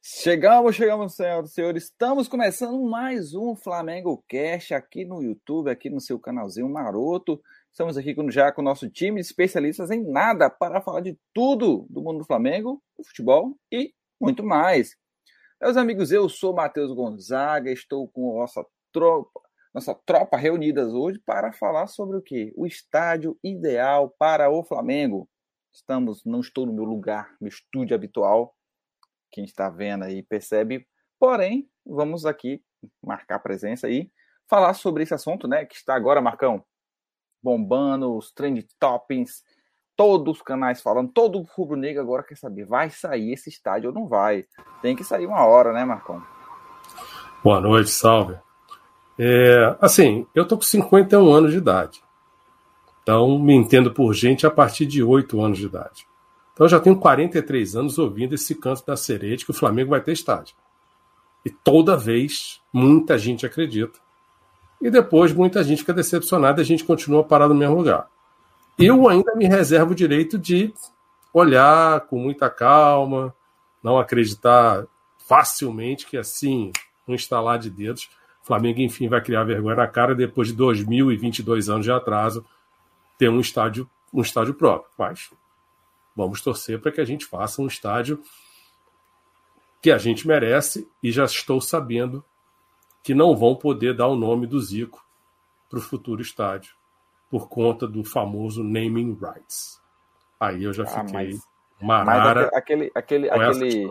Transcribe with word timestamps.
Chegamos, 0.00 0.76
chegamos, 0.76 1.16
senhoras 1.16 1.50
e 1.50 1.54
senhores. 1.54 1.84
Estamos 1.84 2.28
começando 2.28 2.80
mais 2.88 3.34
um 3.34 3.56
Flamengo 3.56 4.24
Cast 4.28 4.72
aqui 4.72 5.04
no 5.04 5.20
YouTube, 5.20 5.70
aqui 5.70 5.90
no 5.90 6.00
seu 6.00 6.20
canalzinho 6.20 6.68
maroto. 6.68 7.42
Estamos 7.70 7.96
aqui 7.96 8.14
já 8.30 8.52
com 8.52 8.62
o 8.62 8.64
nosso 8.64 8.88
time 8.88 9.20
de 9.20 9.26
especialistas 9.26 9.90
em 9.90 10.02
nada 10.04 10.48
para 10.48 10.80
falar 10.80 11.00
de 11.00 11.18
tudo 11.34 11.84
do 11.90 12.00
mundo 12.00 12.18
do 12.20 12.24
Flamengo, 12.24 12.80
do 12.96 13.04
futebol 13.04 13.58
e 13.72 13.92
muito 14.20 14.44
mais. 14.44 14.96
Meus 15.60 15.76
amigos, 15.76 16.12
eu 16.12 16.28
sou 16.28 16.54
Matheus 16.54 16.92
Gonzaga, 16.92 17.70
estou 17.70 18.08
com 18.08 18.36
a 18.36 18.42
nossa 18.42 18.64
tropa, 18.92 19.40
nossa 19.74 19.94
tropa 20.06 20.36
reunidas 20.36 20.92
hoje 20.92 21.20
para 21.26 21.52
falar 21.52 21.88
sobre 21.88 22.16
o 22.16 22.22
que? 22.22 22.52
O 22.56 22.66
estádio 22.66 23.36
ideal 23.42 24.14
para 24.16 24.48
o 24.48 24.62
Flamengo. 24.62 25.28
Estamos, 25.72 26.24
não 26.24 26.40
estou 26.40 26.64
no 26.64 26.72
meu 26.72 26.84
lugar, 26.84 27.36
no 27.40 27.48
estúdio 27.48 27.96
habitual. 27.96 28.54
Quem 29.30 29.44
está 29.44 29.68
vendo 29.68 30.04
aí 30.04 30.22
percebe. 30.22 30.86
Porém, 31.18 31.68
vamos 31.84 32.24
aqui 32.24 32.62
marcar 33.02 33.38
presença 33.40 33.86
aí, 33.86 34.10
falar 34.48 34.74
sobre 34.74 35.02
esse 35.02 35.14
assunto, 35.14 35.48
né? 35.48 35.64
Que 35.64 35.74
está 35.74 35.94
agora, 35.94 36.20
Marcão, 36.20 36.64
bombando, 37.42 38.16
os 38.16 38.32
trend 38.32 38.66
toppings, 38.78 39.42
todos 39.96 40.36
os 40.36 40.42
canais 40.42 40.80
falando, 40.80 41.10
todo 41.12 41.38
o 41.38 41.42
rubro-negro 41.42 42.00
agora 42.00 42.22
quer 42.22 42.36
saber, 42.36 42.64
vai 42.64 42.88
sair 42.88 43.32
esse 43.32 43.48
estádio 43.48 43.90
ou 43.90 43.94
não 43.94 44.06
vai? 44.06 44.44
Tem 44.80 44.94
que 44.94 45.02
sair 45.02 45.26
uma 45.26 45.44
hora, 45.44 45.72
né, 45.72 45.84
Marcão? 45.84 46.22
Boa 47.42 47.60
noite, 47.60 47.90
salve. 47.90 48.38
É, 49.18 49.76
assim, 49.80 50.26
eu 50.34 50.46
tô 50.46 50.56
com 50.56 50.62
51 50.62 51.32
anos 51.32 51.50
de 51.50 51.58
idade. 51.58 52.00
Então, 53.02 53.38
me 53.38 53.54
entendo 53.54 53.92
por 53.92 54.12
gente 54.14 54.46
a 54.46 54.50
partir 54.50 54.86
de 54.86 55.02
8 55.02 55.40
anos 55.40 55.58
de 55.58 55.66
idade. 55.66 56.06
Então, 56.58 56.64
eu 56.64 56.68
já 56.68 56.80
tenho 56.80 56.96
43 56.96 57.76
anos 57.76 58.00
ouvindo 58.00 58.34
esse 58.34 58.52
canto 58.52 58.84
da 58.84 58.96
sereia 58.96 59.36
de 59.36 59.44
que 59.44 59.52
o 59.52 59.54
Flamengo 59.54 59.90
vai 59.90 60.00
ter 60.00 60.10
estádio. 60.10 60.56
E 61.44 61.50
toda 61.50 61.96
vez, 61.96 62.60
muita 62.72 63.16
gente 63.16 63.46
acredita. 63.46 64.00
E 64.82 64.90
depois, 64.90 65.32
muita 65.32 65.62
gente 65.62 65.82
fica 65.82 65.94
decepcionada 65.94 66.60
e 66.60 66.62
a 66.62 66.66
gente 66.66 66.82
continua 66.82 67.22
parado 67.22 67.54
no 67.54 67.60
mesmo 67.60 67.76
lugar. 67.76 68.08
Eu 68.76 69.08
ainda 69.08 69.36
me 69.36 69.46
reservo 69.46 69.92
o 69.92 69.94
direito 69.94 70.36
de 70.36 70.74
olhar 71.32 72.00
com 72.08 72.18
muita 72.18 72.50
calma, 72.50 73.32
não 73.80 73.96
acreditar 73.96 74.84
facilmente 75.28 76.06
que 76.06 76.16
assim, 76.16 76.72
um 77.06 77.14
instalar 77.14 77.60
de 77.60 77.70
dedos, 77.70 78.10
Flamengo 78.42 78.80
enfim 78.80 79.06
vai 79.06 79.20
criar 79.20 79.44
vergonha 79.44 79.76
na 79.76 79.86
cara 79.86 80.12
depois 80.12 80.48
de 80.48 80.54
2022 80.54 81.68
anos 81.68 81.84
de 81.84 81.92
atraso 81.92 82.44
ter 83.16 83.28
um 83.28 83.38
estádio, 83.38 83.88
um 84.12 84.22
estádio 84.22 84.54
próprio. 84.54 84.90
Mas 84.98 85.30
vamos 86.18 86.40
torcer 86.40 86.80
para 86.80 86.90
que 86.90 87.00
a 87.00 87.04
gente 87.04 87.24
faça 87.24 87.62
um 87.62 87.68
estádio 87.68 88.20
que 89.80 89.88
a 89.88 89.98
gente 89.98 90.26
merece 90.26 90.90
e 91.00 91.12
já 91.12 91.24
estou 91.24 91.60
sabendo 91.60 92.24
que 93.04 93.14
não 93.14 93.36
vão 93.36 93.54
poder 93.54 93.96
dar 93.96 94.08
o 94.08 94.16
nome 94.16 94.44
do 94.44 94.60
Zico 94.60 95.06
para 95.70 95.78
o 95.78 95.82
futuro 95.82 96.20
estádio 96.20 96.74
por 97.30 97.48
conta 97.48 97.86
do 97.86 98.02
famoso 98.02 98.64
naming 98.64 99.16
rights. 99.20 99.80
Aí 100.40 100.64
eu 100.64 100.72
já 100.72 100.82
ah, 100.82 100.86
fiquei 100.88 101.38
mas, 101.80 102.04
marara. 102.04 102.46
Mas 102.46 102.52
aquele, 102.52 102.90
aquele, 102.92 103.30
aquele, 103.30 103.88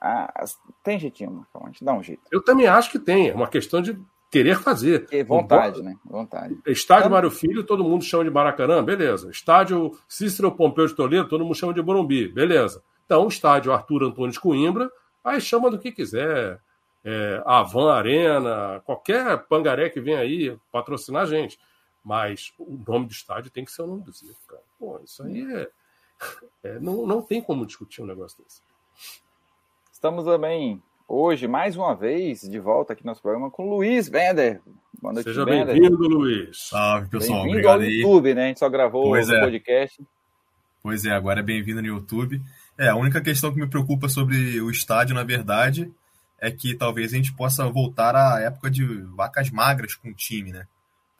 ah, 0.00 0.44
tem 0.82 0.98
jeitinho, 0.98 1.46
a 1.54 1.66
gente 1.66 1.84
dá 1.84 1.92
um 1.92 2.02
jeito. 2.02 2.22
Eu 2.32 2.42
também 2.42 2.66
acho 2.66 2.90
que 2.90 2.98
tem, 2.98 3.28
é 3.28 3.34
uma 3.34 3.48
questão 3.48 3.82
de 3.82 4.02
querer 4.36 4.58
fazer. 4.60 5.08
E 5.10 5.22
vontade, 5.22 5.82
né? 5.82 5.96
Vontade. 6.04 6.58
Estádio 6.66 7.10
Mário 7.10 7.30
Filho, 7.30 7.64
todo 7.64 7.82
mundo 7.82 8.04
chama 8.04 8.24
de 8.24 8.30
Maracanã, 8.30 8.84
beleza. 8.84 9.30
Estádio 9.30 9.98
Cícero 10.06 10.52
Pompeu 10.52 10.86
de 10.86 10.94
Toledo, 10.94 11.28
todo 11.28 11.42
mundo 11.42 11.54
chama 11.54 11.72
de 11.72 11.80
Morumbi, 11.80 12.28
beleza. 12.28 12.82
Então, 13.06 13.26
estádio 13.28 13.72
Arthur 13.72 14.04
Antônio 14.04 14.32
de 14.32 14.40
Coimbra, 14.40 14.90
aí 15.24 15.40
chama 15.40 15.70
do 15.70 15.78
que 15.78 15.90
quiser. 15.90 16.60
É, 17.02 17.40
Avan 17.46 17.92
Arena, 17.92 18.82
qualquer 18.84 19.38
pangaré 19.46 19.88
que 19.88 20.00
vem 20.00 20.16
aí 20.16 20.58
patrocinar 20.70 21.22
a 21.22 21.26
gente. 21.26 21.58
Mas 22.04 22.52
o 22.58 22.78
nome 22.86 23.06
do 23.06 23.12
estádio 23.12 23.50
tem 23.50 23.64
que 23.64 23.72
ser 23.72 23.82
o 23.82 23.86
nome 23.86 24.02
do 24.02 24.12
Zico, 24.12 24.34
cara. 24.46 24.62
Pô, 24.78 25.00
isso 25.02 25.22
aí 25.22 25.42
é, 25.54 25.70
é, 26.62 26.80
não, 26.80 27.06
não 27.06 27.22
tem 27.22 27.40
como 27.40 27.64
discutir 27.64 28.02
um 28.02 28.06
negócio 28.06 28.42
desse. 28.42 28.60
Estamos 29.90 30.24
também 30.24 30.82
hoje, 31.08 31.46
mais 31.46 31.76
uma 31.76 31.94
vez, 31.94 32.40
de 32.40 32.58
volta 32.58 32.92
aqui 32.92 33.04
no 33.04 33.10
nosso 33.10 33.22
programa 33.22 33.50
com 33.50 33.66
o 33.66 33.76
Luiz 33.76 34.08
Bender. 34.08 34.60
Boa 35.00 35.12
noite, 35.12 35.28
Seja 35.28 35.44
bem-vindo, 35.44 35.96
Luiz. 35.96 36.68
Salve, 36.68 37.08
pessoal. 37.08 37.42
Bem 37.42 37.52
Obrigado 37.52 37.82
ao 37.82 37.90
YouTube, 37.90 38.34
né? 38.34 38.44
A 38.44 38.48
gente 38.48 38.58
só 38.58 38.68
gravou 38.68 39.10
o 39.10 39.16
é. 39.16 39.40
podcast. 39.40 40.02
Pois 40.82 41.04
é, 41.04 41.10
agora 41.10 41.40
é 41.40 41.42
bem-vindo 41.42 41.82
no 41.82 41.88
YouTube. 41.88 42.40
É, 42.78 42.88
a 42.88 42.96
única 42.96 43.20
questão 43.20 43.52
que 43.52 43.60
me 43.60 43.66
preocupa 43.66 44.08
sobre 44.08 44.60
o 44.60 44.70
estádio, 44.70 45.14
na 45.14 45.24
verdade, 45.24 45.92
é 46.40 46.50
que 46.50 46.74
talvez 46.74 47.12
a 47.12 47.16
gente 47.16 47.32
possa 47.34 47.68
voltar 47.68 48.14
à 48.14 48.40
época 48.40 48.70
de 48.70 48.84
vacas 49.16 49.50
magras 49.50 49.94
com 49.94 50.08
o 50.08 50.14
time, 50.14 50.52
né? 50.52 50.66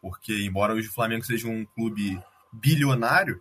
porque 0.06 0.46
embora 0.46 0.72
hoje 0.72 0.88
o 0.88 0.92
Flamengo 0.92 1.25
seja 1.25 1.48
um 1.48 1.64
clube 1.64 2.16
bilionário, 2.52 3.41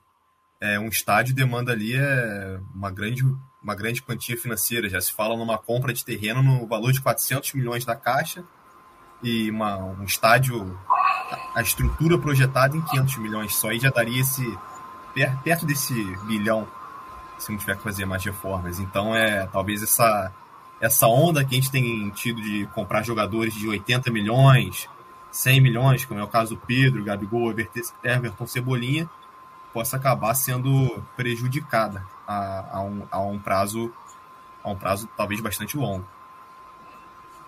é, 0.59 0.79
um 0.79 0.87
estádio 0.87 1.35
demanda 1.35 1.71
ali 1.71 1.95
é, 1.95 2.59
uma, 2.73 2.89
grande, 2.89 3.21
uma 3.65 3.73
grande 3.73 4.01
quantia 4.03 4.37
financeira. 4.37 4.87
Já 4.87 5.01
se 5.01 5.11
fala 5.11 5.35
numa 5.35 5.57
compra 5.57 5.91
de 5.91 6.05
terreno 6.05 6.43
no 6.43 6.67
valor 6.67 6.93
de 6.93 7.01
400 7.01 7.53
milhões 7.53 7.83
da 7.83 7.95
Caixa 7.95 8.43
e 9.23 9.49
uma, 9.49 9.77
um 9.77 10.03
estádio, 10.03 10.79
a 11.55 11.61
estrutura 11.63 12.15
projetada 12.15 12.77
em 12.77 12.81
500 12.81 13.17
milhões. 13.17 13.55
Só 13.55 13.69
aí 13.69 13.79
já 13.79 13.89
daria 13.89 14.21
esse 14.21 14.45
perto 15.43 15.65
desse 15.65 15.93
bilhão 16.27 16.67
se 17.39 17.51
não 17.51 17.57
tiver 17.57 17.75
que 17.75 17.83
fazer 17.83 18.05
mais 18.05 18.23
reformas. 18.23 18.79
Então 18.79 19.15
é 19.15 19.47
talvez 19.47 19.81
essa 19.81 20.31
essa 20.79 21.07
onda 21.07 21.43
que 21.43 21.55
a 21.55 21.57
gente 21.57 21.71
tem 21.71 22.09
tido 22.11 22.39
de 22.41 22.67
comprar 22.67 23.01
jogadores 23.01 23.53
de 23.53 23.67
80 23.67 24.11
milhões, 24.11 24.87
100 25.31 25.61
milhões, 25.61 26.05
como 26.05 26.19
é 26.19 26.23
o 26.23 26.27
caso 26.27 26.53
do 26.53 26.61
Pedro, 26.61 27.03
Gabigol, 27.03 27.53
Everton 28.03 28.45
Cebolinha, 28.45 29.09
possa 29.73 29.95
acabar 29.95 30.35
sendo 30.35 31.01
prejudicada 31.15 32.05
a, 32.27 32.77
a, 32.77 32.81
um, 32.81 33.07
a 33.11 33.19
um 33.19 33.39
prazo 33.39 33.93
a 34.63 34.69
um 34.71 34.75
prazo 34.75 35.07
talvez 35.15 35.39
bastante 35.39 35.77
longo. 35.77 36.05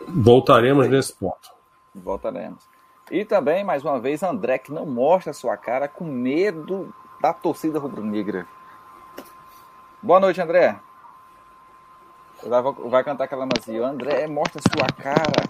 Voltaremos 0.07 0.87
nesse 0.87 1.13
ponto. 1.13 1.49
Voltaremos. 1.95 2.63
E 3.09 3.25
também, 3.25 3.63
mais 3.63 3.83
uma 3.83 3.99
vez, 3.99 4.21
André, 4.21 4.59
que 4.59 4.71
não 4.71 4.85
mostra 4.85 5.31
a 5.31 5.33
sua 5.33 5.57
cara 5.57 5.87
com 5.87 6.05
medo 6.05 6.93
da 7.19 7.33
torcida 7.33 7.79
rubro-negra. 7.79 8.45
Boa 10.01 10.19
noite, 10.19 10.39
André. 10.39 10.79
Vai 12.85 13.03
cantar 13.03 13.23
aquela 13.23 13.47
macia. 13.47 13.83
André, 13.83 14.27
mostra 14.27 14.61
sua 14.61 14.87
cara. 14.87 15.47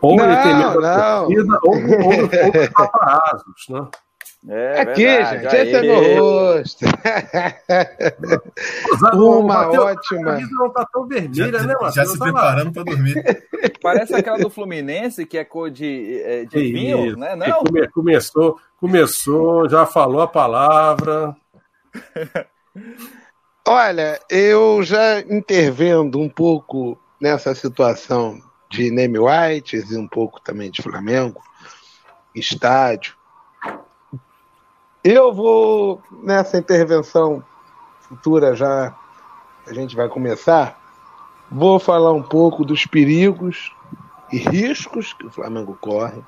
Ou 0.00 0.16
não, 0.16 0.24
ele 0.24 0.42
tem 0.42 0.56
medo 0.56 0.80
da 0.80 1.20
torcida, 1.20 1.58
ou, 1.62 1.74
ou, 1.74 2.46
ou 2.46 2.52
dos 2.52 2.68
paparazos, 2.74 3.68
né? 3.68 3.88
É, 4.46 4.80
Aqui, 4.80 5.04
verdade, 5.04 5.42
gente, 5.42 5.56
esse 5.56 5.74
é 5.74 5.82
meu 5.82 6.20
rosto. 6.20 6.84
Uma 9.12 9.66
Mateus, 9.66 9.84
ótima. 9.84 10.30
A 10.32 10.40
não 10.40 10.70
tá 10.70 10.86
tão 10.92 11.06
vermelha, 11.08 11.58
já, 11.58 11.66
né, 11.66 11.72
Matheus? 11.72 11.94
Já 11.94 12.06
se 12.06 12.18
tá 12.18 12.24
preparando 12.24 12.72
para 12.72 12.84
dormir. 12.84 13.46
Parece 13.82 14.14
aquela 14.14 14.38
do 14.38 14.48
Fluminense, 14.48 15.26
que 15.26 15.36
é 15.36 15.44
cor 15.44 15.70
de, 15.70 16.22
é, 16.22 16.44
de 16.44 16.72
vinho, 16.72 17.16
né? 17.16 17.34
Não? 17.34 17.64
Come, 17.64 17.88
começou, 17.88 18.60
começou, 18.78 19.68
já 19.68 19.84
falou 19.84 20.20
a 20.20 20.28
palavra. 20.28 21.36
Olha, 23.66 24.20
eu 24.30 24.82
já 24.82 25.20
intervendo 25.20 26.18
um 26.18 26.28
pouco 26.28 26.98
nessa 27.20 27.54
situação 27.54 28.40
de 28.70 28.90
name 28.90 29.18
whites 29.18 29.90
e 29.90 29.96
um 29.96 30.06
pouco 30.06 30.40
também 30.40 30.70
de 30.70 30.80
Flamengo, 30.80 31.42
estádio. 32.34 33.17
Eu 35.02 35.32
vou, 35.32 36.02
nessa 36.22 36.58
intervenção 36.58 37.42
futura 38.00 38.54
já, 38.54 38.96
a 39.66 39.72
gente 39.72 39.94
vai 39.94 40.08
começar, 40.08 40.78
vou 41.50 41.78
falar 41.78 42.12
um 42.12 42.22
pouco 42.22 42.64
dos 42.64 42.86
perigos 42.86 43.72
e 44.32 44.38
riscos 44.38 45.12
que 45.12 45.26
o 45.26 45.30
Flamengo 45.30 45.76
corre. 45.80 46.22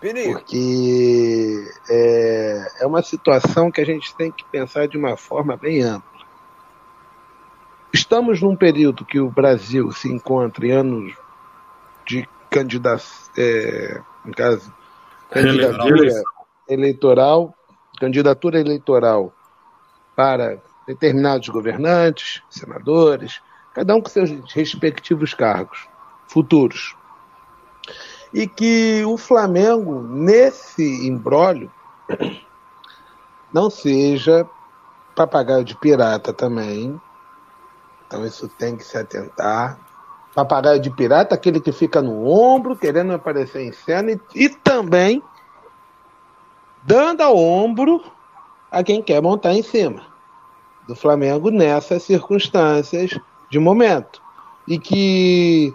Perigo. 0.00 0.32
Porque 0.32 1.64
é, 1.88 2.66
é 2.80 2.86
uma 2.86 3.02
situação 3.02 3.70
que 3.70 3.80
a 3.80 3.84
gente 3.84 4.14
tem 4.16 4.32
que 4.32 4.44
pensar 4.44 4.88
de 4.88 4.96
uma 4.96 5.16
forma 5.16 5.56
bem 5.56 5.82
ampla. 5.82 6.08
Estamos 7.92 8.40
num 8.40 8.56
período 8.56 9.04
que 9.04 9.20
o 9.20 9.30
Brasil 9.30 9.92
se 9.92 10.10
encontra 10.10 10.66
em 10.66 10.70
anos 10.70 11.14
de 12.06 12.26
candidato, 12.48 13.04
é, 13.36 14.00
no 14.24 14.34
caso, 14.34 14.72
candidatura 15.30 16.22
eleitoral, 16.68 17.54
candidatura 18.00 18.58
eleitoral 18.58 19.30
para 20.16 20.58
determinados 20.86 21.48
governantes, 21.50 22.42
senadores, 22.48 23.40
cada 23.74 23.94
um 23.94 24.00
com 24.00 24.08
seus 24.08 24.30
respectivos 24.52 25.34
cargos 25.34 25.86
futuros. 26.26 26.96
E 28.32 28.46
que 28.46 29.04
o 29.04 29.18
Flamengo, 29.18 30.00
nesse 30.00 31.06
imbróglio, 31.06 31.70
não 33.52 33.68
seja 33.68 34.48
papagaio 35.14 35.64
de 35.64 35.76
pirata 35.76 36.32
também, 36.32 36.98
Então 38.06 38.24
isso 38.24 38.48
tem 38.48 38.76
que 38.76 38.84
se 38.84 38.96
atentar. 38.96 39.78
Papagaio 40.34 40.80
de 40.80 40.90
pirata, 40.90 41.34
aquele 41.34 41.60
que 41.60 41.72
fica 41.72 42.00
no 42.00 42.26
ombro, 42.26 42.76
querendo 42.76 43.12
aparecer 43.12 43.62
em 43.62 43.72
cena, 43.72 44.12
e, 44.12 44.20
e 44.34 44.48
também 44.48 45.22
dando 46.82 47.22
ao 47.22 47.36
ombro 47.36 48.02
a 48.70 48.82
quem 48.82 49.02
quer 49.02 49.20
montar 49.20 49.52
em 49.52 49.62
cima 49.62 50.02
do 50.86 50.94
Flamengo 50.94 51.50
nessas 51.50 52.02
circunstâncias 52.02 53.18
de 53.50 53.58
momento. 53.58 54.20
E 54.66 54.78
que, 54.78 55.74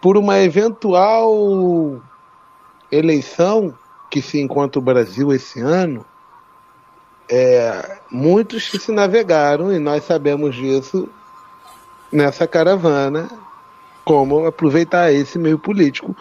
por 0.00 0.16
uma 0.16 0.38
eventual 0.38 2.00
eleição 2.90 3.74
que 4.10 4.20
se 4.20 4.40
encontra 4.40 4.78
o 4.78 4.82
Brasil 4.82 5.32
esse 5.32 5.60
ano, 5.60 6.04
é, 7.28 7.98
muitos 8.10 8.68
que 8.68 8.78
se 8.78 8.90
navegaram, 8.90 9.72
e 9.72 9.78
nós 9.78 10.04
sabemos 10.04 10.54
disso, 10.56 11.08
nessa 12.12 12.46
caravana, 12.46 13.30
como 14.10 14.44
aproveitar 14.44 15.12
esse 15.12 15.38
meio 15.38 15.56
político. 15.56 16.16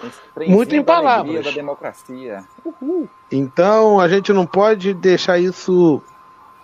Muito 0.48 0.76
em 0.76 0.84
palavras. 0.84 1.44
Da 1.44 1.50
democracia. 1.50 2.44
Uhul. 2.64 3.10
Então 3.32 4.00
a 4.00 4.08
gente 4.08 4.32
não 4.32 4.46
pode 4.46 4.94
deixar 4.94 5.40
isso 5.40 6.00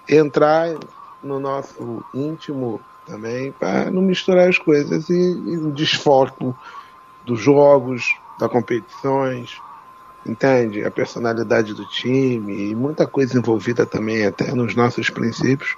entrar 0.07 0.75
no 1.23 1.39
nosso 1.39 2.05
íntimo 2.13 2.79
também, 3.07 3.51
para 3.51 3.89
não 3.89 4.03
misturar 4.03 4.47
as 4.49 4.59
coisas 4.59 5.09
e, 5.09 5.13
e 5.13 5.57
o 5.57 5.71
desfoque 5.71 6.53
dos 7.25 7.39
jogos, 7.39 8.15
das 8.39 8.51
competições, 8.51 9.59
entende? 10.23 10.85
A 10.85 10.91
personalidade 10.91 11.73
do 11.73 11.87
time 11.89 12.69
e 12.69 12.75
muita 12.75 13.07
coisa 13.07 13.35
envolvida 13.35 13.83
também, 13.83 14.27
até 14.27 14.53
nos 14.53 14.75
nossos 14.75 15.09
princípios, 15.09 15.75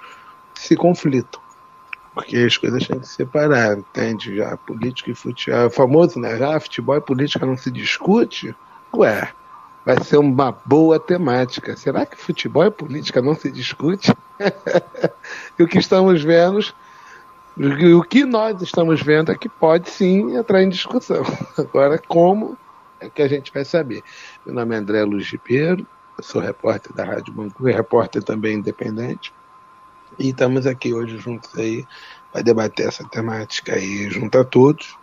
se 0.52 0.76
conflitam. 0.76 1.40
Porque 2.18 2.36
as 2.36 2.56
coisas 2.56 2.84
têm 2.84 2.98
que 2.98 3.06
se 3.06 3.14
separar, 3.14 3.78
entende? 3.78 4.34
Já 4.38 4.56
política 4.56 5.12
e 5.12 5.14
futebol. 5.14 5.60
É 5.60 5.66
o 5.66 5.70
famoso, 5.70 6.18
né? 6.18 6.36
Já 6.36 6.58
futebol 6.58 6.96
e 6.96 7.00
política 7.00 7.46
não 7.46 7.56
se 7.56 7.70
discute? 7.70 8.52
Ué, 8.92 9.32
vai 9.86 10.02
ser 10.02 10.16
uma 10.16 10.50
boa 10.50 10.98
temática. 10.98 11.76
Será 11.76 12.04
que 12.04 12.16
futebol 12.16 12.66
e 12.66 12.72
política 12.72 13.22
não 13.22 13.36
se 13.36 13.52
discute? 13.52 14.12
e 15.56 15.62
o 15.62 15.68
que 15.68 15.78
estamos 15.78 16.20
vendo, 16.24 16.58
o 17.96 18.02
que 18.02 18.24
nós 18.24 18.60
estamos 18.62 19.00
vendo 19.00 19.30
é 19.30 19.36
que 19.36 19.48
pode 19.48 19.88
sim 19.88 20.36
entrar 20.36 20.60
em 20.60 20.68
discussão. 20.68 21.22
Agora, 21.56 22.02
como 22.08 22.58
é 22.98 23.08
que 23.08 23.22
a 23.22 23.28
gente 23.28 23.52
vai 23.52 23.64
saber. 23.64 24.02
Meu 24.44 24.56
nome 24.56 24.74
é 24.74 24.78
André 24.78 25.04
Luiz 25.04 25.30
Ribeiro, 25.30 25.86
sou 26.20 26.42
repórter 26.42 26.92
da 26.92 27.04
Rádio 27.04 27.32
Banco, 27.32 27.62
repórter 27.62 28.24
também 28.24 28.56
independente. 28.56 29.32
E 30.18 30.30
estamos 30.30 30.66
aqui 30.66 30.92
hoje 30.92 31.18
juntos 31.18 31.56
aí 31.56 31.86
para 32.32 32.42
debater 32.42 32.88
essa 32.88 33.04
temática 33.08 33.74
aí 33.74 34.10
junto 34.10 34.38
a 34.38 34.44
todos. 34.44 34.96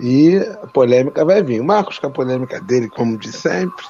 E 0.00 0.36
a 0.62 0.66
polêmica 0.66 1.24
vai 1.24 1.42
vir. 1.42 1.60
O 1.60 1.64
Marcos 1.64 1.98
com 1.98 2.06
a 2.06 2.10
polêmica 2.10 2.60
dele, 2.60 2.88
como 2.88 3.16
de 3.16 3.32
sempre, 3.32 3.84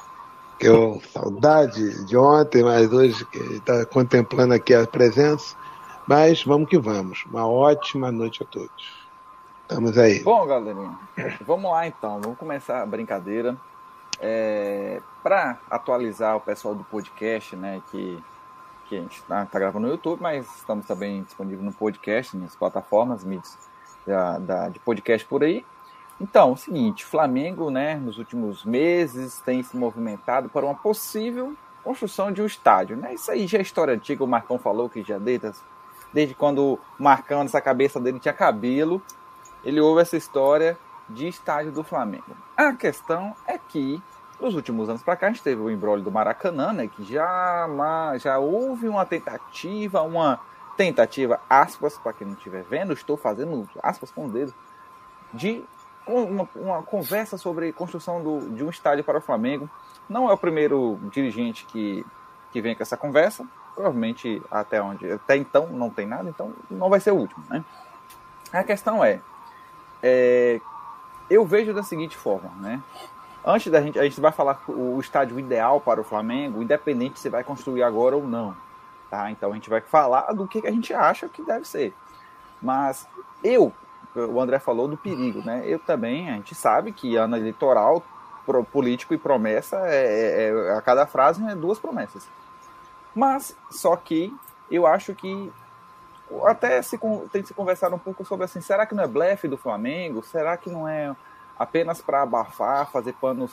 que 0.59 0.67
eu 0.67 1.01
saudade 1.13 2.05
de 2.05 2.17
ontem, 2.17 2.63
mas 2.63 2.91
hoje 2.91 3.25
que 3.25 3.39
está 3.39 3.85
contemplando 3.85 4.53
aqui 4.53 4.73
a 4.73 4.85
presença. 4.85 5.55
Mas 6.07 6.43
vamos 6.43 6.69
que 6.69 6.77
vamos. 6.77 7.25
Uma 7.29 7.45
ótima 7.45 8.11
noite 8.11 8.41
a 8.41 8.45
todos. 8.45 9.07
Estamos 9.63 9.97
aí. 9.97 10.23
Bom, 10.23 10.45
galerinha, 10.45 10.97
vamos 11.45 11.69
lá 11.69 11.85
então. 11.85 12.21
Vamos 12.21 12.37
começar 12.37 12.81
a 12.81 12.85
brincadeira. 12.85 13.57
É, 14.19 15.01
Para 15.21 15.57
atualizar 15.69 16.37
o 16.37 16.39
pessoal 16.39 16.73
do 16.73 16.85
podcast, 16.85 17.55
né, 17.55 17.81
que, 17.91 18.17
que 18.87 18.95
a 18.95 19.01
gente 19.01 19.17
está 19.17 19.45
tá 19.45 19.59
gravando 19.59 19.87
no 19.87 19.93
YouTube, 19.93 20.21
mas 20.21 20.45
estamos 20.55 20.85
também 20.85 21.23
disponíveis 21.23 21.63
no 21.63 21.73
podcast, 21.73 22.35
nas 22.37 22.55
plataformas, 22.55 23.23
mídias 23.23 23.57
da, 24.05 24.39
da, 24.39 24.69
de 24.69 24.79
podcast 24.79 25.27
por 25.27 25.43
aí. 25.43 25.65
Então, 26.19 26.49
é 26.49 26.53
o 26.53 26.57
seguinte, 26.57 27.05
Flamengo, 27.05 27.69
né, 27.69 27.95
nos 27.95 28.17
últimos 28.17 28.65
meses 28.65 29.39
tem 29.41 29.61
se 29.61 29.77
movimentado 29.77 30.49
para 30.49 30.65
uma 30.65 30.73
possível 30.73 31.55
construção 31.83 32.31
de 32.31 32.41
um 32.41 32.45
estádio, 32.45 32.97
né? 32.97 33.13
Isso 33.13 33.31
aí 33.31 33.47
já 33.47 33.59
é 33.59 33.61
história 33.61 33.93
antiga, 33.93 34.23
o 34.23 34.27
Marcão 34.27 34.59
falou 34.59 34.89
que 34.89 35.01
já 35.03 35.17
desde, 35.17 35.51
desde 36.11 36.35
quando 36.35 36.73
o 36.73 36.79
Marcão 36.99 37.43
nessa 37.43 37.61
cabeça 37.61 37.99
dele 37.99 38.19
tinha 38.19 38.33
cabelo, 38.33 39.01
ele 39.63 39.79
ouve 39.79 40.01
essa 40.01 40.17
história 40.17 40.77
de 41.09 41.27
estádio 41.27 41.71
do 41.71 41.83
Flamengo. 41.83 42.35
A 42.57 42.73
questão 42.73 43.33
é 43.45 43.57
que, 43.57 44.01
nos 44.39 44.55
últimos 44.55 44.89
anos 44.89 45.01
para 45.01 45.15
cá, 45.15 45.27
a 45.27 45.29
gente 45.31 45.43
teve 45.43 45.61
o 45.61 45.69
embrólio 45.69 46.03
do 46.03 46.11
Maracanã, 46.11 46.71
né, 46.71 46.87
que 46.87 47.03
já, 47.03 47.67
já 48.17 48.37
houve 48.37 48.87
uma 48.87 49.05
tentativa, 49.05 50.01
uma 50.01 50.39
tentativa, 50.75 51.39
aspas, 51.49 51.97
para 51.97 52.13
quem 52.13 52.27
não 52.27 52.35
estiver 52.35 52.63
vendo, 52.63 52.93
estou 52.93 53.17
fazendo 53.17 53.67
aspas 53.81 54.11
com 54.11 54.27
o 54.27 54.29
dedo, 54.29 54.53
de 55.33 55.63
uma, 56.05 56.47
uma 56.55 56.83
conversa 56.83 57.37
sobre 57.37 57.73
construção 57.73 58.23
do, 58.23 58.49
de 58.51 58.63
um 58.63 58.69
estádio 58.69 59.03
para 59.03 59.17
o 59.17 59.21
Flamengo. 59.21 59.69
Não 60.07 60.29
é 60.29 60.33
o 60.33 60.37
primeiro 60.37 60.99
dirigente 61.11 61.65
que, 61.65 62.05
que 62.51 62.61
vem 62.61 62.75
com 62.75 62.83
essa 62.83 62.95
conversa, 62.95 63.45
provavelmente 63.75 64.41
até 64.49 64.81
onde 64.81 65.11
até 65.11 65.35
então 65.35 65.67
não 65.67 65.89
tem 65.89 66.07
nada, 66.07 66.29
então 66.29 66.53
não 66.69 66.89
vai 66.89 66.99
ser 66.99 67.11
o 67.11 67.15
último, 67.15 67.43
né? 67.49 67.63
A 68.53 68.63
questão 68.63 69.03
é, 69.03 69.19
é, 70.01 70.61
eu 71.29 71.45
vejo 71.45 71.73
da 71.73 71.83
seguinte 71.83 72.15
forma, 72.15 72.49
né? 72.61 72.81
Antes 73.49 73.71
da 73.71 73.81
gente, 73.81 73.97
a 73.97 74.03
gente 74.03 74.19
vai 74.19 74.33
falar 74.33 74.61
o 74.67 74.99
estádio 74.99 75.39
ideal 75.39 75.79
para 75.79 76.01
o 76.01 76.03
Flamengo, 76.03 76.61
independente 76.61 77.17
se 77.17 77.29
vai 77.29 77.45
construir 77.45 77.81
agora 77.81 78.13
ou 78.13 78.27
não, 78.27 78.53
tá? 79.09 79.31
Então 79.31 79.51
a 79.51 79.53
gente 79.55 79.69
vai 79.69 79.79
falar 79.79 80.33
do 80.33 80.45
que 80.45 80.67
a 80.67 80.69
gente 80.71 80.93
acha 80.93 81.29
que 81.29 81.41
deve 81.41 81.65
ser. 81.65 81.93
Mas 82.61 83.07
eu, 83.41 83.71
o 84.13 84.41
André 84.41 84.59
falou 84.59 84.85
do 84.85 84.97
perigo, 84.97 85.41
né? 85.45 85.63
Eu 85.65 85.79
também, 85.79 86.29
a 86.29 86.33
gente 86.33 86.53
sabe 86.53 86.91
que 86.91 87.15
ano 87.15 87.37
eleitoral, 87.37 88.03
político 88.69 89.13
e 89.13 89.17
promessa, 89.17 89.77
é, 89.85 90.49
é, 90.49 90.49
é 90.49 90.71
a 90.73 90.81
cada 90.81 91.05
frase 91.05 91.41
é 91.49 91.55
duas 91.55 91.79
promessas. 91.79 92.27
Mas, 93.15 93.55
só 93.71 93.95
que 93.95 94.35
eu 94.69 94.85
acho 94.85 95.15
que 95.15 95.49
até 96.43 96.81
se, 96.81 96.99
tem 97.31 97.45
se 97.45 97.53
conversar 97.53 97.93
um 97.93 97.97
pouco 97.97 98.25
sobre 98.25 98.43
assim, 98.43 98.59
será 98.59 98.85
que 98.85 98.93
não 98.93 99.05
é 99.05 99.07
blefe 99.07 99.47
do 99.47 99.55
Flamengo? 99.55 100.21
Será 100.21 100.57
que 100.57 100.69
não 100.69 100.85
é 100.85 101.15
apenas 101.57 102.01
para 102.01 102.21
abafar, 102.21 102.89
fazer 102.89 103.13
panos 103.13 103.51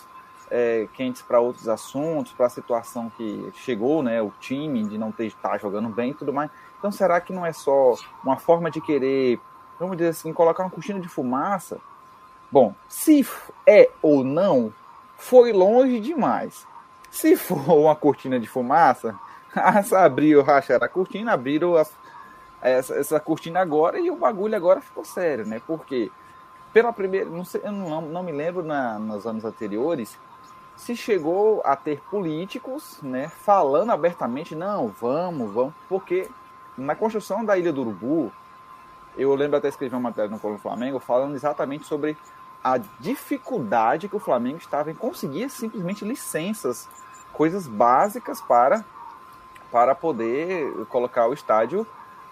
é, 0.51 0.87
quentes 0.95 1.23
para 1.23 1.41
outros 1.41 1.69
assuntos, 1.69 2.33
para 2.33 2.47
a 2.47 2.51
situação 2.51 3.11
que 3.11 3.51
chegou, 3.55 4.03
né, 4.03 4.21
o 4.21 4.33
time 4.41 4.85
de 4.85 4.99
não 4.99 5.13
estar 5.19 5.51
tá 5.51 5.59
jogando 5.59 5.89
bem 5.89 6.11
e 6.11 6.15
tudo 6.15 6.33
mais. 6.33 6.51
Então 6.79 6.93
será 6.93 7.21
que 7.21 7.33
não 7.33 7.45
é 7.45 7.53
só 7.53 7.95
uma 8.23 8.37
forma 8.37 8.71
de 8.71 8.81
querer, 8.81 9.41
vamos 9.79 9.97
dizer 9.97 10.11
assim, 10.11 10.33
colocar 10.33 10.63
uma 10.63 10.71
cortina 10.71 11.01
de 11.01 11.09
fumaça? 11.09 11.79
Bom, 12.51 12.75
se 12.89 13.27
é 13.67 13.91
ou 14.03 14.23
não, 14.23 14.73
foi 15.17 15.53
longe 15.53 15.99
demais. 15.99 16.67
Se 17.11 17.37
for 17.37 17.69
uma 17.71 17.97
cortina 17.97 18.39
de 18.39 18.47
fumaça, 18.47 19.19
abriu, 19.97 20.43
racharam 20.43 20.85
a 20.85 20.89
cortina, 20.89 21.33
abriram 21.33 21.77
as 21.77 21.93
essa, 22.65 22.95
essa 22.95 23.21
cortina 23.21 23.61
agora 23.61 24.01
e 24.01 24.11
o 24.11 24.17
bagulho 24.17 24.57
agora 24.57 24.81
ficou 24.81 25.05
sério, 25.05 25.47
né? 25.47 25.61
Porque 25.67 26.11
pela 26.75 26.93
primeira, 26.93 27.31
não 27.31 27.45
sei, 27.45 27.63
eu 27.65 27.73
não, 27.73 28.03
não 28.03 28.23
me 28.23 28.33
lembro 28.33 28.65
na, 28.65 28.99
nos 28.99 29.27
anos 29.27 29.45
anteriores 29.45 30.19
se 30.77 30.97
chegou 30.97 31.63
a 31.65 31.77
ter 31.77 32.01
políticos, 32.11 32.99
né, 33.01 33.29
falando 33.29 33.91
abertamente, 33.91 34.57
não, 34.57 34.89
vamos, 34.89 35.53
vamos, 35.53 35.73
porque 35.89 36.29
na 36.77 36.97
construção 36.97 37.45
da 37.45 37.57
Ilha 37.57 37.73
do 37.73 37.83
Urubu, 37.83 38.33
eu 39.17 39.33
lembro 39.37 39.57
até 39.57 39.69
escrever 39.69 39.95
uma 39.95 40.09
matéria 40.11 40.29
no 40.29 40.41
Colo 40.41 40.59
Flamengo 40.59 40.99
falando 40.99 41.37
exatamente 41.37 41.87
sobre 41.87 42.17
a 42.63 42.77
dificuldade 42.99 44.09
que 44.09 44.17
o 44.17 44.21
Flamengo 44.21 44.59
estava 44.59 44.91
em 44.91 44.95
conseguir 44.95 45.49
simplesmente 45.51 46.05
licenças, 46.05 46.89
coisas 47.33 47.69
básicas 47.69 48.41
para 48.41 48.85
para 49.71 49.95
poder 49.95 50.87
colocar 50.87 51.27
o 51.27 51.33
estádio 51.33 51.87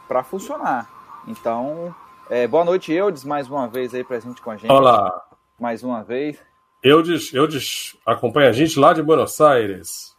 para 0.08 0.22
funcionar. 0.22 0.88
Então, 1.26 1.94
é, 2.32 2.48
boa 2.48 2.64
noite, 2.64 2.90
Eudes, 2.90 3.24
mais 3.24 3.46
uma 3.46 3.68
vez 3.68 3.92
aí 3.92 4.02
presente 4.02 4.40
com 4.40 4.50
a 4.50 4.56
gente. 4.56 4.72
Olá. 4.72 5.22
Mais 5.60 5.84
uma 5.84 6.02
vez. 6.02 6.38
Eudes, 6.82 7.30
Eudes 7.34 7.94
acompanha 8.06 8.48
a 8.48 8.52
gente 8.52 8.80
lá 8.80 8.94
de 8.94 9.02
Buenos 9.02 9.38
Aires. 9.38 10.16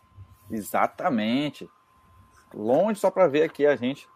Exatamente. 0.51 1.67
Longe 2.53 2.99
só 2.99 3.09
para 3.09 3.27
ver 3.27 3.41
aqui 3.41 3.65
a 3.65 3.75
gente. 3.75 4.07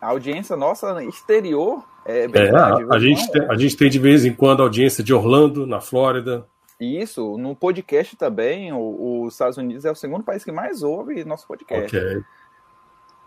A 0.00 0.08
audiência 0.08 0.56
nossa 0.56 1.00
exterior 1.04 1.86
é 2.04 2.26
verdade. 2.26 2.82
É, 2.82 2.86
a, 2.92 2.98
gente 2.98 3.30
tem, 3.30 3.48
a 3.48 3.54
gente 3.54 3.76
tem 3.76 3.88
de 3.88 4.00
vez 4.00 4.24
em 4.24 4.34
quando 4.34 4.64
audiência 4.64 5.04
de 5.04 5.14
Orlando, 5.14 5.64
na 5.64 5.80
Flórida. 5.80 6.44
Isso, 6.80 7.38
no 7.38 7.54
podcast 7.54 8.16
também, 8.16 8.72
o, 8.72 9.22
os 9.22 9.34
Estados 9.34 9.58
Unidos 9.58 9.84
é 9.84 9.92
o 9.92 9.94
segundo 9.94 10.24
país 10.24 10.42
que 10.42 10.50
mais 10.50 10.82
ouve 10.82 11.24
nosso 11.24 11.46
podcast. 11.46 11.96
Ok. 11.96 12.22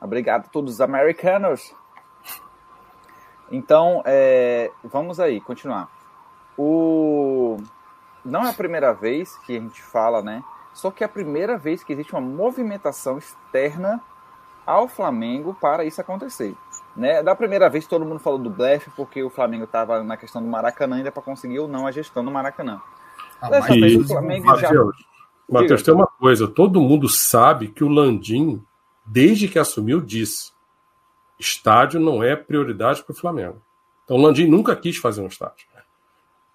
Obrigado 0.01 0.47
a 0.47 0.49
todos 0.49 0.73
os 0.73 0.81
americanos. 0.81 1.73
Então, 3.51 4.01
é, 4.05 4.71
vamos 4.83 5.19
aí, 5.19 5.39
continuar. 5.39 5.89
O... 6.57 7.57
Não 8.23 8.43
é 8.43 8.49
a 8.49 8.53
primeira 8.53 8.93
vez 8.93 9.35
que 9.39 9.55
a 9.55 9.59
gente 9.59 9.81
fala, 9.81 10.21
né? 10.21 10.43
Só 10.73 10.91
que 10.91 11.03
é 11.03 11.05
a 11.05 11.09
primeira 11.09 11.57
vez 11.57 11.83
que 11.83 11.93
existe 11.93 12.13
uma 12.13 12.21
movimentação 12.21 13.17
externa 13.17 14.01
ao 14.65 14.87
Flamengo 14.87 15.55
para 15.59 15.85
isso 15.85 16.01
acontecer. 16.01 16.55
Né? 16.95 17.21
Da 17.21 17.35
primeira 17.35 17.69
vez 17.69 17.85
todo 17.85 18.05
mundo 18.05 18.19
falou 18.19 18.39
do 18.39 18.49
blefe 18.49 18.89
porque 18.95 19.21
o 19.21 19.29
Flamengo 19.29 19.65
estava 19.65 20.03
na 20.03 20.17
questão 20.17 20.41
do 20.41 20.47
Maracanã 20.47 20.97
ainda 20.97 21.11
para 21.11 21.21
conseguir 21.21 21.59
ou 21.59 21.67
não 21.67 21.85
a 21.85 21.91
gestão 21.91 22.23
do 22.23 22.31
Maracanã. 22.31 22.81
Ah, 23.39 23.49
Dessa 23.49 23.73
vez 23.73 23.95
o 23.95 24.07
Flamengo 24.07 24.45
Mateus, 24.45 24.71
já. 24.71 25.05
Matheus, 25.49 25.83
tem 25.83 25.93
uma 25.93 26.07
coisa: 26.07 26.47
todo 26.47 26.81
mundo 26.81 27.07
sabe 27.07 27.67
que 27.67 27.83
o 27.83 27.89
Landim, 27.89 28.63
desde 29.05 29.47
que 29.47 29.59
assumiu, 29.59 30.01
disse: 30.01 30.51
estádio 31.39 31.99
não 31.99 32.23
é 32.23 32.35
prioridade 32.35 33.03
para 33.03 33.11
o 33.11 33.15
Flamengo. 33.15 33.61
Então 34.03 34.17
o 34.17 34.21
Landim 34.21 34.47
nunca 34.47 34.75
quis 34.75 34.97
fazer 34.97 35.21
um 35.21 35.27
estádio. 35.27 35.65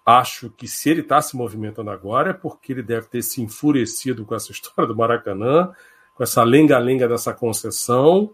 Acho 0.05 0.49
que 0.49 0.67
se 0.67 0.89
ele 0.89 1.01
está 1.01 1.21
se 1.21 1.37
movimentando 1.37 1.91
agora 1.91 2.31
é 2.31 2.33
porque 2.33 2.71
ele 2.71 2.81
deve 2.81 3.07
ter 3.07 3.21
se 3.21 3.41
enfurecido 3.41 4.25
com 4.25 4.33
essa 4.33 4.51
história 4.51 4.87
do 4.87 4.95
Maracanã, 4.95 5.71
com 6.15 6.23
essa 6.23 6.43
lenga-lenga 6.43 7.07
dessa 7.07 7.33
concessão. 7.33 8.33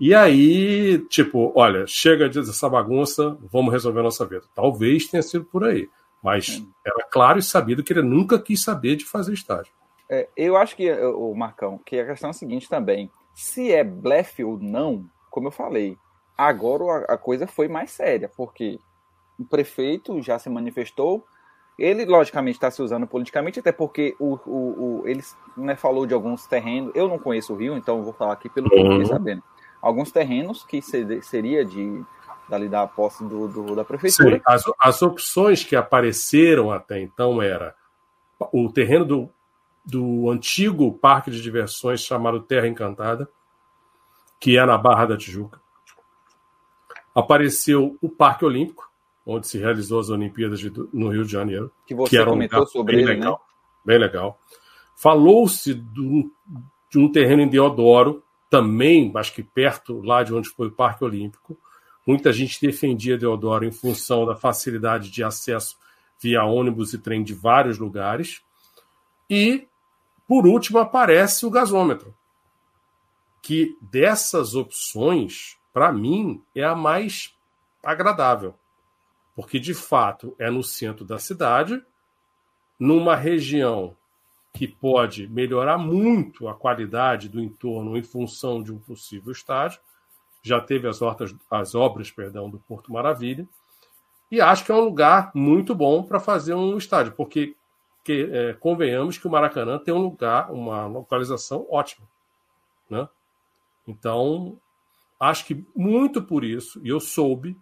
E 0.00 0.14
aí, 0.14 0.98
tipo, 1.08 1.52
olha, 1.54 1.86
chega 1.86 2.28
dessa 2.28 2.68
bagunça, 2.68 3.36
vamos 3.52 3.72
resolver 3.72 4.00
a 4.00 4.04
nossa 4.04 4.24
vida. 4.26 4.42
Talvez 4.54 5.06
tenha 5.06 5.22
sido 5.22 5.44
por 5.44 5.64
aí. 5.64 5.88
Mas 6.22 6.64
era 6.84 7.04
claro 7.10 7.38
e 7.38 7.42
sabido 7.42 7.82
que 7.82 7.92
ele 7.92 8.02
nunca 8.02 8.38
quis 8.38 8.62
saber 8.62 8.96
de 8.96 9.04
fazer 9.04 9.32
estágio. 9.32 9.72
É, 10.08 10.28
eu 10.36 10.56
acho 10.56 10.76
que, 10.76 10.90
o 10.92 11.34
Marcão, 11.34 11.78
que 11.78 11.98
a 11.98 12.06
questão 12.06 12.28
é 12.28 12.30
a 12.30 12.34
seguinte 12.34 12.68
também. 12.68 13.10
Se 13.34 13.72
é 13.72 13.82
blefe 13.82 14.44
ou 14.44 14.58
não, 14.58 15.04
como 15.32 15.48
eu 15.48 15.50
falei, 15.50 15.96
agora 16.36 17.06
a, 17.08 17.16
coisa 17.16 17.46
foi 17.46 17.66
mais 17.66 17.90
séria, 17.90 18.30
porque 18.36 18.78
o 19.40 19.44
prefeito 19.44 20.20
já 20.20 20.38
se 20.38 20.50
manifestou. 20.50 21.24
Ele, 21.78 22.04
logicamente, 22.04 22.58
está 22.58 22.70
se 22.70 22.82
usando 22.82 23.06
politicamente, 23.06 23.58
até 23.58 23.72
porque 23.72 24.14
o, 24.20 24.38
o, 24.46 25.00
o 25.00 25.08
ele 25.08 25.22
né, 25.56 25.74
falou 25.74 26.06
de 26.06 26.12
alguns 26.12 26.46
terrenos. 26.46 26.92
Eu 26.94 27.08
não 27.08 27.18
conheço 27.18 27.54
o 27.54 27.56
Rio, 27.56 27.76
então 27.78 28.04
vou 28.04 28.12
falar 28.12 28.34
aqui 28.34 28.48
pelo 28.50 28.68
que 28.68 28.76
eu 28.76 28.82
fiquei 28.82 28.98
uhum. 28.98 29.06
sabendo. 29.06 29.42
Alguns 29.80 30.12
terrenos 30.12 30.64
que 30.64 30.80
seria 30.82 31.64
de 31.64 32.04
dali 32.46 32.68
da 32.68 32.86
posse 32.86 33.24
do, 33.24 33.48
do 33.48 33.74
da 33.74 33.84
prefeitura. 33.84 34.36
Sim, 34.36 34.42
as, 34.46 34.64
as 34.78 35.02
opções 35.02 35.64
que 35.64 35.74
apareceram 35.74 36.70
até 36.70 37.00
então 37.00 37.40
era 37.40 37.74
o 38.52 38.70
terreno 38.70 39.06
do, 39.06 39.30
do 39.82 40.30
antigo 40.30 40.92
parque 40.92 41.30
de 41.30 41.40
diversões 41.40 42.02
chamado 42.02 42.42
Terra 42.42 42.68
Encantada, 42.68 43.28
que 44.42 44.58
é 44.58 44.66
na 44.66 44.76
Barra 44.76 45.06
da 45.06 45.16
Tijuca. 45.16 45.60
Apareceu 47.14 47.96
o 48.02 48.08
Parque 48.08 48.44
Olímpico, 48.44 48.90
onde 49.24 49.46
se 49.46 49.56
realizou 49.56 50.00
as 50.00 50.10
Olimpíadas 50.10 50.58
de, 50.58 50.72
no 50.92 51.10
Rio 51.10 51.24
de 51.24 51.30
Janeiro. 51.30 51.70
Que 51.86 51.94
você 51.94 52.10
que 52.10 52.16
era 52.16 52.28
comentou 52.28 52.64
um 52.64 52.66
sobre 52.66 52.96
bem 52.96 53.04
ele, 53.04 53.14
legal, 53.14 53.34
né? 53.34 53.38
Bem 53.84 53.98
legal. 53.98 54.40
Falou-se 54.96 55.72
de, 55.74 56.30
de 56.90 56.98
um 56.98 57.12
terreno 57.12 57.42
em 57.42 57.48
Deodoro, 57.48 58.20
também, 58.50 59.12
acho 59.14 59.32
que 59.32 59.44
perto 59.44 60.02
lá 60.02 60.24
de 60.24 60.34
onde 60.34 60.48
foi 60.48 60.66
o 60.66 60.72
Parque 60.72 61.04
Olímpico. 61.04 61.56
Muita 62.04 62.32
gente 62.32 62.60
defendia 62.60 63.16
Deodoro 63.16 63.64
em 63.64 63.70
função 63.70 64.26
da 64.26 64.34
facilidade 64.34 65.08
de 65.08 65.22
acesso 65.22 65.76
via 66.18 66.42
ônibus 66.42 66.92
e 66.92 66.98
trem 66.98 67.22
de 67.22 67.32
vários 67.32 67.78
lugares. 67.78 68.42
E, 69.30 69.68
por 70.26 70.48
último, 70.48 70.80
aparece 70.80 71.46
o 71.46 71.50
gasômetro, 71.50 72.12
que 73.42 73.76
dessas 73.80 74.54
opções, 74.54 75.58
para 75.72 75.92
mim, 75.92 76.42
é 76.54 76.62
a 76.64 76.74
mais 76.74 77.34
agradável 77.82 78.54
porque 79.34 79.58
de 79.58 79.74
fato 79.74 80.34
é 80.38 80.50
no 80.50 80.62
centro 80.62 81.04
da 81.04 81.18
cidade, 81.18 81.82
numa 82.78 83.16
região 83.16 83.96
que 84.52 84.68
pode 84.68 85.26
melhorar 85.28 85.78
muito 85.78 86.46
a 86.48 86.54
qualidade 86.54 87.28
do 87.28 87.40
entorno 87.40 87.96
em 87.96 88.02
função 88.02 88.62
de 88.62 88.72
um 88.72 88.78
possível 88.78 89.32
estádio. 89.32 89.80
Já 90.42 90.60
teve 90.60 90.86
as, 90.86 91.00
hortas, 91.00 91.34
as 91.50 91.74
obras 91.74 92.10
perdão, 92.10 92.50
do 92.50 92.58
Porto 92.58 92.92
Maravilha. 92.92 93.48
E 94.30 94.40
acho 94.40 94.64
que 94.64 94.72
é 94.72 94.74
um 94.74 94.80
lugar 94.80 95.30
muito 95.34 95.74
bom 95.74 96.02
para 96.02 96.20
fazer 96.20 96.54
um 96.54 96.76
estádio, 96.76 97.12
porque 97.12 97.54
que, 98.04 98.28
é, 98.32 98.52
convenhamos 98.54 99.16
que 99.16 99.26
o 99.26 99.30
Maracanã 99.30 99.78
tem 99.78 99.94
um 99.94 100.02
lugar, 100.02 100.50
uma 100.50 100.86
localização 100.86 101.66
ótima. 101.70 102.06
Né? 102.90 103.08
Então, 103.86 104.58
acho 105.18 105.46
que 105.46 105.66
muito 105.74 106.22
por 106.22 106.44
isso, 106.44 106.80
e 106.84 106.88
eu 106.88 107.00
soube 107.00 107.56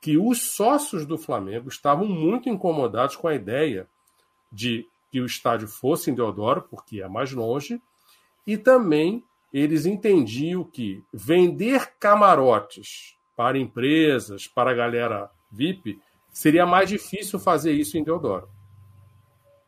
que 0.00 0.18
os 0.18 0.52
sócios 0.52 1.06
do 1.06 1.16
Flamengo 1.16 1.68
estavam 1.68 2.06
muito 2.06 2.48
incomodados 2.48 3.16
com 3.16 3.28
a 3.28 3.34
ideia 3.34 3.88
de 4.50 4.86
que 5.10 5.20
o 5.20 5.26
estádio 5.26 5.68
fosse 5.68 6.10
em 6.10 6.14
Deodoro, 6.14 6.62
porque 6.62 7.02
é 7.02 7.08
mais 7.08 7.32
longe, 7.32 7.80
e 8.46 8.56
também 8.56 9.22
eles 9.52 9.86
entendiam 9.86 10.64
que 10.64 11.04
vender 11.12 11.94
camarotes 11.98 13.16
para 13.36 13.58
empresas, 13.58 14.48
para 14.48 14.70
a 14.70 14.74
galera 14.74 15.30
VIP, 15.50 16.00
seria 16.30 16.64
mais 16.64 16.88
difícil 16.88 17.38
fazer 17.38 17.72
isso 17.72 17.98
em 17.98 18.02
Deodoro. 18.02 18.48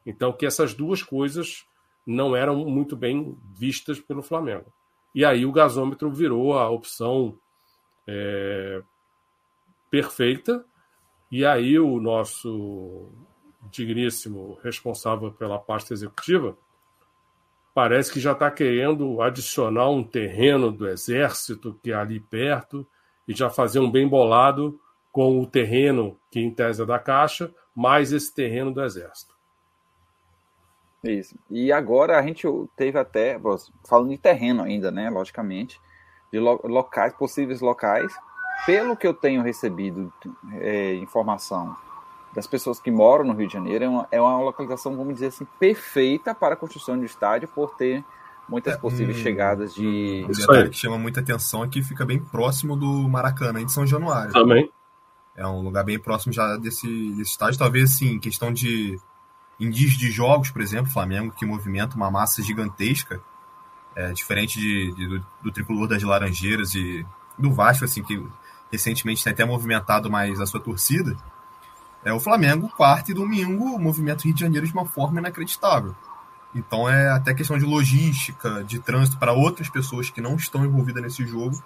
Então, 0.06 0.32
que 0.32 0.46
essas 0.46 0.74
duas 0.74 1.02
coisas 1.02 1.66
não 2.06 2.34
eram 2.34 2.56
muito 2.64 2.96
bem 2.96 3.36
vistas 3.54 4.00
pelo 4.00 4.22
Flamengo. 4.22 4.72
E 5.14 5.24
aí 5.24 5.46
o 5.46 5.52
gasômetro 5.52 6.10
virou 6.10 6.58
a 6.58 6.68
opção 6.68 7.38
é, 8.06 8.82
perfeita, 9.90 10.64
e 11.30 11.44
aí 11.44 11.78
o 11.78 12.00
nosso 12.00 13.08
digníssimo 13.70 14.58
responsável 14.62 15.32
pela 15.32 15.58
pasta 15.58 15.94
executiva 15.94 16.56
parece 17.74 18.12
que 18.12 18.20
já 18.20 18.32
está 18.32 18.50
querendo 18.50 19.20
adicionar 19.20 19.90
um 19.90 20.04
terreno 20.04 20.70
do 20.70 20.88
exército 20.88 21.78
que 21.82 21.90
é 21.90 21.94
ali 21.94 22.20
perto 22.20 22.86
e 23.26 23.34
já 23.34 23.50
fazer 23.50 23.80
um 23.80 23.90
bem 23.90 24.06
bolado 24.06 24.78
com 25.10 25.40
o 25.40 25.46
terreno 25.46 26.18
que 26.30 26.40
em 26.40 26.52
tese 26.52 26.82
é 26.82 26.86
da 26.86 26.98
Caixa, 26.98 27.52
mais 27.74 28.12
esse 28.12 28.32
terreno 28.32 28.72
do 28.72 28.82
exército. 28.82 29.33
Isso. 31.04 31.36
E 31.50 31.70
agora 31.70 32.18
a 32.18 32.22
gente 32.22 32.46
teve 32.76 32.98
até, 32.98 33.38
falando 33.86 34.10
de 34.10 34.18
terreno 34.18 34.62
ainda, 34.62 34.90
né, 34.90 35.10
logicamente, 35.10 35.80
de 36.32 36.38
locais, 36.40 37.12
possíveis 37.12 37.60
locais 37.60 38.12
pelo 38.66 38.96
que 38.96 39.06
eu 39.06 39.12
tenho 39.12 39.42
recebido 39.42 40.12
é, 40.54 40.94
informação 40.94 41.76
das 42.34 42.46
pessoas 42.46 42.80
que 42.80 42.90
moram 42.90 43.24
no 43.24 43.32
Rio 43.32 43.46
de 43.46 43.52
Janeiro, 43.52 43.84
é 43.84 43.88
uma, 43.88 44.08
é 44.10 44.20
uma 44.20 44.40
localização, 44.40 44.96
vamos 44.96 45.14
dizer 45.14 45.26
assim, 45.26 45.46
perfeita 45.58 46.34
para 46.34 46.54
a 46.54 46.56
construção 46.56 46.98
de 46.98 47.06
estádio, 47.06 47.46
por 47.48 47.76
ter 47.76 48.04
muitas 48.48 48.74
é, 48.74 48.76
possíveis 48.76 49.18
hum, 49.18 49.22
chegadas 49.22 49.74
de. 49.74 50.24
Um 50.28 50.32
detalhe 50.32 50.70
que 50.70 50.76
chama 50.76 50.98
muita 50.98 51.20
atenção 51.20 51.62
é 51.62 51.68
que 51.68 51.82
fica 51.82 52.04
bem 52.04 52.18
próximo 52.18 52.76
do 52.76 53.08
Maracanã 53.08 53.64
de 53.64 53.72
São 53.72 53.86
Januário. 53.86 54.32
Também. 54.32 54.68
É 55.36 55.46
um 55.46 55.62
lugar 55.62 55.84
bem 55.84 55.98
próximo 55.98 56.32
já 56.32 56.56
desse, 56.56 56.86
desse 57.10 57.30
estádio. 57.30 57.58
Talvez, 57.58 57.92
assim, 57.92 58.18
questão 58.18 58.52
de 58.52 58.98
indícios 59.58 59.98
de 59.98 60.10
jogos, 60.10 60.50
por 60.50 60.62
exemplo, 60.62 60.92
Flamengo, 60.92 61.32
que 61.32 61.46
movimenta 61.46 61.96
uma 61.96 62.10
massa 62.10 62.42
gigantesca, 62.42 63.20
é, 63.94 64.12
diferente 64.12 64.58
de, 64.58 64.92
de 64.92 65.06
do, 65.06 65.26
do, 65.42 65.52
tricolor 65.52 65.86
das 65.86 66.02
Laranjeiras 66.02 66.74
e 66.74 67.06
do 67.38 67.52
Vasco, 67.52 67.84
assim, 67.84 68.02
que 68.02 68.20
recentemente 68.70 69.22
tem 69.22 69.32
até 69.32 69.44
movimentado 69.44 70.10
mais 70.10 70.40
a 70.40 70.46
sua 70.46 70.60
torcida, 70.60 71.16
é 72.04 72.12
o 72.12 72.20
Flamengo, 72.20 72.68
quarta 72.68 73.12
e 73.12 73.14
domingo, 73.14 73.78
movimento 73.78 74.24
Rio 74.24 74.34
de 74.34 74.40
Janeiro 74.40 74.66
de 74.66 74.72
uma 74.72 74.84
forma 74.84 75.20
inacreditável. 75.20 75.94
Então 76.54 76.88
é 76.88 77.08
até 77.10 77.32
questão 77.34 77.58
de 77.58 77.64
logística, 77.64 78.62
de 78.62 78.78
trânsito 78.78 79.18
para 79.18 79.32
outras 79.32 79.68
pessoas 79.68 80.10
que 80.10 80.20
não 80.20 80.36
estão 80.36 80.64
envolvidas 80.64 81.02
nesse 81.02 81.26
jogo, 81.26 81.62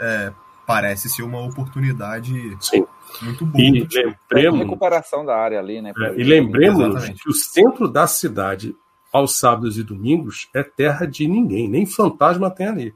é, 0.00 0.32
parece 0.66 1.08
ser 1.08 1.22
uma 1.22 1.40
oportunidade 1.40 2.56
Sim. 2.60 2.84
Muito 3.22 3.46
boa. 3.46 3.64
E 3.64 3.70
lembremos, 3.70 4.60
recuperação 4.60 5.24
da 5.24 5.36
área 5.36 5.58
ali, 5.58 5.80
né? 5.80 5.92
É, 5.96 6.14
e 6.14 6.24
lembremos 6.24 6.80
Exatamente. 6.80 7.22
que 7.22 7.28
o 7.28 7.32
centro 7.32 7.88
da 7.88 8.06
cidade, 8.06 8.74
aos 9.12 9.38
sábados 9.38 9.78
e 9.78 9.82
domingos, 9.82 10.48
é 10.54 10.62
terra 10.62 11.06
de 11.06 11.26
ninguém, 11.26 11.68
nem 11.68 11.86
fantasma 11.86 12.50
tem 12.50 12.68
ali. 12.68 12.94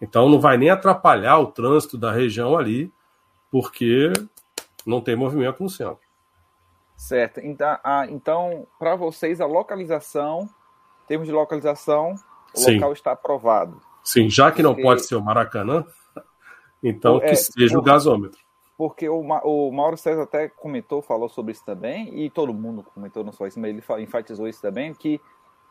Então 0.00 0.28
não 0.28 0.40
vai 0.40 0.56
nem 0.56 0.70
atrapalhar 0.70 1.38
o 1.38 1.46
trânsito 1.46 1.96
da 1.96 2.12
região 2.12 2.56
ali, 2.56 2.92
porque 3.50 4.12
não 4.86 5.00
tem 5.00 5.16
movimento 5.16 5.62
no 5.62 5.70
centro. 5.70 5.98
Certo. 6.96 7.40
Então, 7.40 7.78
ah, 7.82 8.06
então 8.08 8.66
para 8.78 8.96
vocês, 8.96 9.40
a 9.40 9.46
localização, 9.46 10.48
em 11.04 11.06
termos 11.08 11.26
de 11.26 11.32
localização, 11.32 12.14
o 12.54 12.58
Sim. 12.58 12.74
local 12.74 12.92
está 12.92 13.12
aprovado. 13.12 13.80
Sim, 14.02 14.28
já 14.28 14.52
que 14.52 14.62
não 14.62 14.72
porque... 14.72 14.82
pode 14.82 15.06
ser 15.06 15.16
o 15.16 15.22
Maracanã, 15.22 15.84
então 16.82 17.16
é, 17.16 17.28
que 17.28 17.36
seja 17.36 17.78
o 17.78 17.82
gasômetro. 17.82 18.43
Porque 18.76 19.08
o, 19.08 19.20
o 19.20 19.72
Mauro 19.72 19.96
César 19.96 20.22
até 20.22 20.48
comentou, 20.48 21.00
falou 21.00 21.28
sobre 21.28 21.52
isso 21.52 21.64
também, 21.64 22.24
e 22.24 22.28
todo 22.28 22.52
mundo 22.52 22.84
comentou, 22.94 23.22
não 23.22 23.32
só 23.32 23.46
isso, 23.46 23.60
mas 23.60 23.70
ele 23.70 23.82
enfatizou 24.02 24.48
isso 24.48 24.60
também, 24.60 24.92
que 24.92 25.20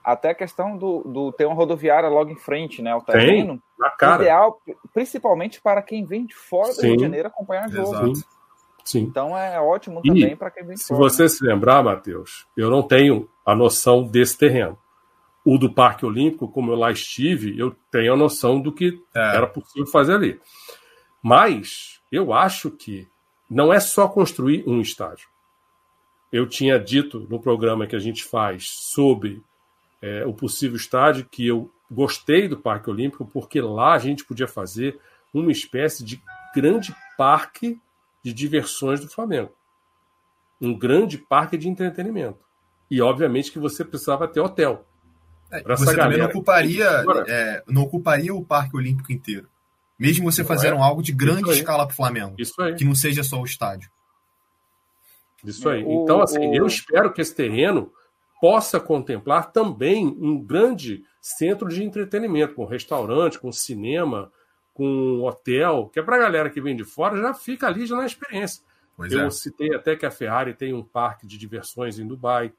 até 0.03 0.31
a 0.31 0.35
questão 0.35 0.77
do, 0.77 1.01
do 1.03 1.31
ter 1.31 1.45
uma 1.45 1.55
rodoviária 1.55 2.09
logo 2.09 2.29
em 2.29 2.35
frente, 2.35 2.81
né? 2.81 2.93
O 2.95 3.01
terreno. 3.01 3.61
Tem. 3.99 4.15
Ideal, 4.15 4.59
principalmente 4.93 5.61
para 5.61 5.81
quem 5.81 6.05
vem 6.05 6.25
de 6.25 6.35
fora 6.35 6.73
Sim. 6.73 6.81
do 6.81 6.87
Rio 6.87 6.97
de 6.97 7.03
Janeiro 7.03 7.27
acompanhar 7.27 7.67
o 7.67 7.71
jogo. 7.71 8.15
Sim. 8.15 8.23
Sim. 8.83 8.99
Então 8.99 9.37
é 9.37 9.59
ótimo 9.61 10.01
também 10.01 10.35
para 10.35 10.51
quem 10.51 10.65
vem 10.65 10.75
de 10.75 10.81
se 10.81 10.89
fora. 10.89 11.09
Se 11.09 11.15
você 11.15 11.23
né? 11.23 11.29
se 11.29 11.43
lembrar, 11.45 11.81
Matheus, 11.81 12.45
eu 12.55 12.69
não 12.69 12.83
tenho 12.83 13.29
a 13.45 13.55
noção 13.55 14.03
desse 14.03 14.37
terreno. 14.37 14.77
O 15.45 15.57
do 15.57 15.73
Parque 15.73 16.05
Olímpico, 16.05 16.47
como 16.49 16.71
eu 16.71 16.75
lá 16.75 16.91
estive, 16.91 17.57
eu 17.57 17.75
tenho 17.91 18.13
a 18.13 18.17
noção 18.17 18.59
do 18.59 18.71
que 18.71 19.01
é. 19.15 19.35
era 19.37 19.47
possível 19.47 19.85
fazer 19.87 20.15
ali. 20.15 20.39
Mas 21.21 21.92
eu 22.13 22.31
acho 22.31 22.69
que 22.69 23.07
não 23.49 23.73
é 23.73 23.79
só 23.79 24.07
construir 24.07 24.63
um 24.67 24.79
estádio. 24.79 25.27
Eu 26.31 26.47
tinha 26.47 26.79
dito 26.79 27.25
no 27.27 27.39
programa 27.39 27.87
que 27.87 27.95
a 27.95 27.99
gente 27.99 28.23
faz 28.23 28.69
sobre 28.69 29.43
é, 29.99 30.23
o 30.23 30.31
possível 30.31 30.77
estádio 30.77 31.25
que 31.25 31.47
eu 31.47 31.71
gostei 31.89 32.47
do 32.47 32.55
Parque 32.55 32.87
Olímpico 32.87 33.25
porque 33.25 33.59
lá 33.59 33.93
a 33.93 33.97
gente 33.97 34.23
podia 34.25 34.47
fazer 34.47 34.99
uma 35.33 35.51
espécie 35.51 36.03
de 36.03 36.21
grande 36.55 36.95
parque 37.17 37.81
de 38.23 38.31
diversões 38.31 38.99
do 38.99 39.09
Flamengo. 39.09 39.51
Um 40.61 40.77
grande 40.77 41.17
parque 41.17 41.57
de 41.57 41.67
entretenimento. 41.67 42.45
E 42.91 43.01
obviamente 43.01 43.51
que 43.51 43.57
você 43.57 43.83
precisava 43.83 44.27
ter 44.27 44.39
hotel. 44.39 44.85
É, 45.51 45.63
você 45.63 45.95
também 45.95 46.19
não 46.19 46.27
ocuparia, 46.27 47.03
é, 47.27 47.63
não 47.67 47.81
ocuparia 47.81 48.33
o 48.35 48.45
Parque 48.45 48.75
Olímpico 48.77 49.11
inteiro. 49.11 49.47
Mesmo 49.99 50.31
você 50.31 50.43
fazendo 50.43 50.77
é? 50.77 50.81
algo 50.81 51.01
de 51.01 51.11
grande 51.11 51.49
escala 51.51 51.85
para 51.85 51.93
o 51.93 51.95
Flamengo. 51.95 52.35
Isso 52.37 52.59
aí. 52.61 52.75
Que 52.75 52.83
não 52.83 52.95
seja 52.95 53.23
só 53.23 53.39
o 53.39 53.45
estádio. 53.45 53.89
Isso 55.43 55.67
aí. 55.69 55.81
Então, 55.81 56.21
assim, 56.21 56.39
o... 56.39 56.55
eu 56.55 56.65
espero 56.65 57.11
que 57.13 57.21
esse 57.21 57.35
terreno 57.35 57.91
possa 58.41 58.79
contemplar 58.79 59.51
também 59.51 60.05
um 60.05 60.37
grande 60.37 61.03
centro 61.21 61.69
de 61.69 61.83
entretenimento, 61.83 62.55
com 62.55 62.65
restaurante, 62.65 63.39
com 63.39 63.51
cinema, 63.51 64.31
com 64.73 65.21
hotel, 65.21 65.89
que 65.93 65.99
é 65.99 66.03
para 66.03 66.15
a 66.15 66.19
galera 66.19 66.49
que 66.49 66.59
vem 66.59 66.75
de 66.75 66.83
fora, 66.83 67.21
já 67.21 67.33
fica 67.33 67.67
ali 67.67 67.85
já 67.85 67.95
na 67.95 68.05
experiência. 68.05 68.63
Pois 68.97 69.11
eu 69.11 69.27
é. 69.27 69.29
citei 69.29 69.73
até 69.73 69.95
que 69.95 70.05
a 70.05 70.11
Ferrari 70.11 70.53
tem 70.53 70.73
um 70.73 70.83
parque 70.83 71.25
de 71.25 71.37
diversões 71.37 71.99
em 71.99 72.07
Dubai, 72.07 72.53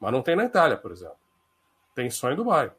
mas 0.00 0.12
não 0.12 0.22
tem 0.22 0.36
na 0.36 0.44
Itália, 0.44 0.76
por 0.76 0.92
exemplo. 0.92 1.16
Tem 1.94 2.10
só 2.10 2.30
em 2.30 2.36
Dubai. 2.36 2.70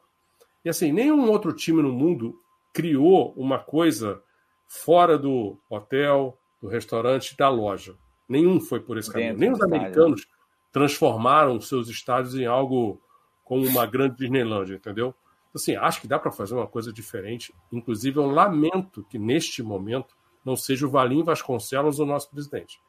E 0.64 0.70
assim, 0.70 0.92
nenhum 0.92 1.30
outro 1.30 1.52
time 1.54 1.82
no 1.82 1.92
mundo 1.92 2.40
criou 2.74 3.34
uma 3.36 3.60
coisa 3.60 4.22
fora 4.68 5.18
do 5.18 5.60
hotel, 5.70 6.38
do 6.62 6.68
restaurante, 6.68 7.36
da 7.36 7.50
loja. 7.50 7.96
Nenhum 8.28 8.60
foi 8.60 8.80
por 8.80 8.98
esse 8.98 9.12
caminho. 9.12 9.38
Nem 9.38 9.52
os 9.52 9.62
americanos 9.62 10.28
transformaram 10.72 11.60
seus 11.60 11.90
estádios 11.90 12.36
em 12.36 12.46
algo 12.46 13.02
como 13.44 13.66
uma 13.66 13.86
grande 13.86 14.18
Disneylandia, 14.18 14.76
entendeu? 14.76 15.16
Assim, 15.54 15.76
acho 15.76 16.02
que 16.02 16.08
dá 16.08 16.20
para 16.20 16.32
fazer 16.32 16.54
uma 16.54 16.68
coisa 16.68 16.94
diferente. 16.94 17.54
Inclusive, 17.72 18.20
eu 18.20 18.28
lamento 18.28 19.04
que 19.10 19.18
neste 19.18 19.64
momento 19.64 20.16
não 20.46 20.56
seja 20.56 20.86
o 20.86 20.90
Valim 20.90 21.24
Vasconcelos 21.24 22.00
o 22.00 22.06
nosso 22.06 22.30
presidente. 22.30 22.80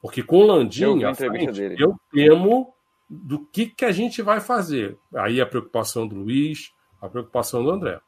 Porque 0.00 0.22
com 0.22 0.38
o 0.38 0.46
Landim 0.46 1.02
eu, 1.02 1.14
frente, 1.14 1.60
eu 1.78 1.94
temo 2.10 2.72
do 3.08 3.44
que, 3.46 3.66
que 3.66 3.84
a 3.84 3.92
gente 3.92 4.22
vai 4.22 4.40
fazer. 4.40 4.98
Aí 5.14 5.40
a 5.40 5.46
preocupação 5.46 6.06
do 6.06 6.16
Luiz, 6.16 6.72
a 7.00 7.08
preocupação 7.08 7.62
do 7.62 7.70
André. 7.70 8.00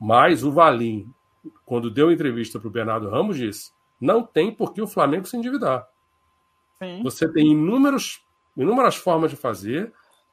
Mas 0.00 0.42
o 0.42 0.50
Valim, 0.50 1.12
quando 1.64 1.90
deu 1.90 2.10
entrevista 2.10 2.58
para 2.58 2.68
o 2.68 2.70
Bernardo 2.70 3.10
Ramos, 3.10 3.36
disse: 3.36 3.72
não 4.00 4.22
tem 4.22 4.50
por 4.50 4.72
que 4.72 4.80
o 4.80 4.86
Flamengo 4.86 5.26
se 5.26 5.36
endividar. 5.36 5.86
Sim. 6.78 7.02
Você 7.02 7.30
tem 7.30 7.52
inúmeros, 7.52 8.24
inúmeras 8.56 8.96
formas 8.96 9.30
de 9.30 9.36
fazer, 9.36 9.92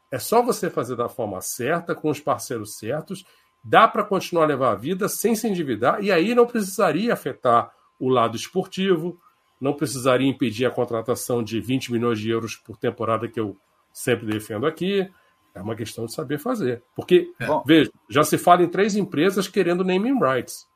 é 0.09 0.17
só 0.17 0.41
você 0.41 0.69
fazer 0.69 0.95
da 0.95 1.09
forma 1.09 1.41
certa, 1.41 1.93
com 1.93 2.09
os 2.09 2.21
parceiros 2.21 2.77
certos, 2.77 3.25
dá 3.61 3.87
para 3.87 4.03
continuar 4.03 4.45
a 4.45 4.47
levar 4.47 4.71
a 4.71 4.75
vida 4.75 5.09
sem 5.09 5.35
se 5.35 5.47
endividar, 5.47 6.01
e 6.01 6.11
aí 6.11 6.33
não 6.33 6.47
precisaria 6.47 7.11
afetar 7.11 7.73
o 7.99 8.07
lado 8.07 8.37
esportivo, 8.37 9.19
não 9.59 9.73
precisaria 9.73 10.29
impedir 10.29 10.65
a 10.65 10.71
contratação 10.71 11.43
de 11.43 11.59
20 11.59 11.91
milhões 11.91 12.19
de 12.19 12.29
euros 12.29 12.55
por 12.55 12.77
temporada 12.77 13.27
que 13.27 13.39
eu 13.39 13.57
sempre 13.91 14.25
defendo 14.27 14.65
aqui. 14.65 15.09
É 15.57 15.61
uma 15.61 15.75
questão 15.75 16.05
de 16.05 16.13
saber 16.13 16.39
fazer. 16.39 16.83
Porque, 16.95 17.33
é. 17.39 17.45
veja, 17.65 17.91
já 18.09 18.23
se 18.23 18.37
fala 18.37 18.63
em 18.63 18.67
três 18.67 18.95
empresas 18.95 19.47
querendo 19.47 19.83
naming 19.83 20.19
rights. 20.19 20.67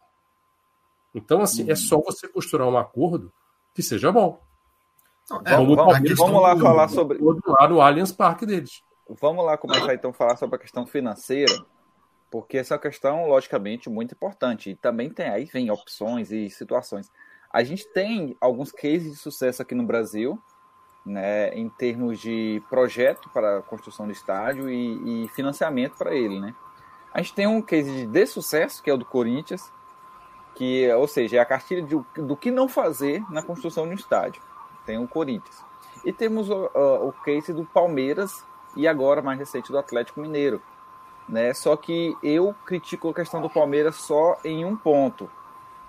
Então, 1.13 1.41
assim, 1.41 1.69
é 1.69 1.75
só 1.75 1.99
você 1.99 2.27
costurar 2.27 2.67
um 2.67 2.77
acordo 2.77 3.31
que 3.73 3.83
seja 3.83 4.11
bom. 4.11 4.41
é, 5.45 5.55
vamos, 5.55 5.75
vamos, 5.75 6.17
vamos 6.17 6.41
lá 6.41 6.57
falar 6.57 6.87
sobre. 6.87 7.19
Lá 7.45 7.67
no 7.67 7.81
Allianz 7.81 8.11
Parque 8.11 8.45
deles. 8.45 8.81
Vamos 9.19 9.45
lá 9.45 9.57
começar 9.57 9.93
então 9.93 10.11
a 10.11 10.13
falar 10.13 10.37
sobre 10.37 10.55
a 10.55 10.59
questão 10.59 10.85
financeira, 10.85 11.53
porque 12.29 12.57
essa 12.57 12.73
é 12.73 12.77
uma 12.77 12.81
questão, 12.81 13.27
logicamente, 13.27 13.89
muito 13.89 14.13
importante. 14.13 14.69
E 14.69 14.75
também 14.75 15.09
tem 15.09 15.27
aí 15.27 15.45
vem 15.45 15.69
opções 15.69 16.31
e 16.31 16.49
situações. 16.49 17.11
A 17.51 17.63
gente 17.63 17.85
tem 17.91 18.37
alguns 18.39 18.71
cases 18.71 19.11
de 19.11 19.17
sucesso 19.17 19.61
aqui 19.61 19.75
no 19.75 19.85
Brasil, 19.85 20.41
né, 21.05 21.49
em 21.55 21.67
termos 21.69 22.19
de 22.19 22.61
projeto 22.69 23.29
para 23.29 23.57
a 23.57 23.61
construção 23.61 24.05
do 24.05 24.11
estádio 24.11 24.69
e, 24.69 25.25
e 25.25 25.27
financiamento 25.29 25.97
para 25.97 26.13
ele, 26.13 26.39
né? 26.39 26.55
A 27.13 27.21
gente 27.21 27.33
tem 27.33 27.47
um 27.47 27.61
case 27.61 28.05
de, 28.05 28.25
sucesso, 28.25 28.81
que 28.81 28.89
é 28.89 28.93
o 28.93 28.97
do 28.97 29.03
Corinthians, 29.03 29.71
que, 30.55 30.89
ou 30.93 31.07
seja, 31.07 31.37
é 31.37 31.39
a 31.39 31.45
cartilha 31.45 31.81
de, 31.81 31.99
do 32.15 32.37
que 32.37 32.49
não 32.49 32.69
fazer 32.69 33.21
na 33.29 33.43
construção 33.43 33.85
de 33.85 33.91
um 33.91 33.95
estádio. 33.95 34.41
Tem 34.85 34.97
o 34.97 35.07
Corinthians. 35.07 35.63
E 36.05 36.13
temos 36.13 36.49
o, 36.49 36.69
o, 36.73 37.09
o 37.09 37.13
case 37.23 37.51
do 37.51 37.65
Palmeiras 37.65 38.45
e 38.75 38.87
agora 38.87 39.21
mais 39.21 39.37
recente 39.37 39.71
do 39.71 39.77
Atlético 39.77 40.21
Mineiro. 40.21 40.61
Né? 41.27 41.53
Só 41.53 41.75
que 41.75 42.15
eu 42.23 42.55
critico 42.65 43.09
a 43.09 43.13
questão 43.13 43.41
do 43.41 43.49
Palmeiras 43.49 43.95
só 43.95 44.37
em 44.43 44.63
um 44.63 44.75
ponto. 44.75 45.29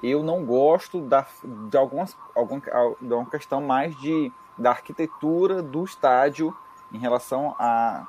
Eu 0.03 0.25
não 0.25 0.44
gosto 0.44 1.01
da, 1.01 1.25
de 1.44 1.77
algumas, 1.77 2.16
alguma, 2.35 2.61
de 3.01 3.14
uma 3.14 3.27
questão 3.27 3.61
mais 3.61 3.94
de 3.96 4.33
da 4.57 4.71
arquitetura 4.71 5.62
do 5.62 5.85
estádio 5.85 6.55
em 6.93 6.99
relação 6.99 7.55
a 7.59 8.07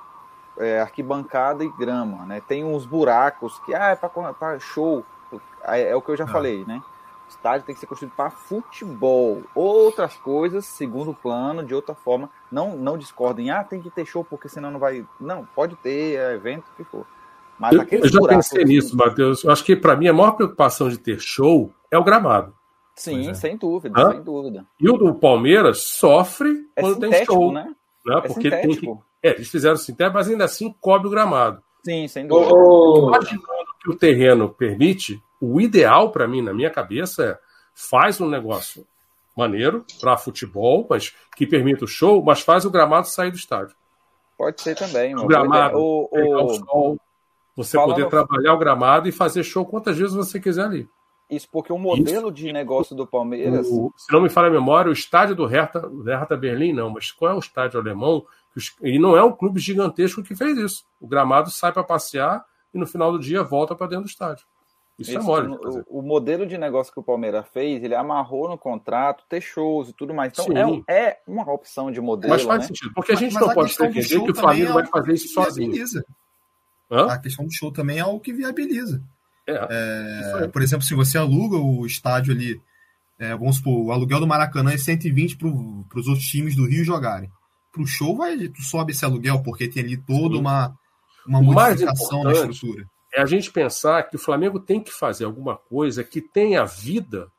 é, 0.57 0.81
arquibancada 0.81 1.63
e 1.63 1.69
grama, 1.69 2.25
né? 2.25 2.41
Tem 2.47 2.63
uns 2.63 2.85
buracos 2.85 3.59
que 3.59 3.73
ah, 3.73 3.89
é 3.89 3.95
para 3.95 4.59
show, 4.59 5.03
é, 5.63 5.89
é, 5.89 5.95
o 5.95 6.01
que 6.01 6.11
eu 6.11 6.17
já 6.17 6.25
ah. 6.25 6.27
falei, 6.27 6.63
né? 6.65 6.81
O 7.25 7.29
estádio 7.29 7.65
tem 7.65 7.73
que 7.73 7.79
ser 7.79 7.87
construído 7.87 8.13
para 8.15 8.29
futebol. 8.29 9.41
Outras 9.55 10.15
coisas, 10.17 10.65
segundo 10.65 11.13
plano, 11.13 11.65
de 11.65 11.73
outra 11.73 11.95
forma, 11.95 12.29
não 12.51 12.75
não 12.75 12.97
discordem. 12.97 13.49
Ah, 13.49 13.63
tem 13.63 13.81
que 13.81 13.89
ter 13.89 14.05
show 14.05 14.23
porque 14.23 14.49
senão 14.49 14.69
não 14.69 14.79
vai. 14.79 15.05
Não, 15.19 15.45
pode 15.55 15.75
ter 15.77 16.19
é 16.19 16.33
evento 16.35 16.65
que 16.75 16.83
for. 16.83 17.05
Mas 17.57 17.73
eu, 17.73 17.83
eu 17.89 18.07
já 18.09 18.19
pensei 18.27 18.65
nisso, 18.65 18.95
Matheus. 18.95 19.43
Eu 19.43 19.51
acho 19.51 19.63
que 19.63 19.75
para 19.75 19.95
mim 19.95 20.07
a 20.07 20.13
maior 20.13 20.31
preocupação 20.31 20.89
de 20.89 20.97
ter 20.97 21.19
show 21.19 21.71
é 21.89 21.97
o 21.97 22.03
gramado. 22.03 22.53
Sim, 22.95 23.29
é. 23.29 23.33
sem 23.33 23.57
dúvida, 23.57 23.99
Hã? 23.99 24.11
sem 24.11 24.21
dúvida. 24.21 24.65
E 24.79 24.89
o 24.89 24.97
do 24.97 25.15
Palmeiras 25.15 25.83
sofre 25.83 26.67
é 26.75 26.81
quando 26.81 26.99
tem 26.99 27.25
show. 27.25 27.51
Né? 27.51 27.73
né? 28.05 28.17
É 28.17 28.21
Porque 28.21 28.49
tem 28.49 28.75
que. 28.75 28.87
É, 29.21 29.31
eles 29.31 29.49
fizeram 29.49 29.75
sintético, 29.75 30.15
mas 30.15 30.29
ainda 30.29 30.45
assim 30.45 30.73
cobre 30.79 31.07
o 31.07 31.11
gramado. 31.11 31.63
Sim, 31.83 32.07
sem 32.07 32.27
dúvida. 32.27 32.53
Oh. 32.53 33.07
Imaginando 33.07 33.73
que 33.81 33.89
o 33.89 33.95
terreno 33.95 34.49
permite, 34.49 35.21
o 35.41 35.59
ideal 35.59 36.11
para 36.11 36.27
mim, 36.27 36.41
na 36.41 36.53
minha 36.53 36.69
cabeça, 36.69 37.23
é 37.23 37.37
faz 37.73 38.21
um 38.21 38.29
negócio 38.29 38.85
maneiro 39.35 39.83
para 39.99 40.15
futebol, 40.15 40.85
mas 40.89 41.13
que 41.35 41.47
permita 41.47 41.85
o 41.85 41.87
show, 41.87 42.23
mas 42.23 42.41
faz 42.41 42.65
o 42.65 42.69
gramado 42.69 43.07
sair 43.07 43.31
do 43.31 43.37
estádio. 43.37 43.75
Pode 44.37 44.61
ser 44.61 44.75
também. 44.75 45.15
O 45.15 45.25
gramado, 45.25 45.77
o, 45.77 46.09
o... 46.11 46.45
o 46.45 46.53
sol, 46.53 46.97
você 47.55 47.77
Falando... 47.77 47.95
poder 47.95 48.09
trabalhar 48.09 48.53
o 48.53 48.57
gramado 48.57 49.07
e 49.07 49.11
fazer 49.11 49.43
show 49.43 49.65
quantas 49.65 49.97
vezes 49.97 50.13
você 50.13 50.39
quiser 50.39 50.65
ali. 50.65 50.89
Isso 51.35 51.47
porque 51.51 51.71
o 51.71 51.77
modelo 51.77 52.27
Isso. 52.27 52.31
de 52.31 52.53
negócio 52.53 52.95
do 52.95 53.07
Palmeiras. 53.07 53.67
O, 53.69 53.93
se 53.97 54.11
não 54.11 54.21
me 54.21 54.29
falha 54.29 54.47
a 54.47 54.51
memória, 54.51 54.89
o 54.89 54.93
estádio 54.93 55.35
do 55.35 55.45
Hertha, 55.45 55.89
Hertha 56.05 56.37
Berlim, 56.37 56.73
não, 56.73 56.89
mas 56.89 57.11
qual 57.11 57.31
é 57.31 57.35
o 57.35 57.39
estádio 57.39 57.79
alemão? 57.79 58.25
E 58.81 58.99
não 58.99 59.17
é 59.17 59.23
um 59.23 59.31
clube 59.31 59.59
gigantesco 59.59 60.23
que 60.23 60.35
fez 60.35 60.57
isso. 60.57 60.85
O 61.01 61.07
gramado 61.07 61.49
sai 61.49 61.71
para 61.71 61.83
passear 61.83 62.45
e 62.73 62.77
no 62.77 62.85
final 62.85 63.11
do 63.11 63.19
dia 63.19 63.43
volta 63.43 63.75
para 63.75 63.87
dentro 63.87 64.05
do 64.05 64.09
estádio. 64.09 64.45
Isso, 64.97 65.11
é 65.11 65.13
isso 65.15 65.23
é 65.23 65.25
mole. 65.25 65.57
O, 65.87 65.99
o, 65.99 66.01
modelo 66.01 66.45
de 66.45 66.57
negócio 66.57 66.93
que 66.93 66.99
o 66.99 67.03
Palmeiras 67.03 67.47
fez, 67.51 67.83
ele 67.83 67.95
amarrou 67.95 68.47
no 68.47 68.57
contrato, 68.57 69.23
ter 69.27 69.41
shows 69.41 69.89
e 69.89 69.93
tudo 69.93 70.13
mais. 70.13 70.31
Então 70.33 70.83
é, 70.87 71.09
é, 71.09 71.21
uma 71.27 71.51
opção 71.51 71.91
de 71.91 71.99
modelo. 71.99 72.31
Mas 72.31 72.43
faz 72.43 72.61
né? 72.61 72.67
sentido, 72.67 72.93
porque 72.93 73.11
a 73.11 73.15
gente 73.15 73.33
mas, 73.33 73.41
não 73.41 73.47
mas 73.47 73.55
pode 73.55 73.75
pretender 73.75 74.23
que 74.23 74.31
o 74.31 74.35
Flamengo 74.35 74.69
é 74.69 74.73
vai 74.73 74.85
fazer 74.85 75.13
isso 75.13 75.29
sozinho. 75.29 75.73
A 76.91 77.17
questão 77.17 77.45
do 77.45 77.51
show 77.51 77.71
também 77.71 77.97
é 77.97 78.01
algo 78.01 78.19
que 78.19 78.31
viabiliza. 78.31 79.01
É, 79.47 80.43
é, 80.43 80.47
por 80.47 80.61
exemplo, 80.61 80.85
se 80.85 80.95
você 80.95 81.17
aluga 81.17 81.57
o 81.57 81.85
estádio 81.85 82.33
ali, 82.33 82.61
é, 83.19 83.35
vamos 83.35 83.57
supor, 83.57 83.85
o 83.85 83.91
aluguel 83.91 84.19
do 84.19 84.27
Maracanã 84.27 84.71
é 84.71 84.77
120 84.77 85.37
para 85.37 85.47
os 85.47 86.07
outros 86.07 86.25
times 86.25 86.55
do 86.55 86.65
Rio 86.65 86.83
jogarem. 86.83 87.29
Para 87.71 87.81
o 87.81 87.87
show, 87.87 88.15
vai, 88.15 88.37
tu 88.47 88.61
sobe 88.61 88.91
esse 88.91 89.03
aluguel, 89.03 89.41
porque 89.43 89.67
tem 89.67 89.83
ali 89.83 89.97
toda 89.97 90.37
uma, 90.37 90.77
uma 91.27 91.41
modificação 91.41 92.23
na 92.23 92.31
estrutura. 92.31 92.85
É 93.13 93.21
a 93.21 93.25
gente 93.25 93.51
pensar 93.51 94.03
que 94.03 94.15
o 94.15 94.19
Flamengo 94.19 94.59
tem 94.59 94.81
que 94.81 94.91
fazer 94.91 95.25
alguma 95.25 95.55
coisa 95.55 96.03
que 96.03 96.21
tenha 96.21 96.65
vida 96.65 97.31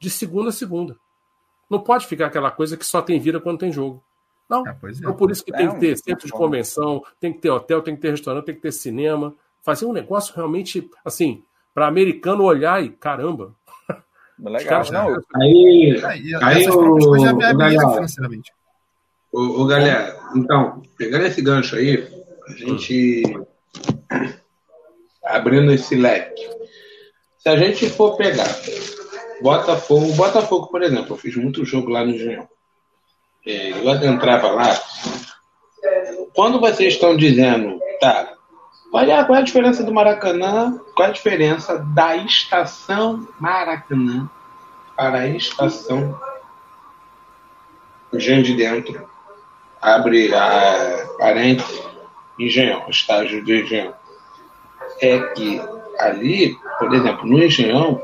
de 0.00 0.08
segunda 0.08 0.50
a 0.50 0.52
segunda. 0.52 0.96
Não 1.68 1.80
pode 1.80 2.06
ficar 2.06 2.26
aquela 2.26 2.50
coisa 2.50 2.76
que 2.76 2.86
só 2.86 3.02
tem 3.02 3.20
vida 3.20 3.40
quando 3.40 3.58
tem 3.58 3.72
jogo. 3.72 4.02
Não. 4.48 4.66
É, 4.66 4.70
é. 4.70 4.90
Então, 4.98 5.14
por 5.14 5.30
isso 5.30 5.44
que 5.44 5.52
tem 5.52 5.70
que 5.70 5.78
ter 5.78 5.96
centro 5.98 6.26
de 6.26 6.32
convenção, 6.32 7.04
tem 7.20 7.32
que 7.32 7.40
ter 7.40 7.50
hotel, 7.50 7.82
tem 7.82 7.94
que 7.94 8.02
ter 8.02 8.10
restaurante, 8.10 8.46
tem 8.46 8.54
que 8.54 8.62
ter 8.62 8.72
cinema 8.72 9.34
fazer 9.62 9.86
um 9.86 9.92
negócio 9.92 10.34
realmente 10.34 10.88
assim, 11.04 11.42
para 11.74 11.86
americano 11.86 12.44
olhar 12.44 12.82
e 12.82 12.90
caramba. 12.90 13.54
Legal, 14.38 14.84
não. 14.90 15.22
Aí, 15.36 16.00
aí, 16.04 16.34
aí 16.42 16.68
o, 16.70 16.94
o, 16.94 17.36
galera, 17.36 18.06
o, 19.32 19.62
o 19.62 19.66
galera, 19.66 20.18
então, 20.34 20.82
pegando 20.96 21.26
esse 21.26 21.42
gancho 21.42 21.76
aí, 21.76 22.08
a 22.48 22.52
gente 22.52 23.22
abrindo 25.24 25.70
esse 25.72 25.94
leque. 25.94 26.48
Se 27.38 27.48
a 27.48 27.56
gente 27.56 27.88
for 27.90 28.16
pegar 28.16 28.48
Botafogo, 29.42 30.06
o 30.06 30.14
Botafogo, 30.14 30.66
por 30.68 30.82
exemplo, 30.82 31.14
eu 31.14 31.18
fiz 31.18 31.34
muito 31.36 31.64
jogo 31.64 31.90
lá 31.90 32.04
no 32.04 32.10
Engenhão. 32.10 32.48
É, 33.46 33.70
eu 33.70 33.88
entrava 34.04 34.50
lá. 34.50 34.78
Quando 36.34 36.60
vocês 36.60 36.94
estão 36.94 37.16
dizendo, 37.16 37.80
tá, 38.00 38.34
qual 38.90 39.04
é, 39.04 39.24
qual 39.24 39.36
é 39.36 39.40
a 39.40 39.44
diferença 39.44 39.84
do 39.84 39.94
Maracanã? 39.94 40.80
Qual 40.94 41.06
é 41.06 41.10
a 41.10 41.14
diferença 41.14 41.78
da 41.78 42.16
estação 42.16 43.26
Maracanã 43.38 44.28
para 44.96 45.18
a 45.18 45.28
estação 45.28 46.18
Engenho 48.12 48.42
de 48.42 48.54
Dentro? 48.56 49.08
Abre 49.80 50.34
a 50.34 51.06
parênteses, 51.18 51.82
Engenhão, 52.38 52.84
estágio 52.88 53.44
do 53.44 53.54
Engenhão. 53.54 53.94
É 55.00 55.18
que 55.34 55.62
ali, 55.98 56.58
por 56.78 56.92
exemplo, 56.92 57.26
no 57.26 57.42
Engenhão, 57.42 58.02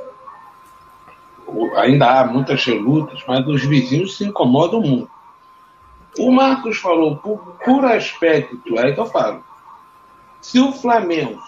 ainda 1.76 2.20
há 2.20 2.24
muitas 2.24 2.64
relutas, 2.64 3.24
mas 3.26 3.44
os 3.46 3.64
vizinhos 3.64 4.16
se 4.16 4.24
incomodam 4.24 4.80
muito. 4.80 5.10
O 6.18 6.30
Marcos 6.30 6.78
falou, 6.78 7.16
por, 7.16 7.38
por 7.64 7.84
aspecto, 7.84 8.78
é 8.78 8.92
que 8.92 9.00
eu 9.00 9.06
falo, 9.06 9.44
se 10.40 10.60
o 10.60 10.72
Flamengo 10.72 11.40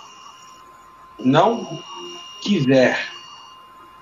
não 1.19 1.67
quiser, 2.43 2.99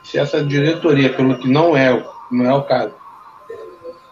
se 0.03 0.19
essa 0.19 0.45
diretoria, 0.45 1.13
pelo 1.13 1.39
que 1.39 1.49
não 1.49 1.77
é, 1.77 2.05
não 2.31 2.45
é 2.45 2.55
o 2.55 2.63
caso, 2.63 2.95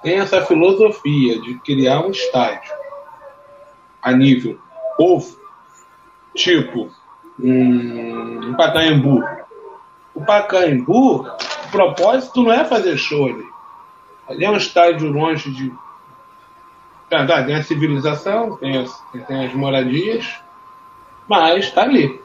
tem 0.02 0.18
essa 0.18 0.44
filosofia 0.44 1.40
de 1.40 1.58
criar 1.60 2.00
um 2.00 2.10
estádio 2.10 2.72
a 4.02 4.12
nível 4.12 4.58
povo, 4.96 5.38
tipo 6.34 6.90
um, 7.38 8.50
um 8.50 8.54
Pacaembu. 8.54 9.24
O 10.14 10.24
Pacaembu, 10.24 11.22
o 11.22 11.70
propósito 11.70 12.42
não 12.42 12.52
é 12.52 12.64
fazer 12.64 12.96
show 12.96 13.26
ali. 13.26 13.44
Ali 14.28 14.44
é 14.44 14.50
um 14.50 14.56
estádio 14.56 15.10
longe 15.10 15.50
de. 15.50 15.72
Tá, 17.10 17.26
tá, 17.26 17.44
tem 17.44 17.54
a 17.54 17.62
civilização, 17.62 18.56
tem 18.56 18.78
as, 18.78 19.02
tem 19.26 19.46
as 19.46 19.54
moradias, 19.54 20.26
mas 21.28 21.66
está 21.66 21.82
ali. 21.82 22.20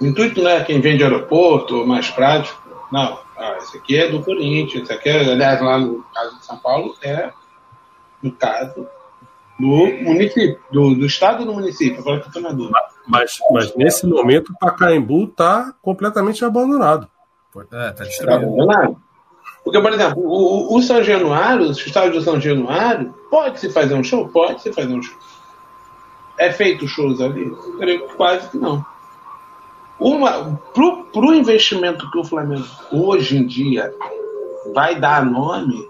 O 0.00 0.06
intuito 0.06 0.42
não 0.42 0.50
é 0.50 0.64
quem 0.64 0.80
vem 0.80 0.96
de 0.96 1.04
aeroporto, 1.04 1.86
mais 1.86 2.10
prático. 2.10 2.58
Não, 2.90 3.18
ah, 3.36 3.58
esse 3.58 3.76
aqui 3.76 3.96
é 3.96 4.08
do 4.08 4.22
Corinthians, 4.22 4.84
esse 4.84 4.92
aqui 4.92 5.08
é, 5.08 5.32
aliás, 5.32 5.60
lá 5.60 5.78
no 5.78 6.04
caso 6.14 6.38
de 6.38 6.44
São 6.44 6.56
Paulo, 6.58 6.94
é, 7.02 7.30
no 8.22 8.32
caso, 8.32 8.86
do 9.58 9.66
município, 10.02 10.58
do, 10.72 10.94
do 10.94 11.06
estado 11.06 11.44
do 11.44 11.52
município, 11.52 12.02
para 12.02 12.14
o 12.14 12.70
Mas, 13.06 13.38
mas 13.50 13.76
nesse 13.76 14.06
momento 14.06 14.52
o 14.52 14.58
Pacaembu 14.58 15.24
está 15.24 15.74
completamente 15.82 16.44
abandonado. 16.44 17.08
É, 17.56 17.90
está 17.90 18.04
destruído. 18.04 18.26
Tá 18.26 18.36
abandonado. 18.36 18.96
Porque, 19.62 19.80
por 19.80 19.92
exemplo, 19.92 20.22
o, 20.22 20.76
o 20.76 20.82
São 20.82 21.02
Januário, 21.02 21.68
o 21.68 21.72
estádio 21.72 22.12
do 22.12 22.22
São 22.22 22.40
Januário, 22.40 23.14
pode-se 23.30 23.70
fazer 23.70 23.94
um 23.94 24.02
show? 24.02 24.28
Pode-se 24.28 24.72
fazer 24.72 24.92
um 24.92 25.02
show. 25.02 25.18
É 26.40 26.50
feito 26.50 26.88
shows 26.88 27.20
ali? 27.20 27.54
Creio 27.78 28.08
que 28.08 28.14
quase 28.14 28.48
que 28.48 28.56
não. 28.56 28.82
Para 29.98 31.20
o 31.20 31.34
investimento 31.34 32.10
que 32.10 32.18
o 32.18 32.24
Flamengo 32.24 32.64
hoje 32.90 33.36
em 33.36 33.46
dia 33.46 33.94
vai 34.72 34.98
dar 34.98 35.22
nome, 35.22 35.86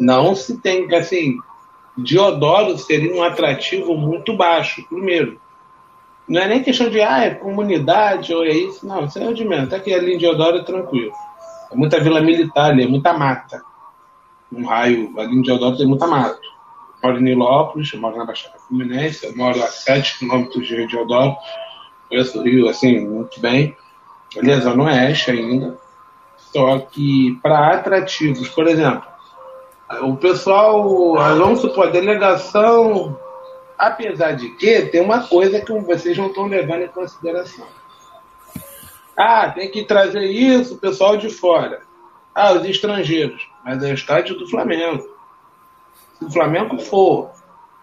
não 0.00 0.34
se 0.34 0.56
tem, 0.56 0.92
assim, 0.94 1.36
Diodoro 1.98 2.78
seria 2.78 3.14
um 3.14 3.22
atrativo 3.22 3.94
muito 3.94 4.34
baixo, 4.34 4.82
primeiro. 4.88 5.38
Não 6.26 6.40
é 6.40 6.48
nem 6.48 6.62
questão 6.62 6.88
de, 6.88 7.02
ah, 7.02 7.24
é 7.24 7.34
comunidade 7.34 8.34
ou 8.34 8.42
é 8.42 8.52
isso. 8.52 8.86
Não, 8.86 9.04
isso 9.04 9.18
é 9.18 9.32
de 9.34 9.44
menos. 9.44 9.66
Até 9.66 9.80
que 9.80 9.92
ali 9.92 10.14
em 10.14 10.18
Diodoro 10.18 10.56
é 10.56 10.64
tranquilo. 10.64 11.12
É 11.70 11.76
muita 11.76 12.00
vila 12.00 12.22
militar 12.22 12.70
ali, 12.70 12.84
é 12.84 12.88
muita 12.88 13.12
mata. 13.12 13.62
Um 14.50 14.64
raio, 14.64 15.12
ali 15.20 15.36
em 15.36 15.42
Diodoro 15.42 15.76
tem 15.76 15.86
muita 15.86 16.06
mata 16.06 16.55
moro 17.06 17.18
em 17.18 17.22
Nilópolis, 17.22 17.92
moro 17.94 18.16
na 18.16 18.24
Baixada 18.24 18.58
Fluminense, 18.58 19.36
moro 19.36 19.62
a 19.62 19.68
7 19.68 20.18
quilômetros 20.18 20.66
de 20.66 20.74
Rio 20.74 20.88
de 20.88 20.96
Odoro, 20.96 21.36
conheço 22.08 22.38
o 22.38 22.42
Rio, 22.42 22.68
assim, 22.68 23.00
muito 23.00 23.40
bem. 23.40 23.76
Ali 24.36 24.50
é 24.50 24.60
Zona 24.60 24.84
Oeste 24.84 25.30
ainda. 25.30 25.78
Só 26.36 26.78
que 26.80 27.38
para 27.42 27.74
atrativos, 27.74 28.48
por 28.48 28.66
exemplo, 28.66 29.06
o 30.02 30.16
pessoal, 30.16 31.14
vamos 31.36 31.60
supor, 31.60 31.86
a 31.86 31.90
delegação, 31.90 33.16
apesar 33.78 34.32
de 34.32 34.50
que 34.56 34.82
tem 34.86 35.00
uma 35.00 35.22
coisa 35.22 35.60
que 35.60 35.72
vocês 35.72 36.18
não 36.18 36.26
estão 36.26 36.46
levando 36.46 36.82
em 36.82 36.88
consideração. 36.88 37.66
Ah, 39.16 39.48
tem 39.50 39.70
que 39.70 39.84
trazer 39.84 40.24
isso, 40.24 40.74
o 40.74 40.78
pessoal 40.78 41.16
de 41.16 41.30
fora. 41.30 41.82
Ah, 42.34 42.52
os 42.52 42.64
estrangeiros. 42.64 43.48
Mas 43.64 43.82
é 43.82 43.90
o 43.90 43.94
estádio 43.94 44.36
do 44.36 44.48
Flamengo. 44.48 45.15
Se 46.18 46.24
o 46.24 46.30
Flamengo 46.30 46.78
for 46.78 47.30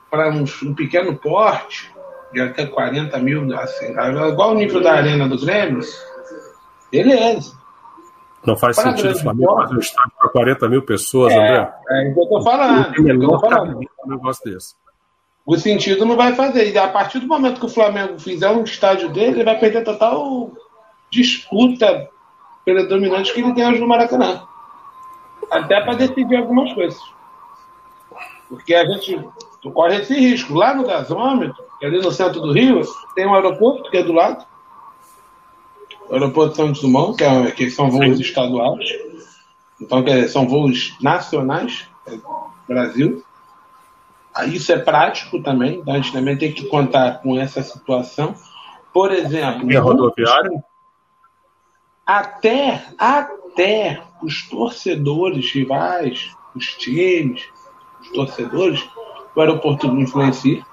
para 0.10 0.30
um, 0.30 0.44
um, 0.64 0.74
pequeno 0.74 1.16
porte, 1.16 1.92
de 2.32 2.42
até 2.42 2.66
40 2.66 3.18
mil, 3.20 3.56
assim, 3.58 3.94
igual 4.32 4.52
o 4.52 4.56
nível 4.56 4.82
da 4.82 4.94
arena 4.94 5.28
do 5.28 5.40
Grêmio, 5.40 5.82
beleza. 6.92 7.54
Não 8.46 8.58
faz 8.58 8.76
para 8.76 8.92
sentido 8.92 9.16
o 9.16 9.20
Flamengo 9.20 9.56
fazer 9.56 9.76
um 9.76 9.80
estádio 9.80 10.12
para 10.20 10.30
40 10.30 10.70
mil 10.70 10.82
pessoas, 10.82 11.34
é, 11.34 11.38
André. 11.38 11.74
É 11.90 12.08
isso 12.08 12.14
que 12.14 12.20
eu 12.20 12.24
estou 12.24 12.44
falando. 12.44 13.10
Eu 13.10 13.20
tô 13.20 13.40
falando. 13.40 13.80
Um 14.06 14.10
negócio 14.10 14.52
desse. 14.52 14.76
O 15.46 15.58
sentido 15.58 16.06
não 16.06 16.16
vai 16.16 16.34
fazer. 16.34 16.72
E 16.72 16.78
a 16.78 16.88
partir 16.88 17.20
do 17.20 17.28
momento 17.28 17.60
que 17.60 17.66
o 17.66 17.70
Flamengo 17.70 18.20
fizer 18.20 18.50
um 18.50 18.64
estádio 18.64 19.10
dele, 19.10 19.38
ele 19.38 19.44
vai 19.44 19.60
perder 19.60 19.84
total 19.84 20.52
disputa 21.10 22.10
predominante 22.66 23.34
que 23.34 23.42
ele 23.42 23.54
tem 23.54 23.68
hoje 23.68 23.80
no 23.80 23.88
Maracanã. 23.88 24.44
Até 25.52 25.82
para 25.82 25.96
decidir 25.96 26.38
algumas 26.38 26.72
coisas. 26.74 27.00
Porque 28.54 28.76
a 28.76 28.86
gente 28.86 29.20
corre 29.74 29.98
esse 30.02 30.14
risco. 30.14 30.54
Lá 30.54 30.76
no 30.76 30.86
gasômetro, 30.86 31.64
que 31.80 31.86
é 31.86 31.88
ali 31.88 32.00
no 32.00 32.12
centro 32.12 32.40
do 32.40 32.54
Rio, 32.54 32.82
tem 33.16 33.26
um 33.26 33.34
aeroporto 33.34 33.90
que 33.90 33.98
é 33.98 34.04
do 34.04 34.14
lado. 34.14 34.46
O 36.08 36.14
aeroporto 36.14 36.56
Santos 36.56 36.82
Dumont, 36.82 37.18
que, 37.18 37.24
é, 37.24 37.52
que 37.52 37.72
são 37.72 37.90
voos 37.90 38.18
Sim. 38.18 38.22
estaduais. 38.22 38.88
Então, 39.82 40.04
que 40.04 40.28
são 40.28 40.48
voos 40.48 40.96
nacionais, 41.02 41.88
é 42.06 42.18
Brasil. 42.68 43.24
Isso 44.48 44.72
é 44.72 44.78
prático 44.78 45.42
também, 45.42 45.80
então 45.80 45.94
a 45.94 45.98
gente 45.98 46.14
também 46.14 46.38
tem 46.38 46.52
que 46.52 46.68
contar 46.68 47.22
com 47.22 47.38
essa 47.40 47.64
situação. 47.64 48.36
Por 48.94 49.12
exemplo. 49.12 49.72
E 49.72 49.76
a 49.76 49.82
rodoviária? 49.82 50.64
Até, 52.06 52.86
até 52.98 54.04
os 54.22 54.48
torcedores 54.48 55.52
rivais, 55.52 56.32
os 56.56 56.68
times, 56.76 57.48
torcedores, 58.12 58.88
o 59.36 59.40
aeroporto 59.40 59.88
não 59.88 60.02
influencia. 60.02 60.66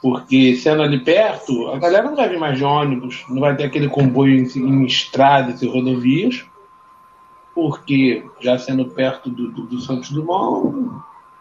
Porque 0.00 0.54
sendo 0.56 0.82
ali 0.82 1.02
perto, 1.02 1.68
a 1.68 1.78
galera 1.78 2.04
não 2.04 2.16
vai 2.16 2.28
vir 2.28 2.38
mais 2.38 2.56
de 2.56 2.64
ônibus, 2.64 3.24
não 3.28 3.40
vai 3.40 3.56
ter 3.56 3.64
aquele 3.64 3.88
comboio 3.88 4.34
em, 4.34 4.58
em 4.58 4.84
estradas 4.84 5.60
e 5.60 5.66
rodovias, 5.66 6.46
porque 7.52 8.24
já 8.38 8.56
sendo 8.58 8.86
perto 8.86 9.28
do, 9.28 9.50
do, 9.50 9.62
do 9.64 9.80
Santos 9.80 10.10
Dumont, 10.10 10.88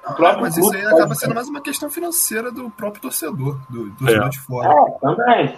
ah, 0.08 0.38
mas 0.40 0.56
isso 0.56 0.74
aí 0.74 0.86
acaba 0.86 1.14
sendo 1.16 1.36
mais 1.36 1.50
uma 1.50 1.60
questão 1.60 1.90
financeira 1.90 2.50
do 2.50 2.70
próprio 2.70 3.02
torcedor, 3.02 3.60
do, 3.70 3.92
torcedor 3.92 4.26
é. 4.26 4.30
de 4.30 4.40
fora. 4.40 4.70
É, 4.70 4.92
também. 5.00 5.56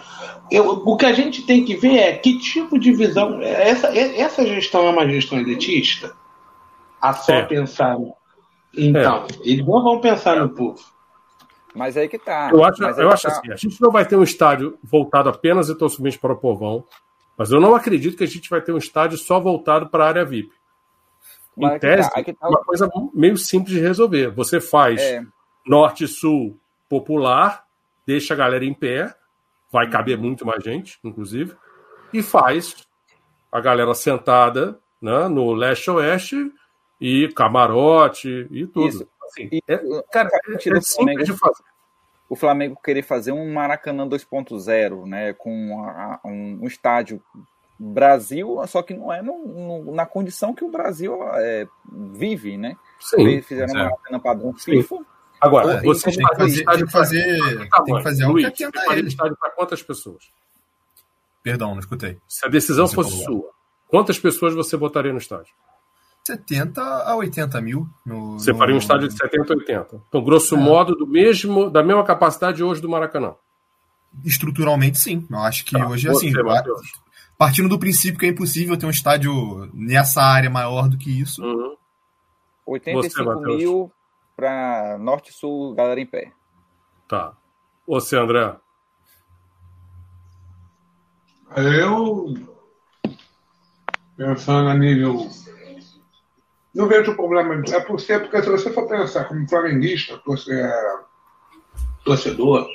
Eu, 0.49 0.69
o 0.69 0.97
que 0.97 1.05
a 1.05 1.13
gente 1.13 1.43
tem 1.43 1.63
que 1.63 1.75
ver 1.75 1.97
é 1.97 2.13
que 2.13 2.39
tipo 2.39 2.79
de 2.79 2.91
visão. 2.91 3.39
Essa, 3.41 3.95
essa 3.95 4.45
gestão 4.45 4.87
é 4.87 4.89
uma 4.89 5.07
gestão 5.07 5.37
elitista? 5.37 6.15
A 6.99 7.13
só 7.13 7.33
é. 7.33 7.41
pensar 7.43 7.95
então, 8.75 9.25
é. 9.25 9.49
eles 9.49 9.65
não 9.65 9.84
vão 9.84 10.01
pensar 10.01 10.38
no 10.38 10.49
povo. 10.49 10.79
Mas 11.73 11.95
aí 11.95 12.08
que 12.08 12.17
tá. 12.17 12.49
Eu 12.51 12.63
acho, 12.63 12.84
eu 12.84 13.12
acho 13.12 13.27
tá. 13.27 13.29
assim, 13.29 13.51
a 13.51 13.55
gente 13.55 13.79
não 13.82 13.91
vai 13.91 14.05
ter 14.05 14.15
um 14.15 14.23
estádio 14.23 14.77
voltado 14.84 15.29
apenas 15.29 15.69
e 15.69 15.77
tão 15.77 15.88
somente 15.88 16.17
para 16.17 16.34
o 16.34 16.38
povão, 16.38 16.84
mas 17.38 17.51
eu 17.51 17.60
não 17.60 17.75
acredito 17.75 18.17
que 18.17 18.23
a 18.23 18.27
gente 18.27 18.49
vai 18.49 18.62
ter 18.62 18.71
um 18.71 18.77
estádio 18.77 19.17
só 19.17 19.39
voltado 19.39 19.88
para 19.88 20.03
a 20.03 20.08
área 20.08 20.25
VIP. 20.25 20.51
Mas 21.55 21.75
em 21.75 21.79
tese, 21.79 22.10
tá, 22.10 22.23
tá. 22.23 22.47
uma 22.47 22.63
coisa 22.63 22.89
meio 23.13 23.38
simples 23.38 23.75
de 23.75 23.82
resolver. 23.82 24.32
Você 24.32 24.60
faz 24.60 25.01
é. 25.01 25.23
norte 25.65 26.08
sul 26.08 26.60
popular, 26.88 27.65
deixa 28.05 28.34
a 28.34 28.38
galera 28.38 28.65
em 28.65 28.73
pé, 28.73 29.13
vai 29.71 29.86
uhum. 29.86 29.91
caber 29.91 30.17
muito 30.17 30.45
mais 30.45 30.63
gente, 30.63 30.99
inclusive, 31.03 31.55
e 32.13 32.23
faz 32.23 32.88
a 33.51 33.60
galera 33.60 33.93
sentada 33.93 34.79
né, 35.01 35.27
no 35.27 35.53
leste-oeste 35.53 36.51
e 36.99 37.27
camarote 37.29 38.47
e 38.51 38.67
tudo. 38.67 38.88
Isso. 38.88 39.07
Assim, 39.25 39.49
e, 39.51 39.63
é, 39.67 39.77
cara, 40.12 40.29
é, 40.29 40.69
é 40.69 40.81
simples 40.81 41.25
de 41.25 41.38
fazer. 41.38 41.63
O 42.27 42.35
Flamengo 42.35 42.79
querer 42.83 43.01
fazer 43.01 43.31
um 43.31 43.51
Maracanã 43.51 44.07
2.0, 44.07 45.05
né, 45.07 45.33
com 45.33 45.83
a, 45.83 46.19
um, 46.25 46.59
um, 46.62 46.67
estádio 46.67 47.21
Brasil, 47.77 48.59
só 48.67 48.83
que 48.83 48.93
não 48.93 49.12
é 49.12 49.21
no, 49.21 49.47
no, 49.47 49.95
na 49.95 50.05
condição 50.05 50.53
que 50.53 50.63
o 50.63 50.69
Brasil 50.69 51.17
é, 51.33 51.67
vive, 51.91 52.57
né? 52.57 52.75
Sim, 52.99 53.21
Eles 53.21 53.47
fizeram 53.47 53.73
um 53.73 53.77
Maracanã 53.77 54.19
padrão 54.19 54.53
FIFA. 54.53 54.97
Agora, 55.41 55.81
você 55.81 56.12
tem 56.12 56.25
que 56.25 56.35
fazer, 56.35 56.65
tem 56.65 56.85
que 56.85 56.91
fazer, 56.91 57.39
tem 57.85 57.95
que 57.95 58.03
fazer 58.03 58.25
Luiz, 58.27 58.49
que 58.49 58.63
atenda 58.63 58.93
ele. 58.95 59.07
estádio 59.07 59.38
para 59.38 59.49
quantas 59.51 59.81
pessoas? 59.81 60.29
Perdão, 61.41 61.71
não 61.71 61.79
escutei. 61.79 62.19
Se 62.27 62.45
a 62.45 62.49
decisão 62.49 62.88
fosse 62.88 63.23
sua, 63.23 63.49
Quantas 63.89 64.19
pessoas 64.19 64.53
você 64.53 64.77
botaria 64.77 65.12
no 65.12 65.17
estádio? 65.17 65.51
70 66.29 66.81
a 66.81 67.15
80 67.15 67.61
mil. 67.61 67.87
No, 68.05 68.39
você 68.39 68.53
faria 68.53 68.75
um 68.75 68.77
estádio 68.77 69.07
de 69.07 69.17
70 69.17 69.53
a 69.53 69.57
80. 69.57 70.01
Então, 70.07 70.23
grosso 70.23 70.55
é. 70.55 70.57
modo, 70.57 70.95
do 70.95 71.07
mesmo, 71.07 71.69
da 71.69 71.83
mesma 71.83 72.03
capacidade 72.03 72.63
hoje 72.63 72.81
do 72.81 72.89
Maracanã. 72.89 73.35
Estruturalmente, 74.23 74.99
sim. 74.99 75.25
Eu 75.29 75.39
acho 75.39 75.65
que 75.65 75.77
tá, 75.77 75.87
hoje, 75.87 76.09
assim, 76.09 76.31
partindo 77.37 77.69
do 77.69 77.79
princípio 77.79 78.19
que 78.19 78.25
é 78.25 78.29
impossível 78.29 78.77
ter 78.77 78.85
um 78.85 78.91
estádio 78.91 79.69
nessa 79.73 80.21
área 80.21 80.49
maior 80.49 80.87
do 80.87 80.97
que 80.97 81.09
isso. 81.09 81.43
Uhum. 81.43 81.75
85 82.65 83.23
você, 83.23 83.57
mil 83.57 83.91
para 84.35 84.97
Norte 84.99 85.33
Sul, 85.33 85.73
galera 85.73 85.99
em 85.99 86.05
pé. 86.05 86.31
Tá. 87.07 87.33
Você, 87.87 88.15
André? 88.17 88.55
Eu, 91.55 92.33
pensando 94.15 94.69
a 94.69 94.73
nível. 94.75 95.27
Não 96.79 96.87
vejo 96.87 97.13
problema. 97.13 97.61
É 97.73 97.81
por 97.81 97.99
ser, 97.99 98.21
porque 98.21 98.41
se 98.41 98.49
você 98.49 98.71
for 98.71 98.87
pensar 98.87 99.25
como 99.25 99.45
flamenguista, 99.49 100.17
torcedor, 102.05 102.69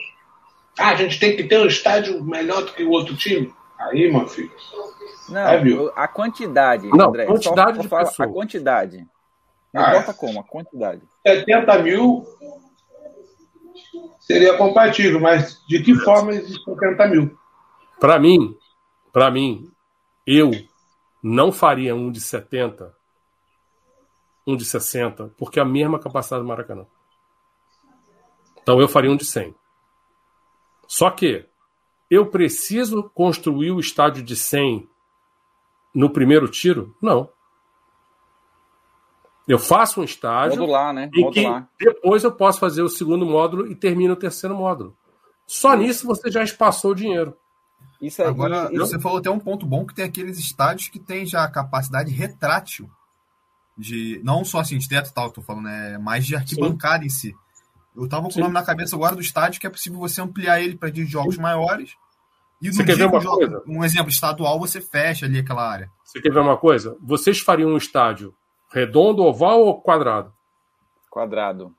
ah, 0.78 0.90
a 0.90 0.94
gente 0.94 1.18
tem 1.18 1.34
que 1.34 1.44
ter 1.44 1.58
um 1.58 1.64
estádio 1.64 2.22
melhor 2.22 2.64
do 2.64 2.72
que 2.74 2.84
o 2.84 2.90
outro 2.90 3.16
time. 3.16 3.50
Aí, 3.78 4.12
meu 4.12 4.28
filho. 4.28 4.52
Não, 5.30 5.40
é, 5.40 5.58
a 5.96 6.06
quantidade, 6.06 6.86
não, 6.88 7.08
André. 7.08 7.24
Quantidade 7.24 7.78
de 7.78 7.88
pessoas. 7.88 8.20
A 8.20 8.28
quantidade. 8.28 9.06
Não 9.72 9.82
ah, 9.82 9.88
importa 9.88 10.12
como, 10.12 10.38
a 10.38 10.44
quantidade. 10.44 11.00
70 11.26 11.78
mil 11.78 12.26
seria 14.20 14.54
compatível, 14.58 15.18
mas 15.18 15.64
de 15.66 15.82
que 15.82 15.94
forma 15.94 16.32
existe 16.32 16.62
70 16.62 17.06
mil? 17.08 17.38
Para 17.98 18.18
mim, 18.18 18.54
para 19.10 19.30
mim, 19.30 19.70
eu 20.26 20.50
não 21.22 21.50
faria 21.50 21.94
um 21.94 22.12
de 22.12 22.20
70, 22.20 22.92
um 24.46 24.56
de 24.56 24.64
60, 24.64 25.32
porque 25.38 25.58
é 25.58 25.62
a 25.62 25.66
mesma 25.66 25.98
capacidade 25.98 26.42
do 26.42 26.48
Maracanã. 26.48 26.86
Então 28.62 28.80
eu 28.80 28.88
faria 28.88 29.10
um 29.10 29.16
de 29.16 29.24
100. 29.24 29.54
Só 30.86 31.10
que 31.10 31.46
eu 32.10 32.26
preciso 32.26 33.10
construir 33.14 33.70
o 33.70 33.80
estádio 33.80 34.22
de 34.22 34.36
100 34.36 34.88
no 35.94 36.10
primeiro 36.10 36.48
tiro? 36.48 36.96
Não. 37.00 37.28
Eu 39.46 39.58
faço 39.58 40.00
um 40.00 40.04
estágio 40.04 40.58
modular, 40.58 40.92
né? 40.92 41.10
em 41.14 41.22
modular. 41.22 41.68
que 41.78 41.84
depois 41.84 42.24
eu 42.24 42.32
posso 42.32 42.58
fazer 42.58 42.82
o 42.82 42.88
segundo 42.88 43.26
módulo 43.26 43.70
e 43.70 43.74
termino 43.74 44.14
o 44.14 44.16
terceiro 44.16 44.54
módulo. 44.54 44.96
Só 45.46 45.76
nisso 45.76 46.06
você 46.06 46.30
já 46.30 46.42
espaçou 46.42 46.92
o 46.92 46.94
dinheiro. 46.94 47.36
Isso 48.00 48.22
aí, 48.22 48.28
Agora, 48.28 48.70
isso... 48.72 48.78
você 48.78 48.98
falou 48.98 49.18
até 49.18 49.30
um 49.30 49.38
ponto 49.38 49.66
bom 49.66 49.84
que 49.84 49.94
tem 49.94 50.04
aqueles 50.04 50.38
estádios 50.38 50.88
que 50.88 50.98
tem 50.98 51.26
já 51.26 51.44
a 51.44 51.50
capacidade 51.50 52.10
retrátil 52.10 52.88
de 53.76 54.20
não 54.24 54.44
só 54.44 54.60
assim 54.60 54.78
de 54.78 54.88
teto 54.88 55.12
tal, 55.12 55.30
tô 55.30 55.42
falando, 55.42 55.68
é 55.68 55.98
mais 55.98 56.26
de 56.26 56.36
arquibancada 56.36 57.00
Sim. 57.00 57.06
em 57.06 57.10
si. 57.10 57.34
Eu 57.96 58.08
tava 58.08 58.24
com 58.24 58.30
Sim. 58.30 58.40
o 58.40 58.42
nome 58.44 58.54
na 58.54 58.64
cabeça 58.64 58.96
agora 58.96 59.14
do 59.14 59.20
estádio 59.20 59.60
que 59.60 59.66
é 59.66 59.70
possível 59.70 59.98
você 59.98 60.20
ampliar 60.20 60.60
ele 60.60 60.76
para 60.76 60.90
de 60.90 61.04
jogos 61.04 61.36
Sim. 61.36 61.42
maiores. 61.42 61.94
E 62.62 62.72
você 62.72 62.84
quer 62.84 62.96
ver 62.96 63.06
uma 63.06 63.20
jogo, 63.20 63.36
coisa? 63.36 63.62
Um 63.66 63.84
exemplo 63.84 64.10
estadual, 64.10 64.58
você 64.58 64.80
fecha 64.80 65.26
ali 65.26 65.38
aquela 65.38 65.68
área. 65.68 65.90
Você 66.02 66.20
quer 66.20 66.32
ver 66.32 66.40
uma 66.40 66.56
coisa? 66.56 66.96
Vocês 67.02 67.40
fariam 67.40 67.70
um 67.70 67.76
estádio 67.76 68.34
Redondo, 68.74 69.22
oval 69.22 69.60
ou 69.60 69.80
quadrado? 69.80 70.34
Quadrado. 71.08 71.72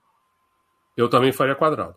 Eu 0.96 1.10
também 1.10 1.34
faria 1.34 1.54
quadrado. 1.54 1.94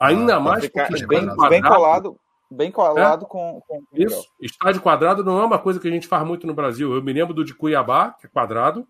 Ainda 0.00 0.34
ah, 0.34 0.40
mais 0.40 0.68
porque 0.68 1.06
bem, 1.06 1.26
quadrado, 1.26 1.48
bem 1.48 1.62
colado, 1.62 2.20
bem 2.50 2.72
colado 2.72 3.24
é? 3.24 3.28
com, 3.28 3.62
com 3.68 3.84
isso. 3.92 4.26
Estádio 4.40 4.82
quadrado 4.82 5.22
não 5.22 5.38
é 5.38 5.44
uma 5.44 5.60
coisa 5.60 5.78
que 5.78 5.86
a 5.86 5.90
gente 5.92 6.08
faz 6.08 6.26
muito 6.26 6.44
no 6.44 6.54
Brasil. 6.54 6.92
Eu 6.92 7.00
me 7.00 7.12
lembro 7.12 7.32
do 7.32 7.44
de 7.44 7.54
Cuiabá, 7.54 8.10
que 8.10 8.26
é 8.26 8.28
quadrado, 8.28 8.84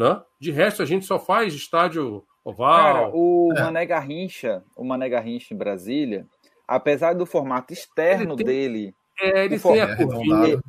né? 0.00 0.22
De 0.38 0.50
resto 0.50 0.82
a 0.82 0.86
gente 0.86 1.04
só 1.04 1.18
faz 1.18 1.54
estádio 1.54 2.24
oval. 2.44 2.94
Cara, 2.94 3.10
o 3.12 3.52
é. 3.56 3.60
Mané 3.60 3.86
Garrincha, 3.86 4.64
o 4.76 4.84
Mané 4.84 5.08
Garrincha 5.08 5.52
em 5.52 5.56
Brasília, 5.56 6.26
apesar 6.66 7.14
do 7.14 7.26
formato 7.26 7.72
externo 7.72 8.34
ele 8.34 8.36
tem, 8.36 8.46
dele, 8.46 8.94
é, 9.20 9.44
ele 9.44 9.58
tem 9.58 9.80
a 9.80 9.96
curvinha. 9.96 10.60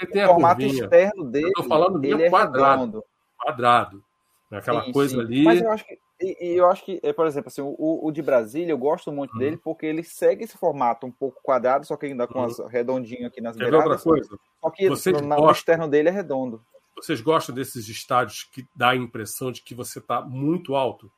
Ele 0.00 0.12
tem 0.12 0.24
o 0.24 0.28
formato 0.28 0.60
curvinha. 0.60 0.84
externo 0.84 1.24
dele, 1.30 1.46
eu 1.46 1.52
tô 1.52 1.64
falando 1.64 2.04
ele 2.04 2.24
é 2.24 2.30
quadrado. 2.30 2.80
Redondo 2.80 3.04
quadrado. 3.40 4.02
Né? 4.50 4.58
Aquela 4.58 4.84
sim, 4.84 4.92
coisa 4.92 5.14
sim. 5.14 5.20
ali. 5.20 5.42
Mas 5.44 5.62
eu 5.62 5.70
acho 5.70 5.86
que, 5.86 5.98
e, 6.20 6.56
eu 6.56 6.66
acho 6.66 6.84
que, 6.84 7.00
é, 7.02 7.12
por 7.12 7.26
exemplo, 7.26 7.48
assim, 7.48 7.62
o, 7.62 8.06
o 8.06 8.12
de 8.12 8.20
Brasília, 8.20 8.72
eu 8.72 8.78
gosto 8.78 9.10
muito 9.10 9.34
hum. 9.36 9.38
dele 9.38 9.56
porque 9.56 9.86
ele 9.86 10.02
segue 10.02 10.44
esse 10.44 10.58
formato 10.58 11.06
um 11.06 11.10
pouco 11.12 11.40
quadrado, 11.42 11.86
só 11.86 11.96
que 11.96 12.06
ainda 12.06 12.26
com 12.26 12.40
hum. 12.40 12.44
as 12.44 12.58
redondinho 12.70 13.26
aqui 13.26 13.40
nas 13.40 13.56
Quer 13.56 13.70
beiradas. 13.70 13.86
outra 13.86 14.02
coisa? 14.02 14.38
Só 14.60 14.70
que 14.70 14.88
Vocês 14.88 15.20
no, 15.20 15.28
no 15.28 15.50
externo 15.50 15.88
dele 15.88 16.08
é 16.08 16.12
redondo. 16.12 16.62
Vocês 17.00 17.20
gostam 17.20 17.54
desses 17.54 17.88
estádios 17.88 18.44
que 18.44 18.68
dá 18.74 18.90
a 18.90 18.96
impressão 18.96 19.50
de 19.50 19.62
que 19.62 19.74
você 19.74 19.98
está 19.98 20.20
muito 20.20 20.74
alto? 20.74 21.10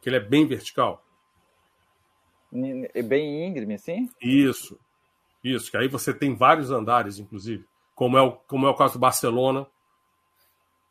Que 0.00 0.08
ele 0.08 0.16
é 0.16 0.20
bem 0.20 0.46
vertical? 0.46 1.04
É 2.94 3.02
bem 3.02 3.46
íngreme, 3.46 3.74
assim? 3.74 4.08
Isso. 4.20 4.78
Isso, 5.44 5.70
que 5.70 5.76
aí 5.76 5.88
você 5.88 6.12
tem 6.12 6.34
vários 6.34 6.70
andares, 6.70 7.18
inclusive. 7.18 7.66
Como 7.94 8.16
é 8.16 8.22
o, 8.22 8.32
como 8.32 8.66
é 8.66 8.70
o 8.70 8.74
caso 8.74 8.94
do 8.94 8.98
Barcelona, 8.98 9.66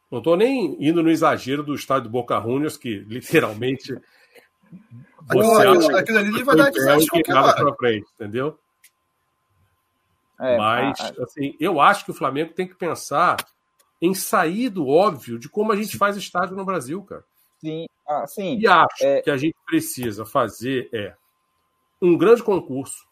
não 0.09 0.19
estou 0.19 0.37
nem 0.37 0.77
indo 0.79 1.01
no 1.01 1.09
exagero 1.09 1.63
do 1.63 1.73
estádio 1.73 2.03
do 2.03 2.11
Boca 2.11 2.39
Juniors, 2.39 2.77
que 2.77 2.99
literalmente. 2.99 3.93
Você 5.27 5.67
acha 5.67 5.97
aquilo 5.97 6.19
ali 6.19 6.43
vai 6.43 6.55
dar 6.55 6.69
desastre 6.69 7.23
para 7.23 7.75
frente, 7.75 8.05
entendeu? 8.13 8.59
É, 10.39 10.55
Mas, 10.55 10.99
a... 10.99 11.23
assim, 11.23 11.55
eu 11.59 11.81
acho 11.81 12.05
que 12.05 12.11
o 12.11 12.13
Flamengo 12.13 12.53
tem 12.53 12.67
que 12.67 12.75
pensar 12.75 13.37
em 14.05 14.13
sair 14.13 14.69
do 14.69 14.87
óbvio 14.87 15.39
de 15.39 15.49
como 15.49 15.71
a 15.71 15.75
gente 15.75 15.97
faz 15.97 16.15
estádio 16.15 16.55
no 16.55 16.65
Brasil, 16.65 17.01
cara. 17.03 17.25
Sim, 17.59 17.85
ah, 18.07 18.27
sim. 18.27 18.59
E 18.59 18.67
acho 18.67 19.03
é... 19.03 19.21
que 19.21 19.31
a 19.31 19.37
gente 19.37 19.55
precisa 19.65 20.25
fazer 20.25 20.89
é 20.93 21.15
um 22.01 22.15
grande 22.15 22.43
concurso, 22.43 23.07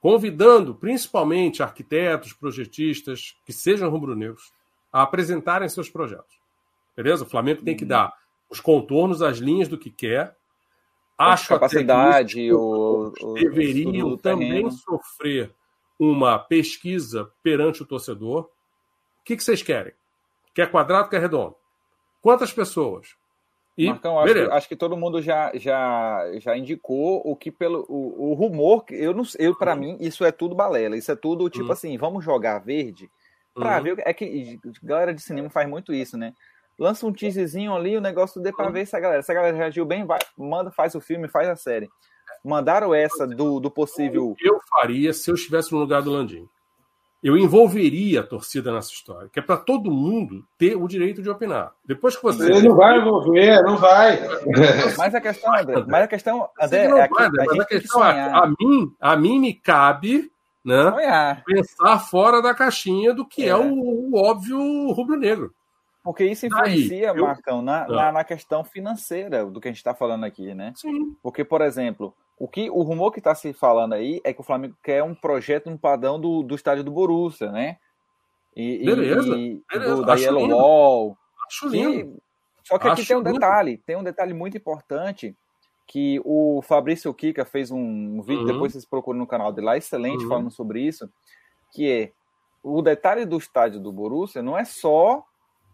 convidando 0.00 0.74
principalmente 0.74 1.62
arquitetos, 1.62 2.32
projetistas 2.32 3.36
que 3.46 3.52
sejam 3.52 3.88
rubro-negros, 3.88 4.52
a 4.92 5.02
apresentarem 5.02 5.68
seus 5.68 5.88
projetos. 5.88 6.36
Beleza? 6.94 7.24
O 7.24 7.28
Flamengo 7.28 7.62
tem 7.62 7.76
que 7.76 7.84
uhum. 7.84 7.88
dar 7.88 8.12
os 8.50 8.60
contornos, 8.60 9.22
as 9.22 9.38
linhas 9.38 9.68
do 9.68 9.78
que 9.78 9.90
quer. 9.90 10.36
Acho 11.16 11.54
a 11.54 11.58
capacidade, 11.58 12.52
o, 12.52 13.12
o, 13.22 13.34
deveriam 13.34 14.08
o 14.08 14.18
também 14.18 14.70
sofrer 14.70 15.54
uma 15.98 16.38
pesquisa 16.38 17.30
perante 17.42 17.82
o 17.82 17.86
torcedor. 17.86 18.50
O 19.26 19.28
que, 19.28 19.36
que 19.36 19.42
vocês 19.42 19.62
querem? 19.62 19.92
Quer 20.54 20.70
quadrado, 20.70 21.08
quer 21.08 21.20
redondo? 21.20 21.56
Quantas 22.22 22.52
pessoas? 22.52 23.16
E, 23.76 23.88
Marcão, 23.88 24.18
acho 24.18 24.32
que, 24.32 24.40
acho, 24.40 24.68
que, 24.68 24.76
todo 24.76 24.96
mundo 24.96 25.20
já, 25.20 25.50
já, 25.54 26.22
já 26.38 26.56
indicou 26.56 27.20
o 27.24 27.36
que 27.36 27.50
pelo 27.50 27.84
o, 27.88 28.30
o 28.30 28.34
rumor, 28.34 28.84
eu 28.90 29.12
não 29.12 29.24
eu 29.38 29.54
para 29.54 29.74
uhum. 29.74 29.80
mim 29.80 29.96
isso 30.00 30.24
é 30.24 30.32
tudo 30.32 30.54
balela, 30.54 30.96
isso 30.96 31.12
é 31.12 31.16
tudo 31.16 31.50
tipo 31.50 31.66
uhum. 31.66 31.72
assim, 31.72 31.98
vamos 31.98 32.24
jogar 32.24 32.60
verde 32.60 33.10
Pra 33.56 33.78
uhum. 33.78 33.82
ver. 33.82 34.02
É 34.04 34.12
que 34.12 34.60
galera 34.82 35.14
de 35.14 35.22
cinema 35.22 35.48
faz 35.48 35.68
muito 35.68 35.92
isso, 35.92 36.16
né? 36.18 36.34
Lança 36.78 37.06
um 37.06 37.12
teaserzinho 37.12 37.74
ali, 37.74 37.96
o 37.96 38.02
negócio 38.02 38.40
dê 38.40 38.52
pra 38.52 38.66
uhum. 38.66 38.72
ver 38.72 38.86
se 38.86 38.94
a 38.94 39.00
galera. 39.00 39.22
Se 39.22 39.32
a 39.32 39.34
galera 39.34 39.56
reagiu 39.56 39.86
bem, 39.86 40.04
vai, 40.04 40.18
manda, 40.36 40.70
faz 40.70 40.94
o 40.94 41.00
filme, 41.00 41.26
faz 41.26 41.48
a 41.48 41.56
série. 41.56 41.88
Mandaram 42.44 42.94
essa 42.94 43.26
do, 43.26 43.58
do 43.58 43.70
possível. 43.70 44.36
Eu 44.44 44.60
faria 44.68 45.12
se 45.14 45.30
eu 45.30 45.34
estivesse 45.34 45.72
no 45.72 45.78
lugar 45.78 46.02
do 46.02 46.10
Landim. 46.10 46.46
Eu 47.26 47.36
envolveria 47.36 48.20
a 48.20 48.22
torcida 48.22 48.72
nessa 48.72 48.92
história, 48.92 49.28
que 49.32 49.40
é 49.40 49.42
para 49.42 49.56
todo 49.56 49.90
mundo 49.90 50.46
ter 50.56 50.76
o 50.76 50.86
direito 50.86 51.20
de 51.20 51.28
opinar. 51.28 51.72
Depois 51.84 52.14
que 52.14 52.22
você. 52.22 52.52
Ele 52.52 52.68
não 52.68 52.76
vai 52.76 52.98
envolver, 52.98 53.62
não 53.62 53.76
vai. 53.76 54.16
Mas 54.96 55.12
a 55.12 55.20
questão, 55.20 55.52
André, 55.52 55.84
mas 55.88 56.04
a 56.04 56.06
questão, 56.06 56.48
André, 56.62 56.84
é 56.84 57.00
a, 57.00 57.04
a, 57.06 57.30
mas 57.48 57.58
a 57.58 57.64
questão 57.64 58.06
é, 58.06 58.30
a 58.30 58.46
mim, 58.46 58.94
a 59.00 59.16
mim 59.16 59.40
me 59.40 59.54
cabe 59.54 60.30
né? 60.64 61.42
Pensar 61.44 61.98
fora 61.98 62.40
da 62.40 62.54
caixinha 62.54 63.12
do 63.12 63.26
que 63.26 63.42
é, 63.44 63.48
é 63.48 63.56
o, 63.56 63.72
o, 63.72 64.16
óbvio 64.16 64.58
rubro-negro. 64.92 65.52
Porque 66.02 66.24
isso 66.24 66.46
influencia, 66.46 67.12
Daí, 67.12 67.20
Marcão, 67.20 67.60
na, 67.60 67.84
ah. 67.84 67.88
na, 67.88 68.12
na, 68.12 68.24
questão 68.24 68.62
financeira 68.62 69.44
do 69.44 69.60
que 69.60 69.66
a 69.66 69.70
gente 69.72 69.78
está 69.78 69.94
falando 69.94 70.22
aqui, 70.22 70.54
né? 70.54 70.72
Sim. 70.76 71.16
Porque, 71.20 71.44
por 71.44 71.60
exemplo, 71.60 72.14
o, 72.38 72.46
que, 72.46 72.68
o 72.70 72.82
rumor 72.82 73.12
que 73.12 73.18
está 73.18 73.34
se 73.34 73.52
falando 73.52 73.94
aí 73.94 74.20
é 74.22 74.32
que 74.32 74.40
o 74.40 74.44
Flamengo 74.44 74.76
quer 74.82 75.02
um 75.02 75.14
projeto 75.14 75.70
no 75.70 75.78
padrão 75.78 76.20
do, 76.20 76.42
do 76.42 76.54
estádio 76.54 76.84
do 76.84 76.90
Borussia, 76.90 77.50
né? 77.50 77.78
E, 78.54 78.84
beleza, 78.84 79.36
e, 79.36 79.62
beleza. 79.70 79.96
Do, 79.96 80.04
da 80.04 80.14
Acho 80.14 80.24
Yellow 80.24 80.42
lindo. 80.42 80.56
Wall. 80.56 81.18
Acho 81.46 81.68
lindo. 81.68 82.14
Que, 82.14 82.22
só 82.64 82.78
que 82.78 82.88
aqui 82.88 83.00
Acho 83.00 83.08
tem 83.08 83.16
um 83.16 83.22
detalhe, 83.22 83.70
lindo. 83.72 83.82
tem 83.86 83.96
um 83.96 84.04
detalhe 84.04 84.34
muito 84.34 84.56
importante 84.56 85.34
que 85.86 86.20
o 86.24 86.60
Fabrício 86.62 87.12
Kika 87.14 87.44
fez 87.44 87.70
um 87.70 88.20
vídeo, 88.20 88.40
uhum. 88.40 88.46
depois 88.46 88.72
vocês 88.72 88.84
procuram 88.84 89.20
no 89.20 89.26
canal 89.26 89.52
dele 89.52 89.66
lá, 89.66 89.76
excelente, 89.76 90.24
uhum. 90.24 90.28
falando 90.28 90.50
sobre 90.50 90.80
isso, 90.80 91.08
que 91.70 91.90
é 91.90 92.12
o 92.62 92.82
detalhe 92.82 93.24
do 93.24 93.38
estádio 93.38 93.78
do 93.78 93.92
Borussia 93.92 94.42
não 94.42 94.58
é 94.58 94.64
só 94.64 95.24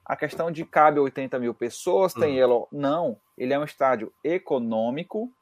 a 0.04 0.14
questão 0.14 0.50
de 0.50 0.64
cabe 0.66 1.00
80 1.00 1.38
mil 1.38 1.54
pessoas, 1.54 2.12
tem 2.12 2.42
uhum. 2.42 2.54
ele, 2.54 2.66
não, 2.70 3.16
ele 3.38 3.54
é 3.54 3.58
um 3.58 3.64
estádio 3.64 4.12
econômico 4.22 5.32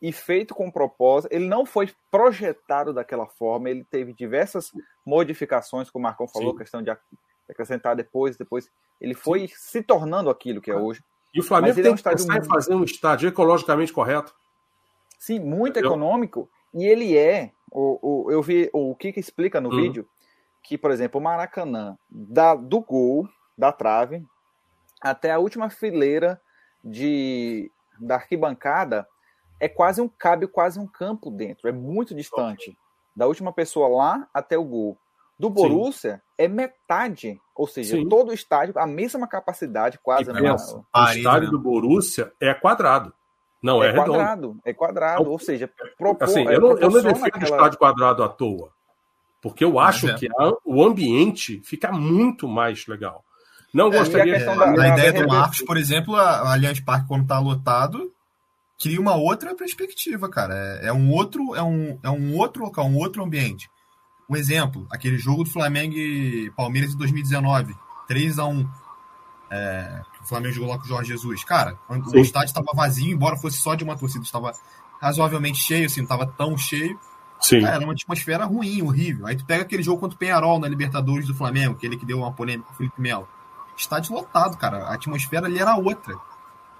e 0.00 0.12
feito 0.12 0.54
com 0.54 0.70
propósito, 0.70 1.32
ele 1.32 1.46
não 1.46 1.64
foi 1.64 1.90
projetado 2.10 2.92
daquela 2.92 3.26
forma, 3.26 3.70
ele 3.70 3.84
teve 3.84 4.12
diversas 4.12 4.70
modificações, 5.04 5.90
como 5.90 6.02
o 6.02 6.08
Marcão 6.08 6.28
falou, 6.28 6.52
Sim. 6.52 6.58
questão 6.58 6.82
de 6.82 6.90
acrescentar 7.48 7.96
depois, 7.96 8.36
depois. 8.36 8.70
Ele 9.00 9.14
foi 9.14 9.48
Sim. 9.48 9.54
se 9.56 9.82
tornando 9.82 10.30
aquilo 10.30 10.60
que 10.60 10.70
é 10.70 10.76
hoje. 10.76 11.02
E 11.34 11.40
o 11.40 11.42
Flamengo 11.42 11.74
tem 11.74 11.86
é 11.86 11.90
um 11.90 11.96
que 11.96 12.38
em 12.38 12.44
fazer 12.44 12.74
um 12.74 12.84
estádio 12.84 13.28
ecologicamente 13.28 13.92
correto. 13.92 14.34
Sim, 15.18 15.40
muito 15.40 15.78
Entendeu? 15.78 15.90
econômico. 15.90 16.48
E 16.72 16.84
ele 16.86 17.16
é, 17.16 17.52
o, 17.70 18.26
o, 18.26 18.30
eu 18.30 18.42
vi 18.42 18.70
o 18.72 18.94
Kika 18.94 19.20
explica 19.20 19.60
no 19.60 19.70
hum. 19.70 19.76
vídeo, 19.76 20.08
que, 20.62 20.76
por 20.76 20.90
exemplo, 20.90 21.20
o 21.20 21.24
Maracanã, 21.24 21.96
da, 22.10 22.54
do 22.54 22.80
gol, 22.80 23.28
da 23.56 23.70
trave, 23.70 24.24
até 25.00 25.30
a 25.30 25.38
última 25.38 25.70
fileira 25.70 26.40
de, 26.82 27.70
da 28.00 28.16
arquibancada, 28.16 29.06
é 29.58 29.68
quase 29.68 30.00
um 30.00 30.08
cabe 30.08 30.46
quase 30.46 30.78
um 30.78 30.86
campo 30.86 31.30
dentro, 31.30 31.68
é 31.68 31.72
muito 31.72 32.14
distante. 32.14 32.76
Da 33.14 33.26
última 33.26 33.52
pessoa 33.52 33.88
lá 33.88 34.28
até 34.32 34.58
o 34.58 34.64
gol. 34.64 34.98
Do 35.38 35.50
Borussia 35.50 36.16
Sim. 36.16 36.20
é 36.38 36.48
metade, 36.48 37.40
ou 37.54 37.66
seja, 37.66 37.96
Sim. 37.96 38.08
todo 38.08 38.30
o 38.30 38.32
estádio, 38.32 38.78
a 38.78 38.86
mesma 38.86 39.26
capacidade 39.26 39.98
quase. 40.02 40.32
Né? 40.32 40.40
o 40.50 41.04
estádio 41.10 41.50
do 41.50 41.58
Borussia 41.58 42.32
é 42.40 42.54
quadrado. 42.54 43.12
Não, 43.62 43.82
é, 43.82 43.88
é 43.88 43.90
redondo. 43.90 44.12
quadrado, 44.12 44.60
é 44.64 44.72
quadrado, 44.72 45.20
então, 45.22 45.32
ou 45.32 45.38
seja, 45.38 45.70
propor, 45.98 46.24
assim, 46.24 46.44
eu, 46.44 46.60
não, 46.60 46.78
eu 46.78 46.90
não 46.90 47.02
defendo 47.02 47.24
aquela... 47.24 47.42
o 47.42 47.56
estádio 47.56 47.78
quadrado 47.78 48.22
à 48.22 48.28
toa, 48.28 48.70
porque 49.42 49.64
eu 49.64 49.78
acho 49.78 50.08
é. 50.08 50.14
que 50.14 50.26
a, 50.26 50.52
o 50.64 50.84
ambiente 50.84 51.60
fica 51.64 51.90
muito 51.90 52.46
mais 52.46 52.86
legal. 52.86 53.24
Não 53.74 53.92
é, 53.92 53.98
gostaria 53.98 54.36
a, 54.36 54.38
de... 54.38 54.44
da, 54.44 54.82
a 54.82 54.88
ideia 54.88 55.12
do 55.12 55.26
Marcos, 55.26 55.62
por 55.62 55.76
exemplo, 55.76 56.14
a 56.16 56.52
Allianz 56.52 56.80
Parque 56.80 57.08
quando 57.08 57.22
está 57.22 57.38
lotado, 57.38 58.12
cria 58.78 59.00
uma 59.00 59.14
outra 59.14 59.54
perspectiva, 59.54 60.28
cara. 60.28 60.54
É, 60.54 60.88
é, 60.88 60.92
um 60.92 61.10
outro, 61.10 61.54
é 61.54 61.62
um, 61.62 61.98
é 62.02 62.10
um 62.10 62.36
outro 62.36 62.64
local, 62.64 62.86
um 62.86 62.96
outro 62.96 63.22
ambiente. 63.24 63.68
Um 64.28 64.36
exemplo, 64.36 64.86
aquele 64.90 65.18
jogo 65.18 65.44
do 65.44 65.50
Flamengo 65.50 65.94
e 65.94 66.50
Palmeiras 66.56 66.90
de 66.90 66.96
2019, 66.96 67.74
3 68.08 68.38
a 68.38 68.46
1 68.46 68.68
é, 69.50 70.02
o 70.20 70.26
Flamengo 70.26 70.54
jogou 70.54 70.70
lá 70.70 70.78
com 70.78 70.84
o 70.84 70.88
Jorge 70.88 71.12
Jesus. 71.12 71.44
Cara, 71.44 71.78
Sim. 71.88 72.18
o 72.18 72.20
estádio 72.20 72.48
estava 72.48 72.66
vazio, 72.74 73.12
embora 73.12 73.36
fosse 73.36 73.58
só 73.58 73.74
de 73.74 73.84
uma 73.84 73.96
torcida, 73.96 74.24
estava 74.24 74.52
razoavelmente 75.00 75.58
cheio, 75.58 75.86
assim, 75.86 76.00
não 76.00 76.04
estava 76.04 76.26
tão 76.26 76.56
cheio. 76.56 76.98
Sim. 77.40 77.60
Cara, 77.60 77.76
era 77.76 77.84
uma 77.84 77.92
atmosfera 77.92 78.44
ruim, 78.44 78.82
horrível. 78.82 79.26
Aí 79.26 79.36
tu 79.36 79.44
pega 79.44 79.62
aquele 79.62 79.82
jogo 79.82 80.00
contra 80.00 80.16
o 80.16 80.18
Penharol 80.18 80.58
na 80.58 80.68
Libertadores 80.68 81.26
do 81.26 81.34
Flamengo, 81.34 81.74
aquele 81.74 81.96
que 81.96 82.06
deu 82.06 82.18
uma 82.18 82.32
polêmica 82.32 82.68
com 82.68 82.74
o 82.74 82.76
Felipe 82.76 83.00
Melo. 83.00 83.28
Estádio 83.76 84.14
lotado, 84.14 84.56
cara. 84.56 84.84
A 84.84 84.94
atmosfera 84.94 85.46
ali 85.46 85.58
era 85.58 85.76
outra. 85.76 86.16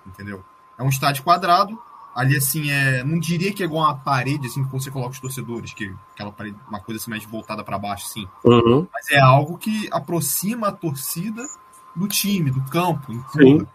Entendeu? 0.07 0.43
É 0.79 0.83
um 0.83 0.89
estádio 0.89 1.23
quadrado. 1.23 1.79
Ali, 2.17 2.35
assim, 2.35 2.71
é. 2.71 3.05
Não 3.05 3.19
diria 3.19 3.53
que 3.53 3.63
é 3.63 3.67
igual 3.67 3.85
uma 3.85 3.99
parede, 3.99 4.47
assim, 4.47 4.65
que 4.65 4.73
você 4.73 4.91
coloca 4.91 5.11
os 5.11 5.21
torcedores, 5.21 5.75
que 5.75 5.95
aquela 6.15 6.33
parede, 6.33 6.57
uma 6.67 6.81
coisa 6.81 6.99
assim 6.99 7.11
mais 7.11 7.23
voltada 7.27 7.63
para 7.63 7.79
baixo, 7.79 8.07
assim. 8.07 8.27
Uhum. 8.43 8.89
Mas 8.91 9.11
é 9.11 9.21
algo 9.21 9.59
que 9.59 9.87
aproxima 9.93 10.69
a 10.69 10.73
torcida 10.73 11.47
do 11.95 12.09
time, 12.09 12.51
do 12.51 12.65
campo. 12.71 13.13
Sim. 13.33 13.67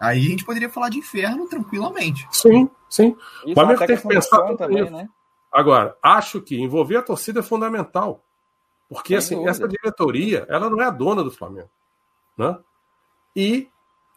Aí 0.00 0.26
a 0.26 0.30
gente 0.30 0.44
poderia 0.44 0.68
falar 0.68 0.88
de 0.88 0.98
inferno 0.98 1.46
tranquilamente. 1.46 2.26
Sim, 2.32 2.68
sim. 2.88 3.16
Isso 3.44 3.52
o 3.52 3.54
Flamengo 3.54 3.86
tem 3.86 3.96
que 3.96 4.08
pensar 4.08 4.56
também, 4.56 4.90
né? 4.90 5.08
Agora, 5.52 5.96
acho 6.02 6.40
que 6.40 6.60
envolver 6.60 6.96
a 6.96 7.02
torcida 7.02 7.38
é 7.38 7.42
fundamental. 7.42 8.20
Porque 8.88 9.14
assim, 9.14 9.46
essa 9.46 9.68
diretoria, 9.68 10.44
ela 10.48 10.68
não 10.68 10.82
é 10.82 10.86
a 10.86 10.90
dona 10.90 11.22
do 11.22 11.30
Flamengo. 11.30 11.70
Né? 12.36 12.58
E 13.34 13.68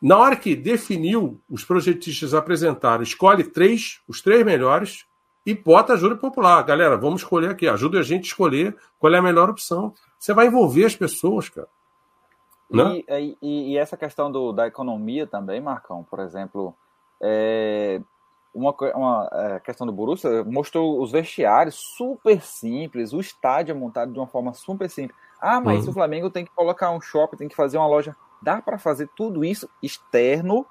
na 0.02 0.18
hora 0.18 0.36
que 0.36 0.56
definiu, 0.56 1.42
os 1.50 1.64
projetistas 1.66 2.34
apresentaram, 2.34 3.04
escolhe 3.04 3.44
três, 3.44 4.02
os 4.08 4.22
três 4.22 4.46
melhores, 4.46 5.06
e 5.46 5.54
bota 5.54 5.94
a 5.94 5.98
júri 5.98 6.16
popular. 6.16 6.62
Galera, 6.64 6.98
vamos 6.98 7.22
escolher 7.22 7.50
aqui, 7.50 7.68
ajuda 7.68 8.00
a 8.00 8.04
gente 8.04 8.26
a 8.26 8.28
escolher 8.28 8.78
qual 8.98 9.14
é 9.14 9.18
a 9.18 9.22
melhor 9.22 9.50
opção. 9.50 9.94
Você 10.18 10.34
vai 10.34 10.48
envolver 10.48 10.86
as 10.86 10.96
pessoas, 10.96 11.50
cara. 11.50 11.68
Né? 12.70 13.02
E, 13.10 13.38
e, 13.42 13.72
e, 13.72 13.78
essa 13.78 13.98
questão 13.98 14.32
do, 14.32 14.52
da 14.52 14.68
economia 14.68 15.26
também, 15.26 15.60
Marcão, 15.60 16.04
por 16.04 16.20
exemplo, 16.20 16.76
é, 17.20 18.00
uma, 18.54 18.76
uma 18.94 19.30
é, 19.32 19.60
questão 19.60 19.88
do 19.88 19.94
Borussia 19.94 20.44
mostrou 20.44 21.02
os 21.02 21.12
vestiários 21.12 21.76
super 21.76 22.42
simples, 22.42 23.12
o 23.12 23.20
estádio 23.20 23.72
é 23.72 23.76
montado 23.76 24.14
de 24.14 24.20
uma 24.20 24.28
forma 24.28 24.54
super 24.54 24.88
simples. 24.90 25.18
Ah, 25.42 25.60
mas 25.60 25.86
uhum. 25.86 25.92
o 25.92 25.94
Flamengo 25.94 26.30
tem 26.30 26.46
que 26.46 26.52
colocar 26.54 26.92
um 26.92 27.02
shopping, 27.02 27.38
tem 27.38 27.48
que 27.48 27.56
fazer 27.56 27.78
uma 27.78 27.88
loja. 27.88 28.16
Dá 28.42 28.62
para 28.62 28.78
fazer 28.78 29.10
tudo 29.16 29.44
isso 29.44 29.70
externo 29.82 30.66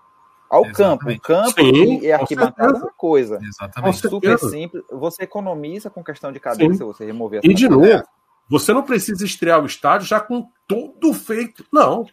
ao 0.49 0.65
Exatamente. 0.65 1.21
campo. 1.21 1.43
O 1.43 1.45
campo 1.45 1.61
Sim, 1.61 2.01
e 2.01 2.13
a 2.13 2.17
arquibancada 2.17 2.79
é 2.79 2.83
uma 2.83 2.93
coisa. 2.93 3.39
Exatamente. 3.43 4.09
Super 4.09 4.39
simples. 4.39 4.83
Você 4.91 5.25
economiza 5.25 5.91
com 5.91 6.03
questão 6.03 6.33
de 6.33 6.41
cadeira 6.41 6.75
se 6.75 6.83
você 6.83 7.05
remover 7.05 7.41
E 7.45 7.53
de 7.53 7.69
novo, 7.69 8.03
você 8.49 8.73
não 8.73 8.83
precisa 8.83 9.25
estrear 9.25 9.63
o 9.63 9.67
estádio 9.67 10.07
já 10.07 10.21
com 10.21 10.49
tudo 10.67 11.13
feito. 11.13 11.65
Não. 11.73 12.07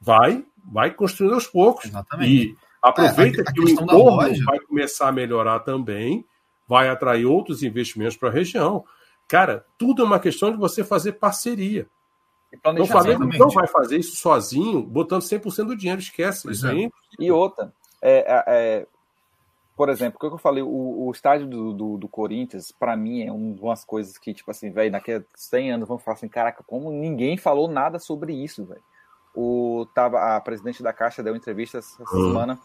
Vai, 0.00 0.44
vai 0.64 0.90
construindo 0.90 1.34
aos 1.34 1.46
poucos. 1.46 1.86
Exatamente. 1.86 2.30
E 2.30 2.56
aproveita 2.82 3.42
é, 3.42 3.44
a, 3.46 3.50
a 3.50 3.52
que 3.52 3.60
o 3.60 3.68
entorno 3.68 4.44
vai 4.44 4.58
começar 4.60 5.08
a 5.08 5.12
melhorar 5.12 5.60
também, 5.60 6.24
vai 6.66 6.88
atrair 6.88 7.26
outros 7.26 7.62
investimentos 7.62 8.16
para 8.16 8.28
a 8.28 8.32
região. 8.32 8.84
Cara, 9.28 9.66
tudo 9.76 10.02
é 10.02 10.04
uma 10.04 10.20
questão 10.20 10.50
de 10.50 10.56
você 10.56 10.84
fazer 10.84 11.12
parceria. 11.12 11.88
Então, 12.52 12.74
o 12.74 12.86
Flamengo 12.86 13.24
não 13.38 13.50
vai 13.50 13.66
fazer 13.66 13.98
isso 13.98 14.16
sozinho, 14.16 14.82
botando 14.82 15.22
100% 15.22 15.66
do 15.66 15.76
dinheiro, 15.76 16.00
esquece. 16.00 16.50
Isso 16.50 16.66
é. 16.66 16.88
E 17.18 17.30
outra, 17.30 17.72
é, 18.00 18.18
é, 18.18 18.44
é 18.46 18.86
por 19.76 19.90
exemplo, 19.90 20.16
o 20.16 20.18
que 20.18 20.34
eu 20.34 20.38
falei, 20.38 20.62
o, 20.62 21.06
o 21.06 21.10
estádio 21.10 21.46
do, 21.46 21.72
do, 21.74 21.98
do 21.98 22.08
Corinthians, 22.08 22.72
para 22.72 22.96
mim, 22.96 23.22
é 23.22 23.30
umas 23.30 23.84
coisas 23.84 24.16
que, 24.16 24.32
tipo 24.32 24.50
assim, 24.50 24.70
velho, 24.70 24.90
daqui 24.90 25.12
a 25.12 25.22
100 25.34 25.72
anos 25.72 25.88
vão 25.88 25.98
falar 25.98 26.16
assim, 26.16 26.28
caraca, 26.28 26.64
como 26.66 26.90
ninguém 26.90 27.36
falou 27.36 27.68
nada 27.68 27.98
sobre 27.98 28.32
isso, 28.32 28.64
velho. 28.64 28.82
O, 29.34 29.86
tava, 29.94 30.34
a 30.34 30.40
presidente 30.40 30.82
da 30.82 30.94
Caixa 30.94 31.22
deu 31.22 31.36
entrevista 31.36 31.76
essa 31.76 32.02
uhum. 32.02 32.28
semana 32.28 32.58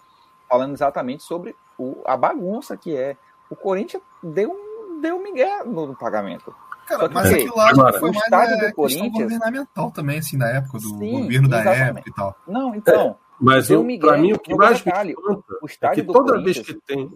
falando 0.48 0.74
exatamente 0.74 1.22
sobre 1.22 1.54
o, 1.78 2.02
a 2.06 2.16
bagunça 2.16 2.78
que 2.78 2.96
é. 2.96 3.18
O 3.50 3.58
Corinthians 3.58 4.02
deu 4.24 4.50
um, 4.50 5.02
deu 5.02 5.18
um 5.18 5.24
migué 5.24 5.66
no, 5.66 5.88
no 5.88 5.96
pagamento. 5.98 6.56
Cara, 6.88 7.08
que, 7.08 7.14
mas 7.14 7.32
aquilo 7.32 7.56
lá 7.56 7.70
agora, 7.70 8.00
foi 8.00 8.12
mais 8.12 8.24
estádio 8.24 8.68
do 8.68 8.74
Corinthians 8.74 9.12
governamental 9.14 9.92
também, 9.92 10.20
assim, 10.20 10.38
na 10.38 10.50
época, 10.50 10.78
do 10.80 10.90
Sim, 10.90 11.24
governo 11.24 11.48
da 11.48 11.62
exatamente. 11.62 11.90
época 11.90 12.10
e 12.10 12.14
tal. 12.14 12.36
Não, 12.48 12.76
então... 12.76 13.18
É 13.18 13.32
mas 13.42 13.68
para 13.68 14.18
mim 14.20 14.34
o 14.34 14.40
que 14.40 14.54
mais 14.54 14.84
detalhe, 14.84 15.16
me 15.18 15.44
o 15.64 15.66
estádio 15.66 16.04
é 16.04 16.06
que 16.06 16.14
toda 16.14 16.40
vez 16.44 16.60
que 16.60 16.76
tem 16.76 17.12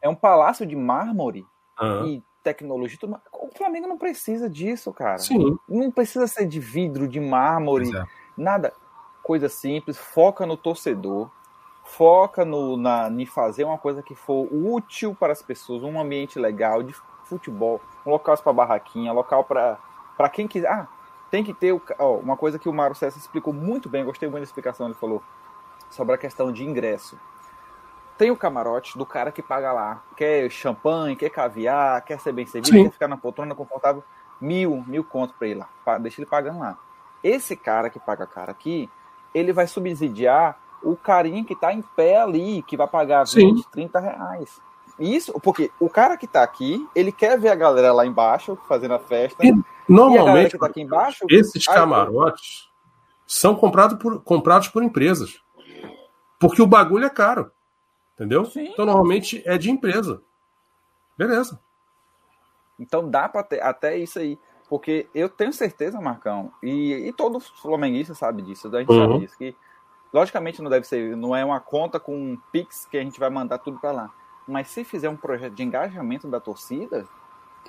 é 0.00 0.08
um 0.08 0.14
palácio 0.14 0.64
de 0.64 0.76
mármore 0.76 1.44
ah. 1.76 2.04
e 2.06 2.22
tecnologia. 2.44 2.96
Tudo... 3.00 3.20
O 3.32 3.50
Flamengo 3.56 3.88
não 3.88 3.98
precisa 3.98 4.48
disso, 4.48 4.92
cara. 4.92 5.18
Sim. 5.18 5.58
Não 5.68 5.90
precisa 5.90 6.28
ser 6.28 6.46
de 6.46 6.60
vidro, 6.60 7.08
de 7.08 7.18
mármore, 7.18 7.90
é. 7.94 8.04
nada. 8.36 8.72
Coisa 9.22 9.48
simples. 9.48 9.98
Foca 9.98 10.46
no 10.46 10.56
torcedor. 10.56 11.28
Foca 11.82 12.44
no, 12.44 12.76
na, 12.76 13.10
em 13.10 13.26
fazer 13.26 13.64
uma 13.64 13.78
coisa 13.78 14.02
que 14.02 14.14
for 14.14 14.46
útil 14.52 15.16
para 15.18 15.32
as 15.32 15.42
pessoas, 15.42 15.82
um 15.82 16.00
ambiente 16.00 16.38
legal 16.38 16.82
de 16.82 16.94
futebol, 17.28 17.80
um 18.04 18.10
local 18.10 18.36
para 18.38 18.52
barraquinha, 18.52 19.12
local 19.12 19.44
para 19.44 20.28
quem 20.30 20.48
quiser. 20.48 20.68
Ah, 20.68 20.88
tem 21.30 21.44
que 21.44 21.52
ter 21.52 21.78
ó, 21.98 22.16
uma 22.16 22.36
coisa 22.36 22.58
que 22.58 22.68
o 22.68 22.72
Mário 22.72 22.96
César 22.96 23.18
explicou 23.18 23.52
muito 23.52 23.88
bem, 23.88 24.04
gostei 24.04 24.28
muito 24.28 24.42
da 24.42 24.46
explicação, 24.46 24.86
ele 24.86 24.94
falou 24.94 25.22
sobre 25.90 26.14
a 26.14 26.18
questão 26.18 26.50
de 26.52 26.64
ingresso. 26.64 27.18
Tem 28.16 28.30
o 28.30 28.36
camarote 28.36 28.98
do 28.98 29.06
cara 29.06 29.30
que 29.30 29.42
paga 29.42 29.72
lá, 29.72 30.02
quer 30.16 30.50
champanhe, 30.50 31.14
quer 31.14 31.30
caviar, 31.30 32.02
quer 32.04 32.18
ser 32.18 32.32
bem 32.32 32.46
servido, 32.46 32.76
Sim. 32.76 32.84
quer 32.84 32.92
ficar 32.92 33.08
na 33.08 33.16
poltrona 33.16 33.54
confortável, 33.54 34.02
mil, 34.40 34.82
mil 34.86 35.04
conto 35.04 35.34
para 35.34 35.46
ele 35.48 35.60
lá, 35.60 35.98
deixa 35.98 36.20
ele 36.20 36.26
pagando 36.28 36.58
lá. 36.58 36.76
Esse 37.22 37.54
cara 37.54 37.90
que 37.90 38.00
paga 38.00 38.26
cara 38.26 38.50
aqui, 38.50 38.90
ele 39.32 39.52
vai 39.52 39.66
subsidiar 39.66 40.58
o 40.82 40.96
carinha 40.96 41.44
que 41.44 41.52
está 41.52 41.72
em 41.72 41.82
pé 41.82 42.20
ali, 42.20 42.62
que 42.62 42.76
vai 42.76 42.86
pagar 42.86 43.24
20, 43.24 43.62
Sim. 43.62 43.64
30 43.70 44.00
reais. 44.00 44.60
Isso, 44.98 45.32
porque 45.40 45.70
o 45.78 45.88
cara 45.88 46.16
que 46.16 46.26
está 46.26 46.42
aqui, 46.42 46.86
ele 46.94 47.12
quer 47.12 47.38
ver 47.38 47.50
a 47.50 47.54
galera 47.54 47.92
lá 47.92 48.04
embaixo 48.04 48.58
fazendo 48.68 48.94
a 48.94 48.98
festa. 48.98 49.46
E, 49.46 49.52
normalmente, 49.88 50.56
e 50.56 50.58
tá 50.58 50.70
embaixo, 50.76 51.24
esses 51.30 51.64
camarotes 51.66 52.68
são 53.26 53.54
comprados 53.54 53.98
por, 53.98 54.22
comprados 54.22 54.68
por 54.68 54.82
empresas. 54.82 55.40
Porque 56.40 56.62
o 56.62 56.66
bagulho 56.66 57.04
é 57.04 57.10
caro. 57.10 57.50
Entendeu? 58.14 58.44
Sim. 58.44 58.70
Então, 58.72 58.84
normalmente 58.84 59.42
é 59.46 59.56
de 59.56 59.70
empresa. 59.70 60.20
Beleza. 61.16 61.60
Então 62.78 63.08
dá 63.08 63.28
para 63.28 63.42
ter 63.42 63.62
até 63.62 63.96
isso 63.96 64.18
aí. 64.18 64.38
Porque 64.68 65.08
eu 65.14 65.28
tenho 65.28 65.52
certeza, 65.52 66.00
Marcão, 66.00 66.52
e, 66.62 67.08
e 67.08 67.12
todo 67.12 67.40
flamenguista 67.40 68.14
sabe 68.14 68.42
disso, 68.42 68.68
a 68.68 68.80
gente 68.80 68.92
uhum. 68.92 69.00
sabe 69.00 69.20
disso, 69.20 69.38
que 69.38 69.56
logicamente 70.12 70.60
não 70.60 70.70
deve 70.70 70.86
ser, 70.86 71.16
não 71.16 71.34
é 71.34 71.42
uma 71.42 71.58
conta 71.58 71.98
com 71.98 72.14
um 72.14 72.38
Pix 72.52 72.84
que 72.84 72.98
a 72.98 73.02
gente 73.02 73.18
vai 73.18 73.30
mandar 73.30 73.58
tudo 73.58 73.78
para 73.78 73.92
lá. 73.92 74.10
Mas 74.48 74.68
se 74.68 74.82
fizer 74.82 75.08
um 75.08 75.16
projeto 75.16 75.54
de 75.54 75.62
engajamento 75.62 76.26
da 76.28 76.40
torcida, 76.40 77.06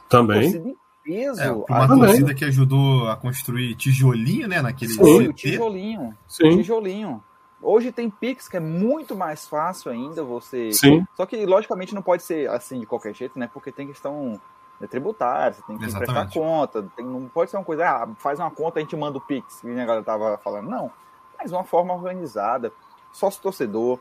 também. 0.08 0.52
Torcida 0.52 0.76
peso. 1.04 1.42
É, 1.42 1.52
uma 1.52 1.88
torcida 1.88 2.34
que 2.34 2.46
ajudou 2.46 3.10
a 3.10 3.16
construir 3.16 3.76
tijolinho, 3.76 4.48
né? 4.48 4.62
Naquele 4.62 4.92
Sim, 4.92 5.28
o 5.28 5.34
tijolinho. 5.34 6.18
Sim. 6.28 6.58
Tijolinho. 6.58 7.24
Hoje 7.62 7.92
tem 7.92 8.10
Pix 8.10 8.48
que 8.48 8.58
é 8.58 8.60
muito 8.60 9.16
mais 9.16 9.48
fácil 9.48 9.92
ainda 9.92 10.24
você. 10.24 10.72
Sim. 10.72 11.06
Só 11.16 11.26
que, 11.26 11.46
logicamente, 11.46 11.94
não 11.94 12.02
pode 12.02 12.24
ser 12.24 12.50
assim 12.50 12.80
de 12.80 12.86
qualquer 12.86 13.14
jeito, 13.14 13.38
né? 13.38 13.50
Porque 13.52 13.72
tem 13.72 13.88
questão 13.88 14.40
é 14.82 14.88
tributário, 14.88 15.56
você 15.56 15.62
tem 15.64 15.78
que 15.78 15.84
Exatamente. 15.84 16.14
prestar 16.14 16.40
conta, 16.40 16.84
tem, 16.96 17.06
não 17.06 17.28
pode 17.28 17.52
ser 17.52 17.58
uma 17.58 17.66
coisa, 17.66 17.86
ah, 17.86 18.08
faz 18.18 18.40
uma 18.40 18.50
conta, 18.50 18.80
a 18.80 18.82
gente 18.82 18.96
manda 18.96 19.18
o 19.18 19.22
Pix, 19.22 19.60
que 19.60 19.70
a 19.70 19.74
galera 19.74 20.02
tava 20.02 20.38
falando. 20.38 20.70
Não, 20.70 20.90
mas 21.38 21.52
uma 21.52 21.66
forma 21.66 21.94
organizada, 21.94 22.72
sócio 23.12 23.42
torcedor. 23.42 24.00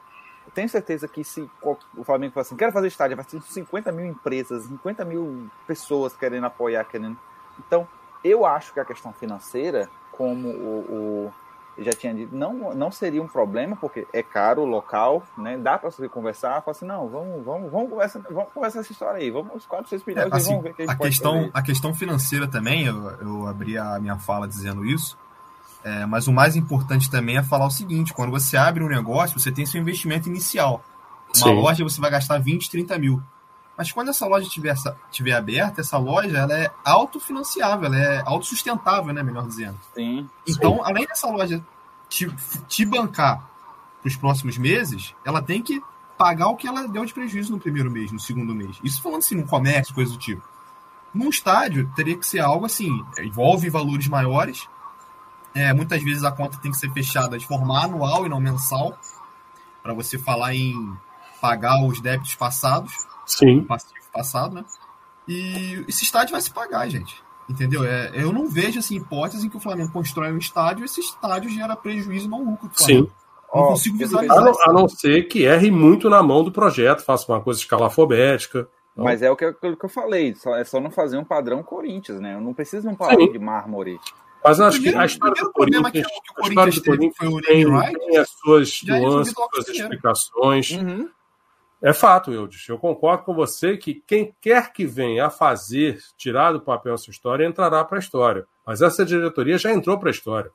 Eu 0.59 0.63
tenho 0.63 0.69
certeza 0.69 1.07
que 1.07 1.23
se 1.23 1.49
o 1.97 2.03
Flamengo 2.03 2.35
falar 2.35 2.43
assim, 2.43 2.57
quero 2.57 2.73
fazer 2.73 2.89
estádio, 2.89 3.17
vai 3.17 3.25
ter 3.25 3.41
50 3.41 3.93
mil 3.93 4.07
empresas, 4.07 4.65
50 4.65 5.05
mil 5.05 5.49
pessoas 5.69 6.17
querendo 6.17 6.47
apoiar, 6.47 6.83
querendo. 6.85 7.17
Então, 7.65 7.87
eu 8.25 8.45
acho 8.45 8.75
que 8.75 8.81
a 8.81 8.85
questão 8.85 9.13
financeira, 9.13 9.89
como 10.11 10.49
o, 10.49 11.31
o 11.31 11.33
já 11.79 11.93
tinha 11.93 12.13
dito, 12.13 12.35
não, 12.35 12.75
não 12.75 12.91
seria 12.91 13.23
um 13.23 13.29
problema, 13.29 13.77
porque 13.77 14.05
é 14.13 14.21
caro 14.21 14.63
o 14.63 14.65
local, 14.65 15.23
né? 15.37 15.57
Dá 15.57 15.79
para 15.79 15.93
você 15.93 16.09
conversar, 16.09 16.61
falar 16.63 16.73
assim, 16.73 16.87
não, 16.87 17.09
vamos, 17.09 17.45
vamos, 17.45 17.71
vamos, 17.71 17.91
conversar, 17.91 18.21
vamos 18.29 18.53
conversar 18.53 18.81
essa 18.81 18.91
história 18.91 19.21
aí, 19.21 19.31
vamos 19.31 19.55
os 19.55 19.65
4, 19.65 19.89
6 19.89 20.05
milhões 20.05 20.33
é, 20.33 20.37
assim, 20.37 20.49
vamos 20.49 20.65
ver 20.65 20.75
que 20.75 20.83
a, 20.83 20.91
a 20.91 20.97
questão, 20.97 21.51
a 21.55 21.63
questão 21.63 21.95
financeira 21.95 22.49
também, 22.49 22.85
eu, 22.87 23.11
eu 23.21 23.47
abri 23.47 23.79
a 23.79 23.97
minha 24.01 24.19
fala 24.19 24.49
dizendo 24.49 24.85
isso, 24.85 25.17
é, 25.85 26.07
mas 26.07 26.27
o 26.27 26.33
mais 26.33 26.57
importante 26.57 27.11
também 27.11 27.37
é 27.37 27.43
falar 27.43 27.67
o 27.67 27.71
seguinte: 27.71 28.13
quando 28.13 28.31
você 28.31 28.57
abre 28.57 28.83
um 28.83 28.89
negócio, 28.89 29.39
você 29.39 29.51
tem 29.51 29.67
seu 29.67 29.81
investimento 29.81 30.29
inicial. 30.29 30.85
Uma 31.37 31.47
Sim. 31.47 31.55
loja 31.55 31.85
você 31.85 32.01
vai 32.01 32.11
gastar 32.11 32.39
20, 32.39 32.71
30 32.71 32.99
mil. 32.99 33.23
Mas 33.77 33.93
quando 33.93 34.09
essa 34.09 34.27
loja 34.27 34.47
estiver 34.47 34.75
tiver 35.11 35.35
aberta, 35.35 35.81
essa 35.81 35.99
loja 35.99 36.37
ela 36.37 36.53
é 36.53 36.71
autofinanciável, 36.85 37.87
ela 37.87 37.97
é 37.97 38.23
autossustentável, 38.27 39.13
né? 39.13 39.23
Melhor 39.23 39.47
dizendo. 39.47 39.79
Sim. 39.95 40.29
Então, 40.47 40.75
Sim. 40.75 40.81
além 40.83 41.07
dessa 41.07 41.29
loja 41.29 41.65
te, 42.09 42.29
te 42.67 42.85
bancar 42.85 43.49
para 44.03 44.09
os 44.09 44.17
próximos 44.17 44.59
meses, 44.59 45.15
ela 45.25 45.41
tem 45.41 45.63
que 45.63 45.81
pagar 46.17 46.49
o 46.49 46.57
que 46.57 46.67
ela 46.67 46.89
deu 46.89 47.05
de 47.05 47.15
prejuízo 47.15 47.53
no 47.53 47.61
primeiro 47.61 47.89
mês, 47.89 48.11
no 48.11 48.19
segundo 48.19 48.53
mês. 48.53 48.77
Isso 48.83 49.01
falando 49.01 49.21
assim, 49.21 49.37
no 49.37 49.47
comércio, 49.47 49.95
coisa 49.95 50.11
do 50.11 50.19
tipo. 50.19 50.43
Num 51.15 51.29
estádio, 51.29 51.91
teria 51.95 52.19
que 52.19 52.27
ser 52.27 52.41
algo 52.41 52.67
assim, 52.67 52.91
envolve 53.19 53.71
valores 53.71 54.09
maiores. 54.09 54.69
É, 55.55 55.73
muitas 55.73 56.03
vezes 56.03 56.25
a 56.25 56.31
conta 56.31 56.59
tem 56.59 56.71
que 56.71 56.77
ser 56.77 56.93
fechada 56.93 57.39
de 57.39 57.47
forma 57.47 57.83
anual 57.83 58.27
e 58.27 58.29
não 58.29 58.41
mensal, 58.41 58.99
para 59.83 59.93
você 59.93 60.19
falar 60.19 60.55
em 60.55 60.75
pagar 61.41 61.83
os 61.85 62.01
débitos 62.01 62.35
passados. 62.35 62.93
Sim. 63.27 63.63
Passivo 63.65 63.95
passado, 64.13 64.55
né? 64.55 64.65
E 65.27 65.85
esse 65.87 66.05
estádio 66.05 66.33
vai 66.33 66.41
se 66.41 66.51
pagar, 66.51 66.89
gente. 66.89 67.23
Entendeu? 67.49 67.85
É, 67.85 68.11
eu 68.15 68.33
não 68.33 68.49
vejo 68.49 68.79
assim, 68.79 68.97
hipótese 68.97 69.47
em 69.47 69.51
que 69.51 69.57
o 69.57 69.61
Flamengo 69.61 69.93
constrói 69.93 70.33
um 70.33 70.39
estádio 70.39 70.83
e 70.83 70.85
esse 70.85 71.01
estádio 71.01 71.51
gera 71.51 71.75
prejuízo 71.77 72.29
não 72.29 72.45
lucro. 72.45 72.71
Sim. 72.75 73.09
Não 73.55 73.63
oh, 73.63 73.69
consigo 73.69 73.97
visualizar. 73.97 74.37
A 74.37 74.41
não, 74.41 74.53
a 74.67 74.73
não, 74.73 74.89
ser 74.89 75.23
que 75.29 75.45
erre 75.45 75.71
muito 75.71 76.11
na 76.11 76.23
mão 76.23 76.45
do 76.45 76.53
projeto, 76.53 77.03
faça 77.03 77.31
uma 77.31 77.41
coisa 77.41 77.61
escalafobética. 77.61 78.69
Então... 78.93 79.05
Mas 79.05 79.23
é 79.23 79.31
o 79.31 79.37
que, 79.37 79.45
eu, 79.45 79.55
que 79.55 79.85
eu 79.85 79.89
falei, 79.89 80.35
só, 80.35 80.57
é 80.57 80.65
só 80.65 80.79
não 80.79 80.91
fazer 80.91 81.17
um 81.17 81.25
padrão 81.25 81.63
Corinthians, 81.63 82.21
né? 82.21 82.35
Eu 82.35 82.41
não 82.41 82.53
preciso 82.53 82.83
de 82.83 82.95
um 82.95 82.97
padrão 82.97 83.33
de 83.33 83.39
mármore. 83.39 83.99
Mas 84.43 84.61
acho 84.61 84.81
que 84.81 84.95
a 84.95 85.05
história 85.05 85.43
do 85.43 85.53
Corinthians, 85.53 85.91
que, 85.91 86.03
que 86.03 86.31
o 86.31 86.35
Corinthians, 86.35 86.67
a 86.67 86.69
história 86.69 87.09
do 87.09 87.15
Corinthians 87.15 87.83
tem, 87.83 87.99
tem, 88.07 88.17
as 88.19 88.31
suas 88.31 88.81
nuances, 88.83 89.35
suas 89.35 89.69
explicações. 89.69 90.71
Uhum. 90.71 91.11
É 91.81 91.93
fato, 91.93 92.33
Eudes. 92.33 92.69
Eu 92.69 92.79
concordo 92.79 93.25
com 93.25 93.35
você 93.35 93.77
que 93.77 94.03
quem 94.07 94.35
quer 94.41 94.73
que 94.73 94.85
venha 94.85 95.27
a 95.27 95.31
fazer, 95.31 96.01
tirar 96.17 96.53
do 96.53 96.61
papel 96.61 96.95
essa 96.95 97.11
história, 97.11 97.47
entrará 97.47 97.85
para 97.85 97.99
a 97.99 98.01
história. 98.01 98.47
Mas 98.67 98.83
essa 98.83 99.05
diretoria 99.05 99.59
já 99.59 99.73
entrou 99.73 99.99
para 99.99 100.09
a 100.09 100.11
história. 100.11 100.51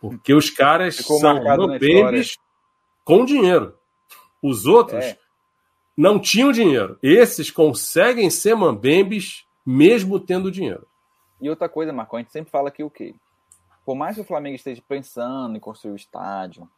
Porque 0.00 0.34
os 0.34 0.50
caras 0.50 0.96
Ficou 0.96 1.20
são 1.20 1.42
mambembes 1.44 2.36
com 3.04 3.24
dinheiro. 3.24 3.76
Os 4.42 4.66
outros 4.66 5.04
é. 5.04 5.18
não 5.96 6.18
tinham 6.18 6.50
dinheiro. 6.50 6.98
Esses 7.02 7.50
conseguem 7.50 8.28
ser 8.30 8.54
mambembes 8.54 9.44
mesmo 9.64 10.18
tendo 10.18 10.50
dinheiro. 10.50 10.86
E 11.42 11.50
outra 11.50 11.68
coisa, 11.68 11.92
Marco, 11.92 12.16
a 12.16 12.20
gente 12.20 12.30
sempre 12.30 12.52
fala 12.52 12.70
que 12.70 12.84
o 12.84 12.88
quê? 12.88 13.16
Por 13.84 13.96
mais 13.96 14.14
que 14.14 14.22
o 14.22 14.24
Flamengo 14.24 14.54
esteja 14.54 14.80
pensando 14.88 15.56
em 15.56 15.60
construir 15.60 15.90
o 15.90 15.96
estádio, 15.96 16.70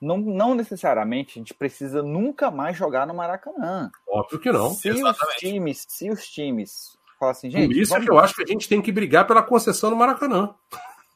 não, 0.00 0.18
não 0.18 0.52
necessariamente 0.52 1.38
a 1.38 1.40
gente 1.40 1.54
precisa 1.54 2.02
nunca 2.02 2.50
mais 2.50 2.76
jogar 2.76 3.06
no 3.06 3.14
Maracanã. 3.14 3.92
Óbvio 4.08 4.40
que 4.40 4.50
não. 4.50 4.70
Se 4.70 4.88
Exatamente. 4.88 5.22
os 5.22 5.36
times, 5.36 5.86
se 5.88 6.10
os 6.10 6.28
times 6.28 6.98
falam 7.20 7.30
assim, 7.30 7.48
gente. 7.48 7.68
Por 7.68 7.76
isso 7.76 7.96
é 7.96 8.00
que 8.00 8.10
eu 8.10 8.18
acho 8.18 8.34
que 8.34 8.42
a 8.42 8.46
gente 8.46 8.68
tem 8.68 8.82
que 8.82 8.90
brigar 8.90 9.28
pela 9.28 9.44
concessão 9.44 9.90
no 9.90 9.96
Maracanã. 9.96 10.52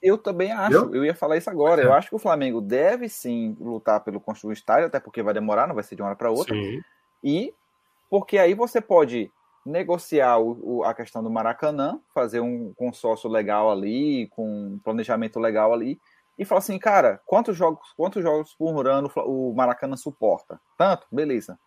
Eu 0.00 0.16
também 0.16 0.52
acho, 0.52 0.76
eu, 0.76 0.94
eu 0.94 1.04
ia 1.04 1.16
falar 1.16 1.36
isso 1.36 1.50
agora. 1.50 1.82
É. 1.82 1.84
Eu 1.84 1.92
acho 1.92 2.08
que 2.08 2.14
o 2.14 2.20
Flamengo 2.20 2.60
deve 2.60 3.08
sim 3.08 3.56
lutar 3.58 4.04
pelo 4.04 4.20
construir 4.20 4.52
estádio, 4.52 4.86
até 4.86 5.00
porque 5.00 5.20
vai 5.20 5.34
demorar, 5.34 5.66
não 5.66 5.74
vai 5.74 5.82
ser 5.82 5.96
de 5.96 6.02
uma 6.02 6.08
hora 6.08 6.16
para 6.16 6.30
outra. 6.30 6.54
Sim. 6.54 6.80
E 7.24 7.52
porque 8.08 8.38
aí 8.38 8.54
você 8.54 8.80
pode 8.80 9.32
negociar 9.68 10.38
o, 10.38 10.78
o, 10.78 10.84
a 10.84 10.94
questão 10.94 11.22
do 11.22 11.30
Maracanã, 11.30 12.00
fazer 12.14 12.40
um 12.40 12.72
consórcio 12.74 13.28
legal 13.28 13.70
ali, 13.70 14.28
com 14.28 14.74
um 14.74 14.78
planejamento 14.78 15.38
legal 15.38 15.72
ali, 15.72 16.00
e 16.38 16.44
fala 16.44 16.60
assim, 16.60 16.78
cara, 16.78 17.20
quantos 17.26 17.56
jogos, 17.56 17.92
quantos 17.96 18.22
jogos 18.22 18.54
por 18.54 18.86
ano 18.86 19.10
o 19.16 19.52
Maracanã 19.54 19.96
suporta? 19.96 20.60
Tanto, 20.76 21.06
beleza. 21.10 21.58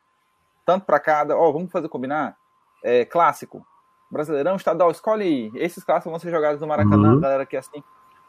Tanto 0.66 0.86
para 0.86 1.00
cada, 1.00 1.38
ó, 1.38 1.52
vamos 1.52 1.72
fazer 1.72 1.90
combinar? 1.90 2.38
É, 2.84 3.06
clássico, 3.06 3.66
Brasileirão, 4.10 4.58
estadual, 4.58 4.92
escolhe 4.92 5.24
aí. 5.24 5.52
Esses 5.56 5.84
clássicos 5.84 6.12
vão 6.12 6.20
ser 6.20 6.32
jogados 6.32 6.60
no 6.60 6.68
Maracanã, 6.68 7.14
uhum. 7.14 7.20
galera 7.20 7.46
que 7.46 7.56
é 7.56 7.60
assim. 7.60 7.82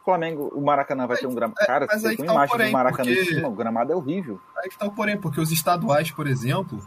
Flamengo, 0.04 0.52
o 0.54 0.60
Maracanã 0.60 1.06
vai 1.06 1.16
ter 1.16 1.26
um 1.26 1.34
gramado. 1.34 1.56
Cara, 1.64 1.86
mas 1.88 2.02
você 2.02 2.16
tem 2.16 2.26
tá 2.26 2.32
imagem 2.32 2.56
do 2.58 2.72
Maracanã 2.72 3.04
porque... 3.04 3.20
em 3.20 3.24
cima, 3.24 3.48
o 3.48 3.52
gramado 3.52 3.92
é 3.92 3.96
horrível. 3.96 4.40
Aí 4.58 4.68
que 4.68 4.78
tá 4.78 4.86
o 4.86 4.92
porém, 4.92 5.20
porque 5.20 5.40
os 5.40 5.50
estaduais, 5.50 6.10
por 6.10 6.26
exemplo, 6.26 6.78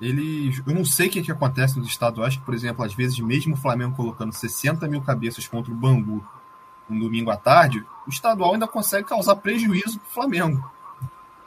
eles. 0.00 0.62
Eu 0.66 0.74
não 0.74 0.84
sei 0.84 1.08
o 1.08 1.10
que, 1.10 1.22
que 1.22 1.32
acontece 1.32 1.78
nos 1.78 1.88
estaduais, 1.88 2.36
que, 2.36 2.42
por 2.42 2.54
exemplo, 2.54 2.84
às 2.84 2.94
vezes, 2.94 3.18
mesmo 3.20 3.54
o 3.54 3.58
Flamengo 3.58 3.96
colocando 3.96 4.32
60 4.32 4.86
mil 4.88 5.00
cabeças 5.00 5.46
contra 5.46 5.72
o 5.72 5.74
Bangu 5.74 6.24
um 6.88 6.98
domingo 6.98 7.30
à 7.30 7.36
tarde, 7.36 7.84
o 8.06 8.10
estadual 8.10 8.52
ainda 8.52 8.66
consegue 8.66 9.08
causar 9.08 9.36
prejuízo 9.36 9.98
para 10.00 10.08
o 10.08 10.12
Flamengo. 10.12 10.70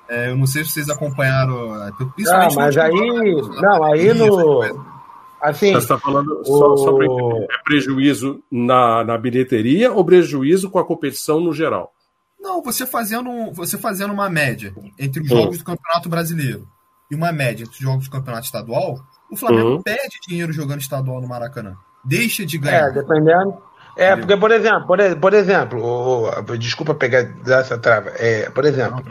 É, 0.09 0.31
eu 0.31 0.37
não 0.37 0.47
sei 0.47 0.63
se 0.63 0.71
vocês 0.71 0.89
acompanharam. 0.89 1.75
É, 1.85 1.91
não, 2.19 2.55
mas 2.55 2.77
aí. 2.77 3.41
Não, 3.61 3.83
aí 3.83 4.13
no. 4.13 4.97
Assim, 5.39 5.71
Você 5.71 5.77
está 5.77 5.99
falando, 5.99 6.41
o... 6.41 6.45
só, 6.45 6.77
só 6.77 6.93
para 6.93 7.05
entender, 7.05 7.43
é 7.43 7.63
prejuízo 7.63 8.43
na, 8.51 9.03
na 9.03 9.17
bilheteria 9.19 9.91
ou 9.91 10.03
prejuízo 10.03 10.67
com 10.67 10.79
a 10.79 10.85
competição 10.85 11.39
no 11.39 11.53
geral? 11.53 11.93
Não, 12.39 12.63
você 12.63 12.87
fazendo, 12.87 13.51
você 13.53 13.77
fazendo 13.77 14.11
uma 14.11 14.31
média 14.31 14.73
entre 14.97 15.21
os 15.21 15.29
jogos 15.29 15.59
do 15.59 15.63
Campeonato 15.63 16.09
Brasileiro 16.09 16.67
e 17.09 17.15
uma 17.15 17.31
média 17.31 17.63
entre 17.63 17.75
os 17.75 17.81
jogos 17.81 18.05
do 18.05 18.11
Campeonato 18.11 18.45
Estadual, 18.45 18.99
o 19.31 19.35
Flamengo 19.35 19.75
uhum. 19.75 19.81
perde 19.81 20.17
dinheiro 20.27 20.51
jogando 20.51 20.81
estadual 20.81 21.21
no 21.21 21.27
Maracanã. 21.27 21.75
Deixa 22.03 22.45
de 22.45 22.57
ganhar. 22.57 22.89
É, 22.89 22.91
dependendo, 22.91 23.61
é, 23.97 24.15
porque, 24.15 24.37
por 24.37 24.51
exemplo, 24.51 24.85
por, 24.85 24.99
por 25.19 25.33
exemplo, 25.33 25.83
oh, 25.83 26.57
desculpa 26.57 26.93
pegar 26.93 27.27
essa 27.47 27.79
trava. 27.79 28.11
É, 28.11 28.47
por 28.51 28.63
exemplo, 28.63 29.03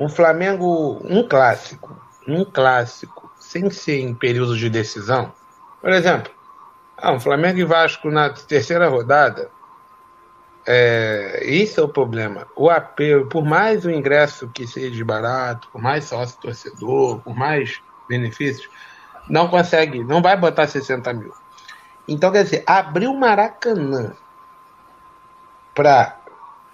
um 0.00 0.08
Flamengo, 0.08 1.00
um 1.04 1.28
clássico, 1.28 1.94
um 2.26 2.42
clássico, 2.42 3.30
sem 3.38 3.68
ser 3.68 4.00
em 4.00 4.14
período 4.14 4.56
de 4.56 4.70
decisão, 4.70 5.30
por 5.80 5.90
exemplo, 5.90 6.32
ah, 6.96 7.12
um 7.12 7.20
Flamengo 7.20 7.58
e 7.58 7.64
Vasco 7.64 8.10
na 8.10 8.30
terceira 8.30 8.88
rodada, 8.88 9.50
é, 10.66 11.42
isso 11.44 11.80
é 11.80 11.84
o 11.84 11.88
problema. 11.88 12.46
O 12.56 12.70
apelo, 12.70 13.26
por 13.26 13.44
mais 13.44 13.84
o 13.84 13.90
ingresso 13.90 14.48
que 14.48 14.66
seja 14.66 15.04
barato, 15.04 15.68
por 15.70 15.80
mais 15.80 16.04
sócio 16.04 16.40
torcedor, 16.40 17.20
por 17.20 17.36
mais 17.36 17.80
benefícios, 18.08 18.68
não 19.28 19.48
consegue, 19.48 20.02
não 20.02 20.22
vai 20.22 20.36
botar 20.36 20.66
60 20.66 21.12
mil. 21.12 21.32
Então, 22.06 22.30
quer 22.30 22.44
dizer, 22.44 22.62
abrir 22.66 23.08
o 23.08 23.14
Maracanã 23.14 24.14
para 25.74 26.18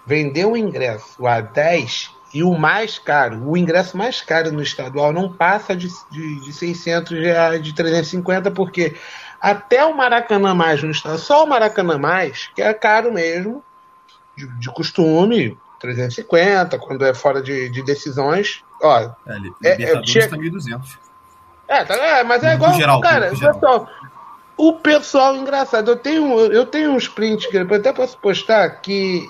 vender 0.05 0.45
o 0.45 0.57
ingresso 0.57 1.25
a 1.25 1.41
10 1.41 2.11
e 2.33 2.43
o 2.43 2.53
mais 2.53 2.97
caro, 2.97 3.49
o 3.49 3.57
ingresso 3.57 3.97
mais 3.97 4.21
caro 4.21 4.51
no 4.51 4.61
estadual 4.61 5.11
não 5.11 5.31
passa 5.31 5.75
de, 5.75 5.89
de, 6.09 6.39
de 6.41 6.53
600 6.53 7.11
reais, 7.11 7.61
de 7.61 7.73
350, 7.73 8.51
porque 8.51 8.95
até 9.39 9.83
o 9.83 9.95
Maracanã 9.95 10.53
Mais 10.53 10.81
no 10.81 10.91
estadual, 10.91 11.19
só 11.19 11.43
o 11.43 11.47
Maracanã 11.47 11.97
Mais, 11.97 12.49
que 12.55 12.61
é 12.61 12.73
caro 12.73 13.11
mesmo, 13.11 13.63
de, 14.35 14.47
de 14.59 14.69
costume, 14.71 15.57
350, 15.79 16.77
quando 16.79 17.05
é 17.05 17.13
fora 17.13 17.41
de, 17.41 17.69
de 17.69 17.83
decisões. 17.83 18.63
Ó, 18.81 18.99
é, 18.99 19.11
é, 19.63 19.83
é, 19.83 20.01
tinha... 20.01 20.29
tá 20.29 20.37
1.200. 20.37 20.97
É, 21.67 21.85
tá, 21.85 21.95
é, 21.95 22.23
mas 22.23 22.43
é 22.43 22.53
igual, 22.53 22.73
geral, 22.73 22.99
cara, 22.99 23.29
pessoal, 23.29 23.87
o 24.57 24.73
pessoal, 24.73 25.35
engraçado, 25.35 25.91
eu 25.91 25.95
tenho, 25.95 26.39
eu 26.51 26.65
tenho 26.65 26.91
uns 26.91 27.07
prints 27.07 27.47
que 27.47 27.57
eu 27.57 27.75
até 27.75 27.93
posso 27.93 28.17
postar 28.17 28.69
que 28.81 29.25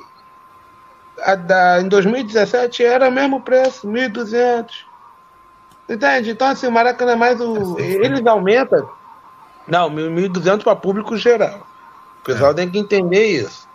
a 1.24 1.36
da, 1.36 1.82
em 1.82 1.88
2017 1.88 2.84
era 2.84 3.08
o 3.08 3.12
mesmo 3.12 3.41
preço, 3.41 3.88
1.200. 3.88 4.68
Entende? 5.88 6.32
Então, 6.32 6.47
assim, 6.47 6.68
o 6.68 6.72
Maracanã 6.72 7.14
é 7.14 7.16
mais 7.16 7.39
o. 7.39 7.80
Eles 7.80 8.26
aumentam. 8.26 8.89
Não, 9.68 9.89
1.200 9.89 10.64
para 10.64 10.76
público 10.76 11.16
geral. 11.18 11.66
O 12.22 12.24
pessoal 12.24 12.52
é. 12.52 12.56
tem 12.56 12.70
que 12.70 12.80
entender 12.80 13.26
isso. 13.28 13.68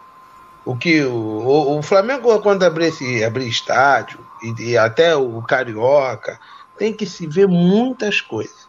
O 0.67 0.77
que 0.77 1.01
o, 1.05 1.79
o, 1.79 1.83
Flamengo, 1.83 2.41
quando 2.41 2.65
abrir, 2.65 2.87
esse, 2.87 3.23
abrir 3.23 3.47
estádio, 3.47 4.19
e, 4.43 4.71
e 4.71 4.77
até 4.77 5.15
o 5.15 5.41
Carioca, 5.41 6.41
tem 6.77 6.93
que 6.93 7.07
se 7.07 7.25
ver 7.25 7.47
muitas 7.47 8.21
coisas. 8.21 8.69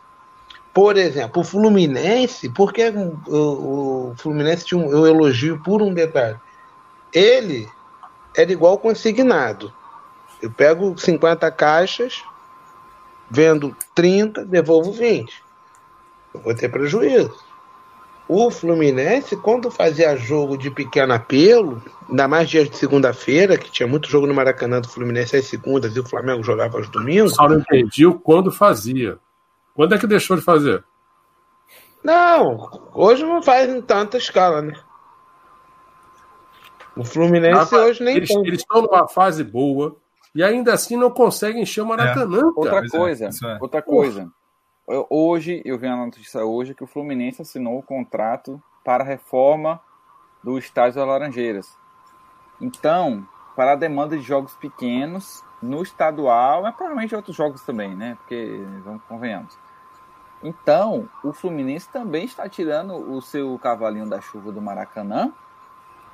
por 0.72 0.96
exemplo, 0.96 1.42
o 1.42 1.44
Fluminense, 1.44 2.50
porque 2.50 2.94
o, 3.26 4.12
o 4.12 4.16
Fluminense 4.16 4.64
tinha 4.64 4.80
um, 4.80 4.92
eu 4.92 5.08
elogio 5.08 5.60
por 5.64 5.82
um 5.82 5.92
detalhe. 5.92 6.38
Ele 7.12 7.68
era 8.36 8.52
igual 8.52 8.78
consignado. 8.78 9.74
Eu 10.40 10.52
pego 10.52 10.96
50 10.96 11.50
caixas, 11.50 12.24
vendo 13.28 13.76
30, 13.96 14.46
devolvo 14.46 14.92
20. 14.92 15.44
Eu 16.32 16.42
vou 16.42 16.54
ter 16.54 16.70
prejuízo. 16.70 17.47
O 18.30 18.52
Fluminense, 18.52 19.38
quando 19.38 19.72
fazia 19.72 20.18
jogo 20.18 20.58
de 20.58 20.70
pequeno 20.70 21.14
apelo, 21.14 21.82
ainda 22.10 22.28
mais 22.28 22.50
dias 22.50 22.70
de 22.70 22.76
segunda-feira, 22.76 23.58
que 23.58 23.72
tinha 23.72 23.88
muito 23.88 24.10
jogo 24.10 24.28
no 24.28 24.34
Maracanã 24.34 24.82
do 24.82 24.90
Fluminense 24.90 25.38
às 25.38 25.46
segundas 25.46 25.96
e 25.96 26.00
o 26.00 26.06
Flamengo 26.06 26.44
jogava 26.44 26.78
aos 26.78 26.90
domingos. 26.90 27.36
Só 27.36 27.48
não 27.48 27.60
entendi 27.60 28.06
o 28.06 28.20
quando 28.20 28.52
fazia. 28.52 29.18
Quando 29.74 29.96
é 29.96 29.98
que 29.98 30.08
deixou 30.08 30.36
de 30.36 30.44
fazer? 30.44 30.84
Não, 32.04 32.90
hoje 32.94 33.24
não 33.24 33.42
faz 33.42 33.70
em 33.70 33.82
tanta 33.82 34.18
escala, 34.18 34.62
né? 34.62 34.74
O 36.96 37.06
Fluminense 37.06 37.76
Ah, 37.76 37.80
hoje 37.80 38.04
nem 38.04 38.18
eles, 38.18 38.30
tem. 38.30 38.46
eles 38.46 38.60
estão 38.60 38.82
numa 38.82 39.08
fase 39.08 39.44
boa 39.44 39.96
e 40.34 40.44
ainda 40.44 40.74
assim 40.74 40.98
não 40.98 41.12
conseguem 41.12 41.62
encher 41.62 41.82
o 41.82 41.86
Maracanã, 41.86 42.40
cara. 42.40 42.54
Outra 42.56 42.80
é, 42.80 42.90
coisa, 42.90 43.26
é. 43.26 43.58
outra 43.62 43.82
coisa. 43.82 44.30
Hoje, 44.88 45.62
eu 45.66 45.78
vi 45.78 45.86
a 45.86 45.98
notícia 45.98 46.46
hoje 46.46 46.74
que 46.74 46.84
o 46.84 46.88
Fluminense 46.88 47.42
assinou 47.42 47.78
o 47.78 47.84
contrato 47.84 48.62
para 48.86 49.04
a 49.04 49.08
reforma 49.08 49.82
do 50.42 50.58
estádio 50.58 50.96
das 50.96 51.08
Laranjeiras. 51.08 51.78
Então, 52.62 53.28
para 53.54 53.74
a 53.74 53.76
demanda 53.76 54.16
de 54.16 54.24
jogos 54.24 54.54
pequenos 54.56 55.44
no 55.62 55.84
estadual, 55.84 56.62
mas 56.62 56.74
provavelmente 56.74 57.14
outros 57.14 57.36
jogos 57.36 57.62
também, 57.64 57.94
né? 57.98 58.16
Porque, 58.20 58.64
vamos 58.86 59.04
convenhamos. 59.04 59.58
Então, 60.42 61.10
o 61.22 61.34
Fluminense 61.34 61.90
também 61.90 62.24
está 62.24 62.48
tirando 62.48 62.94
o 62.94 63.22
seu 63.22 63.60
cavalinho 63.60 64.08
da 64.08 64.22
chuva 64.22 64.54
do 64.54 64.62
Maracanã. 64.62 65.34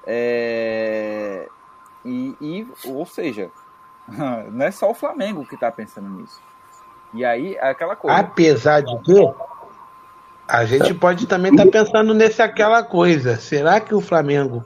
É, 0.06 1.48
E, 2.04 2.36
e- 2.42 2.68
ou 2.88 3.06
seja, 3.06 3.52
não 4.52 4.66
é 4.66 4.72
só 4.72 4.90
o 4.90 4.96
Flamengo 4.96 5.46
que 5.46 5.56
está 5.56 5.72
pensando 5.72 6.10
nisso. 6.10 6.42
E 7.14 7.24
aí, 7.24 7.56
é 7.56 7.70
aquela 7.70 7.96
coisa. 7.96 8.18
Apesar 8.18 8.82
de 8.82 8.98
que 9.02 9.34
a 10.48 10.66
gente 10.66 10.94
pode 10.94 11.26
também 11.28 11.52
estar 11.52 11.68
pensando 11.68 12.14
nesse 12.14 12.42
aquela 12.42 12.84
coisa. 12.84 13.38
Será 13.38 13.80
que 13.80 13.94
o 13.94 14.02
Flamengo 14.02 14.66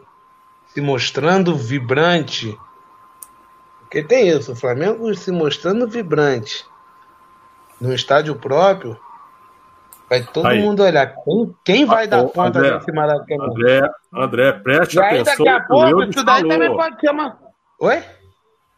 se 0.67 0.81
mostrando 0.81 1.55
vibrante? 1.55 2.57
Porque 3.81 4.03
tem 4.03 4.27
isso, 4.29 4.51
o 4.51 4.55
Flamengo 4.55 5.13
se 5.15 5.31
mostrando 5.31 5.87
vibrante 5.87 6.65
no 7.79 7.93
estádio 7.93 8.35
próprio, 8.35 8.97
vai 10.09 10.23
todo 10.23 10.47
Aí. 10.47 10.61
mundo 10.61 10.83
olhar 10.83 11.13
quem, 11.23 11.55
quem 11.63 11.85
vai 11.85 12.03
Ah, 12.05 12.07
dar 12.07 12.23
ô, 12.23 12.29
conta 12.29 12.59
André, 12.59 12.77
desse 12.79 12.91
Maracanã. 12.91 13.43
André, 13.45 13.89
André, 14.13 14.51
preste 14.53 14.95
E 14.95 14.99
aí 15.01 15.19
atenção 15.21 15.45
daqui 15.45 15.49
a 15.49 15.57
o 15.63 15.67
pouco 15.67 16.03
isso 16.03 16.23
daí 16.25 16.41
falou. 16.41 16.49
também 16.49 16.75
pode 16.75 16.99
ser 16.99 17.09
uma. 17.11 17.37
Oi? 17.79 18.03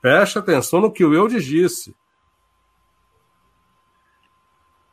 Preste 0.01 0.37
atenção 0.37 0.81
no 0.81 0.91
que 0.91 1.03
o 1.03 1.13
Eudes 1.13 1.43
disse. 1.43 1.95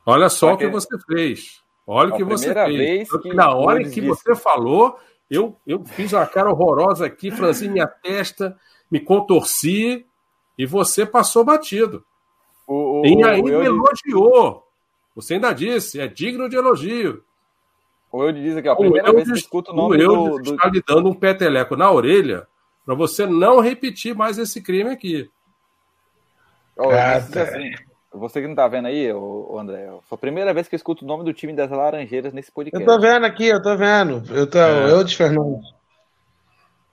Olha 0.06 0.28
só 0.28 0.54
o 0.54 0.56
que 0.56 0.68
Porque- 0.68 0.72
você 0.86 0.98
fez. 1.06 1.62
Olha 1.86 2.14
o 2.14 2.16
que 2.16 2.24
você 2.24 2.54
fez. 2.54 3.08
que 3.22 3.34
na 3.34 3.52
o 3.54 3.60
hora 3.62 3.80
que 3.82 4.00
disse. 4.00 4.00
você 4.06 4.34
falou, 4.34 4.98
eu, 5.30 5.56
eu 5.66 5.84
fiz 5.84 6.12
uma 6.12 6.26
cara 6.26 6.50
horrorosa 6.50 7.06
aqui, 7.06 7.30
franzi 7.30 7.68
minha 7.68 7.86
testa, 7.86 8.56
me 8.90 8.98
contorci 9.00 10.06
e 10.58 10.64
você 10.66 11.04
passou 11.04 11.44
batido. 11.44 12.04
O, 12.66 13.02
o, 13.02 13.06
E 13.06 13.14
o 13.22 13.26
ainda 13.26 13.64
elogiou. 13.64 14.64
Você 15.14 15.34
ainda 15.34 15.52
disse, 15.52 16.00
é 16.00 16.06
digno 16.08 16.48
de 16.48 16.56
elogio. 16.56 17.22
o 18.12 18.22
Eudes 18.24 18.42
diz 18.42 18.56
aqui, 18.56 18.68
ó, 18.68 18.72
a 18.72 18.74
O 18.74 18.78
primeira 18.78 19.12
vez 19.12 19.28
que 19.30 19.38
escuto 19.38 19.70
o 19.70 19.74
o 19.74 19.76
nome 19.76 19.96
do, 19.98 20.02
Eudes 20.04 20.48
do, 20.50 20.54
está 20.56 20.68
lhe 20.68 20.82
dando 20.86 21.08
um 21.08 21.14
peteleco 21.14 21.76
na 21.76 21.90
orelha 21.90 22.46
para 22.84 22.94
você 22.94 23.26
não 23.26 23.60
repetir 23.60 24.14
mais 24.14 24.38
esse 24.38 24.60
crime 24.60 24.90
aqui. 24.90 25.28
Ó, 26.76 26.90
Ah, 26.90 27.20
tá. 27.20 27.46
Você 28.18 28.40
que 28.40 28.48
não 28.48 28.54
tá 28.54 28.66
vendo 28.68 28.86
aí, 28.86 29.12
ô, 29.12 29.48
ô 29.52 29.58
André, 29.58 29.88
foi 30.08 30.16
a 30.16 30.18
primeira 30.18 30.52
vez 30.54 30.68
que 30.68 30.74
eu 30.74 30.78
escuto 30.78 31.04
o 31.04 31.08
nome 31.08 31.24
do 31.24 31.32
time 31.32 31.52
das 31.52 31.70
Laranjeiras 31.70 32.32
nesse 32.32 32.50
Eu 32.50 32.54
podcast. 32.54 32.84
tô 32.86 32.98
vendo 33.00 33.24
aqui, 33.26 33.46
eu 33.46 33.62
tô 33.62 33.76
vendo. 33.76 34.22
Eu 34.34 34.46
tô, 34.48 34.58
É. 34.58 34.90
eu 34.92 35.04
de 35.04 35.16
Fernandes. 35.16 35.68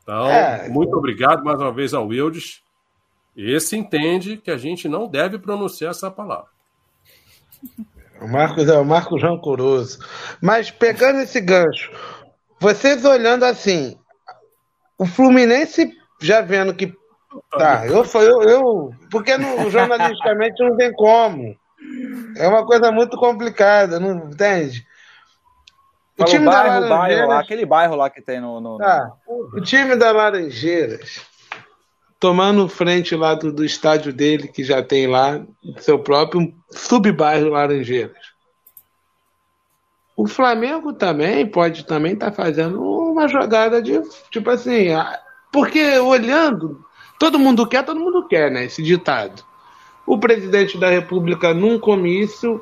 Então, 0.02 0.28
É. 0.28 0.68
muito 0.70 0.96
obrigado 0.98 1.44
mais 1.44 1.60
uma 1.60 1.72
vez 1.72 1.94
ao 1.94 2.08
Wildes. 2.08 2.62
Esse 3.36 3.76
entende 3.78 4.38
que 4.38 4.52
a 4.52 4.58
gente 4.58 4.88
não 4.88 5.08
deve 5.08 5.40
pronunciar 5.40 5.92
essa 5.92 6.12
palavra. 6.12 6.48
O 8.22 8.28
Marcos 8.28 8.68
é 8.70 8.78
o 8.78 8.86
Marcos 8.86 9.22
Rancoroso. 9.22 10.00
Mas 10.42 10.70
pegando 10.70 11.20
esse 11.20 11.42
gancho, 11.42 11.92
vocês 12.60 13.04
olhando 13.06 13.44
assim, 13.44 13.98
o 14.98 15.06
Fluminense 15.06 15.92
já 16.22 16.42
vendo 16.42 16.74
que. 16.74 16.94
Tá, 17.52 17.86
eu, 17.88 18.04
eu, 18.04 18.42
eu 18.44 18.92
porque 19.10 19.38
no, 19.38 19.70
jornalisticamente 19.70 20.62
não 20.64 20.76
tem 20.76 20.92
como. 20.94 21.56
É 22.38 22.48
uma 22.48 22.66
coisa 22.66 22.92
muito 22.92 23.18
complicada, 23.18 24.00
não 24.00 24.30
entende? 24.30 24.86
O 26.16 26.20
Fala 26.20 26.30
time 26.30 26.48
o 26.48 26.52
da 26.52 26.64
bairro, 26.64 26.80
bairro 26.82 26.88
lá, 26.90 26.96
Laranjeiras. 26.96 27.40
aquele 27.40 27.66
bairro 27.66 27.96
lá 27.96 28.10
que 28.10 28.22
tem 28.22 28.40
no. 28.40 28.60
no- 28.60 28.74
no- 28.74 28.78
Tá, 28.78 29.12
o 29.28 29.62
time 29.62 29.96
da 29.96 30.12
Laranjeiras 30.12 31.22
tomando 32.20 32.70
frente 32.70 33.16
lá 33.18 33.36
do, 33.36 33.52
do 33.52 33.66
estádio 33.66 34.14
dele, 34.14 34.48
que 34.48 34.64
já 34.64 34.82
tem 34.82 35.08
lá, 35.08 35.42
seu 35.80 36.00
próprio 36.00 36.54
subbairro 36.72 37.50
Laranjeiras. 37.50 38.16
O 40.16 40.26
Flamengo 40.28 40.94
também 40.94 41.46
pode 41.46 41.86
também 41.86 42.14
estar 42.14 42.32
fazendo 42.32 42.82
uma 42.82 43.28
jogada 43.28 43.82
de 43.82 44.00
tipo 44.30 44.50
assim, 44.50 44.88
porque 45.52 46.00
olhando, 46.00 46.86
todo 47.24 47.40
mundo 47.40 47.66
quer, 47.66 47.86
todo 47.86 48.02
mundo 48.02 48.28
quer, 48.28 48.52
né? 48.52 48.66
Esse 48.66 48.84
ditado. 48.84 49.44
O 50.06 50.18
presidente 50.18 50.78
da 50.78 50.90
República 50.90 51.54
num 51.54 51.80
comício 51.80 52.62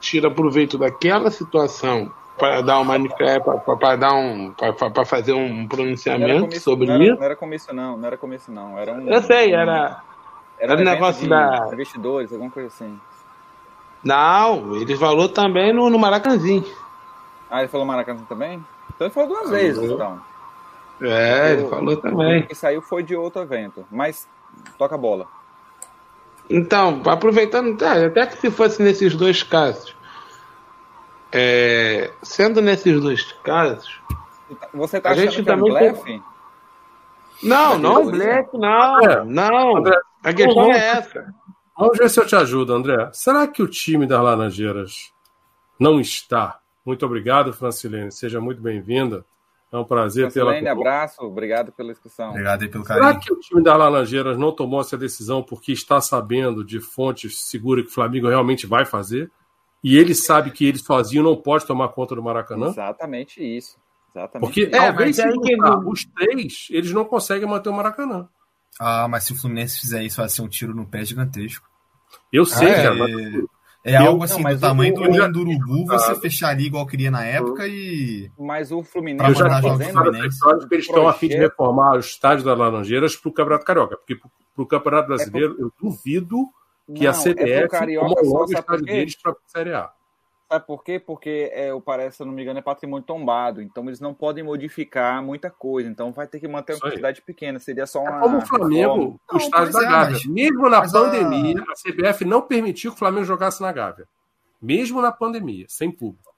tira 0.00 0.28
proveito 0.28 0.76
daquela 0.76 1.30
situação 1.30 2.10
para 2.36 2.60
dar 2.60 2.80
um 2.80 2.84
manifesto, 2.84 3.44
para 3.78 3.94
dar 3.94 4.12
um, 4.14 4.52
para 4.52 5.04
fazer 5.04 5.32
um 5.32 5.68
pronunciamento 5.68 6.40
comício- 6.40 6.60
sobre 6.62 6.88
não 6.88 6.94
era, 6.94 7.04
isso. 7.04 7.16
não 7.16 7.24
era 7.24 7.36
comício, 7.36 7.72
não, 7.72 7.96
não 7.96 8.06
era 8.08 8.16
comício, 8.16 8.52
não. 8.52 8.76
Era 8.76 8.92
um, 8.94 9.08
Eu 9.08 9.22
sei, 9.22 9.54
era 9.54 10.02
era 10.58 10.72
era 10.72 10.80
um 10.80 10.84
negócio 10.84 11.28
da- 11.28 11.68
investidores, 11.72 12.32
alguma 12.32 12.50
coisa 12.50 12.66
assim. 12.66 12.98
Não, 14.02 14.74
ele 14.76 14.96
falou 14.96 15.28
também 15.28 15.72
no, 15.72 15.88
no 15.88 15.98
Maracanzinho. 16.00 16.64
Ah, 17.48 17.60
ele 17.60 17.68
falou 17.68 17.86
Maracanã 17.86 18.22
também? 18.28 18.54
Então 18.92 19.06
ele 19.06 19.14
falou 19.14 19.28
duas 19.28 19.50
vezes, 19.50 19.88
então. 19.88 20.20
É, 21.04 21.52
ele 21.52 21.62
O- 21.64 21.68
falou 21.70 21.94
O 21.94 21.96
também. 21.96 22.46
que 22.46 22.54
saiu 22.54 22.80
foi 22.82 23.02
de 23.02 23.14
outro 23.16 23.42
evento. 23.42 23.86
Mas 23.90 24.28
toca 24.78 24.94
a 24.94 24.98
bola. 24.98 25.26
Então, 26.48 27.00
aproveitando, 27.06 27.76
tá, 27.76 28.04
até 28.06 28.26
que 28.26 28.36
se 28.38 28.50
fosse 28.50 28.82
nesses 28.82 29.14
dois 29.14 29.42
casos, 29.42 29.96
é, 31.32 32.10
sendo 32.22 32.60
nesses 32.60 33.00
dois 33.00 33.32
casos, 33.42 34.00
Você 34.74 35.00
tá 35.00 35.08
A 35.08 35.12
achando 35.12 35.24
gente 35.30 35.42
que 35.42 35.50
é 35.50 35.54
um 35.54 35.56
também 35.56 35.72
tem- 35.74 35.92
blefe? 35.92 36.22
não, 37.42 37.78
não, 37.78 37.96
André, 38.02 38.42
Black, 38.42 38.58
não, 38.58 39.24
não. 39.24 39.76
André, 39.78 39.98
A 40.22 40.32
questão 40.34 40.54
vamos- 40.54 40.76
é 40.76 40.86
essa. 40.98 41.34
Vamos 41.76 41.98
ver 41.98 42.08
se 42.10 42.20
eu 42.20 42.26
te 42.26 42.36
ajudo, 42.36 42.72
André. 42.74 43.10
Será 43.12 43.48
que 43.48 43.62
o 43.62 43.66
time 43.66 44.06
das 44.06 44.20
Laranjeiras 44.22 45.12
não 45.80 45.98
está? 45.98 46.60
Muito 46.84 47.04
obrigado, 47.06 47.52
Francilene. 47.52 48.12
Seja 48.12 48.40
muito 48.40 48.60
bem-vinda. 48.60 49.24
É 49.74 49.78
um 49.78 49.84
prazer 49.84 50.30
tê-la 50.32 50.54
conosco. 50.54 50.78
abraço, 50.78 51.22
obrigado 51.22 51.72
pela 51.72 51.90
inscrição. 51.90 52.30
Obrigado 52.30 52.62
aí 52.62 52.68
pelo 52.68 52.84
Será 52.84 53.00
carinho. 53.00 53.20
que 53.20 53.32
o 53.32 53.40
time 53.40 53.62
das 53.62 53.76
Laranjeiras 53.76 54.38
não 54.38 54.52
tomou 54.52 54.80
essa 54.80 54.96
decisão 54.96 55.42
porque 55.42 55.72
está 55.72 56.00
sabendo 56.00 56.64
de 56.64 56.78
fontes 56.80 57.40
seguras 57.50 57.84
que 57.84 57.90
o 57.90 57.94
Flamengo 57.94 58.28
realmente 58.28 58.66
vai 58.66 58.84
fazer? 58.84 59.30
E 59.82 59.96
ele 59.98 60.14
sabe 60.14 60.50
que 60.52 60.64
ele 60.64 60.78
sozinho 60.78 61.24
não 61.24 61.36
pode 61.36 61.66
tomar 61.66 61.88
conta 61.88 62.14
do 62.14 62.22
Maracanã? 62.22 62.68
Exatamente 62.68 63.42
isso. 63.42 63.76
Exatamente 64.14 64.46
Porque 64.46 64.60
isso. 64.62 64.76
É, 64.76 64.78
talvez 64.78 65.16
mas 65.18 65.26
se 65.26 65.32
juntar 65.32 65.72
ele- 65.78 65.86
os 65.90 66.04
três, 66.04 66.66
eles 66.70 66.92
não 66.92 67.04
conseguem 67.04 67.48
manter 67.48 67.68
o 67.68 67.72
Maracanã. 67.74 68.28
Ah, 68.80 69.08
mas 69.08 69.24
se 69.24 69.32
o 69.32 69.36
Fluminense 69.36 69.80
fizer 69.80 70.02
isso, 70.04 70.18
vai 70.18 70.28
ser 70.28 70.42
um 70.42 70.48
tiro 70.48 70.72
no 70.74 70.86
pé 70.86 71.04
gigantesco. 71.04 71.66
Eu 72.32 72.46
sei, 72.46 72.68
é? 72.68 72.74
cara. 72.82 72.94
mas- 72.94 73.44
É, 73.84 73.92
é 73.92 73.98
Eu- 74.00 74.06
algo 74.06 74.24
assim 74.24 74.42
Não, 74.42 74.54
do 74.54 74.60
tamanho 74.60 74.94
o- 74.94 74.96
do 74.96 75.04
já- 75.14 75.28
ninho 75.28 75.32
do 75.32 75.40
urubu, 75.40 75.86
você 75.86 76.12
Ah. 76.12 76.14
fecharia 76.14 76.66
igual 76.66 76.86
queria 76.86 77.10
na 77.10 77.22
época 77.22 77.66
e. 77.68 78.30
Mas 78.38 78.72
o 78.72 78.82
Pra 78.82 78.84
Fluminense 78.92 79.28
Eu 79.30 79.34
já 79.34 79.60
jogos 79.60 79.86
fazendo 79.86 80.02
que 80.68 80.74
eles 80.74 80.86
estão 80.86 81.06
a 81.06 81.12
fim 81.12 81.28
de 81.28 81.36
reformar 81.36 81.96
o 81.96 81.98
estádio 81.98 82.44
das 82.46 82.58
Laranjeiras 82.58 83.14
para 83.14 83.28
o 83.28 83.32
Campeonato 83.32 83.64
Carioca. 83.66 83.96
Porque 83.98 84.16
para 84.16 84.62
o 84.62 84.66
Campeonato 84.66 85.04
É 85.04 85.08
Brasileiro, 85.08 85.56
eu 85.58 85.70
duvido 85.80 86.46
que 86.94 87.04
Não, 87.04 87.10
a 87.10 87.10
é 87.10 87.12
CBF 87.12 87.98
homologue 87.98 88.26
só, 88.26 88.38
o 88.40 88.44
estádio 88.60 88.84
deles 88.86 89.16
para 89.22 89.32
a 89.32 89.36
Série 89.46 89.74
A. 89.74 89.90
Sabe 90.54 90.66
por 90.68 90.84
quê? 90.84 91.00
Porque 91.00 91.50
é, 91.52 91.74
o 91.74 91.80
parece, 91.80 92.18
se 92.18 92.22
eu 92.22 92.26
não 92.26 92.32
me 92.32 92.42
engano, 92.42 92.60
é 92.60 92.62
patrimônio 92.62 93.04
tombado. 93.04 93.60
Então 93.60 93.84
eles 93.86 93.98
não 93.98 94.14
podem 94.14 94.44
modificar 94.44 95.20
muita 95.20 95.50
coisa. 95.50 95.88
Então 95.88 96.12
vai 96.12 96.28
ter 96.28 96.38
que 96.38 96.46
manter 96.46 96.74
uma 96.74 96.76
Isso 96.76 96.84
aí. 96.86 96.90
quantidade 96.92 97.22
pequena. 97.22 97.58
Seria 97.58 97.86
só 97.86 98.06
É 98.06 98.08
uma. 98.10 98.20
como 98.20 98.38
o 98.38 98.46
Flamengo, 98.46 98.94
reforma. 98.94 99.18
o 99.32 99.36
estádio 99.36 99.72
da 99.72 99.80
é, 99.82 99.84
Gávea. 99.88 100.10
mas- 100.12 100.26
Mesmo 100.26 100.62
na 100.68 100.78
mas 100.78 100.94
a- 100.94 101.00
pandemia, 101.00 101.64
a... 101.68 101.74
CBF 101.74 102.24
não 102.24 102.42
permitiu 102.42 102.90
que 102.92 102.96
o 102.96 102.98
Flamengo 102.98 103.24
jogasse 103.24 103.60
na 103.60 103.72
Gávea. 103.72 104.06
mesmo 104.62 105.02
na 105.02 105.10
pandemia, 105.10 105.66
sem 105.68 105.90
público. 105.90 106.32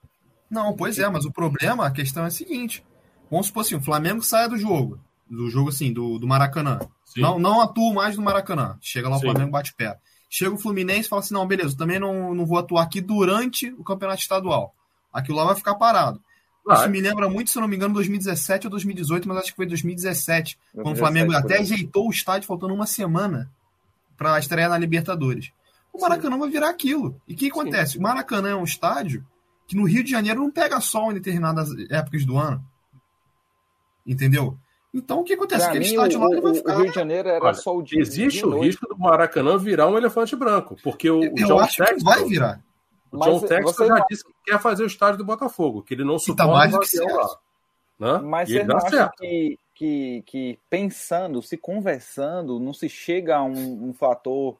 Não, 0.49 0.75
pois 0.75 0.97
é, 0.97 1.07
mas 1.09 1.25
o 1.25 1.31
problema, 1.31 1.85
a 1.85 1.91
questão 1.91 2.23
é 2.23 2.27
a 2.27 2.31
seguinte: 2.31 2.83
vamos 3.29 3.47
supor 3.47 3.61
assim, 3.61 3.75
o 3.75 3.81
Flamengo 3.81 4.21
sai 4.23 4.49
do 4.49 4.57
jogo, 4.57 4.99
do 5.29 5.49
jogo 5.49 5.69
assim, 5.69 5.93
do, 5.93 6.17
do 6.17 6.25
Maracanã. 6.27 6.79
Não, 7.15 7.37
não 7.37 7.61
atua 7.61 7.93
mais 7.93 8.17
no 8.17 8.23
Maracanã. 8.23 8.77
Chega 8.81 9.09
lá, 9.09 9.15
o 9.17 9.19
Sim. 9.19 9.29
Flamengo 9.29 9.51
bate 9.51 9.73
pé. 9.75 9.97
Chega 10.29 10.53
o 10.53 10.57
Fluminense 10.57 11.07
e 11.07 11.09
fala 11.09 11.21
assim: 11.21 11.33
não, 11.33 11.47
beleza, 11.47 11.77
também 11.77 11.99
não, 11.99 12.33
não 12.33 12.45
vou 12.45 12.57
atuar 12.57 12.83
aqui 12.83 13.01
durante 13.01 13.71
o 13.73 13.83
campeonato 13.83 14.21
estadual. 14.21 14.73
Aquilo 15.11 15.37
lá 15.37 15.45
vai 15.45 15.55
ficar 15.55 15.75
parado. 15.75 16.21
Vai. 16.65 16.79
Isso 16.79 16.89
me 16.89 16.99
lembra 16.99 17.29
muito, 17.29 17.49
se 17.49 17.59
não 17.59 17.67
me 17.67 17.77
engano, 17.77 17.93
2017 17.93 18.67
ou 18.67 18.71
2018, 18.71 19.27
mas 19.27 19.37
acho 19.37 19.51
que 19.51 19.55
foi 19.55 19.65
2017, 19.65 20.57
2017 20.73 20.83
quando 20.83 20.95
o 20.95 20.99
Flamengo 20.99 21.33
até 21.33 21.59
ajeitou 21.59 22.07
o 22.07 22.11
estádio 22.11 22.45
faltando 22.45 22.73
uma 22.73 22.85
semana 22.85 23.49
para 24.17 24.37
estrear 24.37 24.69
na 24.69 24.77
Libertadores. 24.77 25.51
O 25.93 26.01
Maracanã 26.01 26.35
Sim. 26.35 26.39
vai 26.41 26.49
virar 26.49 26.69
aquilo. 26.69 27.21
E 27.27 27.33
o 27.33 27.37
que 27.37 27.47
acontece? 27.47 27.93
Sim. 27.93 27.99
O 27.99 28.01
Maracanã 28.01 28.49
é 28.49 28.55
um 28.55 28.65
estádio 28.65 29.25
que 29.65 29.75
no 29.75 29.85
Rio 29.85 30.03
de 30.03 30.11
Janeiro 30.11 30.41
não 30.41 30.51
pega 30.51 30.81
sol 30.81 31.11
em 31.11 31.15
determinadas 31.15 31.69
épocas 31.89 32.25
do 32.25 32.37
ano. 32.37 32.63
Entendeu? 34.05 34.57
Então 34.93 35.19
o 35.19 35.23
que 35.23 35.33
acontece? 35.33 35.61
Pra 35.61 35.69
Aquele 35.69 35.85
mim, 35.85 35.91
estádio 35.91 36.19
o, 36.19 36.23
lá 36.23 36.31
ele 36.31 36.41
vai 36.41 36.53
ficar. 36.55 36.73
O 36.73 36.77
Rio 36.81 36.89
de 36.89 36.95
Janeiro 36.95 37.29
era 37.29 37.43
Olha, 37.45 37.53
só 37.53 37.75
o 37.75 37.81
dia. 37.83 38.01
Existe 38.01 38.39
de 38.39 38.45
o 38.45 38.49
noite. 38.49 38.65
risco 38.67 38.87
do 38.87 38.97
Maracanã 38.97 39.57
virar 39.57 39.87
um 39.87 39.97
elefante 39.97 40.35
branco, 40.35 40.75
porque 40.83 41.09
o, 41.09 41.19
o 41.19 41.23
Eu 41.23 41.33
John 41.47 41.59
acho 41.59 41.83
que 41.83 42.03
vai 42.03 42.23
virar. 42.23 42.61
o 43.11 43.17
Mas 43.17 43.29
John 43.29 43.39
você 43.63 43.87
já 43.87 43.95
não- 43.95 44.05
disse 44.09 44.23
que 44.23 44.31
quer 44.45 44.59
fazer 44.59 44.83
o 44.83 44.87
estádio 44.87 45.17
do 45.17 45.25
Botafogo, 45.25 45.83
que 45.83 45.93
ele 45.93 46.03
não 46.03 46.13
tá 46.15 46.19
suporta 46.19 46.51
mais 46.51 46.73
o 46.73 46.79
do 46.79 46.85
que 46.85 46.97
vazio 46.97 47.15
lá. 47.15 47.23
certo. 47.27 47.39
Né? 47.99 48.17
Mas 48.23 48.49
você 48.49 48.55
ele 48.57 48.63
não 48.65 48.77
acha 48.77 48.89
certo. 48.89 49.15
que, 49.17 49.59
que, 49.75 50.23
que 50.25 50.59
pensando, 50.69 51.41
se 51.41 51.57
conversando, 51.57 52.59
não 52.59 52.73
se 52.73 52.87
chega 52.87 53.37
a 53.37 53.43
um, 53.43 53.89
um 53.89 53.93
fator 53.93 54.55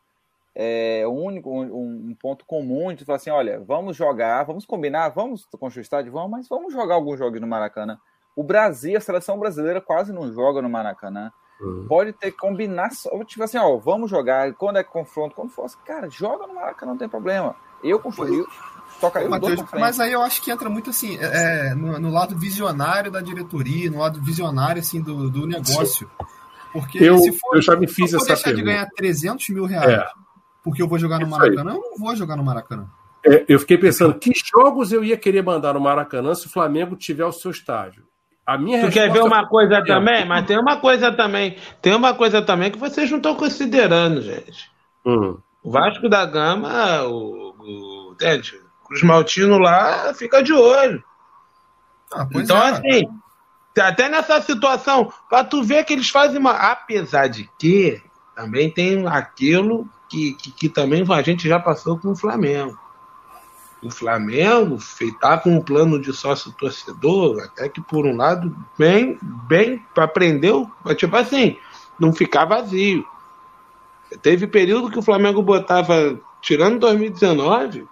é, 0.56 1.06
único, 1.08 1.52
um, 1.52 2.10
um 2.10 2.16
ponto 2.20 2.44
comum 2.46 2.92
de 2.94 3.06
falar 3.06 3.18
assim, 3.18 3.30
olha, 3.30 3.60
vamos 3.60 3.96
jogar, 3.96 4.44
vamos 4.44 4.66
combinar, 4.66 5.10
vamos 5.10 5.46
construir 5.60 5.84
estádio, 5.84 6.12
vamos, 6.12 6.32
mas 6.32 6.48
vamos 6.50 6.74
jogar 6.74 6.96
alguns 6.96 7.20
jogos 7.20 7.40
no 7.40 7.46
Maracanã. 7.48 8.00
O 8.38 8.44
Brasil, 8.44 8.96
a 8.96 9.02
seleção 9.02 9.40
brasileira 9.40 9.82
quase 9.82 10.14
não 10.14 10.32
joga 10.32 10.62
no 10.62 10.70
Maracanã. 10.70 11.32
Uhum. 11.60 11.88
Pode 11.88 12.14
ter 12.14 12.30
que 12.30 12.38
combinar, 12.38 12.90
tipo 13.26 13.44
assim, 13.44 13.58
ó, 13.58 13.76
vamos 13.78 14.12
jogar, 14.12 14.54
quando 14.54 14.78
é 14.78 14.84
confronto, 14.84 15.34
quando 15.34 15.50
for, 15.50 15.66
assim, 15.66 15.80
cara, 15.84 16.08
joga 16.08 16.46
no 16.46 16.54
Maracanã, 16.54 16.92
não 16.92 17.00
tem 17.00 17.10
problema. 17.10 17.56
Eu 17.84 18.00
construí, 18.00 18.46
pra 19.58 19.68
frente. 19.68 19.82
mas 19.82 20.00
aí 20.00 20.12
eu 20.12 20.22
acho 20.22 20.40
que 20.44 20.52
entra 20.52 20.70
muito 20.70 20.92
assim, 20.92 21.18
é, 21.20 21.74
no, 21.74 21.98
no 22.00 22.12
lado 22.12 22.38
visionário 22.38 23.10
da 23.10 23.22
diretoria, 23.22 23.90
no 23.90 23.98
lado 23.98 24.22
visionário 24.22 24.80
assim, 24.80 25.02
do, 25.02 25.32
do 25.32 25.48
negócio. 25.48 26.08
Porque 26.72 27.00
Eu, 27.04 27.18
se 27.18 27.32
for, 27.40 27.56
eu 27.56 27.62
já 27.64 27.76
me 27.76 27.88
fiz 27.88 28.12
se 28.12 28.16
eu 28.16 28.20
essa 28.20 28.28
deixar 28.28 28.50
de 28.52 28.58
pergunta. 28.58 28.74
ganhar 28.74 28.90
300 28.96 29.50
mil 29.50 29.66
reais 29.66 29.90
É. 29.94 30.08
porque 30.64 30.80
eu 30.80 30.88
vou 30.88 31.00
jogar 31.00 31.18
no 31.20 31.26
Isso 31.26 31.34
aí. 31.34 31.40
Maracanã, 31.56 31.72
eu 31.72 31.82
não 31.82 31.98
vou 31.98 32.16
jogar 32.16 32.36
no 32.36 32.44
Maracanã. 32.44 32.88
É, 33.26 33.46
eu 33.48 33.60
fiquei 33.60 33.80
pensando, 33.80 34.14
que 34.14 34.32
jogos 34.54 34.92
eu 34.92 35.04
ia 35.04 35.18
querer 35.18 35.42
mandar 35.42 35.74
no 35.74 35.80
Maracanã 35.80 36.36
se 36.36 36.46
o 36.46 36.52
Flamengo 36.52 36.96
tiver 36.96 37.26
o 37.26 37.32
seu 37.32 37.50
estádio? 37.50 38.06
A 38.48 38.58
minha 38.58 38.86
Tu 38.86 38.94
quer 38.94 39.12
ver 39.12 39.22
uma 39.22 39.46
coisa 39.46 39.76
é- 39.76 39.84
também? 39.84 40.26
Mas 40.26 40.46
tem 40.46 40.58
uma 40.58 40.78
coisa 40.78 41.12
também. 41.12 41.58
Tem 41.82 41.94
uma 41.94 42.14
coisa 42.14 42.42
também 42.42 42.72
que 42.72 42.78
vocês 42.78 43.12
não 43.12 43.18
estão 43.18 43.36
considerando, 43.36 44.22
gente. 44.22 44.72
Hum, 45.06 45.38
O 45.62 45.70
Vasco 45.70 46.08
da 46.08 46.26
Gama, 46.26 47.04
o, 47.04 47.54
o 47.60 48.14
entende? 48.14 48.54
Cruz 48.86 49.04
Maltino 49.04 49.58
lá 49.58 50.14
fica 50.14 50.42
de 50.42 50.54
olho. 50.54 51.04
Ah, 52.14 52.26
então, 52.36 52.58
é. 52.58 52.70
assim, 52.70 53.04
até 53.78 54.08
nessa 54.08 54.40
situação, 54.42 55.12
pra 55.30 55.44
tu 55.44 55.62
ver 55.62 55.84
que 55.84 55.92
eles 55.92 56.10
fazem 56.10 56.40
uma. 56.40 56.52
Apesar 56.52 57.28
de 57.28 57.50
que 57.60 58.02
também 58.34 58.72
tem 58.72 59.06
aquilo 59.08 59.90
que, 60.10 60.34
que, 60.36 60.52
que 60.52 60.70
também 60.70 61.04
a 61.10 61.22
gente 61.22 61.50
já 61.50 61.60
passou 61.60 62.00
com 62.00 62.12
o 62.12 62.16
Flamengo. 62.16 62.80
O 63.82 63.92
Flamengo 63.92 64.80
com 65.38 65.52
um 65.52 65.62
plano 65.62 66.00
de 66.00 66.12
sócio 66.12 66.52
torcedor, 66.54 67.42
até 67.44 67.70
que 67.70 67.80
por 67.80 68.06
um 68.06 68.16
lado, 68.16 68.56
bem, 68.78 69.20
bem, 69.22 69.84
aprendeu, 69.96 70.70
tipo 70.96 71.16
assim, 71.16 71.58
não 72.00 72.12
ficar 72.12 72.46
vazio. 72.46 73.06
Teve 74.22 74.48
período 74.48 74.90
que 74.90 74.98
o 74.98 75.04
Flamengo 75.04 75.42
botava, 75.42 76.20
tirando 76.42 76.80
2019, 76.80 77.88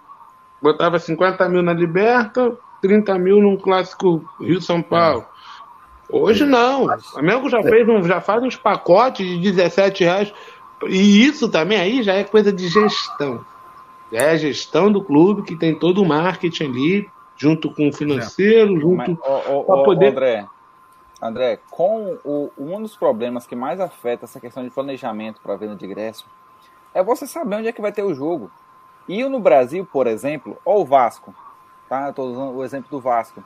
botava 0.60 0.98
50 0.98 1.48
mil 1.48 1.62
na 1.62 1.72
Liberta, 1.72 2.56
30 2.80 3.18
mil 3.18 3.40
num 3.40 3.56
clássico 3.56 4.28
Rio-São 4.40 4.82
Paulo. 4.82 5.24
Hoje 6.08 6.44
não. 6.44 6.84
O 6.84 6.98
Flamengo 7.00 7.48
já, 7.48 7.62
fez 7.62 8.06
já 8.06 8.20
faz 8.20 8.42
uns 8.42 8.56
pacotes 8.56 9.26
de 9.26 9.52
17 9.52 10.04
reais. 10.04 10.32
E 10.88 11.24
isso 11.24 11.48
também 11.48 11.78
aí 11.78 12.02
já 12.02 12.14
é 12.14 12.24
coisa 12.24 12.52
de 12.52 12.68
gestão. 12.68 13.44
É 14.12 14.30
a 14.30 14.36
gestão 14.36 14.90
do 14.90 15.02
clube 15.02 15.42
que 15.42 15.56
tem 15.56 15.74
todo 15.78 16.02
o 16.02 16.06
marketing 16.06 16.64
ali, 16.64 17.10
junto 17.36 17.72
com 17.72 17.88
o 17.88 17.92
financeiro, 17.92 18.78
junto. 18.80 19.18
ó, 19.22 19.84
poder- 19.84 20.10
André, 20.10 20.46
André, 21.20 21.58
com 21.70 22.18
o, 22.24 22.50
um 22.56 22.80
dos 22.80 22.96
problemas 22.96 23.46
que 23.46 23.56
mais 23.56 23.80
afeta 23.80 24.24
essa 24.24 24.38
questão 24.38 24.62
de 24.62 24.70
planejamento 24.70 25.40
para 25.40 25.54
a 25.54 25.56
venda 25.56 25.74
de 25.74 25.84
ingresso 25.84 26.26
é 26.94 27.02
você 27.02 27.26
saber 27.26 27.56
onde 27.56 27.68
é 27.68 27.72
que 27.72 27.82
vai 27.82 27.92
ter 27.92 28.02
o 28.02 28.14
jogo. 28.14 28.50
E 29.08 29.22
no 29.24 29.38
Brasil, 29.40 29.86
por 29.90 30.06
exemplo, 30.06 30.56
ó 30.64 30.78
o 30.80 30.84
Vasco, 30.84 31.34
tá? 31.88 32.08
Eu 32.08 32.12
tô 32.12 32.24
usando 32.24 32.56
o 32.56 32.64
exemplo 32.64 32.88
do 32.90 33.00
Vasco. 33.00 33.42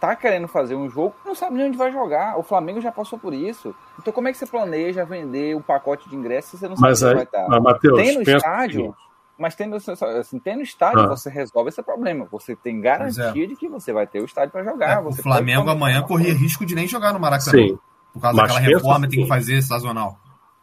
Tá 0.00 0.16
querendo 0.16 0.48
fazer 0.48 0.74
um 0.74 0.90
jogo, 0.90 1.14
não 1.24 1.34
sabe 1.34 1.56
nem 1.56 1.66
onde 1.66 1.78
vai 1.78 1.92
jogar. 1.92 2.36
O 2.36 2.42
Flamengo 2.42 2.80
já 2.80 2.90
passou 2.90 3.18
por 3.18 3.32
isso. 3.32 3.74
Então 3.98 4.12
como 4.12 4.26
é 4.26 4.32
que 4.32 4.38
você 4.38 4.46
planeja 4.46 5.04
vender 5.04 5.54
um 5.54 5.62
pacote 5.62 6.08
de 6.08 6.16
ingressos 6.16 6.50
se 6.50 6.58
você 6.58 6.68
não 6.68 6.76
sabe 6.76 6.88
Mas 6.88 7.02
onde 7.02 7.10
aí, 7.10 7.14
vai 7.14 7.24
estar? 7.24 7.48
mas, 7.48 7.62
Matheus, 7.62 8.02
Tem 8.02 8.14
no 8.16 8.22
estádio, 8.22 8.80
seguinte, 8.80 8.96
mas 9.42 9.54
tendo, 9.56 9.76
assim, 9.76 10.38
tendo 10.38 10.62
estádio, 10.62 11.00
Ah. 11.00 11.06
você 11.08 11.28
resolve 11.28 11.68
esse 11.68 11.82
problema. 11.82 12.26
Você 12.30 12.54
tem 12.56 12.80
Pois 12.80 13.18
é. 13.18 13.22
garantia 13.22 13.46
de 13.48 13.56
que 13.56 13.68
você 13.68 13.92
vai 13.92 14.06
ter 14.06 14.20
o 14.20 14.24
estádio 14.24 14.52
para 14.52 14.62
jogar. 14.64 14.90
É, 14.92 15.00
o 15.00 15.12
Flamengo 15.12 15.68
amanhã 15.68 16.00
corria 16.02 16.32
risco 16.32 16.64
de 16.64 16.74
nem 16.74 16.86
jogar 16.86 17.12
no 17.12 17.20
Maracanã. 17.20 17.50
Sim, 17.58 17.78
Por 18.12 18.20
causa 18.22 18.36
Mas 18.36 18.52
daquela 18.54 18.60
reforma 18.74 18.98
o 19.06 19.08
que 19.10 19.16
tem 19.16 19.24
que 19.24 19.26
seguinte. 19.26 19.28
fazer 19.28 19.62
sazonal. 19.62 20.16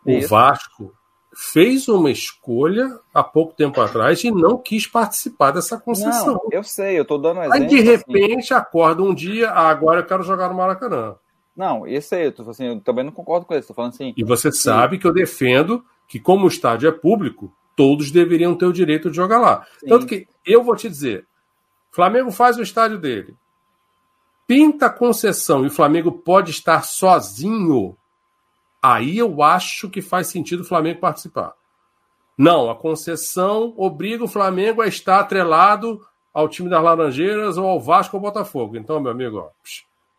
o 0.06 0.12
Isso. 0.12 0.30
Vasco 0.30 0.94
fez 1.36 1.88
uma 1.88 2.10
escolha 2.10 2.88
há 3.14 3.22
pouco 3.24 3.54
tempo 3.54 3.80
atrás 3.82 4.24
e 4.24 4.32
não 4.32 4.58
quis 4.58 4.88
participar 4.88 5.52
dessa 5.52 5.78
concessão. 5.80 6.34
Não, 6.34 6.42
eu 6.52 6.64
sei, 6.64 6.98
eu 7.00 7.06
tô 7.06 7.18
dando 7.18 7.38
um 7.38 7.42
Aí, 7.42 7.48
exemplo. 7.50 7.68
de 7.68 7.76
assim. 7.78 7.88
repente, 7.92 8.54
acorda 8.54 9.04
um 9.04 9.14
dia, 9.14 9.50
ah, 9.52 9.70
agora 9.70 10.00
eu 10.00 10.06
quero 10.06 10.24
jogar 10.24 10.50
no 10.50 10.56
Maracanã. 10.56 11.16
não, 11.56 11.86
eu 11.86 12.02
sei, 12.02 12.28
eu, 12.28 12.32
tô, 12.32 12.50
assim, 12.50 12.66
eu 12.66 12.80
também 12.80 13.04
não 13.06 13.12
concordo 13.12 13.46
com 13.46 13.54
isso. 13.54 13.68
Tô 13.68 13.74
falando 13.74 13.92
assim. 13.94 14.14
E 14.18 14.24
você 14.24 14.52
sabe 14.52 14.98
que 14.98 15.06
eu 15.06 15.14
defendo 15.14 15.84
que, 16.08 16.20
como 16.20 16.46
o 16.46 16.48
estádio 16.48 16.88
é 16.90 16.92
público, 16.92 17.54
todos 17.80 18.12
deveriam 18.12 18.54
ter 18.56 18.66
o 18.66 18.74
direito 18.74 19.10
de 19.10 19.16
jogar 19.16 19.40
lá. 19.40 19.66
Sim. 19.80 19.88
Tanto 19.88 20.06
que 20.06 20.28
eu 20.46 20.62
vou 20.62 20.76
te 20.76 20.90
dizer: 20.90 21.26
Flamengo 21.90 22.30
faz 22.30 22.58
o 22.58 22.62
estádio 22.62 23.00
dele, 23.00 23.34
pinta 24.46 24.88
a 24.88 24.90
concessão 24.90 25.64
e 25.64 25.68
o 25.68 25.72
Flamengo 25.72 26.12
pode 26.12 26.52
estar 26.52 26.84
sozinho. 26.84 27.96
Aí 28.84 29.18
eu 29.18 29.42
acho 29.42 29.90
que 29.90 30.02
faz 30.02 30.28
sentido 30.28 30.60
o 30.60 30.66
Flamengo 30.66 31.00
participar. 31.00 31.54
Não, 32.38 32.70
a 32.70 32.76
concessão 32.76 33.74
obriga 33.78 34.26
o 34.26 34.28
Flamengo 34.28 34.82
a 34.82 34.88
estar 34.88 35.22
atrelado 35.22 36.06
ao 36.34 36.50
time 36.50 36.70
das 36.70 36.84
Laranjeiras 36.84 37.58
ou 37.58 37.66
ao 37.66 37.80
Vasco 37.80 38.18
ou 38.18 38.20
ao 38.20 38.30
Botafogo. 38.30 38.76
Então, 38.76 39.00
meu 39.00 39.12
amigo, 39.12 39.38
ó, 39.38 39.50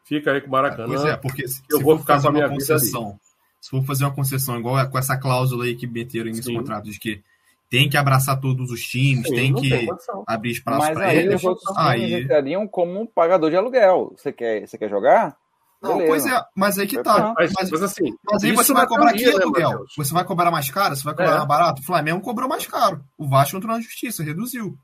fica 0.05 0.33
aí 0.33 0.41
com 0.41 0.49
o 0.49 0.51
Maracanã. 0.51 0.87
Pois 0.89 1.05
é, 1.05 1.17
porque 1.19 1.47
se, 1.47 1.63
eu 1.71 1.77
se 1.77 1.85
vou 1.85 1.97
for 1.97 2.01
ficar 2.01 2.15
fazer 2.15 2.23
com 2.25 2.31
a 2.31 2.33
minha 2.33 2.49
concessão, 2.49 3.21
se 3.61 3.69
for 3.71 3.83
fazer 3.85 4.05
uma 4.05 4.15
concessão 4.15 4.59
igual 4.59 4.77
a- 4.77 4.87
com 4.87 4.97
essa 4.99 5.15
cláusula 5.19 5.65
aí 5.67 5.77
que 5.77 5.87
meteram 5.87 6.27
nesse 6.27 6.43
Sim. 6.45 6.57
contrato 6.57 6.85
de 6.91 6.99
que 6.99 7.23
tem 7.71 7.89
que 7.89 7.97
abraçar 7.97 8.41
todos 8.41 8.71
os 8.71 8.83
times, 8.83 9.29
Sim, 9.29 9.35
tem 9.35 9.55
que 9.55 9.69
tem 9.71 9.89
abrir 10.27 10.51
espaço 10.51 10.79
Mas 10.79 10.95
para 10.95 11.07
aí 11.07 11.19
eles. 11.19 11.37
os 11.37 11.45
outros 11.45 11.65
times 11.73 11.89
Aí, 11.89 12.15
entrariam 12.23 12.67
como 12.67 13.01
um 13.01 13.07
pagador 13.07 13.49
de 13.51 13.57
aluguel. 13.57 14.13
Você 14.17 14.33
quer, 14.33 14.67
você 14.67 14.77
quer 14.77 14.91
jogar? 14.91 15.37
não, 15.83 15.93
Beleza. 15.99 16.09
pois 16.09 16.27
é, 16.27 16.45
mas 16.55 16.79
aí 16.79 16.87
que 16.87 17.03
tá. 17.03 17.33
Mas, 17.39 17.53
Mas, 17.59 17.71
mas 17.71 17.83
assim, 17.83 18.13
mas 18.31 18.45
aí 18.45 18.53
você 18.53 18.73
vai 18.75 18.87
cobrar 18.87 19.13
que 19.15 19.25
né, 19.25 19.33
aluguel? 19.43 19.71
Matheus? 19.71 19.93
Você 19.97 20.13
vai 20.13 20.25
cobrar 20.25 20.51
mais 20.51 20.71
caro? 20.71 20.95
Você 20.97 21.05
vai 21.05 21.15
cobrar 21.15 21.31
É. 21.33 21.37
mais 21.37 21.49
barato? 21.49 21.81
O 21.81 21.85
Flamengo 21.85 22.21
cobrou 22.21 22.49
mais 22.49 22.67
caro. 22.67 23.03
O 23.17 23.27
Vasco 23.29 23.57
entrou 23.57 23.73
na 23.75 23.81
justiça, 23.81 24.23
reduziu. 24.23 24.77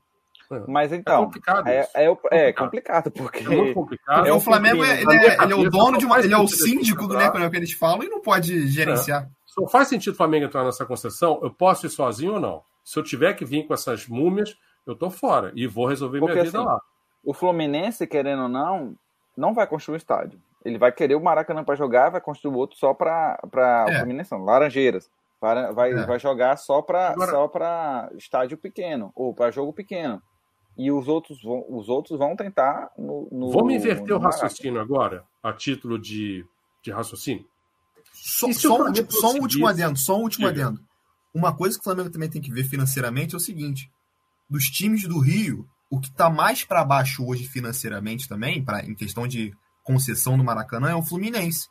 Mas 0.65 0.93
É 0.93 0.95
então, 0.95 1.25
complicado 1.25 1.67
é, 1.67 1.81
isso. 1.81 1.89
é, 1.93 2.09
o- 2.09 2.17
é 2.31 2.53
complicado. 2.53 3.11
porque. 3.11 3.39
É 3.39 3.49
muito 3.49 3.73
complicado. 3.73 4.15
Porque 4.15 4.29
É 4.29 4.33
o 4.33 4.39
Flamengo 4.39 4.81
é, 4.83 5.01
ele, 5.01 5.13
é, 5.13 5.43
ele 5.43 5.51
é 5.53 5.55
o 5.55 5.69
dono 5.69 5.97
de 5.97 6.05
uma. 6.05 6.19
Ele 6.19 6.33
é 6.33 6.37
o 6.37 6.47
síndico 6.47 7.05
do 7.05 7.15
né, 7.15 7.25
é 7.25 7.45
o 7.45 7.51
que 7.51 7.57
eles 7.57 7.73
falam 7.73 8.01
e 8.03 8.07
não 8.09 8.21
pode 8.21 8.65
gerenciar. 8.69 9.27
Só 9.45 9.67
faz 9.67 9.89
sentido 9.89 10.13
o 10.13 10.17
Flamengo 10.17 10.45
entrar 10.45 10.63
nessa 10.63 10.85
concessão? 10.85 11.39
Eu 11.43 11.51
posso 11.51 11.85
ir 11.85 11.89
sozinho 11.89 12.35
ou 12.35 12.39
não? 12.39 12.61
Se 12.87 12.97
eu 12.97 13.03
tiver 13.03 13.33
que 13.33 13.43
vir 13.43 13.67
com 13.67 13.73
essas 13.73 14.07
múmias, 14.07 14.55
eu 14.85 14.95
tô 14.95 15.09
fora 15.09 15.51
e 15.53 15.67
vou 15.67 15.85
resolver 15.87 16.19
Porque, 16.19 16.35
minha 16.35 16.45
vida 16.45 16.57
assim, 16.59 16.65
lá. 16.65 16.81
O 17.21 17.33
Fluminense, 17.33 18.07
querendo 18.07 18.43
ou 18.43 18.47
não, 18.47 18.95
não 19.35 19.53
vai 19.53 19.67
construir 19.67 19.95
um 19.95 19.97
estádio. 19.97 20.41
Ele 20.63 20.77
vai 20.77 20.89
querer 20.93 21.15
o 21.15 21.21
Maracanã 21.21 21.65
para 21.65 21.75
jogar, 21.75 22.09
vai 22.11 22.21
construir 22.21 22.53
o 22.55 22.57
outro 22.57 22.77
só 22.77 22.93
para 22.93 23.37
É. 23.89 23.91
o 23.91 23.99
Fluminense, 23.99 24.31
não, 24.31 24.45
Laranjeiras. 24.45 25.11
Para, 25.37 25.73
vai, 25.73 25.91
É. 25.91 26.05
vai 26.05 26.17
jogar 26.17 26.55
só 26.57 26.81
para 26.81 27.09
Agora- 27.09 27.31
só 27.31 27.47
para 27.49 28.09
estádio 28.15 28.57
pequeno 28.57 29.11
ou 29.13 29.33
para 29.33 29.51
jogo 29.51 29.73
pequeno. 29.73 30.21
E 30.77 30.89
os 30.89 31.09
outros 31.09 31.43
vão, 31.43 31.65
os 31.67 31.89
outros 31.89 32.17
vão 32.17 32.37
tentar 32.37 32.89
no, 32.97 33.27
no 33.29 33.51
Vamos 33.51 33.73
inverter 33.73 34.15
o 34.15 34.17
no 34.17 34.21
Maracanã. 34.23 34.43
raciocínio 34.43 34.79
agora, 34.79 35.25
a 35.43 35.51
título 35.51 35.99
de, 35.99 36.45
de 36.81 36.89
raciocínio. 36.91 37.45
Só, 38.13 38.47
se 38.47 38.53
só 38.53 38.77
o 38.81 38.89
um, 38.89 38.93
só 39.09 39.31
um 39.33 39.41
último 39.41 39.67
adendo, 39.67 39.97
só 39.99 40.15
um 40.17 40.21
último 40.21 40.47
Diga. 40.47 40.67
adendo. 40.67 40.86
Uma 41.37 41.53
coisa 41.53 41.75
que 41.75 41.81
o 41.81 41.83
Flamengo 41.83 42.09
também 42.09 42.27
tem 42.27 42.41
que 42.41 42.51
ver 42.51 42.63
financeiramente 42.63 43.35
é 43.35 43.37
o 43.37 43.39
seguinte: 43.39 43.91
dos 44.49 44.65
times 44.65 45.03
do 45.03 45.19
Rio, 45.19 45.67
o 45.87 45.99
que 45.99 46.07
está 46.07 46.31
mais 46.31 46.63
para 46.63 46.83
baixo 46.83 47.23
hoje 47.23 47.47
financeiramente 47.47 48.27
também, 48.27 48.63
pra, 48.65 48.83
em 48.83 48.95
questão 48.95 49.27
de 49.27 49.53
concessão 49.83 50.35
do 50.35 50.43
Maracanã, 50.43 50.89
é 50.89 50.95
o 50.95 51.03
Fluminense. 51.03 51.69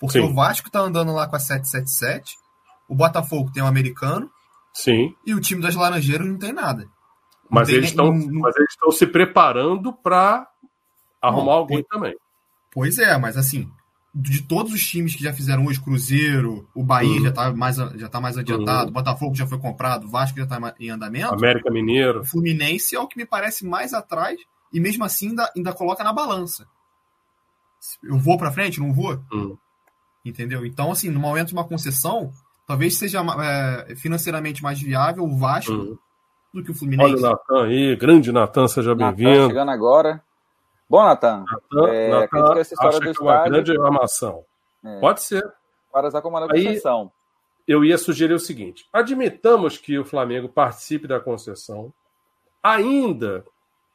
Porque 0.00 0.20
Sim. 0.20 0.26
o 0.26 0.34
Vasco 0.34 0.66
está 0.66 0.80
andando 0.80 1.12
lá 1.12 1.28
com 1.28 1.36
a 1.36 1.38
777, 1.38 2.34
o 2.88 2.94
Botafogo 2.96 3.52
tem 3.52 3.62
o 3.62 3.66
um 3.66 3.68
americano, 3.68 4.28
Sim. 4.72 5.14
e 5.24 5.32
o 5.32 5.40
time 5.40 5.62
das 5.62 5.76
Laranjeiras 5.76 6.26
não 6.26 6.36
tem 6.36 6.52
nada. 6.52 6.88
Mas, 7.48 7.68
eles 7.68 7.90
estão, 7.90 8.12
mas 8.12 8.56
eles 8.56 8.72
estão 8.72 8.90
se 8.90 9.06
preparando 9.06 9.92
para 9.92 10.44
arrumar 11.22 11.44
não, 11.44 11.52
alguém 11.52 11.84
também. 11.84 12.16
Pois 12.72 12.98
é, 12.98 13.16
mas 13.16 13.36
assim, 13.36 13.70
de 14.14 14.42
todos 14.42 14.72
os 14.72 14.80
times 14.80 15.16
que 15.16 15.24
já 15.24 15.32
fizeram 15.32 15.66
hoje, 15.66 15.80
Cruzeiro, 15.80 16.68
o 16.72 16.84
Bahia 16.84 17.10
uhum. 17.10 17.22
já 17.24 17.28
está 17.30 17.52
mais, 17.52 17.76
já 17.76 18.08
tá 18.08 18.20
mais 18.20 18.38
adiantado, 18.38 18.86
uhum. 18.86 18.92
Botafogo 18.92 19.34
já 19.34 19.46
foi 19.46 19.58
comprado, 19.58 20.08
Vasco 20.08 20.38
já 20.38 20.44
está 20.44 20.74
em 20.78 20.90
andamento. 20.90 21.34
América 21.34 21.70
Mineiro. 21.70 22.20
O 22.20 22.24
Fluminense 22.24 22.94
é 22.94 23.00
o 23.00 23.08
que 23.08 23.18
me 23.18 23.26
parece 23.26 23.66
mais 23.66 23.92
atrás 23.92 24.38
e 24.72 24.78
mesmo 24.78 25.04
assim 25.04 25.30
ainda, 25.30 25.50
ainda 25.56 25.72
coloca 25.72 26.04
na 26.04 26.12
balança. 26.12 26.64
Eu 28.04 28.16
vou 28.16 28.38
para 28.38 28.52
frente, 28.52 28.78
não 28.78 28.92
vou? 28.92 29.20
Uhum. 29.32 29.56
Entendeu? 30.24 30.64
Então, 30.64 30.92
assim, 30.92 31.10
no 31.10 31.18
momento 31.18 31.48
de 31.48 31.54
uma 31.54 31.66
concessão, 31.66 32.32
talvez 32.66 32.96
seja 32.96 33.20
é, 33.20 33.96
financeiramente 33.96 34.62
mais 34.62 34.80
viável 34.80 35.24
o 35.24 35.36
Vasco 35.36 35.72
uhum. 35.72 35.98
do 36.54 36.62
que 36.62 36.70
o 36.70 36.74
Fluminense. 36.74 37.14
Olha 37.14 37.18
o 37.18 37.20
Natan 37.20 37.64
aí, 37.66 37.96
grande 37.96 38.30
Natan, 38.30 38.68
seja 38.68 38.94
bem-vindo. 38.94 39.48
chegando 39.48 39.72
agora. 39.72 40.22
Bom, 40.88 41.02
Natan, 41.02 41.44
é, 41.88 42.08
Natan 42.08 42.52
que 42.52 42.58
essa 42.60 42.74
história 42.74 43.00
do 43.00 43.10
estádio... 43.10 43.22
uma 43.22 43.44
grande 43.44 43.72
armação. 43.72 44.44
É, 44.84 45.00
Pode 45.00 45.22
ser. 45.22 45.52
Para 45.90 46.08
usar 46.08 46.20
como 46.20 46.36
uma 46.36 46.48
concessão. 46.48 47.10
Eu 47.66 47.84
ia 47.84 47.96
sugerir 47.96 48.34
o 48.34 48.38
seguinte: 48.38 48.86
admitamos 48.92 49.78
que 49.78 49.98
o 49.98 50.04
Flamengo 50.04 50.48
participe 50.48 51.06
da 51.06 51.18
concessão, 51.18 51.92
ainda 52.62 53.44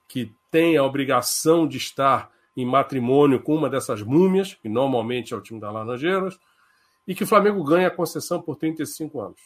que 0.07 0.33
tenha 0.49 0.81
a 0.81 0.85
obrigação 0.85 1.67
de 1.67 1.77
estar 1.77 2.31
em 2.57 2.65
matrimônio 2.65 3.41
com 3.41 3.55
uma 3.55 3.69
dessas 3.69 4.01
múmias, 4.01 4.55
que 4.55 4.67
normalmente 4.67 5.33
é 5.33 5.37
o 5.37 5.41
time 5.41 5.59
da 5.59 5.71
Laranjeiras, 5.71 6.39
e 7.07 7.13
que 7.13 7.23
o 7.23 7.27
Flamengo 7.27 7.63
ganhe 7.63 7.85
a 7.85 7.91
concessão 7.91 8.41
por 8.41 8.55
35 8.55 9.21
anos. 9.21 9.41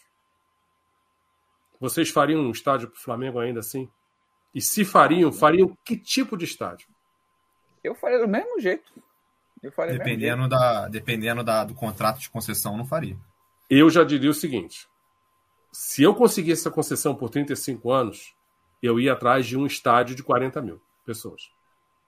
Vocês 1.79 2.09
fariam 2.09 2.41
um 2.41 2.51
estádio 2.51 2.87
para 2.89 2.97
o 2.97 3.01
Flamengo 3.01 3.39
ainda 3.39 3.59
assim? 3.59 3.89
E 4.55 4.61
se 4.61 4.85
fariam, 4.85 5.31
fariam 5.31 5.77
que 5.83 5.97
tipo 5.97 6.37
de 6.37 6.45
estádio? 6.45 6.87
Eu 7.83 7.95
faria 7.95 8.19
do 8.19 8.27
mesmo 8.27 8.59
jeito. 8.59 8.91
Faria 9.71 9.97
dependendo 9.97 10.43
mesmo 10.43 10.49
jeito. 10.49 10.49
da, 10.49 10.87
dependendo 10.87 11.43
da, 11.43 11.63
do 11.63 11.73
contrato 11.73 12.19
de 12.19 12.29
concessão, 12.29 12.77
não 12.77 12.85
faria. 12.85 13.17
Eu 13.69 13.89
já 13.89 14.03
diria 14.03 14.29
o 14.29 14.33
seguinte: 14.33 14.87
se 15.71 16.03
eu 16.03 16.13
conseguisse 16.13 16.61
essa 16.61 16.71
concessão 16.71 17.15
por 17.15 17.29
35 17.29 17.91
anos, 17.91 18.35
eu 18.81 18.99
ia 18.99 19.13
atrás 19.13 19.45
de 19.45 19.57
um 19.57 19.65
estádio 19.65 20.15
de 20.15 20.23
40 20.23 20.61
mil 20.61 20.81
pessoas. 21.05 21.49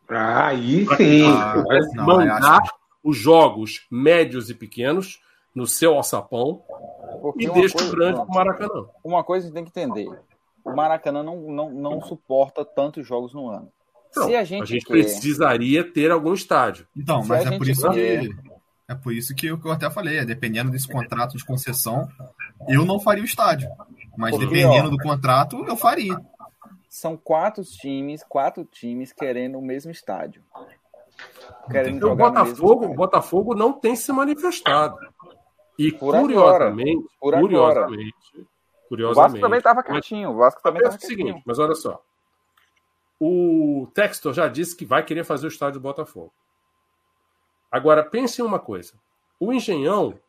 Aí 0.08 0.86
sim. 0.98 1.26
Ah, 1.26 1.64
mandar 1.96 2.62
os 3.04 3.18
jogos 3.18 3.88
médios 3.90 4.50
e 4.50 4.54
pequenos 4.54 5.22
no 5.54 5.66
seu 5.66 5.96
alçapão 5.96 6.64
Porque 7.22 7.46
e 7.46 7.50
deixa 7.52 7.78
o 7.78 7.92
grande 7.92 8.20
para 8.20 8.26
o 8.26 8.34
Maracanã. 8.34 8.88
Uma 9.04 9.24
coisa 9.24 9.48
que 9.48 9.54
tem 9.54 9.64
que 9.64 9.70
entender: 9.70 10.08
o 10.64 10.76
Maracanã 10.76 11.24
não, 11.24 11.38
não, 11.42 11.70
não 11.70 12.02
suporta 12.02 12.64
tantos 12.64 13.08
jogos 13.08 13.34
no 13.34 13.50
ano. 13.50 13.72
Se 14.24 14.36
a 14.36 14.44
gente, 14.44 14.64
a 14.64 14.66
gente 14.66 14.86
quer... 14.86 14.94
precisaria 14.94 15.84
ter 15.84 16.12
algum 16.12 16.34
estádio. 16.34 16.88
Então, 16.96 17.22
Se 17.22 17.30
mas 17.30 17.46
é 17.46 17.58
por 17.58 17.68
isso 17.68 17.90
quer... 17.92 18.22
que. 18.22 18.56
É 18.88 18.94
por 18.94 19.14
isso 19.14 19.34
que 19.34 19.48
eu, 19.48 19.58
que 19.60 19.68
eu 19.68 19.72
até 19.72 19.90
falei, 19.90 20.20
é, 20.20 20.26
dependendo 20.26 20.70
desse 20.70 20.88
contrato 20.88 21.36
de 21.36 21.44
concessão, 21.44 22.08
eu 22.68 22.86
não 22.86 23.00
faria 23.00 23.24
o 23.24 23.26
estádio. 23.26 23.68
Mas 24.16 24.32
Porque, 24.32 24.46
dependendo 24.46 24.88
ó, 24.88 24.92
do 24.92 24.98
contrato, 24.98 25.66
eu 25.68 25.76
faria 25.76 26.16
são 26.96 27.18
quatro 27.18 27.62
times, 27.62 28.24
quatro 28.24 28.64
times 28.64 29.12
querendo 29.12 29.58
o 29.58 29.62
mesmo 29.62 29.92
estádio. 29.92 30.42
Querendo 31.70 32.10
o 32.10 32.16
Botafogo, 32.16 32.86
o 32.86 32.94
Botafogo 32.94 33.54
não 33.54 33.74
tem 33.74 33.98
se 33.98 34.14
manifestado. 34.14 34.96
E 35.78 35.92
por 35.92 36.18
curiosamente, 36.18 37.06
agora, 37.22 37.38
por 37.38 37.40
curiosamente, 37.42 38.16
agora. 38.32 38.48
curiosamente, 38.88 39.12
o 39.12 39.14
Vasco 39.14 39.40
também 39.42 39.58
estava 39.58 39.84
quietinho. 39.84 40.30
O 40.30 40.36
Vasco 40.36 40.62
também 40.64 40.82
estava 40.82 40.96
é 40.96 40.98
o 40.98 41.02
seguinte, 41.02 41.44
mas 41.46 41.60
olha 41.60 41.76
só. 41.76 42.02
O 43.20 43.88
Textor 43.94 44.34
já 44.34 44.48
disse 44.48 44.76
que 44.76 44.86
vai 44.86 45.04
querer 45.04 45.24
fazer 45.24 45.48
o 45.48 45.50
estádio 45.50 45.80
do 45.80 45.84
Botafogo. 45.84 46.34
Agora, 47.72 48.04
pense 48.04 48.42
em 48.42 48.46
uma 48.46 48.60
coisa. 48.60 48.94
O 49.40 49.52
Engenhão 49.52 50.20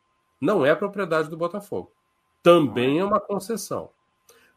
não 0.40 0.64
é 0.64 0.74
propriedade 0.74 1.28
do 1.28 1.36
Botafogo. 1.36 1.90
Também 2.42 2.98
é 2.98 3.04
uma 3.04 3.20
concessão. 3.20 3.90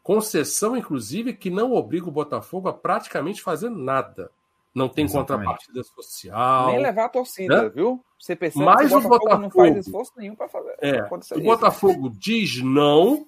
Concessão, 0.02 0.76
inclusive, 0.76 1.34
que 1.34 1.50
não 1.50 1.72
obriga 1.72 2.08
o 2.08 2.12
Botafogo 2.12 2.68
a 2.68 2.72
praticamente 2.72 3.42
fazer 3.42 3.70
nada. 3.70 4.30
Não 4.74 4.88
tem 4.88 5.04
Exatamente. 5.04 5.46
contrapartida 5.46 5.82
social. 5.82 6.66
Nem 6.68 6.82
levar 6.82 7.06
a 7.06 7.08
torcida, 7.08 7.62
né? 7.64 7.68
viu? 7.68 8.04
Você 8.18 8.36
percebe 8.36 8.64
Mas 8.64 8.88
que 8.88 8.94
o 8.94 9.00
Botafogo, 9.00 9.18
Botafogo 9.18 9.42
não 9.42 9.50
faz 9.50 9.86
esforço 9.86 10.12
nenhum 10.16 10.36
para 10.36 10.48
fazer. 10.48 10.76
É, 10.78 11.02
o 11.02 11.18
isso. 11.18 11.40
Botafogo 11.40 12.10
diz 12.10 12.62
não 12.62 13.26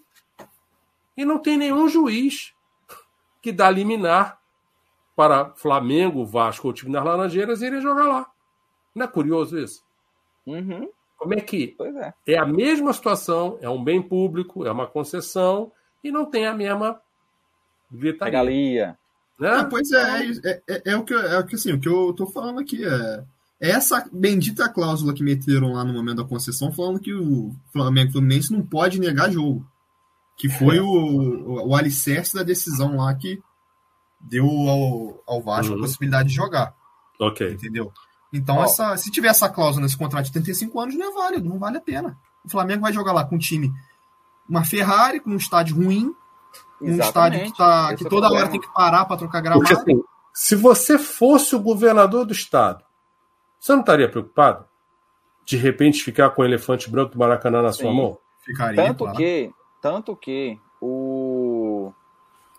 e 1.16 1.24
não 1.24 1.38
tem 1.38 1.56
nenhum 1.56 1.88
juiz 1.88 2.54
que 3.40 3.50
dá 3.50 3.70
liminar 3.70 4.41
para 5.22 5.52
Flamengo, 5.54 6.26
Vasco 6.26 6.66
ou 6.66 6.72
time 6.72 6.92
das 6.92 7.04
Laranjeiras 7.04 7.62
irem 7.62 7.80
jogar 7.80 8.08
lá. 8.08 8.26
Não 8.92 9.04
é 9.04 9.08
curioso 9.08 9.56
isso? 9.56 9.84
Uhum. 10.44 10.88
Como 11.16 11.34
é 11.34 11.40
que 11.40 11.76
é. 12.26 12.32
é 12.34 12.38
a 12.38 12.44
mesma 12.44 12.92
situação, 12.92 13.56
é 13.60 13.68
um 13.68 13.82
bem 13.82 14.02
público, 14.02 14.66
é 14.66 14.72
uma 14.72 14.88
concessão, 14.88 15.70
e 16.02 16.10
não 16.10 16.24
tem 16.24 16.44
a 16.46 16.54
mesma 16.54 17.00
gritaria. 17.88 18.24
Regalia. 18.24 18.98
Né? 19.38 19.48
Ah, 19.48 19.64
pois 19.64 19.92
é, 19.92 20.26
é, 20.44 20.62
é, 20.68 20.82
é, 20.86 20.96
o 20.96 21.04
que, 21.04 21.14
é 21.14 21.38
o 21.38 21.46
que 21.46 21.54
assim, 21.54 21.72
o 21.72 21.80
que 21.80 21.88
eu 21.88 22.12
tô 22.12 22.26
falando 22.26 22.58
aqui 22.58 22.84
é, 22.84 23.24
é 23.60 23.70
essa 23.70 24.04
bendita 24.12 24.68
cláusula 24.68 25.14
que 25.14 25.22
meteram 25.22 25.74
lá 25.74 25.84
no 25.84 25.92
momento 25.92 26.16
da 26.16 26.28
concessão, 26.28 26.72
falando 26.72 26.98
que 26.98 27.14
o 27.14 27.54
Flamengo 27.72 28.10
Fluminense 28.10 28.52
não 28.52 28.66
pode 28.66 28.98
negar 28.98 29.30
jogo. 29.30 29.64
Que 30.36 30.48
foi 30.48 30.80
o, 30.80 30.88
o, 30.88 31.68
o 31.68 31.76
alicerce 31.76 32.34
da 32.34 32.42
decisão 32.42 32.96
lá 32.96 33.14
que 33.14 33.40
deu 34.22 34.46
ao, 34.46 35.22
ao 35.26 35.42
Vasco 35.42 35.72
uhum. 35.72 35.78
a 35.78 35.82
possibilidade 35.82 36.28
de 36.28 36.34
jogar. 36.34 36.74
Ok. 37.18 37.52
Entendeu? 37.52 37.92
Então, 38.32 38.58
oh. 38.58 38.64
essa, 38.64 38.96
se 38.96 39.10
tiver 39.10 39.28
essa 39.28 39.48
cláusula 39.48 39.82
nesse 39.82 39.96
contrato 39.96 40.26
de 40.26 40.32
35 40.32 40.80
anos, 40.80 40.94
não 40.94 41.10
é 41.10 41.12
válido, 41.12 41.48
não 41.48 41.58
vale 41.58 41.76
a 41.76 41.80
pena. 41.80 42.18
O 42.44 42.48
Flamengo 42.48 42.82
vai 42.82 42.92
jogar 42.92 43.12
lá 43.12 43.24
com 43.24 43.36
um 43.36 43.38
time 43.38 43.72
uma 44.48 44.64
Ferrari 44.64 45.20
com 45.20 45.30
um 45.30 45.36
estádio 45.36 45.76
ruim, 45.76 46.14
um 46.80 46.98
estádio 46.98 47.44
que, 47.44 47.56
tá, 47.56 47.94
que 47.94 48.06
é 48.06 48.08
toda 48.08 48.30
hora 48.30 48.48
tem 48.48 48.60
que 48.60 48.72
parar 48.72 49.04
para 49.04 49.16
trocar 49.16 49.40
gramado. 49.40 49.62
Porque, 49.62 49.74
assim, 49.74 50.02
se 50.34 50.54
você 50.54 50.98
fosse 50.98 51.54
o 51.54 51.60
governador 51.60 52.26
do 52.26 52.32
estado, 52.32 52.84
você 53.58 53.72
não 53.72 53.80
estaria 53.80 54.10
preocupado? 54.10 54.66
De 55.44 55.56
repente 55.56 56.02
ficar 56.02 56.30
com 56.30 56.42
o 56.42 56.44
elefante 56.44 56.90
branco 56.90 57.12
do 57.12 57.18
Maracanã 57.18 57.62
na 57.62 57.72
Sim, 57.72 57.82
sua 57.82 57.92
mão? 57.92 58.18
Ficaria, 58.40 58.84
tanto 58.84 59.04
claro. 59.04 59.16
que, 59.16 59.50
tanto 59.80 60.16
que 60.16 60.58
o 60.80 61.92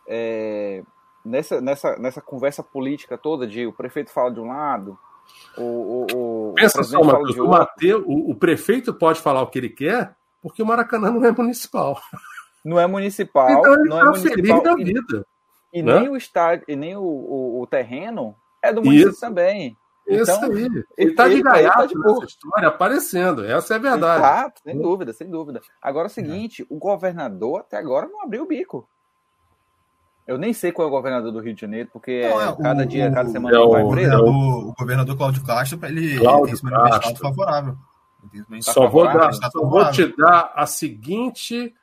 é, 0.07 0.84
nessa, 1.24 1.61
nessa, 1.61 1.97
nessa 1.97 2.21
conversa 2.21 2.63
política 2.63 3.17
toda 3.17 3.47
de 3.47 3.65
o 3.65 3.74
prefeito 3.74 4.11
fala 4.11 4.32
de 4.32 4.39
um 4.39 4.47
lado, 4.47 4.97
o, 5.57 5.61
o, 5.61 6.49
o 6.49 6.53
Pensa 6.53 6.84
só 6.84 6.99
coisa, 6.99 7.41
o, 7.41 7.49
o, 8.05 8.32
o 8.32 8.36
prefeito 8.36 8.93
pode 8.93 9.21
falar 9.21 9.41
o 9.41 9.47
que 9.47 9.59
ele 9.59 9.69
quer, 9.69 10.15
porque 10.41 10.61
o 10.61 10.65
Maracanã 10.65 11.11
não 11.11 11.26
é 11.26 11.32
municipal. 11.32 11.99
Não 12.63 12.80
é 12.80 12.88
municipal, 12.88 13.49
então 13.51 13.74
ele 13.74 13.89
não 13.89 13.97
é 13.97 14.03
tá 14.05 14.11
municipal. 14.11 14.61
Da 14.61 14.76
vida, 14.76 15.26
e, 15.74 15.80
e 15.80 15.84
né? 15.84 15.99
nem 15.99 16.09
o 16.09 16.15
estádio, 16.15 16.65
e 16.67 16.76
nem 16.76 16.95
o, 16.95 17.01
o, 17.01 17.61
o 17.61 17.67
terreno 17.67 18.36
é 18.61 18.71
do 18.71 18.82
município 18.82 19.11
Isso. 19.11 19.19
também. 19.19 19.78
Isso 20.07 20.32
então, 20.32 20.51
aí. 20.51 20.84
Ele 20.97 21.11
está 21.11 21.28
de 21.28 21.41
gaiato 21.41 21.78
tá 21.78 21.86
de 21.86 21.97
nessa 21.97 22.26
história, 22.26 22.67
aparecendo. 22.67 23.45
Essa 23.45 23.74
é 23.74 23.78
a 23.78 23.80
verdade. 23.80 24.19
Exato, 24.19 24.61
sem 24.61 24.78
dúvida, 24.78 25.13
sem 25.13 25.30
dúvida. 25.30 25.61
Agora 25.82 26.07
é 26.07 26.11
o 26.11 26.13
seguinte, 26.13 26.61
é. 26.61 26.65
o 26.69 26.78
governador 26.78 27.61
até 27.61 27.78
agora 27.78 28.07
não 28.07 28.21
abriu 28.21 28.43
o 28.43 28.47
bico. 28.47 28.88
Eu 30.26 30.38
nem 30.38 30.53
sei 30.53 30.71
qual 30.71 30.88
é 30.88 30.91
o 30.91 30.93
governador 30.93 31.32
do 31.32 31.39
Rio 31.39 31.53
de 31.53 31.61
Janeiro, 31.61 31.89
porque 31.91 32.28
não, 32.28 32.41
é, 32.41 32.55
cada 32.55 32.84
o, 32.84 32.86
dia, 32.86 33.11
cada 33.11 33.30
semana 33.30 33.57
é 33.57 33.67
vai 33.67 33.88
preso. 33.88 34.24
O, 34.24 34.69
o 34.69 34.74
governador 34.74 35.17
Cláudio 35.17 35.43
Castro, 35.43 35.80
ele 35.84 36.17
Cláudio 36.17 36.45
tem 36.45 36.55
se 36.55 36.63
manifestado 36.63 37.17
favorável. 37.17 37.78
Só, 38.61 38.88
vou, 38.88 39.03
dar, 39.03 39.34
só 39.34 39.49
vou 39.65 39.91
te 39.91 40.07
dar 40.15 40.53
a 40.55 40.65
seguinte 40.65 41.74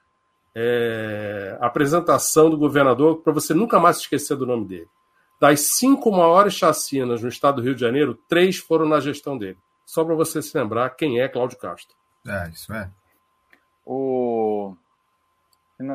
é, 0.55 1.57
apresentação 1.61 2.49
do 2.49 2.57
governador 2.57 3.19
para 3.19 3.33
você 3.33 3.53
nunca 3.53 3.79
mais 3.79 3.99
esquecer 3.99 4.37
do 4.37 4.47
nome 4.47 4.67
dele. 4.67 4.89
Das 5.39 5.61
cinco 5.61 6.11
maiores 6.11 6.55
chacinas 6.55 7.23
no 7.23 7.29
estado 7.29 7.57
do 7.57 7.63
Rio 7.63 7.75
de 7.75 7.81
Janeiro, 7.81 8.19
três 8.29 8.57
foram 8.57 8.87
na 8.87 9.01
gestão 9.01 9.37
dele. 9.37 9.59
Só 9.85 10.05
para 10.05 10.15
você 10.15 10.41
se 10.41 10.57
lembrar 10.57 10.91
quem 10.91 11.21
é 11.21 11.29
Cláudio 11.29 11.59
Castro. 11.59 11.95
É, 12.27 12.49
isso 12.51 12.73
é. 12.73 12.91
O 13.85 14.75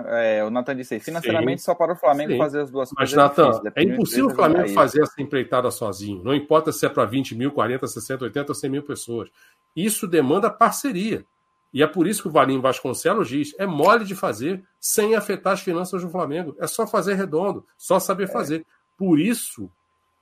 é, 0.07 0.43
o 0.43 0.49
Nathan 0.49 0.75
disse 0.75 0.95
aí, 0.95 0.99
financeiramente 0.99 1.61
Sim. 1.61 1.65
só 1.65 1.75
para 1.75 1.93
o 1.93 1.95
Flamengo 1.95 2.31
Sim. 2.31 2.38
fazer 2.38 2.61
as 2.61 2.71
duas 2.71 2.89
Mas, 2.91 3.13
coisas. 3.13 3.38
Mas, 3.38 3.38
Nathan, 3.38 3.71
é, 3.75 3.81
é 3.81 3.83
impossível 3.83 4.27
o 4.27 4.36
Flamengo 4.36 4.69
fazer 4.69 5.01
essa 5.01 5.21
empreitada 5.21 5.69
sozinho. 5.71 6.23
Não 6.23 6.33
importa 6.33 6.71
se 6.71 6.86
é 6.86 6.89
para 6.89 7.05
20 7.05 7.36
mil, 7.36 7.51
40, 7.51 7.88
60, 7.88 8.25
80 8.25 8.51
ou 8.51 8.55
100 8.55 8.69
mil 8.69 8.83
pessoas. 8.83 9.29
Isso 9.75 10.07
demanda 10.07 10.49
parceria. 10.49 11.25
E 11.73 11.83
é 11.83 11.88
por 11.88 12.07
isso 12.07 12.21
que 12.21 12.29
o 12.29 12.31
Valinho 12.31 12.61
Vasconcelos 12.61 13.27
diz: 13.27 13.53
é 13.59 13.65
mole 13.65 14.05
de 14.05 14.15
fazer 14.15 14.63
sem 14.79 15.13
afetar 15.13 15.53
as 15.53 15.61
finanças 15.61 16.01
do 16.01 16.09
Flamengo. 16.09 16.55
É 16.57 16.67
só 16.67 16.88
fazer 16.88 17.15
redondo, 17.15 17.65
só 17.77 17.99
saber 17.99 18.23
é. 18.23 18.27
fazer. 18.27 18.65
Por 18.97 19.19
isso 19.19 19.69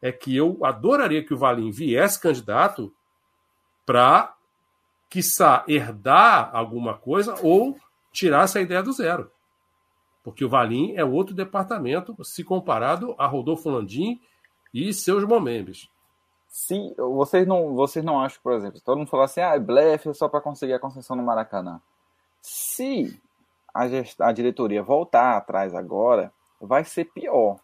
é 0.01 0.11
que 0.11 0.36
eu 0.36 0.57
adoraria 0.64 1.24
que 1.24 1.34
o 1.34 1.38
Valim 1.38 1.70
viesse 1.70 2.20
candidato 2.20 2.91
para, 3.86 4.34
quiçá, 5.09 5.64
herdar 5.68 6.49
alguma 6.53 6.97
coisa 6.97 7.36
ou 7.43 7.78
tirar 8.11 8.45
essa 8.45 8.59
ideia 8.59 8.82
do 8.82 8.91
zero. 8.91 9.32
Porque 10.24 10.45
o 10.45 10.49
Valim 10.49 10.93
é 10.95 11.03
outro 11.03 11.36
departamento 11.36 12.15
se 12.24 12.43
comparado 12.43 13.13
a 13.17 13.28
Rodolfo 13.28 13.69
Landim 13.69 14.21
e 14.74 14.93
seus 14.93 15.26
momentos. 15.26 15.89
Se 16.47 16.93
vocês 16.97 17.45
não, 17.47 17.74
vocês 17.74 18.05
não 18.05 18.21
acham, 18.21 18.39
por 18.41 18.53
exemplo, 18.53 18.80
todo 18.80 18.97
mundo 18.97 19.09
falou 19.09 19.26
assim, 19.26 19.41
ah, 19.41 19.55
é 19.55 19.59
blefe 19.59 20.13
só 20.13 20.30
para 20.30 20.39
conseguir 20.39 20.74
a 20.74 20.80
concessão 20.80 21.15
no 21.15 21.24
Maracanã. 21.24 21.82
Se 22.41 23.19
a, 23.74 23.88
gest... 23.88 24.21
a 24.21 24.32
diretoria 24.32 24.84
voltar 24.84 25.36
atrás 25.36 25.74
agora, 25.74 26.32
vai 26.61 26.84
ser 26.84 27.05
pior. 27.05 27.57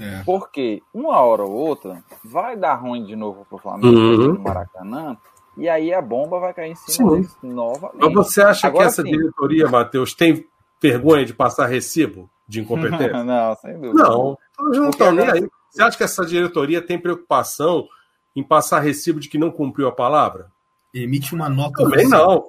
É. 0.00 0.22
Porque 0.24 0.82
uma 0.94 1.20
hora 1.20 1.42
ou 1.42 1.52
outra 1.52 2.02
vai 2.24 2.56
dar 2.56 2.74
ruim 2.74 3.04
de 3.04 3.14
novo 3.14 3.44
pro 3.44 3.58
Flamengo 3.58 3.94
uhum. 3.96 4.32
no 4.34 4.40
Maracanã. 4.40 5.16
E 5.56 5.68
aí 5.68 5.92
a 5.92 6.00
bomba 6.00 6.40
vai 6.40 6.54
cair 6.54 6.72
em 6.72 6.74
cima 6.74 7.12
deles 7.12 7.36
novamente. 7.42 8.00
Mas 8.00 8.14
você 8.14 8.40
acha 8.40 8.66
Agora, 8.66 8.84
que 8.84 8.88
essa 8.88 9.02
sim. 9.02 9.10
diretoria, 9.10 9.68
Matheus, 9.68 10.14
tem 10.14 10.46
vergonha 10.82 11.24
de 11.24 11.32
passar 11.32 11.66
recibo 11.66 12.28
de 12.48 12.60
incompetência? 12.60 13.12
não, 13.24 13.54
sem 13.56 13.80
dúvida. 13.80 14.02
Não, 14.02 14.38
não 14.58 14.90
estão 14.90 15.12
nem 15.12 15.30
aí. 15.30 15.48
Você 15.70 15.82
acha 15.82 15.96
que 15.96 16.04
essa 16.04 16.26
diretoria 16.26 16.82
tem 16.82 16.98
preocupação 16.98 17.86
em 18.34 18.42
passar 18.42 18.80
recibo 18.80 19.20
de 19.20 19.28
que 19.28 19.38
não 19.38 19.50
cumpriu 19.50 19.88
a 19.88 19.92
palavra? 19.92 20.50
Emite 20.94 21.34
uma 21.34 21.48
nota. 21.48 21.82
Também 21.82 22.08
não. 22.08 22.46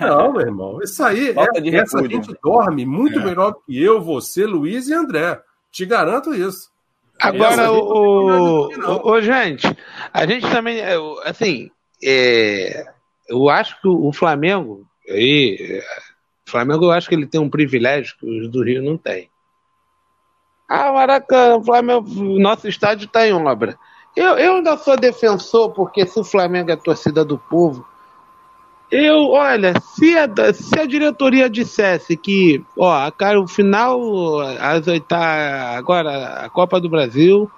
Não, 0.00 0.32
meu 0.32 0.42
irmão. 0.42 0.78
Isso 0.82 1.02
aí, 1.02 1.30
é, 1.30 1.76
essa 1.76 1.98
gente 2.06 2.34
dorme 2.42 2.84
muito 2.84 3.18
é. 3.18 3.24
melhor 3.24 3.54
que 3.64 3.82
eu, 3.82 4.00
você, 4.00 4.46
Luiz 4.46 4.88
e 4.88 4.94
André. 4.94 5.40
Te 5.70 5.84
garanto 5.84 6.34
isso. 6.34 6.70
Agora, 7.20 7.72
o, 7.72 8.68
o, 8.68 9.10
o, 9.10 9.20
gente, 9.22 9.66
a 10.12 10.26
gente 10.26 10.48
também, 10.50 10.80
é, 10.80 10.96
assim, 11.24 11.70
é, 12.04 12.86
eu 13.28 13.48
acho 13.48 13.80
que 13.80 13.88
o 13.88 14.12
Flamengo, 14.12 14.86
aí, 15.08 15.82
o 16.46 16.50
Flamengo 16.50 16.84
eu 16.84 16.92
acho 16.92 17.08
que 17.08 17.14
ele 17.14 17.26
tem 17.26 17.40
um 17.40 17.50
privilégio 17.50 18.16
que 18.18 18.26
os 18.26 18.48
do 18.48 18.62
Rio 18.62 18.82
não 18.82 18.96
têm. 18.96 19.28
Ah, 20.68 20.92
Maracanã, 20.92 21.56
o 21.56 21.64
Flamengo, 21.64 22.08
nosso 22.38 22.68
estádio 22.68 23.06
está 23.06 23.26
em 23.26 23.32
obra. 23.32 23.78
Eu, 24.14 24.38
eu 24.38 24.54
ainda 24.56 24.76
sou 24.76 24.96
defensor, 24.96 25.72
porque 25.72 26.06
se 26.06 26.18
o 26.18 26.24
Flamengo 26.24 26.70
é 26.70 26.76
torcida 26.76 27.24
do 27.24 27.36
povo, 27.36 27.86
eu, 28.90 29.30
olha, 29.30 29.74
se 29.80 30.16
a, 30.16 30.28
se 30.54 30.78
a 30.78 30.86
diretoria 30.86 31.50
dissesse 31.50 32.16
que, 32.16 32.64
ó, 32.78 33.10
cara, 33.10 33.40
o 33.40 33.48
final, 33.48 34.40
as 34.60 34.86
oitavas, 34.86 35.76
agora 35.76 36.44
a 36.44 36.48
Copa 36.48 36.80
do 36.80 36.88
Brasil, 36.88 37.50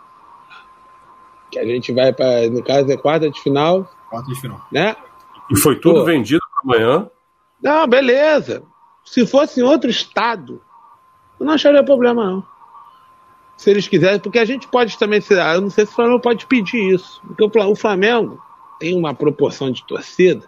que 1.51 1.59
a 1.59 1.64
gente 1.64 1.93
vai 1.93 2.12
para, 2.12 2.49
no 2.49 2.62
caso 2.62 2.91
é 2.91 2.97
quarta 2.97 3.30
de 3.30 3.41
final. 3.41 3.89
Quarta 4.09 4.28
de 4.28 4.41
final. 4.41 4.61
Né? 4.72 4.97
E 5.51 5.57
foi 5.57 5.76
tudo 5.76 6.01
Pô. 6.01 6.05
vendido 6.05 6.41
para 6.51 6.76
amanhã. 6.76 7.11
Não, 7.62 7.86
beleza. 7.86 8.62
Se 9.11 9.26
fosse 9.26 9.61
em 9.61 9.62
outro 9.62 9.88
estado, 9.88 10.61
eu 11.40 11.46
não 11.46 11.54
acharia 11.54 11.82
problema, 11.82 12.26
não. 12.26 12.46
Se 13.56 13.70
eles 13.70 13.88
quiserem, 13.88 14.20
porque 14.20 14.38
a 14.38 14.44
gente 14.44 14.68
pode 14.68 14.98
também, 14.98 15.20
eu 15.54 15.61
não 15.61 15.70
sei 15.70 15.86
se 15.86 15.92
o 15.92 15.94
Flamengo 15.94 16.20
pode 16.20 16.46
pedir 16.46 16.94
isso. 16.94 17.20
Porque 17.26 17.59
o 17.59 17.74
Flamengo 17.74 18.40
tem 18.78 18.96
uma 18.96 19.14
proporção 19.14 19.70
de 19.70 19.84
torcida 19.84 20.46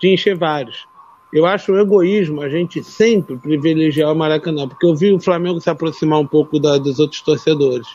de 0.00 0.12
encher 0.12 0.36
vários. 0.36 0.88
Eu 1.32 1.46
acho 1.46 1.72
um 1.72 1.78
egoísmo 1.78 2.40
a 2.40 2.48
gente 2.48 2.82
sempre 2.82 3.36
privilegiar 3.36 4.10
o 4.10 4.16
Maracanã, 4.16 4.66
porque 4.66 4.86
eu 4.86 4.96
vi 4.96 5.12
o 5.12 5.20
Flamengo 5.20 5.60
se 5.60 5.68
aproximar 5.68 6.18
um 6.18 6.26
pouco 6.26 6.58
da, 6.58 6.78
dos 6.78 6.98
outros 6.98 7.20
torcedores. 7.20 7.86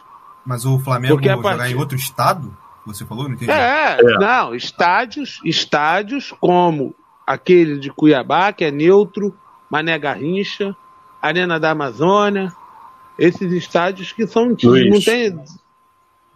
Mas 0.45 0.65
o 0.65 0.77
Flamengo 0.79 1.15
porque 1.15 1.29
jogar 1.29 1.57
partir... 1.57 1.73
em 1.73 1.77
outro 1.77 1.97
estado? 1.97 2.55
Você 2.85 3.05
falou? 3.05 3.25
Não 3.25 3.33
entendi. 3.33 3.51
É, 3.51 3.97
é, 3.99 4.17
não, 4.19 4.53
estádios, 4.53 5.41
estádios 5.43 6.31
como 6.39 6.95
aquele 7.25 7.77
de 7.77 7.91
Cuiabá, 7.91 8.53
que 8.53 8.63
é 8.63 8.71
neutro, 8.71 9.35
Mané 9.69 9.97
Garrincha, 9.99 10.75
Arena 11.21 11.59
da 11.59 11.71
Amazônia, 11.71 12.51
esses 13.17 13.51
estádios 13.51 14.11
que 14.11 14.25
são 14.25 14.55
Luiz, 14.63 14.89
não 14.89 15.01
tem 15.01 15.39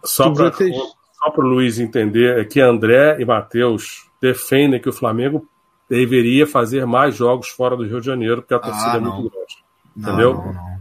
só 0.04 0.30
para 0.30 0.50
vocês... 0.50 0.76
o 0.76 1.40
Luiz 1.40 1.78
entender 1.78 2.38
é 2.38 2.44
que 2.44 2.60
André 2.60 3.20
e 3.20 3.24
Matheus 3.24 4.08
defendem 4.20 4.80
que 4.80 4.88
o 4.88 4.92
Flamengo 4.92 5.48
deveria 5.88 6.46
fazer 6.46 6.86
mais 6.86 7.16
jogos 7.16 7.48
fora 7.48 7.76
do 7.76 7.84
Rio 7.84 8.00
de 8.00 8.06
Janeiro, 8.06 8.42
porque 8.42 8.54
a 8.54 8.58
ah, 8.58 8.60
torcida 8.60 8.92
ah, 8.92 8.96
é 8.96 9.00
muito 9.00 9.30
grande. 9.30 9.64
Não, 9.96 10.08
entendeu? 10.08 10.34
Não, 10.34 10.52
não. 10.52 10.74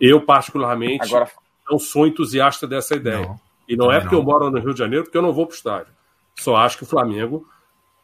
Eu, 0.00 0.20
particularmente, 0.20 1.06
Agora... 1.06 1.30
não 1.70 1.78
sou 1.78 2.06
entusiasta 2.06 2.66
dessa 2.66 2.94
ideia. 2.94 3.34
E 3.68 3.76
não 3.76 3.90
é 3.90 4.00
porque 4.00 4.14
eu 4.14 4.22
moro 4.22 4.50
no 4.50 4.58
Rio 4.58 4.72
de 4.72 4.78
Janeiro, 4.78 5.04
porque 5.04 5.16
eu 5.16 5.22
não 5.22 5.32
vou 5.32 5.46
para 5.46 5.54
o 5.54 5.56
estádio. 5.56 5.92
Só 6.38 6.56
acho 6.56 6.78
que 6.78 6.82
o 6.82 6.86
Flamengo, 6.86 7.46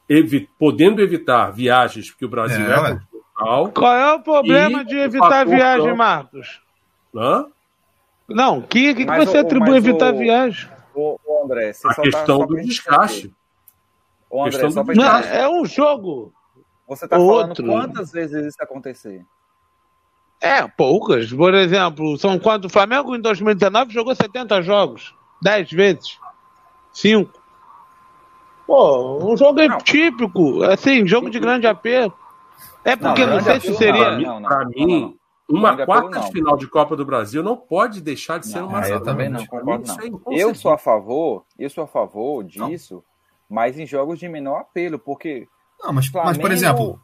evi 0.09 0.49
podendo 0.59 1.03
evitar 1.03 1.51
viagens, 1.51 2.11
porque 2.11 2.25
o 2.25 2.29
Brasil 2.29 2.65
é, 2.65 2.93
é 2.93 3.01
continental. 3.39 3.73
Qual 3.73 3.95
é 3.95 4.15
o 4.15 4.21
problema 4.21 4.85
de 4.85 4.97
evitar 4.97 5.47
viagem, 5.47 5.95
Marcos? 5.95 6.61
Hã? 7.15 7.47
Não, 8.29 8.59
o 8.59 8.63
que, 8.63 8.95
que, 8.95 9.07
que 9.07 9.17
você 9.17 9.39
atribui 9.39 9.75
a 9.75 9.79
evitar 9.79 10.13
o, 10.13 10.19
viagem? 10.19 10.69
O, 10.95 11.19
o 11.25 11.45
André, 11.45 11.71
a 11.71 11.95
tá 11.95 12.03
questão 12.03 12.41
tá 12.41 12.47
do 12.47 12.57
desgaste. 12.57 13.35
O 14.29 14.45
André, 14.45 14.71
só 14.71 14.83
do... 14.83 14.95
Não, 14.95 15.19
é 15.19 15.49
um 15.49 15.65
jogo. 15.65 16.33
Você 16.87 17.07
está 17.07 17.17
falando 17.17 17.63
quantas 17.65 18.13
vezes 18.13 18.47
isso 18.47 18.57
acontecer? 18.61 19.25
É, 20.41 20.67
poucas. 20.69 21.33
Por 21.33 21.55
exemplo, 21.55 22.17
são 22.19 22.39
quanto? 22.39 22.67
O 22.67 22.71
Flamengo 22.71 23.17
em 23.17 23.21
2019 23.21 23.93
jogou 23.93 24.15
70 24.15 24.63
jogos. 24.63 25.15
10 25.43 25.71
vezes. 25.73 26.19
5. 26.93 27.33
Pô, 28.67 29.33
um 29.33 29.37
jogo 29.37 29.61
não. 29.67 29.79
típico. 29.79 30.63
Assim, 30.63 31.07
jogo 31.07 31.31
de 31.31 31.41
grande 31.41 31.67
apelo. 31.67 32.15
É 32.85 32.97
porque 32.97 33.27
não, 33.27 33.37
não 33.37 33.41
sei 33.43 33.61
se 33.61 33.75
seria. 33.75 34.19
Para 34.43 34.67
mim, 34.67 35.17
uma 35.49 35.77
quarta 35.85 36.21
de 36.21 36.33
final 36.33 36.57
de 36.57 36.67
Copa 36.67 36.95
do 36.95 37.05
Brasil 37.05 37.43
não 37.43 37.57
pode 37.57 38.01
deixar 38.01 38.39
de 38.39 38.49
ser 38.49 38.63
uma 38.63 38.87
Eu 38.87 39.03
também 39.03 39.29
não 39.29 39.45
concordo, 39.47 39.87
não. 39.87 40.35
É 40.35 40.43
eu 40.43 40.55
sou 40.55 40.73
a 40.73 40.79
favor, 40.79 41.45
eu 41.59 41.71
sou 41.71 41.85
a 41.85 41.87
favor 41.87 42.45
disso, 42.45 43.03
mas 43.49 43.79
em 43.79 43.87
jogos 43.87 44.19
de 44.19 44.29
menor 44.29 44.61
apelo, 44.61 44.99
porque 44.99 45.49
não, 45.83 45.93
mas, 45.93 46.07
Flamengo, 46.07 46.29
mas 46.29 46.39
por 46.39 46.53
exemplo, 46.53 47.01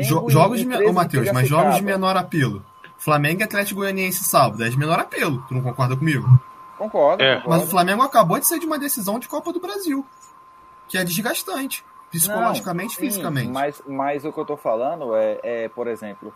jo 0.00 0.28
jogos 0.28 0.58
de 0.58 0.66
menor. 0.66 0.92
Matheus, 0.92 1.30
mas 1.32 1.48
jogos 1.48 1.76
de 1.76 1.82
menor 1.82 2.16
apelo. 2.16 2.64
Flamengo 2.96 3.40
e 3.40 3.44
Atlético 3.44 3.80
Goianiense 3.80 4.24
sábado, 4.24 4.64
é 4.64 4.68
de 4.68 4.78
menor 4.78 4.98
apelo. 4.98 5.44
Tu 5.46 5.54
não 5.54 5.62
concorda 5.62 5.96
comigo? 5.96 6.26
Concordo, 6.78 7.22
é. 7.22 7.36
concordo. 7.36 7.50
Mas 7.50 7.62
o 7.68 7.70
Flamengo 7.70 8.02
acabou 8.02 8.38
de 8.38 8.46
sair 8.46 8.60
de 8.60 8.66
uma 8.66 8.78
decisão 8.78 9.18
de 9.18 9.28
Copa 9.28 9.52
do 9.52 9.60
Brasil, 9.60 10.06
que 10.88 10.96
é 10.96 11.04
desgastante, 11.04 11.84
psicologicamente 12.18 12.94
e 12.94 12.96
fisicamente. 12.96 13.50
Mas, 13.50 13.82
mas 13.86 14.24
o 14.24 14.32
que 14.32 14.38
eu 14.38 14.44
tô 14.44 14.56
falando 14.56 15.14
é, 15.16 15.40
é 15.42 15.68
por 15.68 15.86
exemplo, 15.86 16.32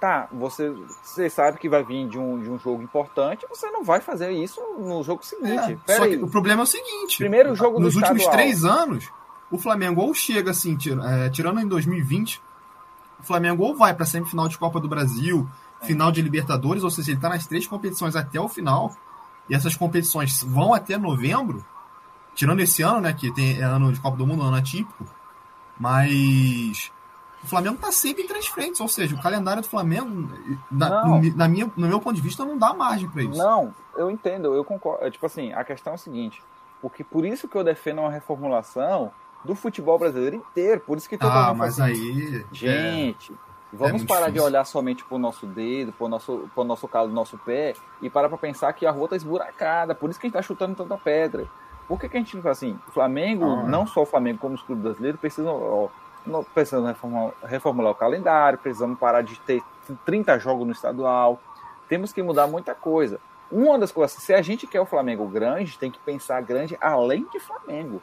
tá, 0.00 0.28
você, 0.32 0.74
você 1.02 1.28
sabe 1.28 1.58
que 1.58 1.68
vai 1.68 1.84
vir 1.84 2.08
de 2.08 2.18
um, 2.18 2.40
de 2.40 2.50
um 2.50 2.58
jogo 2.58 2.82
importante, 2.82 3.46
você 3.48 3.70
não 3.70 3.84
vai 3.84 4.00
fazer 4.00 4.30
isso 4.30 4.60
no 4.78 5.02
jogo 5.02 5.24
seguinte. 5.24 5.78
É, 5.86 5.96
só 5.96 6.06
que 6.06 6.16
o 6.16 6.28
problema 6.28 6.62
é 6.62 6.64
o 6.64 6.66
seguinte: 6.66 7.18
primeiro 7.18 7.54
jogo 7.54 7.80
nos 7.80 7.96
últimos 7.96 8.26
três 8.26 8.64
anos, 8.64 9.10
o 9.50 9.58
Flamengo 9.58 10.00
ou 10.00 10.14
chega 10.14 10.50
assim, 10.50 10.76
é, 11.04 11.30
tirando 11.30 11.60
em 11.60 11.66
2020, 11.66 12.40
o 13.20 13.22
Flamengo 13.22 13.62
ou 13.64 13.76
vai 13.76 13.94
para 13.94 14.06
semifinal 14.06 14.48
de 14.48 14.58
Copa 14.58 14.80
do 14.80 14.88
Brasil, 14.88 15.48
final 15.82 16.10
de 16.10 16.22
Libertadores, 16.22 16.82
ou 16.82 16.90
seja, 16.90 17.10
ele 17.10 17.18
está 17.18 17.28
nas 17.28 17.46
três 17.46 17.66
competições 17.66 18.16
até 18.16 18.40
o 18.40 18.48
final, 18.48 18.96
e 19.48 19.54
essas 19.54 19.76
competições 19.76 20.42
vão 20.42 20.72
até 20.74 20.96
novembro, 20.96 21.64
tirando 22.34 22.60
esse 22.60 22.82
ano, 22.82 23.00
né, 23.00 23.12
que 23.12 23.32
tem 23.32 23.60
é 23.60 23.62
ano 23.62 23.92
de 23.92 24.00
Copa 24.00 24.16
do 24.16 24.26
Mundo, 24.26 24.42
ano 24.42 24.56
atípico, 24.56 25.04
mas 25.78 26.90
o 27.42 27.46
Flamengo 27.46 27.76
está 27.76 27.90
sempre 27.90 28.22
em 28.22 28.26
três 28.26 28.46
frentes, 28.46 28.80
ou 28.80 28.88
seja, 28.88 29.14
o 29.14 29.22
calendário 29.22 29.62
do 29.62 29.68
Flamengo, 29.68 30.30
na, 30.70 31.04
no, 31.04 31.36
na 31.36 31.48
minha, 31.48 31.70
no 31.76 31.88
meu 31.88 32.00
ponto 32.00 32.14
de 32.14 32.22
vista, 32.22 32.44
não 32.44 32.56
dá 32.56 32.72
margem 32.72 33.08
para 33.08 33.22
isso. 33.22 33.38
Não, 33.38 33.74
eu 33.96 34.10
entendo, 34.10 34.54
eu 34.54 34.64
concordo. 34.64 35.04
É, 35.04 35.10
tipo 35.10 35.26
assim, 35.26 35.52
a 35.52 35.64
questão 35.64 35.92
é 35.92 35.94
a 35.94 35.98
seguinte, 35.98 36.42
porque 36.80 37.02
por 37.02 37.24
isso 37.24 37.48
que 37.48 37.56
eu 37.56 37.64
defendo 37.64 38.00
uma 38.00 38.10
reformulação 38.10 39.12
do 39.44 39.54
futebol 39.54 39.98
brasileiro 39.98 40.36
inteiro. 40.36 40.80
Por 40.80 40.96
isso 40.96 41.08
que 41.08 41.18
todo 41.18 41.30
ah, 41.30 41.48
mundo 41.48 41.58
mas 41.58 41.80
assim, 41.80 41.92
aí. 41.92 42.46
Gente, 42.52 43.32
é, 43.32 43.36
vamos 43.76 44.02
é 44.02 44.06
parar 44.06 44.26
difícil. 44.26 44.32
de 44.32 44.40
olhar 44.40 44.64
somente 44.64 45.04
pro 45.04 45.18
nosso 45.18 45.46
dedo, 45.46 45.92
pro 45.92 46.08
nosso, 46.08 46.48
pro 46.54 46.64
nosso 46.64 46.86
calo 46.88 47.08
do 47.08 47.14
nosso 47.14 47.36
pé 47.38 47.74
e 48.00 48.08
parar 48.08 48.28
pra 48.28 48.38
pensar 48.38 48.72
que 48.72 48.86
a 48.86 48.90
rua 48.90 49.08
tá 49.08 49.16
esburacada. 49.16 49.94
Por 49.94 50.10
isso 50.10 50.18
que 50.18 50.26
a 50.26 50.28
gente 50.28 50.34
tá 50.34 50.42
chutando 50.42 50.74
tanta 50.74 50.96
pedra. 50.96 51.48
Por 51.88 51.98
que, 52.00 52.08
que 52.08 52.16
a 52.16 52.20
gente 52.20 52.34
não 52.36 52.42
faz 52.42 52.58
assim? 52.58 52.78
O 52.88 52.92
Flamengo, 52.92 53.44
ah, 53.44 53.62
não 53.64 53.86
só 53.86 54.02
o 54.02 54.06
Flamengo, 54.06 54.38
como 54.38 54.54
os 54.54 54.62
clubes 54.62 54.84
brasileiros, 54.84 55.20
precisam. 55.20 55.54
Ó, 55.54 55.88
precisamos 56.54 56.88
reformular, 56.88 57.32
reformular 57.42 57.92
o 57.92 57.94
calendário, 57.94 58.58
precisamos 58.58 58.98
parar 58.98 59.22
de 59.22 59.38
ter 59.40 59.62
30 60.04 60.38
jogos 60.38 60.66
no 60.66 60.72
estadual. 60.72 61.40
Temos 61.88 62.12
que 62.12 62.22
mudar 62.22 62.46
muita 62.46 62.74
coisa. 62.74 63.20
Uma 63.50 63.78
das 63.78 63.92
coisas, 63.92 64.16
se 64.16 64.32
a 64.32 64.40
gente 64.40 64.66
quer 64.66 64.80
o 64.80 64.86
Flamengo 64.86 65.26
grande, 65.26 65.76
tem 65.76 65.90
que 65.90 65.98
pensar 65.98 66.40
grande 66.40 66.78
além 66.80 67.26
de 67.30 67.38
Flamengo. 67.38 68.00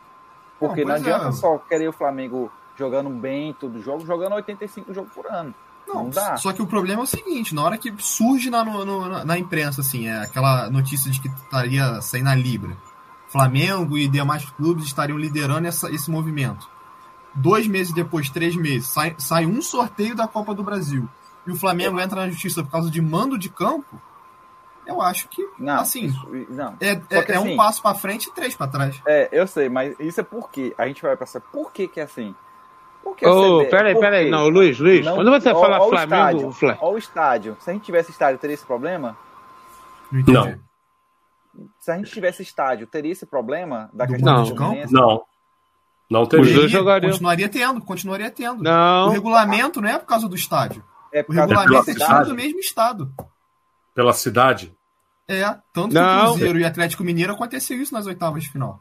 Porque 0.59 0.81
não, 0.81 0.89
não 0.89 0.95
adianta 0.95 1.29
é. 1.29 1.31
só 1.31 1.57
querer 1.57 1.87
o 1.87 1.93
Flamengo 1.93 2.51
jogando 2.77 3.09
bem 3.09 3.53
todo 3.53 3.81
jogo, 3.81 4.05
jogando 4.05 4.35
85 4.35 4.93
jogos 4.93 5.11
por 5.11 5.25
ano. 5.25 5.55
Não, 5.87 6.03
não 6.03 6.09
dá. 6.09 6.37
Só 6.37 6.53
que 6.53 6.61
o 6.61 6.67
problema 6.67 7.01
é 7.01 7.03
o 7.03 7.07
seguinte, 7.07 7.55
na 7.55 7.63
hora 7.63 7.77
que 7.77 7.93
surge 7.97 8.49
na, 8.49 8.63
no, 8.63 9.25
na 9.25 9.37
imprensa, 9.37 9.81
assim, 9.81 10.07
é 10.07 10.21
aquela 10.21 10.69
notícia 10.69 11.09
de 11.09 11.19
que 11.19 11.27
estaria 11.27 11.99
saindo 12.01 12.29
a 12.29 12.35
Libra. 12.35 12.77
Flamengo 13.29 13.97
e 13.97 14.07
demais 14.07 14.45
clubes 14.51 14.85
estariam 14.85 15.17
liderando 15.17 15.67
essa, 15.67 15.89
esse 15.89 16.11
movimento. 16.11 16.67
Dois 17.33 17.67
meses 17.67 17.93
depois, 17.93 18.29
três 18.29 18.55
meses, 18.55 18.87
sai, 18.87 19.15
sai 19.17 19.45
um 19.45 19.61
sorteio 19.61 20.15
da 20.15 20.27
Copa 20.27 20.53
do 20.53 20.63
Brasil 20.63 21.07
e 21.45 21.51
o 21.51 21.55
Flamengo 21.55 21.99
entra 21.99 22.21
na 22.21 22.29
justiça 22.29 22.63
por 22.63 22.71
causa 22.71 22.89
de 22.89 23.01
mando 23.01 23.37
de 23.37 23.49
campo, 23.49 24.01
eu 24.85 25.01
acho 25.01 25.27
que, 25.27 25.47
não, 25.59 25.81
assim, 25.81 26.05
isso, 26.05 26.27
não. 26.49 26.75
é, 26.79 26.93
é, 26.93 27.01
é 27.11 27.37
assim, 27.37 27.53
um 27.53 27.55
passo 27.55 27.81
para 27.81 27.95
frente 27.95 28.27
e 28.27 28.31
três 28.31 28.55
para 28.55 28.67
trás. 28.67 28.99
É, 29.05 29.29
eu 29.31 29.45
sei, 29.45 29.69
mas 29.69 29.95
isso 29.99 30.19
é 30.19 30.23
porque 30.23 30.73
a 30.77 30.87
gente 30.87 31.01
vai 31.01 31.15
pensar, 31.15 31.39
por 31.41 31.71
que 31.71 31.87
que 31.87 31.99
é 31.99 32.03
assim? 32.03 32.33
Porque 33.03 33.25
oh, 33.25 33.65
peraí, 33.69 33.97
peraí, 33.97 34.29
não, 34.29 34.49
Luiz, 34.49 34.79
Luiz, 34.79 35.05
não, 35.05 35.15
quando 35.15 35.29
você 35.29 35.51
ó, 35.51 35.61
fala 35.61 35.79
ó 35.79 35.89
Flamengo... 35.89 36.55
Olha 36.81 36.95
o 36.95 36.97
estádio, 36.97 37.55
se 37.59 37.69
a 37.69 37.73
gente 37.73 37.83
tivesse 37.83 38.09
estádio, 38.11 38.39
teria 38.39 38.55
esse 38.55 38.65
problema? 38.65 39.15
Não. 40.11 40.59
Se 41.79 41.91
a 41.91 41.97
gente 41.97 42.11
tivesse 42.11 42.43
estádio, 42.43 42.87
teria 42.87 43.11
esse 43.11 43.25
problema 43.25 43.89
da 43.93 44.07
questão 44.07 44.35
não, 44.35 44.43
de 44.43 44.53
campo? 44.53 44.87
Não. 44.91 45.23
Não 46.09 46.25
teria. 46.25 46.45
Os 46.45 46.53
dois 46.53 46.71
jogariam. 46.71 47.11
Continuaria 47.11 47.49
tendo, 47.49 47.81
continuaria 47.81 48.31
tendo. 48.31 48.63
Não. 48.63 49.07
O 49.07 49.11
regulamento 49.11 49.81
não 49.81 49.89
é 49.89 49.97
por 49.99 50.05
causa 50.05 50.27
do 50.27 50.35
estádio. 50.35 50.83
É 51.13 51.25
o 51.27 51.31
regulamento 51.31 51.91
é 51.91 51.93
time 51.93 52.25
do 52.25 52.35
mesmo 52.35 52.59
estado. 52.59 53.13
Pela 53.93 54.13
cidade? 54.13 54.73
É, 55.27 55.43
tanto 55.73 55.93
não. 55.93 56.01
que 56.01 56.25
o 56.25 56.33
Cruzeiro 56.33 56.59
e 56.59 56.65
Atlético 56.65 57.03
Mineiro 57.03 57.33
aconteceu 57.33 57.79
isso 57.79 57.93
nas 57.93 58.07
oitavas 58.07 58.43
de 58.43 58.51
final. 58.51 58.79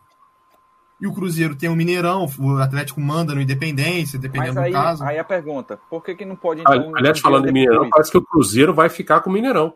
E 1.01 1.07
o 1.07 1.13
Cruzeiro 1.13 1.55
tem 1.55 1.69
o 1.69 1.77
Mineirão, 1.77 2.27
o 2.39 2.57
Atlético 2.57 3.01
manda 3.01 3.35
no 3.35 3.41
Independência, 3.41 4.19
dependendo 4.19 4.59
aí, 4.59 4.73
do 4.73 4.75
caso. 4.75 5.05
Aí 5.05 5.19
a 5.19 5.25
pergunta, 5.25 5.79
por 5.89 6.03
que, 6.03 6.15
que 6.15 6.25
não 6.25 6.35
pode 6.35 6.63
então, 6.63 6.93
Aliás, 6.97 7.21
falando 7.21 7.49
em 7.49 7.53
Mineirão, 7.53 7.89
parece 7.89 8.11
que 8.11 8.19
o 8.19 8.25
Cruzeiro 8.25 8.75
vai 8.75 8.89
ficar 8.89 9.21
com 9.21 9.31
o 9.31 9.33
Mineirão. 9.33 9.75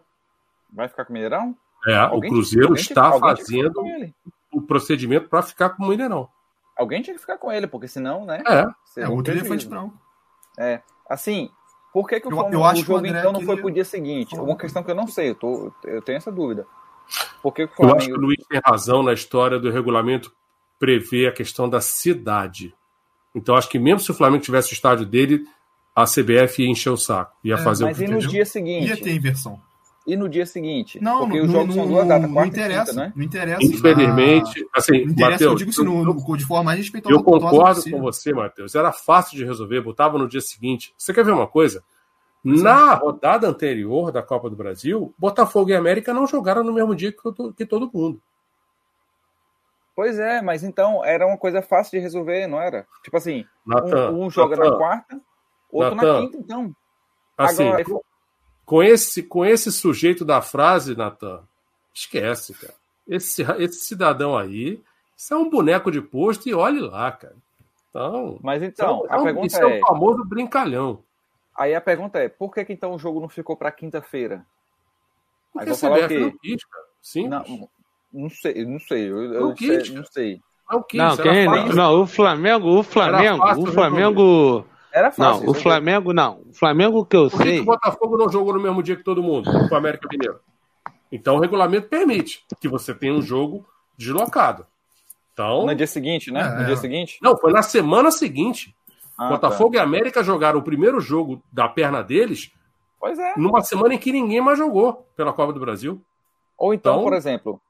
Vai 0.72 0.88
ficar 0.88 1.04
com 1.04 1.12
o 1.12 1.14
Mineirão? 1.14 1.54
É, 1.86 1.96
alguém 1.96 2.30
o 2.30 2.34
Cruzeiro 2.34 2.74
está 2.74 3.12
fazendo 3.18 3.82
o 4.52 4.62
procedimento 4.62 5.28
para 5.28 5.42
ficar 5.42 5.70
com 5.70 5.84
o 5.84 5.88
Mineirão. 5.88 6.28
Alguém 6.76 7.02
tinha 7.02 7.14
que 7.14 7.20
ficar 7.20 7.38
com 7.38 7.50
ele, 7.50 7.66
porque 7.66 7.88
senão, 7.88 8.24
né? 8.24 8.42
É, 8.46 9.02
é 9.02 9.08
outro 9.08 9.32
elefante 9.32 9.66
branco. 9.66 9.94
É, 10.58 10.80
assim, 11.08 11.50
por 11.92 12.08
que, 12.08 12.20
que 12.20 12.28
o, 12.28 12.30
eu, 12.30 12.50
eu 12.50 12.60
o 12.60 12.74
jogo 12.76 13.06
então 13.06 13.32
não 13.32 13.42
foi 13.42 13.56
pro 13.56 13.70
dia 13.70 13.84
seguinte? 13.84 14.34
Uma 14.34 14.56
questão 14.56 14.82
que 14.82 14.90
eu 14.90 14.94
não 14.94 15.06
sei, 15.06 15.30
eu, 15.30 15.34
tô, 15.34 15.72
eu 15.84 16.00
tenho 16.00 16.16
essa 16.16 16.32
dúvida. 16.32 16.66
Por 17.42 17.52
que, 17.52 17.66
que 17.66 17.72
o 17.72 17.76
Flamengo... 17.76 17.94
Eu 17.94 17.98
acho 17.98 18.06
que 18.06 18.14
o 18.14 18.20
Luiz 18.20 18.46
tem 18.48 18.60
razão 18.64 19.02
na 19.02 19.12
história 19.12 19.58
do 19.58 19.70
regulamento 19.70 20.32
prever 20.78 21.28
a 21.28 21.32
questão 21.32 21.68
da 21.68 21.80
cidade. 21.80 22.74
Então 23.34 23.54
acho 23.54 23.68
que 23.68 23.78
mesmo 23.78 24.00
se 24.00 24.10
o 24.10 24.14
Flamengo 24.14 24.42
tivesse 24.42 24.72
o 24.72 24.74
estádio 24.74 25.06
dele, 25.06 25.46
a 25.94 26.04
CBF 26.04 26.62
ia 26.62 26.68
encher 26.68 26.90
o 26.90 26.96
saco, 26.96 27.36
ia 27.44 27.54
é, 27.54 27.58
fazer 27.58 27.84
mas 27.84 27.96
o 27.96 28.00
que 28.00 28.10
e 28.10 28.14
no 28.14 28.18
dia 28.18 28.46
seguinte? 28.46 28.88
Ia 28.88 28.96
ter 28.96 29.14
inversão. 29.14 29.60
E 30.06 30.16
no 30.16 30.28
dia 30.28 30.44
seguinte? 30.44 31.00
Não, 31.00 31.20
porque 31.20 31.40
os 31.40 31.50
jogos 31.50 31.74
são 31.74 31.86
duas 31.86 32.06
datas, 32.08 32.28
não 32.28 32.44
interessa, 32.44 32.90
quinta, 32.90 33.04
né? 33.04 33.12
Não 33.14 33.24
interessa. 33.24 33.64
Infelizmente, 33.64 34.66
assim, 34.74 35.04
não 35.04 35.12
interessa, 35.12 35.44
eu 35.44 35.54
digo 35.54 35.70
assim, 35.70 35.84
no, 35.84 36.04
no, 36.04 36.36
de 36.36 36.44
forma 36.44 36.64
mais 36.64 36.78
respeitosa. 36.78 37.14
Eu 37.14 37.22
concordo 37.22 37.82
com 37.88 38.00
você, 38.00 38.32
Matheus. 38.32 38.74
Era 38.74 38.90
fácil 38.90 39.36
de 39.36 39.44
resolver, 39.44 39.80
botava 39.80 40.18
no 40.18 40.28
dia 40.28 40.40
seguinte. 40.40 40.92
Você 40.98 41.14
quer 41.14 41.24
ver 41.24 41.32
uma 41.32 41.46
coisa? 41.46 41.84
Na 42.44 42.94
rodada 42.94 43.46
anterior 43.46 44.10
da 44.10 44.20
Copa 44.20 44.50
do 44.50 44.56
Brasil, 44.56 45.14
Botafogo 45.16 45.70
e 45.70 45.76
América 45.76 46.12
não 46.12 46.26
jogaram 46.26 46.64
no 46.64 46.72
mesmo 46.72 46.94
dia 46.94 47.12
que, 47.12 47.52
que 47.56 47.64
todo 47.64 47.90
mundo. 47.92 48.20
Pois 49.94 50.18
é, 50.18 50.42
mas 50.42 50.64
então 50.64 51.04
era 51.04 51.24
uma 51.26 51.36
coisa 51.36 51.62
fácil 51.62 51.92
de 51.92 52.02
resolver, 52.02 52.46
não 52.48 52.60
era? 52.60 52.86
Tipo 53.04 53.16
assim, 53.16 53.46
Nathan, 53.64 54.10
um, 54.10 54.24
um, 54.24 54.30
joga 54.30 54.56
Nathan, 54.56 54.70
na 54.70 54.76
quarta, 54.76 55.20
outro 55.70 55.94
Nathan, 55.94 56.12
na 56.12 56.20
quinta, 56.20 56.38
então. 56.38 56.76
Assim, 57.36 57.68
Agora, 57.68 58.00
com 58.64 58.82
esse, 58.82 59.22
com 59.22 59.44
esse 59.44 59.70
sujeito 59.72 60.24
da 60.24 60.40
frase, 60.40 60.96
Natan, 60.96 61.42
esquece, 61.94 62.54
cara. 62.54 62.74
Esse, 63.06 63.42
esse 63.58 63.80
cidadão 63.80 64.36
aí, 64.36 64.80
isso 65.16 65.34
é 65.34 65.36
um 65.36 65.50
boneco 65.50 65.90
de 65.90 66.00
posto 66.00 66.48
e 66.48 66.54
olhe 66.54 66.80
lá, 66.80 67.12
cara. 67.12 67.36
Então, 67.90 68.38
Mas 68.42 68.62
então, 68.62 69.04
a 69.08 69.22
pergunta 69.22 69.46
isso 69.46 69.62
é, 69.62 69.78
é 69.78 69.82
o 69.82 69.86
famoso 69.86 70.24
brincalhão. 70.24 71.02
Aí 71.54 71.74
a 71.74 71.80
pergunta 71.80 72.18
é, 72.18 72.28
por 72.28 72.52
que, 72.52 72.64
que 72.64 72.72
então 72.72 72.94
o 72.94 72.98
jogo 72.98 73.20
não 73.20 73.28
ficou 73.28 73.56
para 73.56 73.70
quinta-feira? 73.70 74.46
Porque 75.52 75.70
a 75.70 75.74
CBF 75.74 76.18
não 76.18 76.30
quis, 76.38 76.64
cara. 76.64 76.84
Sim. 77.02 77.28
Não, 77.28 77.68
não 78.12 78.30
sei, 78.30 78.64
não 78.64 78.80
sei. 78.80 79.10
Eu, 79.10 79.28
não, 79.28 79.34
eu 79.34 79.54
quis, 79.54 79.86
sei, 79.86 79.96
não 79.96 80.04
sei. 80.06 80.40
Não, 80.70 80.82
quis, 80.82 80.98
não, 80.98 81.16
quem, 81.18 81.46
não, 81.74 82.02
o 82.02 82.06
Flamengo, 82.06 82.78
o 82.78 82.82
Flamengo, 82.82 83.44
o 83.60 83.66
Flamengo 83.66 84.66
era 84.92 85.10
fácil. 85.10 85.44
Não, 85.44 85.52
o 85.52 85.54
Flamengo 85.54 86.12
não. 86.12 86.42
O 86.50 86.54
Flamengo 86.54 87.04
que 87.04 87.16
eu 87.16 87.30
Por 87.30 87.42
sei. 87.42 87.56
Que 87.56 87.60
o 87.60 87.64
Botafogo 87.64 88.16
não 88.16 88.28
jogou 88.28 88.54
no 88.54 88.60
mesmo 88.60 88.82
dia 88.82 88.96
que 88.96 89.02
todo 89.02 89.22
mundo, 89.22 89.50
com 89.50 89.74
o 89.74 89.78
América 89.78 90.08
Mineiro? 90.10 90.38
Então 91.10 91.36
o 91.36 91.40
regulamento 91.40 91.88
permite 91.88 92.44
que 92.60 92.68
você 92.68 92.94
tenha 92.94 93.12
um 93.12 93.22
jogo 93.22 93.66
deslocado. 93.96 94.66
Então, 95.32 95.64
no 95.64 95.74
dia 95.74 95.86
seguinte, 95.86 96.30
né? 96.30 96.40
É, 96.40 96.60
no 96.60 96.66
dia 96.66 96.76
seguinte? 96.76 97.18
Não, 97.22 97.36
foi 97.36 97.52
na 97.52 97.62
semana 97.62 98.10
seguinte. 98.10 98.74
Ah, 99.16 99.28
Botafogo 99.28 99.72
tá. 99.72 99.78
e 99.78 99.80
América 99.80 100.22
jogaram 100.22 100.58
o 100.58 100.62
primeiro 100.62 101.00
jogo 101.00 101.42
da 101.50 101.68
perna 101.68 102.02
deles. 102.02 102.52
Pois 103.00 103.18
é. 103.18 103.34
Numa 103.36 103.62
semana 103.62 103.94
em 103.94 103.98
que 103.98 104.12
ninguém 104.12 104.40
mais 104.40 104.58
jogou 104.58 105.06
pela 105.16 105.32
Copa 105.32 105.52
do 105.52 105.60
Brasil. 105.60 106.02
Ou 106.56 106.72
então, 106.74 106.94
então 106.94 107.04
por 107.04 107.14
exemplo, 107.14 107.60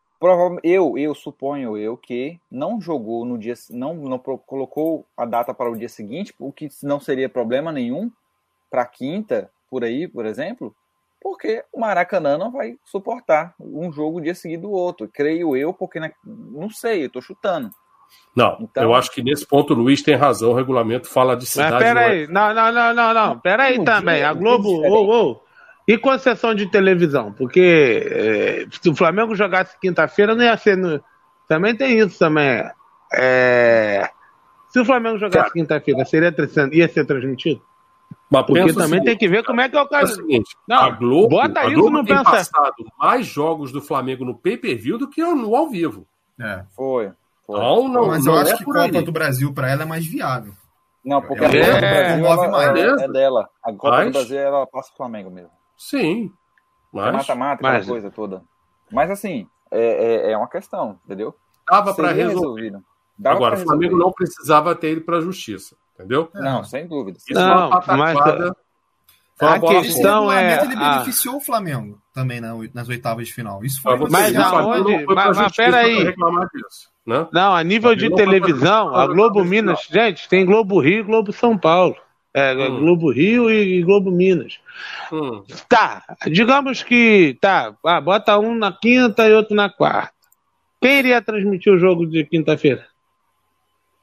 eu, 0.62 0.96
eu 0.96 1.14
suponho 1.14 1.76
eu 1.76 1.96
que 1.96 2.38
não 2.50 2.80
jogou 2.80 3.24
no 3.24 3.38
dia, 3.38 3.54
não, 3.70 3.94
não 3.94 4.18
colocou 4.18 5.06
a 5.16 5.24
data 5.24 5.52
para 5.52 5.70
o 5.70 5.76
dia 5.76 5.88
seguinte, 5.88 6.34
o 6.38 6.52
que 6.52 6.68
não 6.82 7.00
seria 7.00 7.28
problema 7.28 7.72
nenhum 7.72 8.10
para 8.70 8.84
quinta, 8.86 9.50
por 9.70 9.84
aí, 9.84 10.06
por 10.06 10.24
exemplo, 10.26 10.74
porque 11.20 11.64
o 11.72 11.80
Maracanã 11.80 12.36
não 12.36 12.50
vai 12.50 12.76
suportar 12.84 13.54
um 13.60 13.92
jogo 13.92 14.20
dia 14.20 14.34
seguido 14.34 14.62
do 14.62 14.72
outro. 14.72 15.08
Creio 15.12 15.56
eu, 15.56 15.72
porque 15.72 16.00
na, 16.00 16.10
não 16.24 16.68
sei, 16.68 17.02
eu 17.02 17.06
estou 17.06 17.22
chutando. 17.22 17.70
Não, 18.34 18.58
então, 18.60 18.82
eu 18.82 18.94
acho 18.94 19.10
que 19.10 19.22
nesse 19.22 19.46
ponto 19.46 19.72
o 19.72 19.76
Luiz 19.76 20.02
tem 20.02 20.14
razão, 20.14 20.50
o 20.50 20.54
regulamento 20.54 21.08
fala 21.08 21.36
de 21.36 21.46
cidade. 21.46 21.72
Mas 21.72 21.82
peraí, 21.82 22.26
não, 22.26 22.54
não, 22.54 22.72
não, 22.72 22.94
não, 22.94 23.14
não, 23.14 23.38
peraí 23.38 23.82
também. 23.84 24.16
Dia, 24.16 24.30
a 24.30 24.32
Globo, 24.34 24.68
ô, 24.68 25.30
ô, 25.30 25.40
e 25.86 25.98
concessão 25.98 26.54
de 26.54 26.70
televisão? 26.70 27.32
Porque 27.32 28.06
é, 28.10 28.66
se 28.70 28.88
o 28.88 28.94
Flamengo 28.94 29.34
jogasse 29.34 29.78
quinta-feira, 29.80 30.34
não 30.34 30.44
ia 30.44 30.56
ser. 30.56 30.76
No... 30.76 31.02
Também 31.48 31.76
tem 31.76 31.98
isso 31.98 32.18
também. 32.18 32.64
É... 33.14 34.08
Se 34.68 34.80
o 34.80 34.84
Flamengo 34.84 35.18
jogasse 35.18 35.52
quinta-feira, 35.52 36.04
seria 36.04 36.34
ia 36.72 36.88
ser 36.88 37.04
transmitido? 37.04 37.60
Mas 38.30 38.46
Porque 38.46 38.72
também 38.72 38.88
seguinte, 38.88 39.04
tem 39.04 39.18
que 39.18 39.28
ver 39.28 39.44
como 39.44 39.60
é 39.60 39.68
que 39.68 39.76
é 39.76 39.80
o 39.80 39.86
caso. 39.86 40.12
É 40.12 40.14
o 40.14 40.16
seguinte, 40.16 40.56
não, 40.66 40.78
a 40.78 40.90
Globo, 40.90 41.28
bota 41.28 41.60
a 41.60 41.70
Globo 41.70 41.98
isso 41.98 42.06
tem 42.06 42.16
pensa... 42.16 42.30
passado 42.30 42.74
mais 42.98 43.26
jogos 43.26 43.70
do 43.70 43.82
Flamengo 43.82 44.24
no 44.24 44.34
pay-per-view 44.34 44.96
do 44.96 45.08
que 45.08 45.22
no 45.22 45.54
ao 45.54 45.68
vivo. 45.68 46.06
É. 46.40 46.64
Foi. 46.74 47.12
foi. 47.46 47.56
Então, 47.56 47.88
não, 47.88 48.06
Mas 48.06 48.24
eu 48.24 48.34
acho 48.34 48.54
é 48.54 48.56
que 48.56 48.64
Copa 48.64 48.80
ali. 48.80 49.02
do 49.02 49.12
Brasil 49.12 49.52
para 49.52 49.70
ela 49.70 49.82
é 49.82 49.86
mais 49.86 50.06
viável. 50.06 50.54
Não, 51.04 51.20
porque 51.20 51.44
é, 51.44 52.16
a 52.16 52.20
Copa 52.20 52.46
do 52.46 52.50
Brasil 52.50 52.86
ela, 52.86 53.02
é, 53.02 53.04
é, 53.04 53.08
dela. 53.08 53.48
A 53.62 53.72
Copa 53.72 53.96
Mas... 53.96 54.06
do 54.06 54.12
Brasil 54.12 54.38
ela 54.38 54.66
passa 54.66 54.90
o 54.92 54.96
Flamengo 54.96 55.30
mesmo. 55.30 55.50
Sim. 55.82 56.30
Mas... 56.92 57.08
É 57.08 57.12
mata-mata, 57.12 57.54
aquela 57.54 57.72
mas... 57.72 57.86
coisa 57.86 58.10
toda. 58.10 58.42
Mas 58.90 59.10
assim, 59.10 59.48
é, 59.70 60.28
é, 60.28 60.32
é 60.32 60.36
uma 60.36 60.48
questão, 60.48 61.00
entendeu? 61.04 61.34
Dava 61.68 61.94
para 61.94 62.12
resolver. 62.12 62.78
Dava 63.18 63.36
Agora, 63.36 63.56
o 63.56 63.58
Flamengo 63.58 63.96
não 63.96 64.12
precisava 64.12 64.74
ter 64.74 64.92
ido 64.92 65.00
para 65.02 65.18
a 65.18 65.20
justiça, 65.20 65.76
entendeu? 65.94 66.30
Não, 66.34 66.62
sem 66.62 66.86
dúvida. 66.86 67.18
Isso 67.18 67.34
não, 67.34 67.72
é 67.72 67.96
mas 67.96 68.16
a 69.40 69.58
questão 69.58 70.30
é 70.30 70.62
ele 70.62 70.76
beneficiou 70.76 71.34
a... 71.34 71.38
o 71.38 71.40
Flamengo 71.40 72.00
também 72.14 72.40
nas 72.40 72.88
oitavas 72.88 73.26
de 73.26 73.34
final. 73.34 73.64
Isso 73.64 73.82
foi 73.82 73.96
mas 74.08 74.36
aonde? 74.36 75.04
Mas, 75.06 75.36
mas 75.36 75.56
peraí. 75.56 76.14
Né? 77.04 77.26
Não, 77.32 77.54
a 77.54 77.64
nível 77.64 77.96
de 77.96 78.14
televisão, 78.14 78.94
a 78.94 79.06
Globo 79.08 79.44
Minas, 79.44 79.88
gente, 79.90 80.28
tem 80.28 80.46
Globo 80.46 80.80
Rio 80.80 81.00
e 81.00 81.02
Globo 81.02 81.32
São 81.32 81.58
Paulo. 81.58 81.96
É, 82.34 82.54
hum. 82.54 82.80
Globo 82.80 83.12
Rio 83.12 83.50
e 83.50 83.82
Globo 83.82 84.10
Minas. 84.10 84.58
Hum. 85.12 85.42
Tá, 85.68 86.02
digamos 86.30 86.82
que. 86.82 87.36
Tá, 87.40 87.74
ah, 87.84 88.00
bota 88.00 88.38
um 88.38 88.54
na 88.54 88.72
quinta 88.72 89.28
e 89.28 89.34
outro 89.34 89.54
na 89.54 89.68
quarta. 89.68 90.12
Quem 90.80 90.98
iria 90.98 91.22
transmitir 91.22 91.72
o 91.72 91.78
jogo 91.78 92.06
de 92.06 92.24
quinta-feira? 92.24 92.86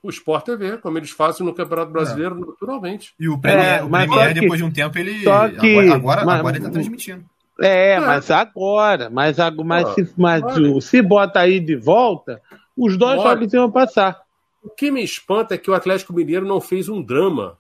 O 0.02 0.10
Sport 0.10 0.46
TV, 0.46 0.78
como 0.78 0.98
eles 0.98 1.10
fazem 1.10 1.46
no 1.46 1.54
Campeonato 1.54 1.92
Brasileiro, 1.92 2.36
é. 2.36 2.40
naturalmente. 2.40 3.14
E 3.20 3.28
o 3.28 3.38
Premier, 3.38 3.80
é, 3.80 3.84
o 3.84 3.90
Premier 3.90 4.34
que, 4.34 4.40
depois 4.40 4.60
de 4.60 4.64
um 4.64 4.72
tempo, 4.72 4.98
ele. 4.98 5.24
Só 5.24 5.50
que, 5.50 5.90
agora, 5.90 6.24
mas, 6.24 6.40
agora 6.40 6.56
ele 6.56 6.66
está 6.66 6.72
transmitindo. 6.72 7.26
É, 7.60 7.92
é, 7.92 8.00
mas 8.00 8.32
agora. 8.32 9.10
Mas, 9.10 9.38
mas, 9.38 9.86
ah, 9.86 9.94
se, 9.94 10.14
mas 10.16 10.86
se 10.86 11.02
bota 11.02 11.42
aí 11.42 11.60
de 11.60 11.76
volta, 11.76 12.42
os 12.78 12.96
dois 12.96 13.22
jogos 13.22 13.54
iam 13.54 13.70
passar. 13.70 14.22
O 14.64 14.70
que 14.70 14.90
me 14.90 15.04
espanta 15.04 15.56
é 15.56 15.58
que 15.58 15.70
o 15.70 15.74
Atlético 15.74 16.14
Mineiro 16.14 16.46
não 16.46 16.62
fez 16.62 16.88
um 16.88 17.02
drama 17.02 17.58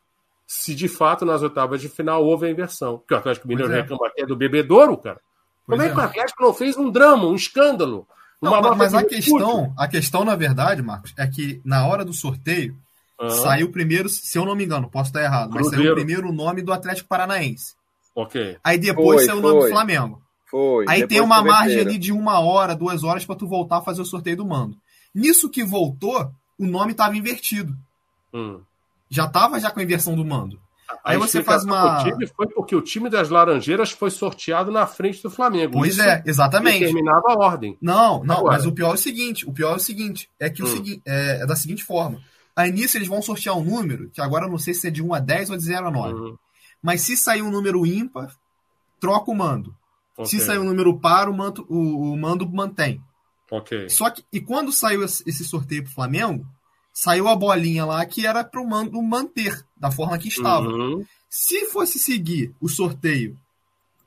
se 0.49 0.73
de 0.73 0.87
fato 0.87 1.23
nas 1.25 1.43
oitavas 1.43 1.79
de 1.79 1.87
final 1.87 2.25
houve 2.25 2.47
a 2.47 2.49
inversão. 2.49 2.97
Porque 2.97 3.13
o 3.13 3.17
Atlético 3.17 3.47
Mineiro 3.47 3.71
é. 3.71 3.81
reclama 3.81 4.07
até 4.07 4.25
do 4.25 4.35
bebedouro, 4.35 4.97
cara. 4.97 5.21
Como 5.63 5.79
é, 5.79 5.85
é 5.85 5.89
que 5.91 5.95
o 5.95 6.01
Atlético 6.01 6.41
não 6.41 6.53
fez 6.55 6.75
um 6.75 6.89
drama, 6.89 7.27
um 7.27 7.35
escândalo? 7.35 8.07
Não, 8.41 8.59
mas, 8.59 8.75
mas 8.75 8.93
a 8.95 9.03
questão, 9.03 9.71
a 9.77 9.87
questão, 9.87 10.25
na 10.25 10.35
verdade, 10.35 10.81
Marcos, 10.81 11.13
é 11.15 11.27
que 11.27 11.61
na 11.63 11.85
hora 11.85 12.03
do 12.03 12.13
sorteio 12.13 12.75
saiu 13.43 13.71
primeiro, 13.71 14.09
se 14.09 14.39
eu 14.39 14.43
não 14.43 14.55
me 14.55 14.65
engano, 14.65 14.89
posso 14.89 15.09
estar 15.09 15.21
errado, 15.21 15.49
mas 15.49 15.61
Cruzeiro. 15.61 15.83
saiu 15.83 15.95
primeiro 15.95 16.29
o 16.29 16.33
nome 16.33 16.63
do 16.63 16.73
Atlético 16.73 17.07
Paranaense. 17.07 17.75
Ok. 18.15 18.57
Aí 18.63 18.79
depois 18.79 19.19
Foi, 19.19 19.25
saiu 19.25 19.37
o 19.37 19.41
nome 19.41 19.61
do. 19.61 19.69
Flamengo. 19.69 20.19
Foi. 20.49 20.85
Aí 20.89 21.01
depois 21.01 21.09
tem 21.09 21.21
uma 21.21 21.43
margem 21.43 21.77
converteram. 21.77 21.89
ali 21.91 21.97
de 21.99 22.11
uma 22.11 22.39
hora, 22.39 22.75
duas 22.75 23.03
horas 23.03 23.23
pra 23.23 23.35
tu 23.35 23.45
voltar 23.45 23.77
a 23.77 23.81
fazer 23.81 24.01
o 24.01 24.05
sorteio 24.05 24.37
do 24.37 24.47
mando. 24.47 24.75
Nisso 25.13 25.47
que 25.47 25.63
voltou, 25.63 26.31
o 26.57 26.65
nome 26.65 26.95
tava 26.95 27.15
invertido. 27.15 27.77
Hum. 28.33 28.61
Já 29.09 29.27
tava 29.27 29.59
já 29.59 29.71
com 29.71 29.79
a 29.79 29.83
inversão 29.83 30.15
do 30.15 30.23
mando. 30.25 30.59
A 31.03 31.11
Aí 31.11 31.17
você 31.17 31.43
faz 31.43 31.63
uma- 31.63 32.03
time 32.03 32.25
foi 32.27 32.47
porque 32.47 32.75
o 32.75 32.81
time 32.81 33.09
das 33.09 33.29
Laranjeiras 33.29 33.91
foi 33.91 34.09
sorteado 34.09 34.71
na 34.71 34.87
frente 34.87 35.21
do 35.21 35.29
Flamengo. 35.29 35.73
Pois 35.73 35.93
Isso 35.93 36.01
é, 36.01 36.23
exatamente. 36.25 36.79
Determinava 36.79 37.23
a 37.29 37.33
ordem. 37.37 37.77
Não, 37.81 38.23
não, 38.23 38.37
Agora. 38.39 38.57
mas 38.57 38.65
o 38.65 38.71
pior 38.71 38.91
é 38.91 38.93
o 38.95 38.97
seguinte: 38.97 39.47
o 39.47 39.53
pior 39.53 39.73
é 39.73 39.75
o 39.75 39.79
seguinte, 39.79 40.29
é 40.39 40.49
que 40.49 40.63
o 40.63 40.65
Hum. 40.65 40.69
segui- 40.75 41.01
é, 41.05 41.41
é 41.41 41.45
da 41.45 41.55
seguinte 41.55 41.83
forma. 41.83 42.19
Aí 42.55 42.71
nisso 42.71 42.97
eles 42.97 43.07
vão 43.07 43.21
sortear 43.21 43.55
um 43.57 43.63
número, 43.63 44.09
que 44.09 44.19
agora 44.19 44.45
eu 44.45 44.49
não 44.49 44.57
sei 44.57 44.73
se 44.73 44.87
é 44.87 44.91
de 44.91 45.01
1 45.03 45.13
a 45.13 45.19
10 45.19 45.49
ou 45.51 45.57
de 45.57 45.63
0 45.63 45.87
a 45.87 45.91
9. 45.91 46.13
Hum, 46.19 46.35
Mas 46.81 47.01
se 47.01 47.15
sair 47.15 47.41
um 47.43 47.51
número 47.51 47.85
ímpar, 47.85 48.33
troca 48.99 49.29
o 49.31 49.35
mando. 49.35 49.75
ok, 50.17 50.25
Se 50.25 50.39
sair 50.39 50.57
um 50.57 50.63
número 50.65 50.99
par, 50.99 51.29
o, 51.29 51.33
manto- 51.33 51.65
o- 51.69 52.13
o 52.13 52.17
mando 52.17 52.49
mantém. 52.49 52.99
ok. 53.51 53.87
Só 53.89 54.09
que, 54.09 54.23
e 54.33 54.41
quando 54.41 54.71
saiu 54.71 55.03
esse 55.03 55.43
sorteio 55.45 55.83
pro 55.83 55.93
Flamengo, 55.93 56.45
saiu 56.93 57.27
a 57.27 57.35
bolinha 57.35 57.85
lá 57.85 58.05
que 58.05 58.25
era 58.25 58.43
pro 58.43 58.65
mando 58.67 59.01
manter, 59.01 59.63
da 59.77 59.89
forma 59.91 60.17
que 60.17 60.27
estava. 60.27 60.67
Uhum. 60.67 61.05
Se 61.29 61.65
fosse 61.67 61.99
seguir 61.99 62.53
o 62.59 62.67
sorteio 62.67 63.37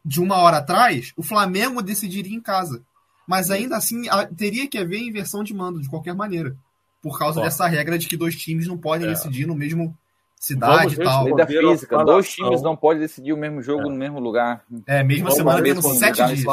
de 0.04 0.20
uma 0.20 0.36
hora 0.38 0.58
atrás, 0.58 1.12
o 1.16 1.22
Flamengo 1.22 1.80
decidiria 1.82 2.36
em 2.36 2.40
casa. 2.40 2.82
Mas 3.26 3.50
ainda 3.50 3.76
assim, 3.76 4.08
a- 4.08 4.26
teria 4.26 4.66
que 4.66 4.76
haver 4.76 4.98
inversão 5.00 5.44
de 5.44 5.54
mando, 5.54 5.80
de 5.80 5.88
qualquer 5.88 6.14
maneira. 6.14 6.56
Por 7.00 7.18
causa 7.18 7.40
Ó. 7.40 7.44
dessa 7.44 7.66
regra 7.66 7.96
de 7.98 8.08
que 8.08 8.16
dois 8.16 8.34
times 8.36 8.66
não 8.66 8.76
podem 8.76 9.06
É. 9.06 9.10
decidir 9.10 9.46
no 9.46 9.54
mesmo 9.54 9.84
Vamos 9.84 9.96
cidade 10.38 10.94
e 10.94 10.98
tal. 11.04 11.24
Lei 11.24 11.34
da 11.36 11.46
física. 11.46 12.04
Dois 12.04 12.32
times 12.32 12.62
não 12.62 12.76
podem 12.76 13.00
decidir 13.00 13.32
o 13.32 13.36
mesmo 13.36 13.62
jogo 13.62 13.82
É. 13.82 13.84
no 13.88 13.94
mesmo 13.96 14.18
lugar. 14.18 14.64
É, 14.86 15.04
mesma 15.04 15.24
Vamos 15.30 15.36
semana 15.36 15.58
se 15.82 15.98
sete 15.98 16.16
dias. 16.26 16.44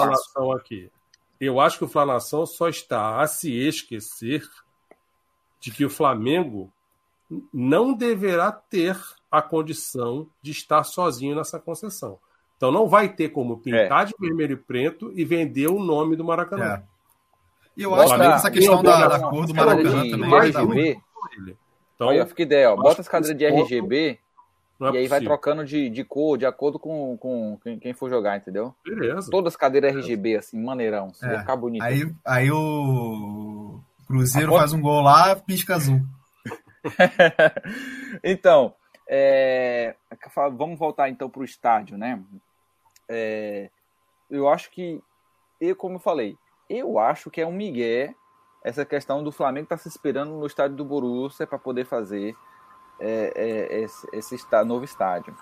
Aqui. 0.55 0.91
Eu 1.39 1.59
acho 1.59 1.77
que 1.79 1.85
o 1.85 1.87
Flanação 1.87 2.45
só 2.45 2.69
está 2.69 3.19
a 3.21 3.25
se 3.27 3.51
esquecer 3.51 4.43
de 5.59 5.71
que 5.71 5.85
o 5.85 5.89
Flamengo 5.89 6.71
não 7.53 7.93
deverá 7.93 8.51
ter 8.51 8.97
a 9.31 9.41
condição 9.41 10.27
de 10.41 10.51
estar 10.51 10.83
sozinho 10.83 11.35
nessa 11.35 11.59
concessão. 11.59 12.17
Então 12.57 12.71
não 12.71 12.87
vai 12.87 13.07
ter 13.09 13.29
como 13.29 13.57
pintar 13.59 14.05
de 14.05 14.13
vermelho 14.19 14.53
e 14.53 14.57
preto 14.57 15.11
e 15.15 15.23
vender 15.23 15.67
o 15.67 15.79
nome 15.79 16.15
do 16.15 16.23
Maracanã. 16.23 16.75
É. 16.75 16.83
E 17.77 17.83
eu 17.83 17.95
acho 17.95 18.15
que 18.15 18.21
essa 18.21 18.51
questão 18.51 18.83
da, 18.83 19.07
da 19.07 19.19
cor 19.29 19.45
do 19.45 19.53
Maracanã 19.53 20.03
de 20.03 20.11
também 20.11 20.29
vai 20.29 20.49
RGB. 20.49 20.65
muito. 20.65 21.57
Então, 21.95 22.07
Olha, 22.07 22.25
fica 22.25 22.41
ideia, 22.41 22.71
ó. 22.71 22.75
Bota 22.75 23.01
as 23.01 23.07
cadeiras 23.07 23.37
de 23.37 23.45
RGB 23.45 24.19
é 24.81 24.83
e 24.85 24.85
aí 24.85 24.93
vai 24.93 25.19
possível. 25.19 25.23
trocando 25.27 25.65
de, 25.65 25.89
de 25.89 26.03
cor, 26.05 26.37
de 26.37 26.45
acordo 26.45 26.79
com, 26.79 27.17
com 27.17 27.57
quem, 27.61 27.77
quem 27.77 27.93
for 27.93 28.09
jogar, 28.09 28.37
entendeu? 28.37 28.73
Beleza. 28.83 29.29
Todas 29.29 29.53
as 29.53 29.57
cadeiras 29.57 29.93
RGB, 29.95 30.37
assim, 30.37 30.57
maneirão. 30.61 31.09
Isso 31.09 31.25
É. 31.25 31.29
vai 31.29 31.39
ficar 31.39 31.55
bonito. 31.57 31.83
Aí, 31.83 32.09
aí 32.25 32.49
o 32.51 33.79
Cruzeiro 34.09 34.51
faz 34.53 34.73
um 34.73 34.81
gol 34.81 35.01
lá, 35.01 35.35
pisca 35.35 35.75
azul. 35.75 36.01
então, 38.23 38.73
é, 39.07 39.95
vamos 40.57 40.77
voltar 40.79 41.09
então 41.09 41.29
para 41.29 41.41
o 41.41 41.45
estádio, 41.45 41.97
né? 41.97 42.21
É, 43.07 43.69
eu 44.29 44.49
acho 44.49 44.69
que, 44.71 45.01
eu 45.61 45.75
como 45.75 45.95
eu 45.95 45.99
falei, 45.99 46.37
eu 46.69 46.99
acho 46.99 47.29
que 47.29 47.39
é 47.41 47.45
um 47.47 47.51
migué 47.53 48.13
essa 48.63 48.83
questão 48.85 49.23
do 49.23 49.31
Flamengo 49.31 49.63
estar 49.65 49.77
se 49.77 49.87
esperando 49.87 50.31
no 50.31 50.45
estádio 50.45 50.75
do 50.75 50.83
Borussia 50.85 51.47
para 51.47 51.57
poder 51.57 51.85
fazer 51.85 52.35
é, 52.99 53.31
é, 53.35 53.79
esse, 53.81 54.07
esse 54.11 54.35
está- 54.35 54.65
novo 54.65 54.83
estádio. 54.83 55.35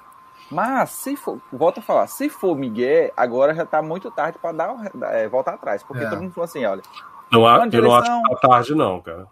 Mas 0.52 0.92
se 0.92 1.16
for, 1.18 1.42
volto 1.52 1.80
a 1.80 1.82
falar, 1.84 2.08
se 2.08 2.30
for 2.30 2.56
Miguel, 2.56 3.12
agora 3.18 3.54
já 3.56 3.64
está 3.64 3.82
muito 3.82 4.10
tarde 4.12 4.38
para 4.40 4.52
dar 4.56 4.92
é, 5.14 5.28
voltar 5.28 5.56
atrás, 5.56 5.84
porque 5.84 6.04
É. 6.04 6.10
todo 6.10 6.22
mundo 6.22 6.34
falou 6.34 6.46
assim, 6.46 6.64
olha, 6.64 6.84
Não 7.32 7.46
há, 7.48 7.68
eu 7.72 7.82
não 7.84 7.94
acho 7.96 8.22
que 8.24 8.30
tá 8.36 8.48
tarde, 8.48 8.76
não, 8.76 9.02
cara. 9.02 9.28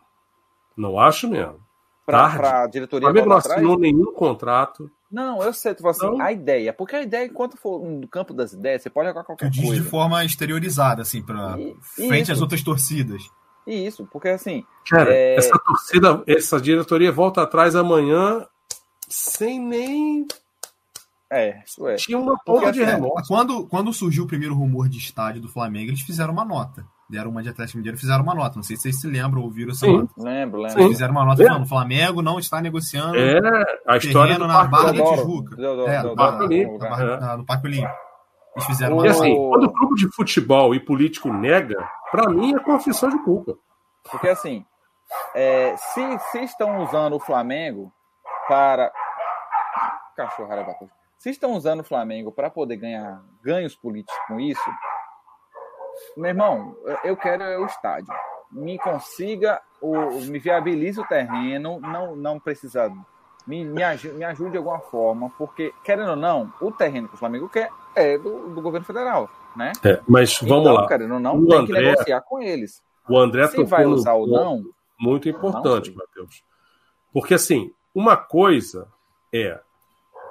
Não 0.75 0.99
acho 0.99 1.27
mesmo. 1.29 1.59
Tarde? 2.05 2.37
para 2.37 2.61
a 2.61 2.65
O 2.65 2.69
diretoria 2.69 3.07
Flamengo 3.07 3.29
não 3.29 3.37
assinou 3.37 3.79
nenhum 3.79 4.13
contrato. 4.13 4.91
Não, 5.11 5.41
eu 5.41 5.53
sei, 5.53 5.73
tu 5.73 5.81
fala 5.81 5.91
assim, 5.91 6.05
Não. 6.05 6.21
a 6.21 6.31
ideia, 6.31 6.71
porque 6.73 6.95
a 6.95 7.01
ideia, 7.01 7.25
enquanto 7.25 7.57
for 7.57 7.83
no 7.83 8.07
campo 8.07 8.33
das 8.33 8.53
ideias, 8.53 8.81
você 8.83 8.89
pode 8.89 9.07
jogar 9.07 9.23
Tu 9.23 9.25
qualquer 9.27 9.49
diz 9.49 9.61
de 9.61 9.67
coisa. 9.67 9.83
forma 9.89 10.23
exteriorizada, 10.25 11.01
assim, 11.01 11.23
pra 11.23 11.55
E- 11.57 11.75
frente 11.81 12.23
isso, 12.23 12.31
às 12.33 12.41
outras 12.41 12.61
torcidas. 12.61 13.23
Isso, 13.65 14.05
porque 14.11 14.27
assim, 14.29 14.63
Cara, 14.87 15.11
É. 15.11 15.35
essa 15.35 15.57
torcida, 15.57 16.23
essa 16.27 16.59
diretoria 16.61 17.11
volta 17.11 17.41
atrás 17.41 17.75
amanhã 17.75 18.45
sem 19.09 19.59
nem. 19.59 20.27
é, 21.31 21.63
isso 21.65 21.87
é. 21.87 21.95
Tinha 21.95 22.19
uma 22.19 22.37
ponta 22.45 22.71
de 22.71 22.83
assim, 22.83 22.91
remorso. 22.91 23.27
quando, 23.27 23.65
quando 23.67 23.91
surgiu 23.93 24.25
o 24.25 24.27
primeiro 24.27 24.53
rumor 24.53 24.87
de 24.87 24.99
estádio 24.99 25.41
do 25.41 25.47
Flamengo, 25.49 25.89
eles 25.89 26.01
fizeram 26.01 26.33
uma 26.33 26.45
nota. 26.45 26.85
Deram 27.09 27.29
uma 27.29 27.43
de 27.43 27.49
Atlético 27.49 27.77
Mineiro 27.77 27.97
e 27.97 28.01
fizeram 28.01 28.23
uma 28.23 28.33
nota. 28.33 28.55
Não 28.55 28.63
sei 28.63 28.75
se 28.75 28.81
vocês 28.83 28.99
se 29.01 29.07
lembram 29.07 29.41
ou 29.41 29.45
ouviram 29.47 29.71
essa 29.71 29.85
Sim. 29.85 29.97
nota. 29.97 30.11
Lembro, 30.17 30.61
lembro. 30.61 30.79
Eles 30.81 30.91
fizeram 30.93 31.11
uma 31.13 31.23
nota 31.25 31.43
É. 31.43 31.45
falando: 31.47 31.63
o 31.63 31.67
Flamengo 31.69 32.21
não 32.23 32.39
está 32.39 32.59
negociando 32.61 33.15
É, 33.15 33.39
a 33.87 33.97
história 33.97 34.33
terreno 34.35 34.39
do 34.39 34.47
na 34.47 34.53
Parque 34.55 34.71
Barra 34.71 34.91
da. 34.91 35.03
Tijuca. 35.15 35.55
Deodoro, 35.55 35.91
É, 35.91 36.01
Deodoro, 36.01 36.09
lugar. 36.41 36.79
na 36.79 36.89
Barra- 36.89 37.17
na- 37.19 37.37
no 37.37 37.45
Parque 37.45 37.67
Olímpico. 37.67 37.93
Eles 38.55 38.65
fizeram 38.67 38.95
uma 38.97 39.05
E 39.05 39.09
O- 39.09 39.11
nota. 39.13 39.21
assim, 39.23 39.35
quando 39.49 39.63
o 39.65 39.73
clube 39.73 39.95
de 39.95 40.07
futebol 40.15 40.73
e 40.73 40.79
político 40.79 41.31
nega, 41.31 41.87
pra 42.11 42.27
mim 42.29 42.55
é 42.55 42.59
confissão 42.59 43.09
de 43.09 43.19
culpa. 43.23 43.53
Porque 44.09 44.29
assim, 44.29 44.65
é, 45.35 45.75
se, 45.77 46.19
se 46.31 46.39
estão 46.43 46.81
usando 46.83 47.17
o 47.17 47.19
Flamengo 47.19 47.91
para. 48.47 48.91
Cachorrada 50.15 50.63
da 50.63 50.73
coisa. 50.73 50.93
Se 51.19 51.29
estão 51.29 51.51
usando 51.53 51.81
o 51.81 51.83
Flamengo 51.83 52.31
para 52.31 52.49
poder 52.49 52.77
ganhar 52.77 53.21
ganhos 53.43 53.75
políticos 53.75 54.15
com 54.27 54.39
isso, 54.39 54.61
meu 56.17 56.29
irmão, 56.29 56.75
eu 57.03 57.15
quero 57.17 57.43
é 57.43 57.57
o 57.57 57.65
estádio. 57.65 58.13
Me 58.51 58.77
consiga, 58.77 59.61
o, 59.81 59.95
me 60.21 60.39
viabilize 60.39 60.99
o 60.99 61.07
terreno, 61.07 61.79
não, 61.79 62.15
não 62.15 62.39
precisa. 62.39 62.91
Me, 63.47 63.63
me, 63.63 63.83
aju- 63.83 64.13
me 64.13 64.23
ajude 64.23 64.51
de 64.51 64.57
alguma 64.57 64.79
forma, 64.79 65.31
porque, 65.37 65.73
querendo 65.83 66.11
ou 66.11 66.15
não, 66.15 66.51
o 66.61 66.71
terreno 66.71 67.07
que 67.07 67.15
o 67.15 67.17
Flamengo 67.17 67.47
quer 67.49 67.69
é 67.95 68.17
do, 68.17 68.49
do 68.49 68.61
governo 68.61 68.85
federal, 68.85 69.29
né? 69.55 69.71
É, 69.83 70.01
mas 70.07 70.39
vamos 70.39 70.61
então, 70.61 70.73
lá. 70.73 70.87
querendo 70.87 71.13
ou 71.15 71.19
não, 71.19 71.37
O 71.39 71.47
tem 71.47 71.59
André- 71.59 71.79
que 71.79 71.85
negociar 71.89 72.21
com 72.21 72.41
eles. 72.41 72.81
O 73.07 73.17
André 73.19 73.47
Se 73.47 73.63
vai 73.63 73.85
usar 73.85 74.13
ou 74.13 74.25
não, 74.25 74.63
muito 74.99 75.29
importante. 75.29 75.91
Matheus. 75.95 76.43
Porque 77.13 77.35
assim, 77.35 77.71
uma 77.93 78.17
coisa 78.17 78.87
é 79.33 79.59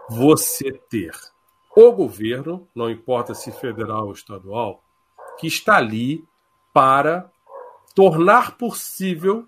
você 0.09 0.73
ter 0.73 1.13
o 1.77 1.93
governo, 1.93 2.69
não 2.75 2.91
importa 2.91 3.33
se 3.35 3.51
federal 3.53 4.07
ou 4.07 4.13
estadual, 4.13 4.83
que 5.39 5.47
está 5.47 5.77
ali 5.77 6.25
para 6.73 7.31
tornar 7.95 8.57
possível 8.57 9.47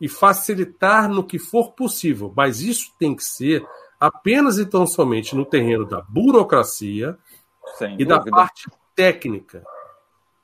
e 0.00 0.08
facilitar 0.08 1.08
no 1.08 1.24
que 1.24 1.38
for 1.38 1.72
possível. 1.72 2.32
Mas 2.36 2.60
isso 2.60 2.92
tem 2.98 3.14
que 3.14 3.24
ser 3.24 3.66
apenas 3.98 4.58
e 4.58 4.66
tão 4.66 4.86
somente 4.86 5.34
no 5.34 5.44
terreno 5.44 5.84
da 5.84 6.00
burocracia 6.08 7.18
sem 7.76 7.96
e 8.00 8.04
da 8.04 8.18
dúvida. 8.18 8.36
parte 8.36 8.70
técnica. 8.94 9.62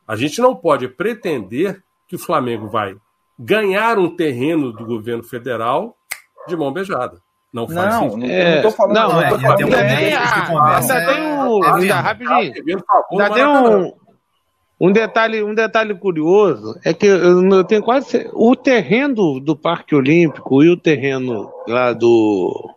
A 0.06 0.16
gente 0.16 0.40
não 0.40 0.54
pode 0.56 0.88
pretender 0.88 1.82
que 2.08 2.16
o 2.16 2.18
Flamengo 2.18 2.68
vai 2.68 2.96
ganhar 3.38 3.98
um 3.98 4.14
terreno 4.14 4.72
do 4.72 4.84
governo 4.84 5.22
federal 5.22 5.96
de 6.46 6.56
mão 6.56 6.72
beijada. 6.72 7.22
Não 7.52 7.68
faz 7.68 7.94
Não, 7.94 8.00
sentido. 8.10 8.18
não, 8.18 8.26
É, 8.34 8.54
não 8.56 8.62
tô 8.62 8.70
falando. 8.76 8.94
não, 8.96 9.08
não, 9.12 9.20
é, 9.22 9.28
tô 9.28 9.36
e 9.36 9.40
falando 9.40 9.54
até 9.54 9.64
que 9.64 9.64
o 9.64 9.74
é- 9.74 9.76
momento 9.82 9.98
tem, 9.98 10.08
de 10.08 10.14
ah, 10.16 10.46
conversa 10.48 10.94
ainda 10.94 11.12
tem 11.14 11.22
é- 11.24 11.34
um- 11.44 11.64
é 11.64 11.68
ainda 11.68 11.80
vendo. 11.80 11.92
rapidinho. 12.02 12.48
Tá 12.48 12.54
devendo 12.60 12.84
favor 12.84 13.06
Ainda 13.12 13.28
no 13.28 13.34
tem 13.34 13.44
Maracanã. 13.44 13.76
um, 13.78 13.92
um 14.80 14.90
detalhe, 14.90 15.42
um 15.42 15.54
detalhe 15.54 15.94
curioso 15.94 16.78
é 16.84 16.92
que 16.92 17.06
eu, 17.06 17.48
eu 17.48 17.64
tenho 17.64 17.82
quase 17.82 18.28
o 18.32 18.56
terreno 18.56 19.38
do 19.40 19.56
Parque 19.56 19.94
Olímpico 19.94 20.62
e 20.62 20.68
o 20.68 20.76
terreno 20.76 21.50
lá 21.66 21.92
do 21.92 22.70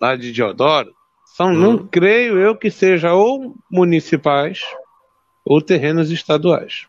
lá 0.00 0.16
de 0.16 0.32
Diodoro 0.32 0.92
são, 1.24 1.48
Hum. 1.48 1.54
não 1.54 1.78
creio 1.78 2.38
eu 2.38 2.56
que 2.56 2.70
seja 2.70 3.14
ou 3.14 3.54
municipais 3.70 4.60
ou 5.44 5.60
terrenos 5.62 6.10
estaduais. 6.10 6.86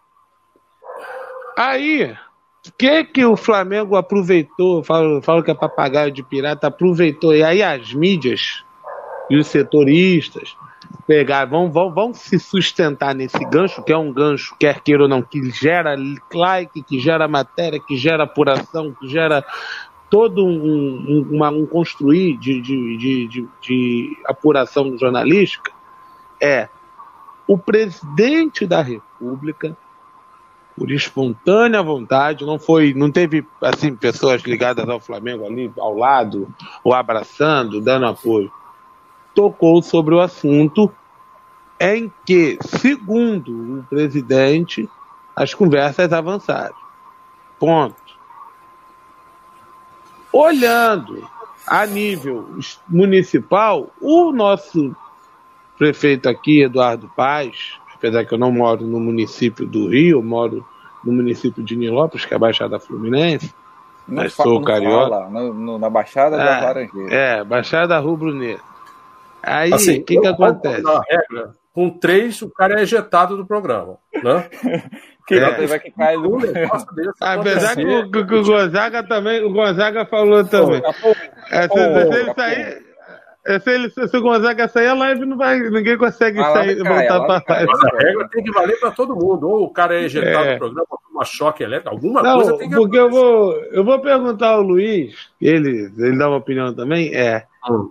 Aí, 1.58 2.16
o 2.68 2.72
que 2.78 3.04
que 3.06 3.26
o 3.26 3.36
Flamengo 3.38 3.96
aproveitou? 3.96 4.84
Falo, 4.84 5.22
falo 5.22 5.44
que 5.44 5.52
é 5.52 5.54
papagaio 5.54 6.12
de 6.12 6.24
pirata, 6.24 6.68
aproveitou. 6.68 7.36
E 7.36 7.44
aí 7.44 7.62
as 7.62 7.94
mídias 7.94 8.64
e 9.30 9.38
os 9.38 9.48
setoristas 9.48 10.56
pegar, 11.08 11.46
vão, 11.46 11.72
vão, 11.72 11.94
vão 11.94 12.14
se 12.14 12.40
sustentar 12.40 13.14
nesse 13.14 13.44
gancho, 13.50 13.84
que 13.84 13.92
é 13.92 13.98
um 13.98 14.12
gancho, 14.12 14.56
quer 14.60 14.80
queira 14.82 15.04
ou 15.04 15.10
não, 15.10 15.22
que 15.22 15.50
gera 15.52 15.96
like, 16.34 16.82
que 16.84 17.00
gera 17.00 17.28
matéria, 17.28 17.80
que 17.80 17.98
gera 17.98 18.24
apuração, 18.24 18.94
que 18.94 19.08
gera 19.08 19.44
todo 20.10 20.46
um, 20.46 20.50
um, 20.50 21.28
uma- 21.32 21.50
um 21.50 21.66
construir 21.66 22.38
de, 22.38 22.62
de, 22.62 22.98
de, 22.98 23.28
de, 23.28 23.48
de 23.62 24.18
apuração 24.26 24.98
jornalística, 24.98 25.72
é 26.40 26.70
o 27.48 27.58
presidente 27.58 28.66
da 28.66 28.82
República, 28.82 29.76
por 30.76 30.90
espontânea 30.92 31.84
vontade, 31.84 32.46
não 32.46 32.58
foi, 32.58 32.94
não 32.96 33.12
teve 33.12 33.46
assim 33.62 33.96
pessoas 33.96 34.42
ligadas 34.42 34.88
ao 34.90 35.00
Flamengo 35.00 35.46
ali 35.46 35.72
ao 35.78 35.96
lado, 35.96 36.48
ou 36.84 36.94
abraçando, 36.94 37.80
dando 37.82 38.08
apoio 38.08 38.52
tocou 39.34 39.82
sobre 39.82 40.16
o 40.16 40.22
assunto 40.22 40.92
em 41.80 42.12
que, 42.26 42.58
segundo 42.62 43.80
o 43.80 43.84
presidente, 43.84 44.90
as 45.36 45.54
conversas 45.54 46.14
avançaram. 46.14 46.76
Ponto. 47.60 47.96
Olhando 50.32 51.28
a 51.68 51.86
nível 51.86 52.58
municipal, 52.88 53.90
o 54.02 54.32
nosso 54.32 54.96
prefeito 55.78 56.30
aqui, 56.30 56.64
Eduardo 56.64 57.10
Paz, 57.16 57.74
apesar 57.94 58.26
que 58.26 58.34
eu 58.34 58.38
não 58.38 58.52
moro 58.52 58.86
no 58.86 59.00
município 59.00 59.66
do 59.66 59.90
Rio, 59.90 60.18
eu 60.18 60.24
moro 60.24 60.66
no 61.04 61.12
município 61.12 61.64
de 61.64 61.76
Nilópolis, 61.76 62.26
que 62.26 62.34
é 62.34 62.38
a 62.38 62.40
Baixada 62.40 62.80
Fluminense, 62.80 63.54
não 64.08 64.24
mas 64.24 64.34
sou 64.34 64.62
carioca. 64.62 65.30
no, 65.30 65.54
no, 65.54 65.80
na 65.80 65.90
Baixada 65.90 66.38
da 66.38 66.44
é, 66.44 66.62
Laranjeira. 66.62 67.14
É, 67.14 67.44
Baixada 67.44 68.00
Rubro 68.00 68.34
Negro. 68.34 68.73
Aí, 69.44 69.72
o 69.72 69.76
assim, 69.76 70.02
que, 70.02 70.20
que 70.20 70.28
acontece? 70.28 70.84
Regra, 71.10 71.54
com 71.74 71.90
três, 71.90 72.42
o 72.42 72.50
cara 72.50 72.80
é 72.80 72.84
ejetado 72.84 73.36
do 73.36 73.46
programa. 73.46 73.98
Né? 74.14 74.50
que 75.28 75.36
é. 75.36 75.68
vai 75.68 75.80
que 75.80 75.92
cai 75.92 76.16
no 76.16 76.38
Apesar 77.20 77.76
que 77.76 77.86
o, 77.86 78.12
que 78.12 78.36
o 78.36 78.44
Gonzaga 78.44 79.04
também, 79.04 79.44
o 79.44 79.52
Gonzaga 79.52 80.06
falou 80.06 80.46
também. 80.46 80.82
Pô, 80.82 81.16
é, 81.52 81.68
se, 81.68 81.74
se 81.74 82.20
ele 82.20 82.34
sair. 82.34 82.94
É, 83.46 83.60
se, 83.60 83.72
ele, 83.72 83.90
se 83.90 84.18
o 84.18 84.22
Gonzaga 84.22 84.68
sair, 84.70 84.88
a 84.88 84.94
live 84.94 85.26
não 85.26 85.36
vai. 85.36 85.60
Ninguém 85.60 85.98
consegue 85.98 86.40
a 86.40 86.54
sair, 86.54 86.78
voltar 86.78 87.20
para 87.26 87.56
live. 87.56 87.72
Mas 87.72 87.84
a 87.84 87.98
regra 87.98 88.30
tem 88.30 88.44
que 88.44 88.52
valer 88.52 88.80
para 88.80 88.92
todo 88.92 89.16
mundo. 89.16 89.50
Ou 89.50 89.64
o 89.64 89.74
cara 89.74 89.96
é 89.96 90.04
ejetado 90.04 90.46
é. 90.46 90.54
do 90.54 90.60
programa, 90.60 90.88
uma 91.12 91.26
choque 91.26 91.64
elétrico, 91.64 91.90
alguma 91.96 92.22
não, 92.22 92.36
coisa 92.36 92.58
tem 92.58 92.70
que 92.70 92.76
Porque 92.76 92.98
eu 92.98 93.10
vou, 93.10 93.54
eu 93.72 93.84
vou 93.84 94.00
perguntar 94.00 94.50
ao 94.50 94.62
Luiz, 94.62 95.30
ele, 95.42 95.92
ele 95.98 96.18
dá 96.18 96.28
uma 96.28 96.38
opinião 96.38 96.74
também, 96.74 97.14
é. 97.14 97.46
Hum. 97.70 97.90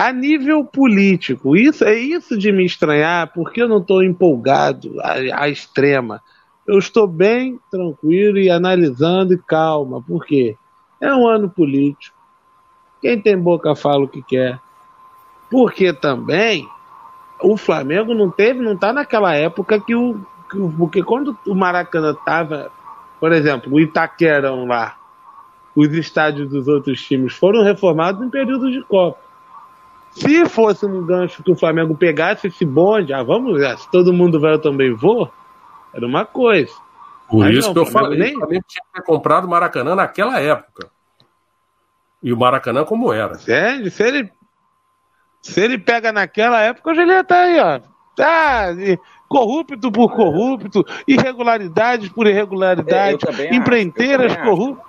A 0.00 0.14
nível 0.14 0.64
político, 0.64 1.54
isso 1.54 1.84
é 1.84 1.94
isso 1.94 2.38
de 2.38 2.50
me 2.50 2.64
estranhar, 2.64 3.30
porque 3.34 3.60
eu 3.60 3.68
não 3.68 3.76
estou 3.76 4.02
empolgado 4.02 4.98
à, 4.98 5.42
à 5.42 5.48
extrema. 5.50 6.22
Eu 6.66 6.78
estou 6.78 7.06
bem 7.06 7.60
tranquilo 7.70 8.38
e 8.38 8.48
analisando 8.48 9.34
e 9.34 9.36
calma, 9.36 10.00
porque 10.00 10.56
é 10.98 11.14
um 11.14 11.28
ano 11.28 11.50
político. 11.50 12.16
Quem 13.02 13.20
tem 13.20 13.36
boca 13.38 13.76
fala 13.76 14.04
o 14.04 14.08
que 14.08 14.22
quer. 14.22 14.58
Porque 15.50 15.92
também 15.92 16.66
o 17.42 17.58
Flamengo 17.58 18.14
não 18.14 18.30
teve, 18.30 18.62
não 18.62 18.72
está 18.72 18.94
naquela 18.94 19.34
época 19.34 19.78
que 19.78 19.94
o, 19.94 20.14
que. 20.50 20.56
Porque 20.78 21.02
quando 21.02 21.36
o 21.46 21.54
Maracanã 21.54 22.12
estava, 22.12 22.72
por 23.20 23.32
exemplo, 23.32 23.74
o 23.74 23.78
Itaquerão 23.78 24.64
lá, 24.64 24.96
os 25.76 25.92
estádios 25.92 26.48
dos 26.48 26.68
outros 26.68 27.02
times 27.02 27.34
foram 27.34 27.62
reformados 27.62 28.22
em 28.22 28.30
período 28.30 28.70
de 28.70 28.82
Copa. 28.84 29.28
Se 30.10 30.46
fosse 30.46 30.84
um 30.86 31.04
gancho 31.06 31.42
que 31.42 31.52
o 31.52 31.56
Flamengo 31.56 31.96
pegasse 31.96 32.48
esse 32.48 32.64
bonde, 32.64 33.12
ah, 33.12 33.22
vamos, 33.22 33.60
se 33.80 33.90
todo 33.90 34.12
mundo 34.12 34.40
vai, 34.40 34.54
eu 34.54 34.58
também 34.60 34.92
vou, 34.92 35.32
era 35.94 36.06
uma 36.06 36.24
coisa. 36.24 36.72
Por 37.28 37.44
Mas 37.44 37.58
isso 37.58 37.68
não, 37.68 37.74
que 37.74 37.80
eu 37.80 37.86
falei, 37.86 38.18
nem... 38.18 38.36
o 38.36 38.40
Flamengo 38.40 38.64
tinha 38.66 38.82
que 38.84 38.92
ter 38.92 39.06
comprado 39.06 39.44
o 39.44 39.50
Maracanã 39.50 39.94
naquela 39.94 40.40
época. 40.40 40.88
E 42.22 42.32
o 42.32 42.36
Maracanã 42.36 42.84
como 42.84 43.12
era. 43.12 43.36
Se 43.36 43.52
ele 44.02 44.30
se 45.40 45.60
ele 45.60 45.78
pega 45.78 46.12
naquela 46.12 46.60
época, 46.60 46.90
hoje 46.90 47.00
ele 47.00 47.12
ia 47.12 47.20
estar 47.20 47.34
tá 47.34 47.42
aí, 47.42 47.60
ó. 47.60 47.80
Tá, 48.16 48.66
corrupto 49.28 49.90
por 49.90 50.14
corrupto, 50.14 50.84
irregularidades 51.06 52.08
por 52.10 52.26
irregularidade, 52.26 53.24
empreiteiras 53.50 54.36
corruptas. 54.36 54.84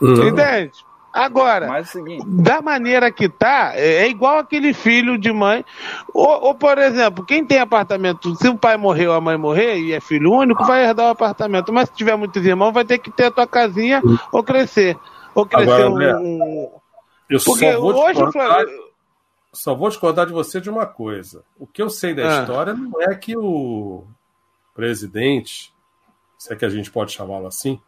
Uhum. 0.00 0.28
Entende? 0.28 0.72
Agora, 1.16 1.66
Mas, 1.66 1.96
é 1.96 2.00
da 2.26 2.60
maneira 2.60 3.10
que 3.10 3.28
tá, 3.28 3.72
é, 3.74 4.02
é 4.02 4.08
igual 4.08 4.38
aquele 4.38 4.74
filho 4.74 5.16
de 5.16 5.32
mãe. 5.32 5.64
Ou, 6.12 6.44
ou, 6.44 6.54
por 6.54 6.76
exemplo, 6.76 7.24
quem 7.24 7.44
tem 7.44 7.58
apartamento, 7.58 8.34
se 8.36 8.48
o 8.48 8.56
pai 8.56 8.76
morreu, 8.76 9.12
a 9.12 9.20
mãe 9.20 9.36
morrer 9.36 9.78
e 9.78 9.92
é 9.92 10.00
filho 10.00 10.32
único, 10.32 10.64
vai 10.64 10.84
herdar 10.84 11.06
o 11.06 11.10
apartamento. 11.10 11.72
Mas 11.72 11.88
se 11.88 11.94
tiver 11.94 12.16
muitos 12.16 12.44
irmãos, 12.44 12.72
vai 12.72 12.84
ter 12.84 12.98
que 12.98 13.10
ter 13.10 13.24
a 13.24 13.30
tua 13.30 13.46
casinha 13.46 14.02
ou 14.30 14.42
crescer. 14.42 14.96
Ou 15.34 15.46
crescer 15.46 15.84
Agora, 15.84 16.18
um. 16.18 16.70
Eu 17.28 17.40
Porque 17.44 17.72
só 17.72 17.80
vou 17.80 17.96
hoje 17.96 18.22
o 18.22 18.30
Flamengo 18.30 18.86
só 19.56 19.74
vou 19.74 19.88
discordar 19.88 20.26
de 20.26 20.32
você 20.32 20.60
de 20.60 20.68
uma 20.68 20.86
coisa. 20.86 21.42
O 21.58 21.66
que 21.66 21.80
eu 21.80 21.88
sei 21.88 22.14
da 22.14 22.28
ah. 22.28 22.40
história 22.40 22.74
não 22.74 23.00
é 23.00 23.14
que 23.14 23.36
o 23.36 24.04
presidente, 24.74 25.72
se 26.38 26.52
é 26.52 26.56
que 26.56 26.64
a 26.64 26.68
gente 26.68 26.90
pode 26.90 27.12
chamá-lo 27.12 27.46
assim, 27.46 27.80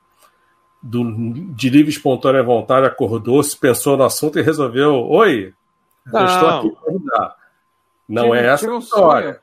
do, 0.83 1.33
de 1.55 1.71
livre 1.71 1.91
espontânea 1.91 2.43
vontade 2.43 2.87
acordou, 2.87 3.43
se 3.43 3.57
pensou 3.57 3.97
no 3.97 4.05
assunto 4.05 4.39
e 4.39 4.43
resolveu: 4.43 5.07
Oi, 5.09 5.55
não. 6.07 6.21
eu 6.21 6.27
estou 6.27 6.49
aqui 6.49 6.71
para 6.71 6.91
ajudar. 6.91 7.37
Não 8.09 8.35
é 8.35 8.47
essa 8.47 8.71
a 8.71 8.79
história. 8.79 9.41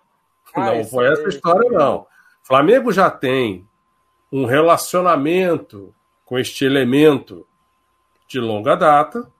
não 0.55 0.83
foi 0.85 1.07
essa 1.07 1.27
história, 1.27 1.69
não. 1.69 2.07
Flamengo 2.43 2.91
já 2.91 3.09
tem 3.09 3.67
um 4.31 4.45
relacionamento 4.45 5.93
com 6.23 6.37
este 6.39 6.65
elemento 6.65 7.45
de 8.27 8.39
longa 8.39 8.75
data 8.75 9.31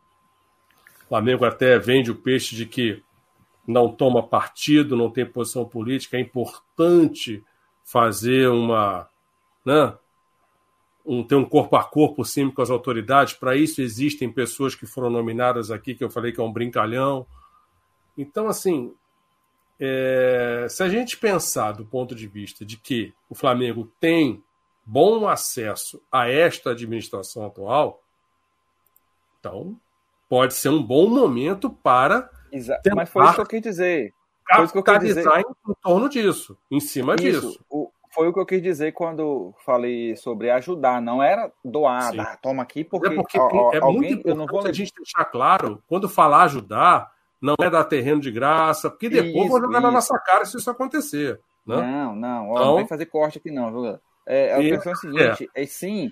o 1.06 1.10
Flamengo 1.10 1.46
até 1.46 1.78
vende 1.78 2.10
o 2.10 2.16
peixe 2.16 2.56
de 2.56 2.66
que 2.66 3.04
não 3.68 3.92
toma 3.92 4.24
partido, 4.24 4.98
não 4.98 5.10
tem 5.10 5.26
posição 5.26 5.64
política. 5.64 6.18
É 6.18 6.20
importante 6.20 7.44
fazer 7.84 8.50
uma. 8.50 9.08
Né, 9.64 9.94
um, 11.06 11.24
ter 11.24 11.36
um 11.36 11.46
corpo 11.46 11.76
a 11.76 11.84
corpo 11.84 12.26
sim 12.26 12.50
com 12.50 12.62
as 12.62 12.70
autoridades. 12.70 13.34
Para 13.34 13.56
isso 13.56 13.82
existem 13.82 14.32
pessoas 14.32 14.76
que 14.76 14.86
foram 14.86 15.10
nominadas 15.10 15.70
aqui, 15.70 15.94
que 15.94 16.04
eu 16.04 16.10
falei 16.10 16.32
que 16.32 16.40
é 16.40 16.44
um 16.44 16.52
brincalhão. 16.52 17.26
Então, 18.18 18.48
assim, 18.48 18.94
é, 19.80 20.68
se 20.70 20.82
a 20.82 20.90
gente 20.90 21.18
pensar 21.18 21.74
do 21.74 21.86
ponto 21.86 22.16
de 22.16 22.28
vista 22.28 22.66
de 22.66 22.78
que 22.78 23.14
o 23.30 23.36
Flamengo 23.36 23.92
tem 24.00 24.44
bom 24.86 25.28
acesso 25.28 26.02
a 26.12 26.30
esta 26.30 26.72
administração 26.72 27.46
atual, 27.46 28.02
então 29.40 29.80
pode 30.30 30.54
ser 30.54 30.70
um 30.70 30.82
bom 30.82 31.10
momento 31.10 31.70
para. 31.70 32.30
Exa 32.52 32.80
Mas 32.96 33.10
foi 33.10 33.26
isso 33.26 33.36
que 33.36 33.42
eu 33.42 33.46
quis 33.46 33.62
dizer. 33.62 34.14
Foi 34.56 34.64
isso 34.64 34.74
que 34.74 34.80
eu 34.80 34.84
quis 34.84 35.00
dizer. 35.00 35.26
em 35.28 35.74
torno 35.82 36.08
disso, 36.08 36.58
em 36.72 36.80
cima 36.80 37.16
isso, 37.16 37.24
disso. 37.24 37.66
O, 37.70 37.92
foi 38.16 38.28
o 38.28 38.34
que 38.34 38.40
eu 38.40 38.46
quis 38.46 38.62
dizer 38.62 38.94
quando 38.94 39.54
falei 39.66 40.16
sobre 40.16 40.50
ajudar, 40.50 41.02
não 41.02 41.22
era 41.22 41.52
doar, 41.64 42.12
ah, 42.20 42.38
toma 42.42 42.64
aqui, 42.64 42.84
porque, 42.84 43.08
é, 43.10 43.16
porque 43.16 43.38
ó, 43.38 43.72
é 43.74 43.80
alguém, 43.80 44.16
muito 44.16 44.28
eu 44.28 44.36
não 44.36 44.48
vou 44.48 44.66
a 44.66 44.72
gente 44.72 44.94
deixar 44.96 45.26
claro, 45.26 45.84
quando 45.88 46.10
falar 46.10 46.44
ajudar, 46.44 47.12
não 47.42 47.56
é 47.62 47.70
dar 47.70 47.84
terreno 47.84 48.22
de 48.22 48.32
graça, 48.32 48.90
porque 48.90 49.10
depois 49.10 49.36
isso, 49.36 49.48
vou 49.50 49.60
jogar 49.60 49.78
isso. 49.78 49.88
na 49.88 49.92
nossa 49.92 50.18
cara 50.18 50.46
se 50.46 50.58
isso 50.58 50.70
acontecer. 50.72 51.40
Né? 51.66 51.76
Não, 51.76 52.16
não, 52.16 52.50
ó, 52.50 52.54
então, 52.54 52.66
não 52.66 52.76
vai 52.76 52.88
fazer 52.88 53.06
corte 53.08 53.38
aqui 53.38 53.52
não, 53.52 53.72
viu? 53.72 54.00
É, 54.26 54.54
a 54.54 54.58
questão 54.58 54.92
é 54.92 54.96
a 54.96 54.98
seguinte, 54.98 55.52
é. 55.54 55.64
é 55.64 55.66
sim 55.68 56.12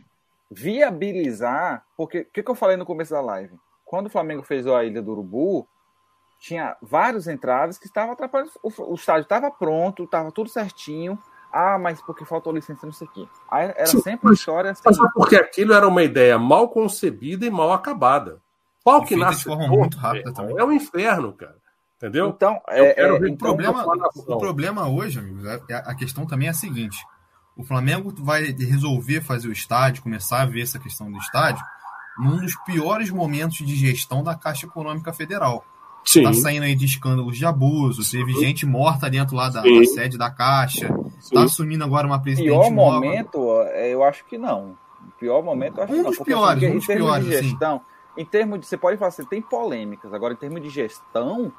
viabilizar, 0.51 1.83
porque 1.97 2.19
o 2.19 2.25
que, 2.25 2.43
que 2.43 2.51
eu 2.51 2.55
falei 2.55 2.77
no 2.77 2.85
começo 2.85 3.11
da 3.11 3.21
live? 3.21 3.57
quando 3.93 4.07
o 4.07 4.09
Flamengo 4.09 4.41
fez 4.41 4.65
a 4.65 4.83
Ilha 4.83 5.03
do 5.03 5.11
Urubu, 5.11 5.67
tinha 6.39 6.75
vários 6.81 7.27
entraves 7.27 7.77
que 7.77 7.85
estavam 7.85 8.13
atrapalhando. 8.13 8.49
O, 8.63 8.91
o 8.91 8.95
estádio 8.95 9.21
estava 9.21 9.51
pronto, 9.51 10.05
estava 10.05 10.31
tudo 10.31 10.49
certinho. 10.49 11.15
Ah, 11.53 11.77
mas 11.77 12.01
porque 12.01 12.25
faltou 12.25 12.51
licença, 12.51 12.83
não 12.83 12.91
sei 12.91 13.07
o 13.07 13.11
quê. 13.11 13.27
Aí 13.49 13.65
era 13.65 13.85
Sim, 13.85 14.01
sempre 14.01 14.27
uma 14.27 14.33
história 14.33 14.71
assim. 14.71 14.81
Mas 14.83 14.97
porque 15.13 15.35
aquilo 15.35 15.71
era 15.73 15.87
uma 15.87 16.01
ideia 16.01 16.39
mal 16.39 16.67
concebida 16.67 17.45
e 17.45 17.51
mal 17.51 17.71
acabada. 17.71 18.41
Qual 18.83 19.05
que 19.05 19.15
nasce 19.15 19.39
de 19.39 19.43
forma 19.45 19.67
muito 19.67 19.95
rápida 19.97 20.33
também. 20.33 20.57
É 20.57 20.63
um 20.63 20.71
inferno, 20.71 21.31
cara. 21.31 21.55
Entendeu? 21.97 22.29
Então, 22.35 22.59
é, 22.67 23.01
é, 23.01 23.13
o, 23.13 23.37
problema, 23.37 23.85
o 24.27 24.37
problema 24.37 24.89
hoje, 24.89 25.19
amigos, 25.19 25.45
é, 25.45 25.61
é, 25.69 25.75
a 25.75 25.95
questão 25.95 26.25
também 26.25 26.49
é 26.49 26.51
a 26.51 26.53
seguinte: 26.53 26.97
o 27.55 27.63
Flamengo 27.63 28.13
vai 28.17 28.51
resolver 28.51 29.21
fazer 29.21 29.47
o 29.47 29.53
estádio, 29.53 30.03
começar 30.03 30.41
a 30.41 30.45
ver 30.45 30.63
essa 30.63 30.79
questão 30.79 31.09
do 31.09 31.17
estádio, 31.17 31.63
num 32.17 32.41
dos 32.41 32.55
piores 32.65 33.09
momentos 33.09 33.57
de 33.57 33.75
gestão 33.75 34.21
da 34.21 34.35
Caixa 34.35 34.65
Econômica 34.65 35.13
Federal. 35.13 35.63
Sim. 36.05 36.23
Tá 36.23 36.33
saindo 36.33 36.63
aí 36.63 36.75
de 36.75 36.85
escândalos 36.85 37.37
de 37.37 37.45
abuso, 37.45 38.09
teve 38.09 38.33
gente 38.33 38.65
morta 38.65 39.09
dentro 39.09 39.35
lá 39.35 39.49
da, 39.49 39.61
da 39.61 39.85
sede 39.85 40.17
da 40.17 40.29
Caixa, 40.29 40.93
Sim. 41.19 41.35
tá 41.35 41.43
assumindo 41.43 41.83
agora 41.83 42.05
uma 42.05 42.21
presidente 42.21 42.49
pior 42.49 42.69
nova. 42.71 42.95
momento, 42.95 43.37
eu 43.89 44.03
acho 44.03 44.25
que 44.25 44.37
não. 44.37 44.77
pior 45.19 45.41
momento, 45.41 45.77
eu 45.77 45.83
acho 45.83 45.93
um 45.93 45.95
que 45.95 46.01
não. 46.01 46.09
Dos 46.09 46.17
porque, 46.17 46.31
piores, 46.31 46.63
assim, 46.63 46.71
um 46.71 46.75
dos 46.75 46.83
em 46.83 46.87
termos 46.87 47.05
piores, 47.05 47.25
de 47.25 47.31
gestão, 47.31 47.77
sim. 47.77 48.21
em 48.21 48.25
termos 48.25 48.59
de, 48.59 48.65
você 48.65 48.77
pode 48.77 48.97
falar 48.97 49.09
assim, 49.09 49.25
tem 49.25 49.41
polêmicas, 49.41 50.13
agora 50.13 50.33
em 50.33 50.37
termos 50.37 50.61
de 50.61 50.69
gestão, 50.69 51.53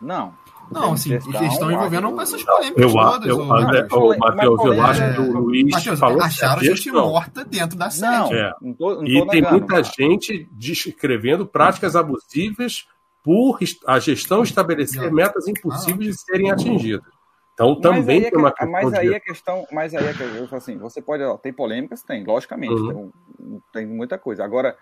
não. 0.00 0.34
Não, 0.70 0.92
assim, 0.92 1.10
gestão, 1.10 1.32
gestão 1.32 1.70
envolvendo 1.70 2.20
essas 2.20 2.42
polêmicas 2.42 2.82
eu, 2.82 2.92
todas. 2.92 3.26
Eu, 3.28 3.38
o, 3.38 3.52
André, 3.54 3.86
o 3.90 4.18
Matheus, 4.18 4.64
eu 4.64 4.82
acho 4.82 5.14
que 5.14 5.20
o 5.20 5.38
Luiz 5.38 5.70
Mateus, 5.70 6.00
falou 6.00 6.22
acharam 6.22 6.62
gente 6.62 6.90
morta 6.90 7.44
dentro 7.44 7.76
da 7.76 7.90
sede. 7.90 8.12
Não, 8.12 8.32
é. 8.32 8.54
não 8.60 8.74
tô, 8.74 8.94
não 8.96 9.06
e 9.06 9.26
tem 9.28 9.42
muita 9.42 9.82
gente 9.82 10.48
descrevendo 10.52 11.46
práticas 11.46 11.94
abusivas 11.94 12.86
por 13.24 13.58
a 13.86 13.98
gestão 13.98 14.42
estabelecer 14.42 15.10
metas 15.10 15.48
impossíveis 15.48 16.14
de 16.14 16.20
serem 16.20 16.50
atingidas. 16.50 17.10
Então 17.54 17.80
também 17.80 18.20
tem 18.20 18.38
uma 18.38 18.52
questão. 18.52 18.70
Mas 18.70 18.92
aí 18.92 19.14
a 19.14 19.20
questão, 19.20 19.66
mas 19.72 19.94
aí 19.94 20.04
é 20.04 20.56
assim, 20.56 20.76
você 20.76 21.00
pode, 21.00 21.22
ó, 21.22 21.36
tem 21.38 21.52
polêmicas, 21.52 22.02
tem, 22.02 22.24
logicamente, 22.24 22.74
uhum. 22.74 23.10
tem, 23.38 23.62
tem 23.72 23.86
muita 23.86 24.18
coisa. 24.18 24.44
Agora, 24.44 24.76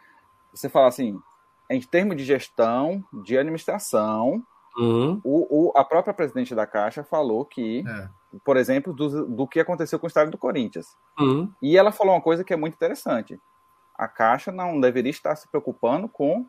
você 0.53 0.69
fala 0.69 0.89
assim, 0.89 1.19
em 1.71 1.81
termos 1.81 2.17
de 2.17 2.25
gestão, 2.25 3.05
de 3.25 3.39
administração, 3.39 4.43
Uhum. 4.77 5.21
O, 5.23 5.69
o, 5.69 5.73
a 5.77 5.85
própria 5.85 6.15
presidente 6.15 6.55
da 6.55 6.67
Caixa 6.67 7.05
falou 7.05 7.45
que, 7.45 7.85
é. 7.87 8.09
por 8.45 8.57
exemplo, 8.57 8.93
do, 8.93 9.27
do 9.27 9.47
que 9.47 9.61
aconteceu 9.61 9.99
com 9.99 10.07
o 10.07 10.09
estádio 10.09 10.33
do 10.33 10.39
Corinthians. 10.39 10.97
Uhum. 11.19 11.53
E 11.61 11.77
ela 11.77 11.93
falou 11.93 12.15
uma 12.15 12.21
coisa 12.21 12.43
que 12.43 12.53
é 12.53 12.57
muito 12.57 12.75
interessante. 12.75 13.39
A 13.95 14.09
Caixa 14.09 14.51
não 14.51 14.81
deveria 14.81 15.11
estar 15.11 15.37
se 15.37 15.49
preocupando 15.49 16.09
com 16.09 16.47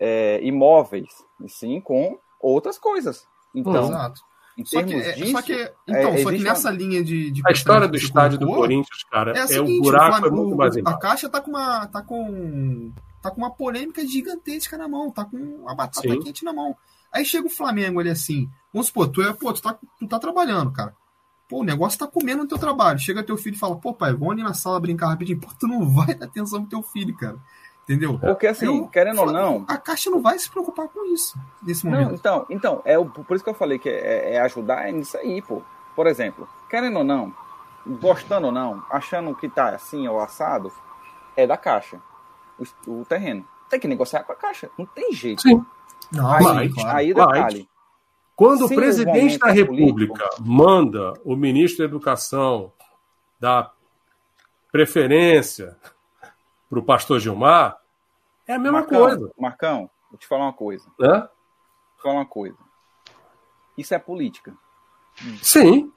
é, 0.00 0.40
imóveis, 0.42 1.08
e 1.42 1.48
sim 1.48 1.80
com 1.80 2.18
outras 2.40 2.78
coisas. 2.78 3.26
Então, 3.54 3.86
Exato. 3.86 4.20
Em 4.56 4.64
só 4.64 4.82
que, 4.82 4.94
é, 4.94 5.12
disso, 5.12 5.30
só 5.30 5.42
que, 5.42 5.52
é, 5.52 5.72
então, 5.86 6.14
é, 6.14 6.22
só 6.22 6.30
que 6.30 6.38
nessa 6.38 6.70
uma... 6.70 6.76
linha 6.76 7.04
de, 7.04 7.30
de 7.30 7.42
A 7.46 7.52
história 7.52 7.86
do 7.86 7.96
estádio 7.96 8.38
do 8.38 8.46
Corinthians, 8.48 9.04
cara, 9.08 9.32
é, 9.38 9.54
é 9.54 9.60
o 9.60 9.80
buraco 9.80 10.26
é 10.26 10.30
muito 10.30 10.56
mais 10.56 10.76
A 10.78 10.98
Caixa 10.98 11.28
tá 11.28 11.40
com 11.40 11.50
uma. 11.50 11.86
tá 11.86 12.02
com. 12.02 12.92
tá 13.22 13.30
com 13.30 13.38
uma 13.38 13.52
polêmica 13.52 14.04
gigantesca 14.04 14.76
na 14.76 14.88
mão, 14.88 15.12
tá 15.12 15.24
com 15.24 15.68
a 15.68 15.74
batata 15.76 16.08
Sim. 16.08 16.20
quente 16.20 16.44
na 16.44 16.52
mão. 16.52 16.76
Aí 17.12 17.24
chega 17.24 17.46
o 17.46 17.50
Flamengo 17.50 18.00
ali 18.00 18.10
assim, 18.10 18.50
vamos 18.72 18.88
supor, 18.88 19.08
tu, 19.08 19.22
é, 19.22 19.32
pô, 19.32 19.52
tu, 19.52 19.62
tá, 19.62 19.78
tu 19.98 20.08
tá 20.08 20.18
trabalhando, 20.18 20.72
cara. 20.72 20.92
Pô, 21.48 21.60
o 21.60 21.64
negócio 21.64 21.98
tá 21.98 22.06
comendo 22.06 22.42
no 22.42 22.48
teu 22.48 22.58
trabalho. 22.58 22.98
Chega 22.98 23.22
teu 23.22 23.38
filho 23.38 23.54
e 23.54 23.58
fala, 23.58 23.76
pô, 23.76 23.94
pai, 23.94 24.12
vamos 24.12 24.32
ali 24.32 24.42
na 24.42 24.52
sala 24.52 24.78
brincar 24.78 25.08
rapidinho. 25.08 25.40
Pô, 25.40 25.48
tu 25.58 25.66
não 25.66 25.88
vai 25.88 26.14
dar 26.14 26.26
atenção 26.26 26.60
pro 26.60 26.68
teu 26.68 26.82
filho, 26.82 27.16
cara. 27.16 27.38
Entendeu? 27.88 28.18
Porque 28.18 28.46
assim, 28.46 28.66
eu, 28.66 28.86
querendo 28.88 29.22
ou 29.22 29.32
não. 29.32 29.64
A 29.66 29.78
Caixa 29.78 30.10
não 30.10 30.20
vai 30.20 30.38
se 30.38 30.50
preocupar 30.50 30.88
com 30.88 31.06
isso 31.06 31.38
nesse 31.62 31.86
momento. 31.86 32.08
Não, 32.08 32.14
então, 32.14 32.46
então 32.50 32.82
é 32.84 32.98
o, 32.98 33.06
por 33.06 33.34
isso 33.34 33.42
que 33.42 33.48
eu 33.48 33.54
falei 33.54 33.78
que 33.78 33.88
é, 33.88 34.34
é 34.34 34.40
ajudar 34.40 34.92
nisso 34.92 35.16
aí, 35.16 35.40
pô. 35.40 35.62
Por 35.96 36.06
exemplo, 36.06 36.46
querendo 36.68 36.98
ou 36.98 37.04
não, 37.04 37.32
gostando 37.86 38.48
ou 38.48 38.52
não, 38.52 38.84
achando 38.90 39.34
que 39.34 39.48
tá 39.48 39.70
assim 39.70 40.06
ou 40.06 40.20
assado, 40.20 40.70
é 41.34 41.46
da 41.46 41.56
Caixa. 41.56 41.98
O, 42.86 43.00
o 43.00 43.04
terreno. 43.06 43.42
Tem 43.70 43.80
que 43.80 43.88
negociar 43.88 44.22
com 44.22 44.32
a 44.32 44.36
Caixa. 44.36 44.70
Não 44.76 44.84
tem 44.84 45.10
jeito. 45.12 45.40
Sim. 45.40 45.64
Não, 46.12 46.30
aí, 46.30 46.68
claro. 46.68 46.98
aí 46.98 47.14
detalhe. 47.14 47.68
Quando 48.36 48.66
o 48.66 48.68
presidente 48.68 49.38
da 49.38 49.50
República 49.50 50.28
político, 50.28 50.42
manda 50.42 51.14
o 51.24 51.34
ministro 51.34 51.78
da 51.78 51.84
Educação 51.84 52.70
dar 53.40 53.72
preferência 54.70 55.76
para 56.68 56.78
o 56.78 56.82
pastor 56.82 57.20
Gilmar, 57.20 57.78
é 58.46 58.54
a 58.54 58.58
mesma 58.58 58.80
Marcão, 58.80 59.00
coisa. 59.00 59.32
Marcão, 59.38 59.90
vou 60.10 60.18
te 60.18 60.26
falar 60.26 60.44
uma 60.44 60.52
coisa. 60.52 60.86
Hã? 61.00 61.20
Vou 61.20 61.28
te 61.96 62.02
falar 62.02 62.14
uma 62.14 62.26
coisa. 62.26 62.56
Isso 63.76 63.94
é 63.94 63.98
política. 63.98 64.54
Sim. 65.42 65.92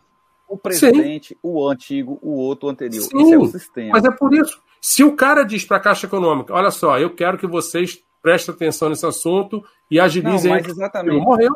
O 0.47 0.57
presidente, 0.57 1.29
Sim. 1.29 1.39
o 1.41 1.69
antigo, 1.69 2.19
o 2.21 2.31
outro, 2.31 2.67
o 2.67 2.71
anterior. 2.71 3.01
Sim, 3.01 3.21
isso 3.21 3.33
é 3.33 3.37
o 3.37 3.45
sistema. 3.45 3.91
Mas 3.93 4.03
é 4.03 4.11
por 4.11 4.33
isso. 4.33 4.61
Se 4.81 5.03
o 5.03 5.15
cara 5.15 5.43
diz 5.43 5.63
para 5.63 5.77
a 5.77 5.79
Caixa 5.79 6.07
Econômica, 6.07 6.53
olha 6.53 6.71
só, 6.71 6.99
eu 6.99 7.15
quero 7.15 7.37
que 7.37 7.47
vocês 7.47 8.03
prestem 8.21 8.53
atenção 8.53 8.89
nesse 8.89 9.05
assunto 9.05 9.63
e 9.89 9.99
agilizem. 9.99 10.51
Não, 10.51 10.59
mas 10.59 10.67
exatamente. 10.67 11.15
Ele 11.15 11.23
morreu. 11.23 11.53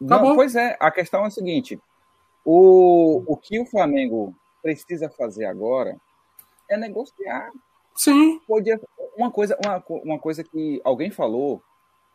Não, 0.00 0.34
pois 0.34 0.54
é, 0.54 0.76
a 0.80 0.90
questão 0.90 1.24
é 1.24 1.26
a 1.26 1.30
seguinte: 1.30 1.78
o, 2.44 3.22
o 3.26 3.36
que 3.36 3.60
o 3.60 3.66
Flamengo 3.66 4.34
precisa 4.62 5.10
fazer 5.10 5.44
agora 5.44 5.96
é 6.68 6.76
negociar 6.76 7.50
Sim. 7.96 8.40
Podia, 8.46 8.80
uma, 9.16 9.30
coisa, 9.30 9.56
uma, 9.64 9.82
uma 9.88 10.18
coisa 10.18 10.42
que 10.42 10.80
alguém 10.84 11.10
falou, 11.10 11.62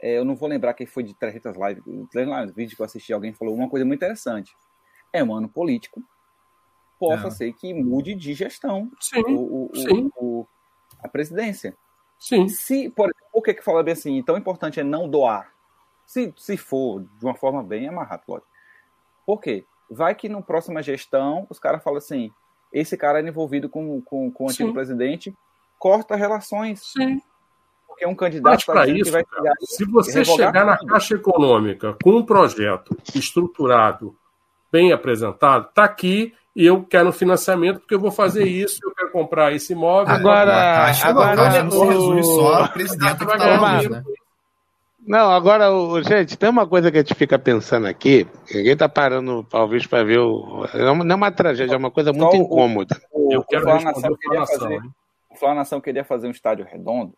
é, 0.02 0.18
eu 0.18 0.26
não 0.26 0.36
vou 0.36 0.50
lembrar 0.50 0.74
quem 0.74 0.86
foi 0.86 1.04
de 1.04 1.14
300 1.14 1.56
Live, 1.56 1.82
no 1.86 2.54
vídeo 2.54 2.76
que 2.76 2.82
eu 2.82 2.86
assisti, 2.86 3.14
alguém 3.14 3.34
falou 3.34 3.56
uma 3.56 3.70
coisa 3.70 3.86
muito 3.86 4.00
interessante. 4.00 4.56
É 5.12 5.24
um 5.24 5.34
ano 5.34 5.50
político, 5.50 6.04
possa 7.00 7.28
é. 7.28 7.32
ser 7.32 7.54
que 7.54 7.74
mude 7.74 8.14
de 8.14 8.34
gestão 8.34 8.92
sim, 9.00 9.22
o, 9.22 9.70
o, 9.72 9.76
sim. 9.76 10.12
O, 10.18 10.46
a 11.02 11.08
presidência. 11.08 11.76
Sim. 12.20 12.50
Se, 12.50 12.90
por, 12.90 13.10
por 13.32 13.42
que 13.42 13.54
que 13.54 13.64
fala 13.64 13.82
bem 13.82 13.94
assim, 13.94 14.22
tão 14.22 14.38
importante 14.38 14.80
é 14.80 14.84
não 14.84 15.08
doar? 15.08 15.54
Se, 16.06 16.34
se 16.36 16.58
for 16.58 17.02
de 17.02 17.26
uma 17.26 17.36
forma 17.36 17.64
bem 17.64 17.88
amarrada, 17.88 18.24
lógico. 18.28 18.50
Por 19.26 19.40
quê? 19.40 19.66
Vai 19.90 20.14
que 20.14 20.28
na 20.28 20.42
próxima 20.42 20.84
gestão 20.84 21.48
os 21.50 21.58
caras 21.58 21.82
falam 21.82 21.98
assim, 21.98 22.32
esse 22.74 22.98
cara 22.98 23.22
é 23.22 23.28
envolvido 23.28 23.70
com, 23.70 24.02
com, 24.02 24.30
com 24.32 24.46
o 24.46 24.50
antigo 24.50 24.70
Sim. 24.70 24.74
presidente, 24.74 25.36
corta 25.80 26.16
relações. 26.16 26.82
Sim. 26.96 27.20
Porque 27.88 28.06
é 28.06 28.08
um 28.08 28.16
candidato 28.16 28.66
para 28.66 28.88
isso, 28.88 29.06
que 29.06 29.12
vai 29.12 29.26
chegar 29.26 29.54
se 29.62 29.86
você 29.86 30.24
chegar 30.24 30.66
na 30.66 30.78
Caixa 30.78 31.16
Econômica 31.16 31.98
com 32.04 32.12
um 32.18 32.26
projeto 32.26 32.96
estruturado, 33.16 34.16
bem 34.72 34.92
apresentado, 34.92 35.70
está 35.70 35.86
aqui 35.86 36.34
e 36.56 36.66
eu 36.66 36.84
quero 36.84 37.10
um 37.10 37.14
financiamento 37.14 37.80
porque 37.80 37.96
eu 37.96 38.00
vou 38.00 38.12
fazer 38.12 38.46
isso, 38.46 38.80
eu 38.84 38.94
quero 38.94 39.12
comprar 39.12 39.54
esse 39.54 39.74
imóvel. 39.74 40.14
Agora, 40.14 40.52
a 40.52 40.86
Caixa, 40.86 41.08
agora, 41.08 41.32
a 41.32 41.36
Caixa 41.36 41.64
não 41.64 42.24
só 42.24 42.64
o 42.64 42.70
presidente 42.70 43.18
que 43.18 43.26
tá 43.26 43.82
né? 43.90 44.04
Não, 45.10 45.32
agora, 45.32 45.66
gente, 46.04 46.38
tem 46.38 46.50
uma 46.50 46.68
coisa 46.68 46.92
que 46.92 46.98
a 46.98 47.02
gente 47.02 47.16
fica 47.16 47.40
pensando 47.40 47.88
aqui. 47.88 48.28
Ninguém 48.54 48.74
está 48.74 48.88
parando, 48.88 49.44
talvez, 49.50 49.88
para 49.88 50.04
ver. 50.04 50.20
O... 50.20 50.68
Não 50.76 51.14
é 51.14 51.16
uma 51.16 51.32
tragédia, 51.32 51.74
é 51.74 51.78
uma 51.78 51.90
coisa 51.90 52.14
muito 52.14 52.36
incômoda. 52.36 52.96
O, 53.12 53.34
eu 53.34 53.44
quero 53.44 53.66
o 53.68 53.80
fazer, 53.80 54.80
Flávio 55.40 55.58
Nação 55.58 55.82
queria 55.82 56.04
fazer 56.04 56.28
um 56.28 56.32
estádio 56.32 56.66
redondo 56.66 57.16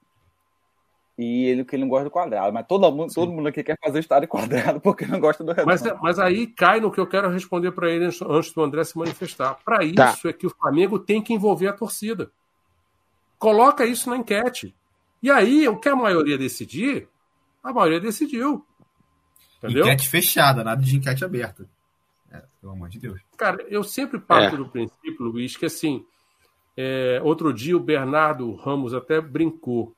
e 1.18 1.46
ele 1.46 1.64
que 1.64 1.76
ele 1.76 1.84
não 1.84 1.90
gosta 1.90 2.06
do 2.06 2.12
quadrado, 2.12 2.52
mas 2.54 2.66
todo 2.66 2.92
mundo, 2.92 3.14
todo 3.14 3.32
mundo 3.32 3.48
aqui 3.48 3.64
quer 3.64 3.78
fazer 3.84 4.00
o 4.00 4.02
estádio 4.02 4.28
quadrado 4.28 4.80
porque 4.82 5.06
não 5.06 5.20
gosta 5.20 5.44
do 5.44 5.52
redondo. 5.52 5.68
Mas, 5.68 5.84
mas 6.02 6.20
aí 6.20 6.48
cai 6.48 6.80
no 6.80 6.92
que 6.92 7.00
eu 7.00 7.08
quero 7.08 7.30
responder 7.30 7.72
para 7.72 7.90
ele 7.90 8.06
antes 8.06 8.54
do 8.54 8.64
André 8.64 8.84
se 8.84 8.98
manifestar. 8.98 9.58
Para 9.64 9.80
tá. 9.80 9.84
isso 9.84 10.24
tá. 10.24 10.30
é 10.30 10.34
que 10.34 10.48
o 10.48 10.50
Flamengo 10.50 10.98
tem 10.98 11.22
que 11.22 11.34
envolver 11.34 11.68
a 11.68 11.74
torcida. 11.74 12.32
Coloca 13.38 13.86
isso 13.86 14.10
na 14.10 14.18
enquete. 14.18 14.74
E 15.22 15.30
aí, 15.30 15.68
o 15.68 15.78
que 15.78 15.90
a 15.90 15.96
maioria 15.96 16.38
decidir, 16.38 17.08
a 17.64 17.72
maioria 17.72 18.00
decidiu. 18.00 18.66
Entendeu? 19.58 19.84
Enquete 19.84 20.08
fechada, 20.08 20.64
nada 20.64 20.82
de 20.82 20.96
enquete 20.96 21.24
aberta. 21.24 21.68
É, 22.32 22.42
pelo 22.60 22.74
amor 22.74 22.90
de 22.90 23.00
Deus. 23.00 23.20
Cara, 23.38 23.64
eu 23.70 23.84
sempre 23.84 24.20
parto 24.20 24.56
é. 24.56 24.58
do 24.58 24.68
princípio, 24.68 25.26
Luiz, 25.26 25.56
que 25.56 25.66
assim, 25.66 26.04
é, 26.76 27.20
outro 27.24 27.54
dia 27.54 27.76
o 27.76 27.80
Bernardo 27.80 28.54
Ramos 28.56 28.94
até 28.94 29.20
brincou. 29.20 29.96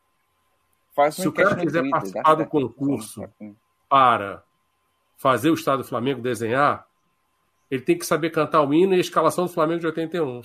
Faz 0.95 1.15
Se 1.15 1.27
o 1.27 1.31
cara 1.31 1.55
quiser 1.55 1.79
Twitter, 1.79 1.91
participar 1.91 2.35
do 2.35 2.45
concurso 2.45 3.23
para 3.89 4.43
fazer 5.17 5.49
o 5.49 5.55
Estado 5.55 5.81
do 5.81 5.87
Flamengo 5.87 6.21
desenhar, 6.21 6.87
ele 7.69 7.81
tem 7.81 7.97
que 7.97 8.05
saber 8.05 8.29
cantar 8.29 8.61
o 8.61 8.73
hino 8.73 8.93
e 8.93 8.97
a 8.97 9.01
escalação 9.01 9.45
do 9.45 9.51
Flamengo 9.51 9.79
de 9.79 9.87
81. 9.87 10.41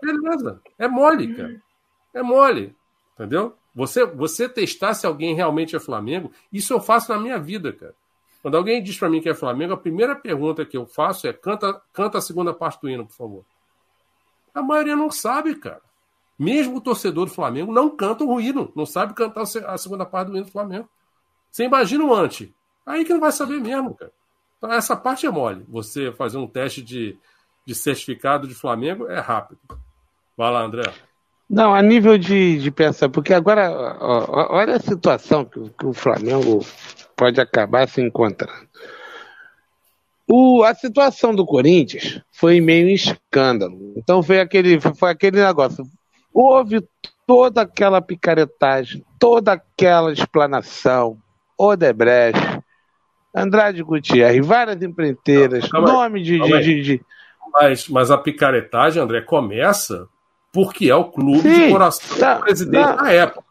Beleza. 0.00 0.60
É 0.78 0.86
mole, 0.86 1.34
cara. 1.34 1.60
É 2.14 2.22
mole. 2.22 2.76
Entendeu? 3.14 3.56
Você, 3.74 4.06
você 4.06 4.48
testar 4.48 4.94
se 4.94 5.06
alguém 5.06 5.34
realmente 5.34 5.74
é 5.74 5.80
Flamengo, 5.80 6.30
isso 6.52 6.72
eu 6.72 6.80
faço 6.80 7.12
na 7.12 7.18
minha 7.18 7.38
vida, 7.38 7.72
cara. 7.72 7.94
Quando 8.40 8.56
alguém 8.56 8.82
diz 8.82 8.96
para 8.96 9.10
mim 9.10 9.20
que 9.20 9.28
é 9.28 9.34
Flamengo, 9.34 9.72
a 9.72 9.76
primeira 9.76 10.14
pergunta 10.14 10.64
que 10.64 10.76
eu 10.76 10.86
faço 10.86 11.26
é: 11.26 11.32
canta, 11.32 11.82
canta 11.92 12.18
a 12.18 12.20
segunda 12.20 12.54
parte 12.54 12.80
do 12.80 12.88
hino, 12.88 13.06
por 13.06 13.14
favor. 13.14 13.44
A 14.56 14.62
maioria 14.62 14.96
não 14.96 15.10
sabe, 15.10 15.54
cara. 15.54 15.82
Mesmo 16.38 16.76
o 16.76 16.80
torcedor 16.80 17.26
do 17.26 17.30
Flamengo 17.30 17.72
não 17.72 17.90
canta 17.90 18.24
o 18.24 18.40
hino, 18.40 18.72
não 18.74 18.86
sabe 18.86 19.12
cantar 19.12 19.42
a 19.42 19.78
segunda 19.78 20.06
parte 20.06 20.30
do 20.30 20.36
hino 20.36 20.46
do 20.46 20.50
Flamengo. 20.50 20.88
Você 21.50 21.64
imagina 21.64 22.04
o 22.04 22.14
ante. 22.14 22.54
Aí 22.84 23.04
que 23.04 23.12
não 23.12 23.20
vai 23.20 23.32
saber 23.32 23.60
mesmo, 23.60 23.94
cara. 23.94 24.12
Então, 24.56 24.72
essa 24.72 24.96
parte 24.96 25.26
é 25.26 25.30
mole. 25.30 25.64
Você 25.68 26.10
fazer 26.12 26.38
um 26.38 26.46
teste 26.46 26.82
de, 26.82 27.18
de 27.66 27.74
certificado 27.74 28.48
de 28.48 28.54
Flamengo 28.54 29.06
é 29.08 29.20
rápido. 29.20 29.60
Vai 30.36 30.50
lá, 30.50 30.62
André. 30.62 30.90
Não, 31.48 31.74
a 31.74 31.82
nível 31.82 32.16
de, 32.16 32.58
de 32.58 32.70
pensar, 32.70 33.10
porque 33.10 33.34
agora, 33.34 33.70
ó, 34.00 34.56
olha 34.56 34.76
a 34.76 34.80
situação 34.80 35.44
que, 35.44 35.70
que 35.70 35.86
o 35.86 35.92
Flamengo 35.92 36.64
pode 37.14 37.40
acabar 37.40 37.86
se 37.88 38.00
encontrando. 38.00 38.68
O, 40.28 40.64
a 40.64 40.74
situação 40.74 41.34
do 41.34 41.46
Corinthians 41.46 42.20
foi 42.32 42.60
meio 42.60 42.88
escândalo. 42.88 43.94
Então 43.96 44.22
foi 44.22 44.40
aquele, 44.40 44.80
foi 44.80 45.10
aquele 45.10 45.42
negócio. 45.42 45.84
Houve 46.34 46.86
toda 47.26 47.62
aquela 47.62 48.02
picaretagem, 48.02 49.04
toda 49.18 49.52
aquela 49.52 50.12
explanação, 50.12 51.18
Odebrecht, 51.56 52.60
Andrade 53.34 53.82
Gutierrez, 53.82 54.44
várias 54.44 54.82
empreiteiras, 54.82 55.70
não, 55.70 55.82
nome 55.82 56.22
de, 56.22 56.40
de, 56.40 56.60
de, 56.60 56.82
de, 56.82 57.04
Mas, 57.52 57.88
mas 57.88 58.10
a 58.10 58.18
picaretagem, 58.18 59.02
André, 59.02 59.20
começa 59.20 60.08
porque 60.52 60.88
é 60.88 60.94
o 60.94 61.04
clube 61.04 61.42
sim, 61.42 61.66
de 61.66 61.70
coração 61.70 62.18
tá, 62.18 62.34
do 62.34 62.40
presidente 62.40 62.96
da 62.96 63.12
época. 63.12 63.44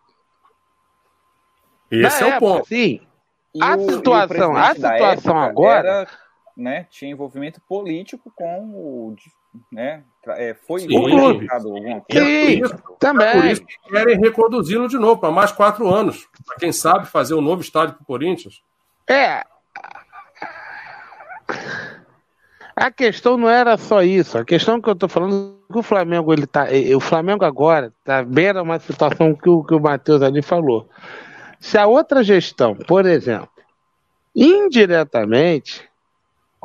Esse 1.92 2.24
é 2.24 2.36
o 2.36 2.40
ponto. 2.40 2.68
Sim. 2.68 3.00
a 3.62 3.78
situação, 3.78 4.56
a 4.58 4.74
situação 4.74 5.40
agora. 5.40 5.88
Era 5.88 6.25
né, 6.56 6.86
tinha 6.90 7.12
envolvimento 7.12 7.62
político 7.68 8.32
com 8.36 8.64
o. 8.74 9.16
Né, 9.72 10.04
é, 10.28 10.54
foi 10.54 10.82
Sim. 10.82 10.98
alguma 10.98 11.34
coisa. 12.02 12.02
Sim, 12.12 12.62
também. 13.00 13.28
É 13.28 13.34
por 13.34 13.46
isso 13.46 13.66
que 13.66 13.90
querem 13.90 14.20
reconduzi-lo 14.20 14.88
de 14.88 14.98
novo 14.98 15.20
para 15.20 15.32
mais 15.32 15.52
quatro 15.52 15.88
anos. 15.88 16.28
Para 16.46 16.58
quem 16.58 16.72
sabe 16.72 17.08
fazer 17.08 17.34
um 17.34 17.42
novo 17.42 17.62
estádio 17.62 17.96
para 17.96 18.04
o 18.04 18.06
Corinthians. 18.06 18.62
É. 19.08 19.44
A 22.76 22.92
questão 22.92 23.38
não 23.38 23.50
era 23.50 23.78
só 23.78 24.04
isso. 24.04 24.38
A 24.38 24.44
questão 24.44 24.82
que 24.82 24.90
eu 24.90 24.94
estou 24.94 25.08
falando 25.08 25.58
é 25.70 25.74
que 25.74 25.80
o 25.80 25.84
Flamengo 25.84 26.34
ele 26.34 26.46
tá, 26.46 26.68
o 26.96 27.00
Flamengo 27.00 27.46
agora 27.46 27.94
está 28.00 28.22
beira 28.24 28.62
uma 28.62 28.80
situação 28.80 29.34
que 29.34 29.50
o 29.50 29.64
que 29.64 29.74
o 29.74 29.80
Matheus 29.80 30.22
ali 30.22 30.42
falou. 30.42 30.90
Se 31.60 31.78
a 31.78 31.88
outra 31.88 32.22
gestão, 32.22 32.76
por 32.76 33.06
exemplo, 33.06 33.50
indiretamente, 34.36 35.90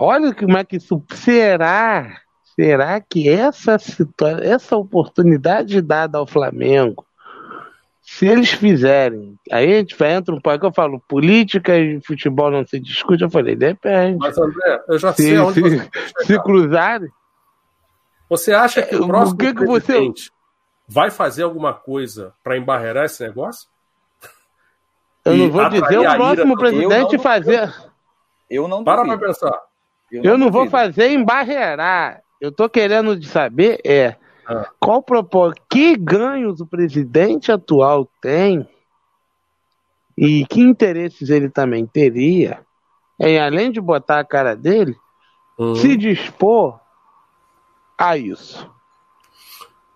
olha 0.01 0.35
como 0.35 0.57
é 0.57 0.65
que 0.65 0.77
isso 0.77 1.03
será. 1.11 2.21
Será 2.55 3.01
que 3.01 3.29
essa 3.29 3.79
situação, 3.79 4.41
essa 4.43 4.77
oportunidade 4.77 5.81
dada 5.81 6.19
ao 6.19 6.27
Flamengo, 6.27 7.07
se 8.03 8.27
eles 8.27 8.51
fizerem, 8.51 9.39
aí 9.53 9.73
a 9.73 9.77
gente 9.79 9.97
entra 10.03 10.35
um 10.35 10.41
pouco, 10.41 10.67
eu 10.67 10.73
falo, 10.73 11.01
política 11.09 11.79
e 11.79 12.01
futebol 12.01 12.51
não 12.51 12.67
se 12.67 12.81
discute, 12.81 13.23
eu 13.23 13.31
falei, 13.31 13.55
depende. 13.55 14.19
Mas, 14.19 14.37
André, 14.37 14.83
eu 14.89 14.99
já 14.99 15.13
se, 15.13 15.23
sei 15.23 15.39
onde 15.39 15.55
se, 15.55 15.61
você 15.61 15.91
se 16.27 16.43
cruzarem. 16.43 17.09
Você 18.29 18.53
acha 18.53 18.83
que 18.83 18.97
o 18.97 19.07
próximo 19.07 19.35
o 19.35 19.39
que 19.39 19.55
que 19.55 19.65
presidente 19.65 20.25
você... 20.25 20.31
vai 20.89 21.11
fazer 21.11 21.45
alguma 21.45 21.73
coisa 21.73 22.35
para 22.43 22.57
embarrear 22.57 23.05
esse 23.05 23.23
negócio? 23.23 23.69
Eu 25.25 25.37
não 25.37 25.51
vou 25.51 25.69
dizer 25.69 25.99
o 25.99 26.17
próximo 26.17 26.59
presidente 26.59 27.17
não, 27.17 27.23
fazer. 27.23 27.75
Eu 28.49 28.67
não 28.67 28.83
Para 28.83 29.05
pra 29.05 29.19
pensar. 29.19 29.70
Eu 30.11 30.23
não, 30.23 30.31
eu 30.31 30.39
não 30.39 30.51
vou 30.51 30.69
fazer 30.69 31.11
embarrear. 31.11 32.23
Eu 32.41 32.51
tô 32.51 32.69
querendo 32.69 33.17
de 33.17 33.29
saber 33.29 33.81
é 33.85 34.17
ah. 34.47 34.69
qual 34.79 35.03
propósito, 35.03 35.63
que 35.71 35.97
ganhos 35.97 36.61
o 36.61 36.67
presidente 36.67 37.53
atual 37.53 38.09
tem 38.21 38.69
e 40.17 40.45
que 40.47 40.61
interesses 40.61 41.31
ele 41.31 41.49
também 41.49 41.87
teria 41.87 42.65
em, 43.21 43.39
além 43.39 43.71
de 43.71 43.81
botar 43.83 44.19
a 44.19 44.25
cara 44.25 44.57
dele, 44.57 44.97
uhum. 45.59 45.75
se 45.75 45.95
dispor 45.95 46.81
a 47.99 48.17
isso. 48.17 48.69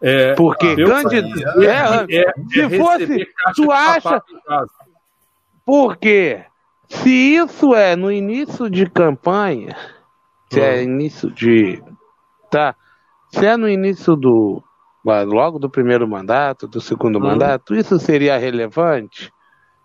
É, 0.03 0.35
Porque 0.35 0.77
candidato. 0.77 1.63
É, 1.63 2.17
é, 2.19 2.33
se 2.51 2.77
fosse. 2.77 3.27
Tu 3.57 3.73
acha. 3.73 4.23
Porque 5.65 6.45
se 6.87 7.37
isso 7.37 7.75
é 7.75 7.97
no 7.97 8.13
início 8.13 8.69
de 8.69 8.85
campanha, 8.85 9.75
se 10.55 10.61
é 10.61 10.83
início 10.83 11.31
de. 11.31 11.83
Tá. 12.51 12.75
Se 13.31 13.45
é 13.45 13.57
no 13.57 13.69
início 13.69 14.17
do. 14.17 14.63
Logo 15.05 15.59
do 15.59 15.69
primeiro 15.69 16.09
mandato, 16.09 16.67
do 16.67 16.81
segundo 16.81 17.19
hum. 17.19 17.23
mandato, 17.23 17.75
isso 17.75 17.99
seria 17.99 18.39
relevante? 18.39 19.31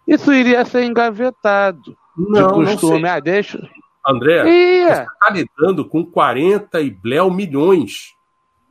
Isso 0.08 0.32
iria 0.32 0.64
ser 0.64 0.84
engavetado. 0.84 1.96
Não, 2.18 2.48
de 2.48 2.72
costume. 2.72 2.94
Não 2.94 3.00
sei. 3.02 3.10
Ah, 3.10 3.20
deixa. 3.20 3.70
André, 4.06 4.50
Ia. 4.50 4.96
você 4.96 5.02
está 5.02 5.30
lidando 5.30 5.86
com 5.86 6.06
40 6.06 6.82
e 6.82 6.90
bléu 6.90 7.30
milhões 7.30 8.14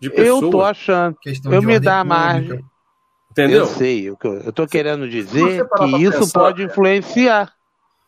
de 0.01 0.11
pessoas. 0.11 0.43
Eu 0.43 0.51
tô 0.51 0.63
achando. 0.63 1.17
Questão 1.21 1.53
eu 1.53 1.63
me 1.63 1.79
dá 1.79 2.01
a 2.01 2.05
margem. 2.05 2.65
Entendeu? 3.31 3.61
Eu 3.61 3.67
sei. 3.67 4.09
Eu 4.09 4.17
estou 4.49 4.67
querendo 4.67 5.09
dizer 5.09 5.69
que 5.69 5.85
isso 6.03 6.19
pensar, 6.19 6.41
pode 6.41 6.63
influenciar. 6.65 7.53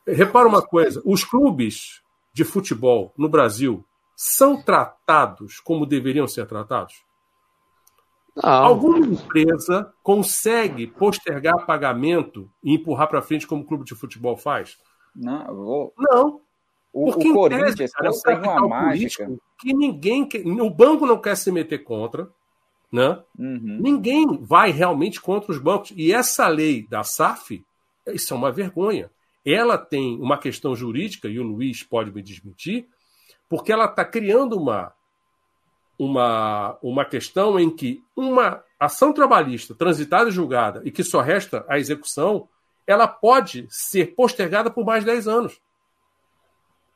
Repara 0.06 0.48
uma 0.48 0.62
coisa: 0.62 1.00
os 1.04 1.22
clubes 1.24 2.00
de 2.32 2.44
futebol 2.44 3.12
no 3.16 3.28
Brasil 3.28 3.85
são 4.16 4.62
tratados 4.62 5.61
como 5.61 5.86
deveriam 5.86 6.27
ser 6.27 6.47
tratados? 6.47 7.05
Não. 8.36 8.48
Alguma 8.48 8.98
empresa 8.98 9.93
consegue 10.02 10.86
postergar 10.86 11.66
pagamento 11.66 12.51
e 12.62 12.74
empurrar 12.74 13.09
para 13.09 13.23
frente 13.23 13.47
como 13.47 13.62
o 13.62 13.66
clube 13.66 13.85
de 13.85 13.94
futebol 13.94 14.36
faz? 14.36 14.78
Não, 15.15 15.55
vou... 15.55 15.94
não. 15.98 16.40
O, 16.93 17.11
o 17.11 17.32
Corinthians 17.32 17.93
consegue 17.93 18.48
uma 18.48 18.69
mágica 18.69 19.31
que 19.59 19.73
ninguém, 19.73 20.28
o 20.61 20.70
banco 20.70 21.07
não 21.07 21.20
quer 21.20 21.36
se 21.36 21.52
meter 21.52 21.85
contra, 21.85 22.28
né? 22.90 23.23
Uhum. 23.39 23.78
Ninguém 23.81 24.27
vai 24.43 24.70
realmente 24.70 25.20
contra 25.20 25.52
os 25.52 25.59
bancos. 25.59 25.93
E 25.94 26.12
essa 26.12 26.48
lei 26.48 26.86
da 26.89 27.05
SAF, 27.05 27.65
isso 28.09 28.35
é 28.35 28.36
uma 28.36 28.51
vergonha. 28.51 29.11
Ela 29.44 29.78
tem 29.78 30.20
uma 30.20 30.38
questão 30.38 30.74
jurídica, 30.74 31.28
e 31.28 31.38
o 31.38 31.42
Luiz 31.42 31.82
pode 31.82 32.12
me 32.12 32.22
desmentir, 32.22 32.86
porque 33.48 33.72
ela 33.72 33.86
está 33.86 34.04
criando 34.04 34.56
uma, 34.56 34.92
uma, 35.98 36.78
uma 36.82 37.04
questão 37.04 37.58
em 37.58 37.68
que 37.68 38.02
uma 38.16 38.62
ação 38.78 39.12
trabalhista 39.12 39.74
transitada 39.74 40.30
e 40.30 40.32
julgada 40.32 40.80
e 40.84 40.90
que 40.90 41.04
só 41.04 41.20
resta 41.20 41.64
a 41.68 41.78
execução, 41.78 42.48
ela 42.86 43.06
pode 43.06 43.66
ser 43.68 44.14
postergada 44.14 44.70
por 44.70 44.84
mais 44.84 45.04
10 45.04 45.28
anos. 45.28 45.60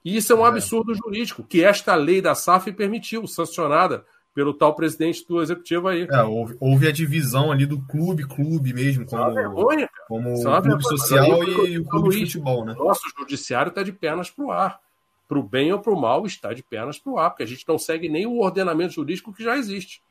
E 0.04 0.16
isso 0.16 0.32
é 0.32 0.36
um 0.36 0.44
é. 0.44 0.48
absurdo 0.48 0.94
jurídico, 0.94 1.44
que 1.44 1.64
esta 1.64 1.94
lei 1.94 2.20
da 2.20 2.34
SAF 2.34 2.72
permitiu, 2.72 3.26
sancionada 3.26 4.04
pelo 4.35 4.52
tal 4.52 4.74
presidente 4.74 5.27
do 5.27 5.40
executivo 5.40 5.86
aí. 5.86 6.06
É, 6.11 6.23
houve, 6.23 6.56
houve, 6.59 6.89
a 6.89 6.93
divisão 6.93 7.52
ali 7.52 7.65
do 7.65 7.81
clube, 7.81 8.27
clube 8.27 8.74
mesmo, 8.74 9.06
como, 9.06 9.32
vergonha, 9.32 9.89
como 10.09 10.35
o 10.35 10.62
clube 10.62 10.82
social 10.82 11.44
e 11.44 11.78
o 11.78 11.85
clube 11.85 12.11
de 12.11 12.20
futebol, 12.27 12.65
né? 12.65 12.74
Nosso 12.77 13.02
judiciário 13.16 13.70
está 13.70 13.82
de 13.82 13.93
pernas 13.93 14.31
para 14.31 14.44
o 14.44 14.51
ar. 14.51 14.81
Para 15.27 15.39
o 15.39 15.43
bem 15.43 15.73
ou 15.73 15.78
para 15.78 15.93
o 15.93 15.98
mal, 15.98 16.27
está 16.27 16.52
de 16.52 16.62
pernas 16.62 16.98
para 16.98 17.12
o 17.12 17.19
ar, 17.19 17.31
porque 17.31 17.44
a 17.44 17.47
gente 17.47 17.65
não 17.66 17.78
segue 17.78 18.09
nem 18.09 18.27
o 18.27 18.40
ordenamento 18.40 18.94
jurídico 18.94 19.32
que 19.32 19.43
já 19.43 19.56
existe. 19.56 20.02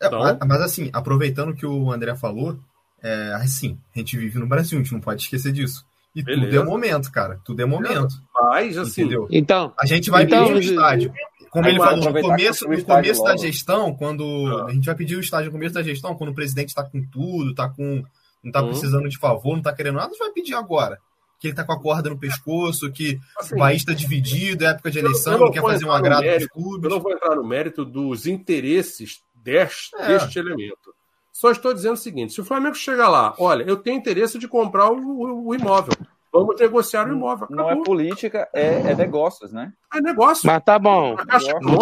É, 0.00 0.06
então... 0.06 0.20
mas, 0.20 0.38
mas, 0.46 0.60
assim, 0.60 0.90
aproveitando 0.92 1.54
que 1.54 1.66
o 1.66 1.90
André 1.90 2.14
falou, 2.14 2.56
é, 3.02 3.32
assim, 3.34 3.78
a 3.94 3.98
gente 3.98 4.16
vive 4.16 4.38
no 4.38 4.46
Brasil, 4.46 4.78
a 4.78 4.82
gente 4.82 4.92
não 4.92 5.00
pode 5.00 5.22
esquecer 5.22 5.52
disso. 5.52 5.84
E 6.14 6.22
Beleza. 6.22 6.46
tudo 6.46 6.60
é 6.60 6.64
momento, 6.64 7.12
cara. 7.12 7.40
Tudo 7.44 7.60
é 7.60 7.66
momento. 7.66 8.14
Mas, 8.34 8.78
assim. 8.78 9.02
Entendeu? 9.02 9.28
Então, 9.30 9.74
a 9.78 9.84
gente 9.84 10.10
vai 10.10 10.22
então, 10.22 10.44
pedir 10.44 10.54
o 10.54 10.58
estádio. 10.60 11.12
Como 11.56 11.68
ele 11.68 11.78
falou, 11.78 12.12
no 12.12 12.20
começo, 12.20 12.68
no 12.68 12.84
começo 12.84 13.24
da 13.24 13.34
gestão, 13.34 13.94
quando. 13.96 14.24
Ah. 14.46 14.66
A 14.66 14.74
gente 14.74 14.84
vai 14.84 14.94
pedir 14.94 15.16
o 15.16 15.20
estádio 15.20 15.46
no 15.46 15.52
começo 15.52 15.74
da 15.74 15.82
gestão, 15.82 16.14
quando 16.14 16.28
o 16.28 16.34
presidente 16.34 16.68
está 16.68 16.84
com 16.84 17.02
tudo, 17.06 17.54
tá 17.54 17.66
com. 17.66 18.04
Não 18.44 18.52
tá 18.52 18.60
uhum. 18.60 18.68
precisando 18.68 19.08
de 19.08 19.16
favor, 19.16 19.56
não 19.56 19.62
tá 19.62 19.72
querendo 19.72 19.94
nada, 19.94 20.08
a 20.08 20.10
gente 20.10 20.18
vai 20.18 20.30
pedir 20.32 20.52
agora. 20.52 20.98
Que 21.40 21.48
ele 21.48 21.54
tá 21.54 21.64
com 21.64 21.72
a 21.72 21.80
corda 21.80 22.10
no 22.10 22.18
pescoço, 22.18 22.92
que 22.92 23.18
assim, 23.38 23.54
o 23.54 23.58
país 23.58 23.78
está 23.78 23.94
dividido, 23.94 24.64
é 24.64 24.68
época 24.68 24.90
de 24.90 24.98
eleição, 24.98 25.38
não 25.38 25.50
quer 25.50 25.62
fazer 25.62 25.86
um 25.86 25.92
agrado 25.92 26.22
mérito, 26.22 26.40
dos 26.40 26.48
clubes. 26.48 26.84
Eu 26.84 26.90
não 26.90 27.00
vou 27.02 27.12
entrar 27.12 27.34
no 27.34 27.44
mérito 27.44 27.84
dos 27.86 28.26
interesses 28.26 29.22
deste, 29.34 29.96
é. 29.96 30.08
deste 30.08 30.38
elemento. 30.38 30.94
Só 31.32 31.50
estou 31.50 31.72
dizendo 31.72 31.94
o 31.94 31.98
seguinte: 31.98 32.34
se 32.34 32.40
o 32.40 32.44
Flamengo 32.44 32.74
chegar 32.74 33.08
lá, 33.08 33.34
olha, 33.38 33.62
eu 33.64 33.78
tenho 33.78 33.96
interesse 33.96 34.38
de 34.38 34.46
comprar 34.46 34.90
o, 34.90 34.98
o, 34.98 35.48
o 35.48 35.54
imóvel. 35.54 35.94
Vamos 36.38 36.60
negociar 36.60 37.08
o 37.08 37.12
imóvel. 37.12 37.44
Acabou. 37.44 37.64
Não 37.64 37.70
é 37.70 37.82
política, 37.82 38.48
é, 38.52 38.90
é, 38.90 38.94
negócios, 38.94 39.52
né? 39.52 39.72
É 39.94 40.00
negócio. 40.00 40.46
Mas 40.46 40.62
tá 40.62 40.78
bom. 40.78 41.16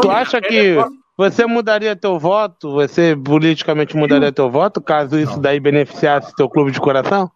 Tu 0.00 0.10
acha 0.10 0.38
é 0.38 0.40
que 0.40 0.76
você 1.16 1.44
mudaria 1.44 1.96
teu 1.96 2.18
voto? 2.18 2.72
Você 2.72 3.16
politicamente 3.16 3.96
mudaria 3.96 4.30
teu 4.30 4.48
voto 4.48 4.80
caso 4.80 5.18
isso 5.18 5.40
daí 5.40 5.58
beneficiasse 5.58 6.34
teu 6.36 6.48
clube 6.48 6.70
de 6.70 6.80
coração? 6.80 7.30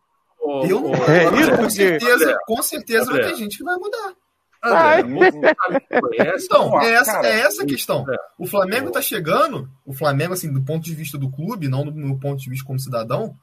Eu 0.68 0.80
não. 0.80 0.94
É 0.94 1.40
isso, 1.40 1.56
com 1.56 1.70
certeza, 1.70 2.38
com 2.46 2.62
certeza 2.62 3.10
vai 3.10 3.20
ter 3.22 3.34
gente 3.34 3.58
que 3.58 3.64
vai 3.64 3.76
mudar. 3.76 4.12
Ah, 4.60 5.00
então, 5.00 6.80
é 6.82 6.94
essa, 6.94 7.20
é 7.24 7.40
essa 7.40 7.62
a 7.62 7.66
questão. 7.66 8.04
O 8.36 8.46
Flamengo 8.46 8.90
tá 8.90 9.00
chegando, 9.00 9.68
o 9.86 9.92
Flamengo, 9.92 10.34
assim, 10.34 10.52
do 10.52 10.62
ponto 10.62 10.84
de 10.84 10.94
vista 10.94 11.16
do 11.16 11.30
clube, 11.30 11.68
não 11.68 11.84
do 11.84 11.92
meu 11.92 12.18
ponto 12.18 12.40
de 12.40 12.50
vista 12.50 12.66
como 12.66 12.78
cidadão, 12.78 13.36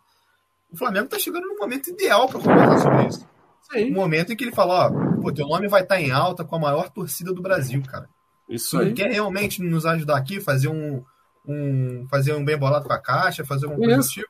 o 0.72 0.78
Flamengo 0.78 1.08
tá 1.08 1.18
chegando 1.18 1.48
no 1.48 1.58
momento 1.58 1.90
ideal 1.90 2.28
para 2.28 2.40
conversar 2.40 2.80
sobre 2.80 3.08
isso. 3.08 3.35
Sim. 3.72 3.92
O 3.92 3.94
momento 3.94 4.32
em 4.32 4.36
que 4.36 4.44
ele 4.44 4.52
fala, 4.52 4.88
ó, 4.88 5.22
pô, 5.22 5.32
teu 5.32 5.48
nome 5.48 5.68
vai 5.68 5.82
estar 5.82 5.96
tá 5.96 6.02
em 6.02 6.12
alta 6.12 6.44
com 6.44 6.56
a 6.56 6.60
maior 6.60 6.90
torcida 6.90 7.34
do 7.34 7.42
Brasil, 7.42 7.82
cara. 7.84 8.10
Isso 8.48 8.78
aí. 8.78 8.94
Quer 8.94 9.12
realmente 9.12 9.62
nos 9.62 9.86
ajudar 9.86 10.18
aqui, 10.18 10.40
fazer 10.40 10.68
um, 10.68 11.04
um 11.48 12.06
fazer 12.10 12.34
um 12.34 12.46
bem 12.46 12.58
bolado 12.58 12.86
com 12.86 12.94
a 12.94 13.00
caixa, 13.00 13.44
fazer 13.44 13.66
um 13.66 13.76
coisa 13.76 13.98
do 13.98 14.08
tipo. 14.08 14.30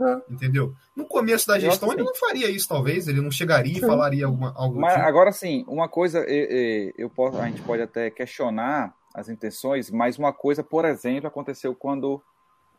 É. 0.00 0.32
Entendeu? 0.32 0.74
No 0.96 1.04
começo 1.04 1.46
da 1.46 1.58
gestão 1.58 1.92
ele 1.92 2.02
não 2.02 2.14
faria 2.14 2.48
isso, 2.48 2.66
talvez, 2.66 3.06
ele 3.06 3.20
não 3.20 3.30
chegaria 3.30 3.76
e 3.76 3.80
falaria 3.80 4.24
alguma, 4.24 4.54
algo 4.56 4.80
Mas 4.80 4.94
tipo. 4.94 5.06
agora 5.06 5.30
sim, 5.30 5.62
uma 5.68 5.88
coisa 5.90 6.20
eu, 6.20 6.92
eu 6.96 7.10
posso, 7.10 7.38
a 7.38 7.46
gente 7.46 7.60
pode 7.60 7.82
até 7.82 8.10
questionar 8.10 8.94
as 9.14 9.28
intenções, 9.28 9.90
mas 9.90 10.18
uma 10.18 10.32
coisa, 10.32 10.64
por 10.64 10.86
exemplo, 10.86 11.28
aconteceu 11.28 11.74
quando 11.74 12.22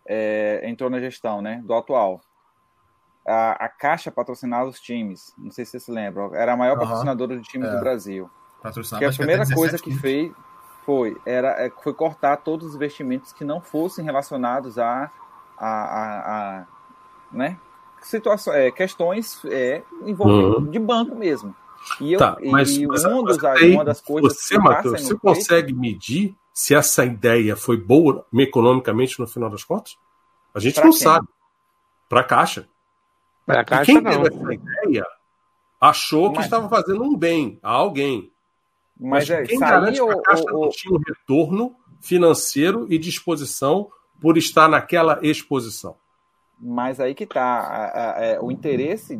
é, 0.07 0.61
entrou 0.63 0.89
na 0.89 0.99
gestão, 0.99 1.43
né, 1.43 1.61
do 1.63 1.75
atual 1.75 2.21
a, 3.25 3.65
a 3.65 3.69
Caixa 3.69 4.11
patrocinava 4.11 4.69
os 4.69 4.79
times. 4.79 5.33
Não 5.37 5.51
sei 5.51 5.65
se 5.65 5.71
vocês 5.71 5.83
se 5.83 5.91
lembram. 5.91 6.33
Era 6.33 6.53
a 6.53 6.57
maior 6.57 6.73
uhum. 6.73 6.79
patrocinadora 6.79 7.37
de 7.37 7.43
times 7.43 7.69
é. 7.69 7.71
do 7.71 7.79
Brasil. 7.79 8.29
Que 8.97 9.05
a 9.05 9.11
primeira 9.11 9.45
que 9.45 9.53
coisa 9.53 9.77
que 9.77 9.91
fez 9.97 10.31
foi, 10.85 11.17
era, 11.25 11.49
é, 11.65 11.71
foi 11.83 11.93
cortar 11.93 12.37
todos 12.37 12.69
os 12.69 12.75
investimentos 12.75 13.31
que 13.31 13.43
não 13.43 13.61
fossem 13.61 14.03
relacionados 14.05 14.77
a, 14.77 15.11
a, 15.57 15.67
a, 15.67 16.59
a 16.59 16.65
né? 17.31 17.57
Situações, 18.01 18.55
é, 18.55 18.71
questões 18.71 19.41
é, 19.45 19.83
envolvendo 20.05 20.65
uhum. 20.65 20.71
de 20.71 20.79
banco 20.79 21.15
mesmo. 21.15 21.55
E, 21.99 22.13
eu, 22.13 22.19
tá, 22.19 22.37
mas, 22.45 22.75
e 22.75 22.85
mas, 22.85 23.05
um 23.05 23.23
dos, 23.23 23.43
aí, 23.43 23.73
uma 23.73 23.85
das 23.85 24.01
coisas 24.01 24.33
você, 24.33 24.55
que 24.55 24.63
tá 24.63 24.81
você 24.83 25.15
consegue 25.15 25.73
medir 25.73 26.35
se 26.53 26.75
essa 26.75 27.03
ideia 27.03 27.55
foi 27.55 27.77
boa 27.77 28.25
economicamente 28.33 29.19
no 29.19 29.27
final 29.27 29.49
das 29.49 29.63
contas? 29.63 29.97
A 30.53 30.59
gente 30.59 30.75
pra 30.75 30.85
não 30.85 30.91
quem? 30.91 30.99
sabe. 30.99 31.27
Para 32.09 32.21
a 32.21 32.23
Caixa. 32.23 32.67
Para 33.45 33.61
a 33.61 33.65
Caixa, 33.65 33.85
quem 33.85 34.01
não. 34.01 34.23
teve 34.23 34.35
essa 34.35 34.53
ideia 34.53 35.05
achou 35.79 36.29
mas... 36.29 36.37
que 36.37 36.43
estava 36.43 36.69
fazendo 36.69 37.03
um 37.03 37.15
bem 37.15 37.59
a 37.63 37.71
alguém. 37.71 38.31
Mas, 38.99 39.27
mas 39.27 39.29
é, 39.31 39.43
quem 39.43 39.59
garante 39.59 39.99
que 39.99 40.09
a 40.09 40.21
Caixa 40.21 40.43
ou, 40.51 40.61
não 40.61 40.69
tinha 40.69 40.93
um 40.93 41.01
retorno 41.05 41.75
financeiro 41.99 42.85
e 42.89 42.99
disposição 42.99 43.89
por 44.21 44.37
estar 44.37 44.69
naquela 44.69 45.19
exposição? 45.23 45.95
Mas 46.59 46.99
aí 46.99 47.15
que 47.15 47.23
está 47.23 48.15
é, 48.19 48.39
o 48.39 48.51
interesse 48.51 49.19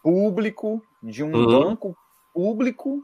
público 0.00 0.80
de 1.02 1.24
um 1.24 1.34
uhum. 1.34 1.46
banco 1.46 1.96
público, 2.32 3.02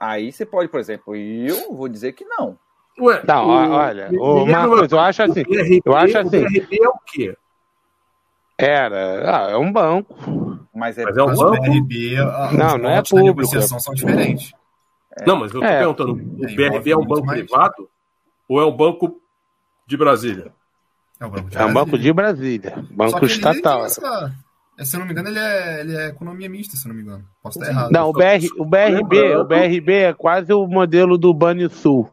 aí 0.00 0.32
você 0.32 0.46
pode, 0.46 0.70
por 0.70 0.80
exemplo, 0.80 1.14
eu 1.14 1.74
vou 1.74 1.86
dizer 1.86 2.12
que 2.14 2.24
não. 2.24 2.58
Ué, 2.98 3.22
não, 3.26 3.46
o, 3.46 3.50
olha, 3.50 4.08
o, 4.10 4.46
Marcos, 4.46 4.90
eu 4.90 4.98
acho 4.98 5.22
assim. 5.22 5.42
BRB, 5.42 5.82
eu 5.84 5.94
acho 5.94 6.18
assim. 6.18 6.38
O 6.38 6.50
BRB 6.50 6.78
é 6.82 6.88
o 6.88 6.98
quê? 7.06 7.36
Era, 8.58 9.46
ah, 9.46 9.50
é 9.52 9.56
um 9.56 9.72
banco. 9.72 10.14
Mas 10.74 10.98
é, 10.98 11.04
mas 11.04 11.16
é 11.16 11.22
um 11.22 11.34
banco. 11.34 11.62
BRB, 11.62 12.16
não, 12.56 12.78
não 12.78 12.90
é 12.90 13.02
público. 13.02 13.60
são 13.62 13.94
diferentes. 13.94 14.52
É. 15.16 15.24
Não, 15.24 15.36
mas 15.36 15.52
eu 15.54 15.60
tô 15.60 15.66
é. 15.66 15.78
perguntando, 15.78 16.12
o 16.12 16.56
BRB 16.56 16.90
é 16.90 16.96
um 16.96 17.06
banco 17.06 17.26
mais. 17.26 17.40
privado 17.40 17.88
ou 18.48 18.60
é 18.60 18.66
um 18.66 18.76
banco 18.76 19.20
de 19.86 19.96
Brasília? 19.96 20.52
É 21.20 21.26
um 21.26 21.30
banco 21.30 21.50
de, 21.50 21.56
é 21.56 21.64
um 21.64 21.72
banco 21.72 21.98
de 21.98 22.12
Brasília, 22.12 22.84
banco 22.90 23.24
estatal. 23.26 23.84
Essa, 23.84 24.34
é, 24.78 24.84
se 24.84 24.94
eu 24.94 25.00
não 25.00 25.06
me 25.06 25.12
engano, 25.12 25.28
ele 25.28 25.38
é, 25.38 25.80
ele 25.80 25.96
é 25.96 26.06
economia 26.08 26.48
mista, 26.48 26.76
se 26.76 26.86
eu 26.86 26.90
não 26.90 26.96
me 26.96 27.02
engano. 27.02 27.24
Posso 27.42 27.58
estar 27.58 27.72
errado. 27.72 27.90
Não, 27.90 28.08
o, 28.08 28.12
BR, 28.12 28.46
o 28.58 28.64
BRB, 28.64 29.36
o 29.36 29.44
BRB 29.44 29.92
é 29.92 30.12
quase 30.12 30.52
o 30.52 30.66
modelo 30.68 31.18
do 31.18 31.34
Banrisul. 31.34 32.08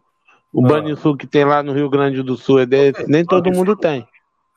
O 0.52 0.66
ah. 0.66 0.70
Banrisul 0.70 1.16
que 1.16 1.28
tem 1.28 1.46
lá 1.46 1.62
no 1.62 1.74
Rio 1.74 1.90
Grande 1.90 2.24
do 2.24 2.36
Sul, 2.36 2.60
é 2.60 2.66
de, 2.66 2.92
nem 3.08 3.24
todo 3.24 3.52
mundo 3.52 3.76
tem. 3.76 4.08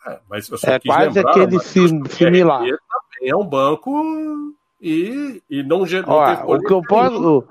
É, 0.08 0.74
é 0.74 0.80
quase 0.80 1.14
lembrar, 1.14 1.30
aquele 1.30 1.60
sim, 1.60 2.04
similar. 2.06 2.64
é 3.22 3.36
um 3.36 3.44
banco 3.44 4.54
e, 4.80 5.42
e 5.50 5.62
não, 5.62 5.78
não 5.80 6.14
Olha, 6.14 6.44
o 6.46 6.60
que 6.60 6.72
eu 6.72 6.82
posso. 6.82 7.44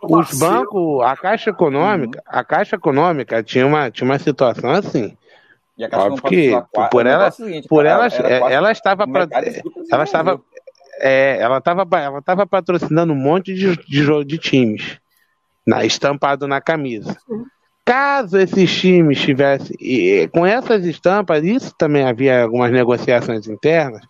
Os 0.00 0.38
bancos, 0.38 1.02
a 1.04 1.16
Caixa 1.16 1.50
Econômica, 1.50 2.22
a 2.24 2.44
Caixa 2.44 2.76
Econômica 2.76 3.42
tinha 3.42 3.66
uma, 3.66 3.90
tinha 3.90 4.08
uma 4.08 4.18
situação 4.18 4.70
assim. 4.70 5.16
E 5.76 5.84
a 5.84 5.88
Caixa 5.88 6.06
Óbvio 6.06 6.22
que 6.22 6.50
quatro, 6.50 6.90
por 6.90 7.04
ela, 7.04 7.30
seguinte, 7.32 7.66
por 7.66 7.84
elas, 7.84 8.18
ela, 8.20 8.52
ela 8.52 8.70
estava 8.70 9.08
pra, 9.08 9.26
ela 9.90 10.04
estava 10.04 10.40
é, 11.00 11.38
ela 11.40 11.58
estava 11.58 11.86
ela 11.98 12.18
estava 12.18 12.46
patrocinando 12.46 13.12
um 13.12 13.16
monte 13.16 13.54
de, 13.54 13.76
de, 13.76 14.24
de 14.24 14.38
times 14.38 15.00
na, 15.66 15.84
estampado 15.84 16.46
na 16.46 16.60
camisa. 16.60 17.16
Caso 17.88 18.36
esses 18.36 18.70
times 18.70 19.18
tivessem. 19.18 19.74
Com 20.28 20.44
essas 20.44 20.84
estampas, 20.84 21.42
isso 21.42 21.74
também 21.74 22.06
havia 22.06 22.42
algumas 22.42 22.70
negociações 22.70 23.48
internas, 23.48 24.02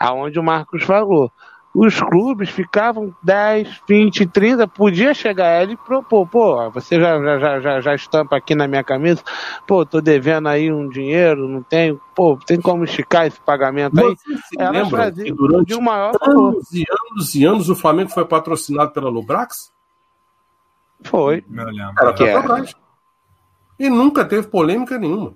aonde 0.00 0.36
o 0.36 0.42
Marcos 0.42 0.82
falou. 0.82 1.30
Os 1.72 2.00
clubes 2.00 2.50
ficavam 2.50 3.14
10, 3.22 3.82
20, 3.88 4.26
30, 4.26 4.66
podia 4.66 5.14
chegar 5.14 5.62
ele 5.62 5.74
e 5.74 5.76
propor, 5.76 6.26
pô, 6.26 6.70
você 6.72 6.98
já, 6.98 7.38
já, 7.38 7.60
já, 7.60 7.80
já 7.80 7.94
estampa 7.94 8.36
aqui 8.36 8.56
na 8.56 8.66
minha 8.66 8.82
camisa, 8.82 9.22
pô, 9.64 9.86
tô 9.86 10.00
devendo 10.00 10.48
aí 10.48 10.72
um 10.72 10.88
dinheiro, 10.88 11.46
não 11.46 11.62
tenho, 11.62 12.00
pô, 12.16 12.36
tem 12.44 12.60
como 12.60 12.82
esticar 12.82 13.28
esse 13.28 13.40
pagamento 13.40 13.96
aí? 13.96 14.16
Você 14.16 14.36
se 14.38 14.60
Elas 14.60 14.90
lembra 14.90 15.12
que 15.12 15.32
durante 15.32 15.68
de 15.68 15.76
um 15.76 15.80
maior 15.80 16.12
anos 16.20 16.72
e 16.72 16.84
anos 16.90 17.34
e 17.36 17.44
anos 17.44 17.68
o 17.70 17.76
Flamengo 17.76 18.10
foi 18.10 18.24
patrocinado 18.24 18.90
pela 18.90 19.08
Lubrax? 19.08 19.72
Foi. 21.04 21.44
Era 21.96 22.12
Petrobras. 22.12 22.74
E 23.80 23.88
nunca 23.88 24.26
teve 24.26 24.46
polêmica 24.46 24.98
nenhuma. 24.98 25.34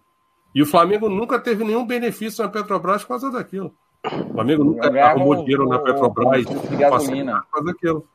E 0.54 0.60
o 0.60 0.66
Flamengo 0.66 1.08
nunca 1.08 1.40
teve 1.40 1.64
nenhum 1.64 1.86
benefício 1.86 2.44
na 2.44 2.50
Petrobras 2.50 3.00
por 3.00 3.08
causa 3.08 3.30
daquilo. 3.30 3.74
O 4.04 4.32
Flamengo 4.34 4.64
nunca 4.64 4.86
arrumou 5.02 5.36
dinheiro 5.36 5.66
na 5.66 5.78
Petrobras 5.78 6.44
de 6.44 6.76
gasolina. 6.76 7.40
por 7.40 7.50
causa 7.50 7.72
daquilo. 7.72 8.06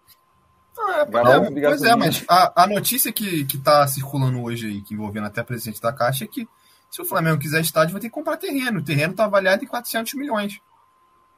Ah, 0.78 1.00
é, 1.02 1.68
pois 1.68 1.82
é, 1.82 1.96
mas 1.96 2.24
a, 2.30 2.64
a 2.64 2.68
notícia 2.68 3.12
que, 3.12 3.44
que 3.44 3.58
tá 3.58 3.86
circulando 3.88 4.42
hoje 4.44 4.68
aí, 4.68 4.82
que 4.84 4.94
envolvendo 4.94 5.26
até 5.26 5.42
presidente 5.42 5.82
da 5.82 5.92
Caixa, 5.92 6.26
é 6.26 6.28
que 6.28 6.48
se 6.92 7.02
o 7.02 7.06
Flamengo 7.06 7.40
quiser 7.40 7.62
estádio, 7.62 7.94
vai 7.94 8.02
ter 8.02 8.08
que 8.08 8.14
comprar 8.14 8.38
terreno. 8.38 8.80
O 8.80 8.84
terreno 8.84 9.16
tá 9.16 9.26
avaliado 9.26 9.64
em 9.64 9.68
400 9.68 10.14
milhões. 10.14 10.62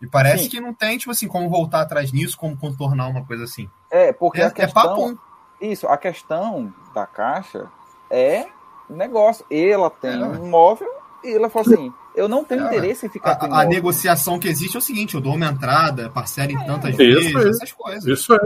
E 0.02 0.08
parece 0.08 0.44
Sim. 0.44 0.50
que 0.50 0.60
não 0.60 0.74
tem, 0.74 0.98
tipo 0.98 1.12
assim, 1.12 1.30
como 1.30 1.50
voltar 1.50 1.82
atrás 1.82 2.12
nisso, 2.12 2.38
como 2.38 2.58
contornar 2.58 3.08
uma 3.08 3.26
coisa 3.26 3.46
assim. 3.46 3.70
É, 3.90 4.12
porque 4.12 4.42
é, 4.42 4.44
a 4.44 4.48
é 4.48 4.52
questão... 4.52 4.84
É 4.84 4.86
papo. 4.86 5.20
Isso, 5.62 5.88
a 5.88 5.98
questão 5.98 6.74
da 6.94 7.06
Caixa 7.08 7.70
é 8.10 8.48
negócio. 8.96 9.46
Ela 9.50 9.90
tem 9.90 10.12
é. 10.12 10.26
um 10.26 10.46
imóvel 10.46 10.90
e 11.24 11.34
ela 11.34 11.50
falou 11.50 11.74
assim: 11.74 11.94
eu 12.16 12.28
não 12.28 12.44
tenho 12.44 12.64
é. 12.64 12.68
interesse 12.68 13.06
em 13.06 13.10
ficar 13.10 13.36
com 13.36 13.54
a, 13.54 13.62
a 13.62 13.66
negociação 13.66 14.40
que 14.40 14.48
existe 14.48 14.76
é 14.76 14.80
o 14.80 14.82
seguinte: 14.82 15.16
eu 15.16 15.22
dou 15.22 15.36
uma 15.36 15.48
entrada, 15.48 16.10
parcela 16.10 16.52
em 16.52 16.58
é. 16.58 16.64
tantas 16.64 16.96
vezes, 16.96 17.36
é. 17.36 17.50
essas 17.50 17.72
coisas. 17.72 18.06
Isso 18.06 18.34
é. 18.34 18.40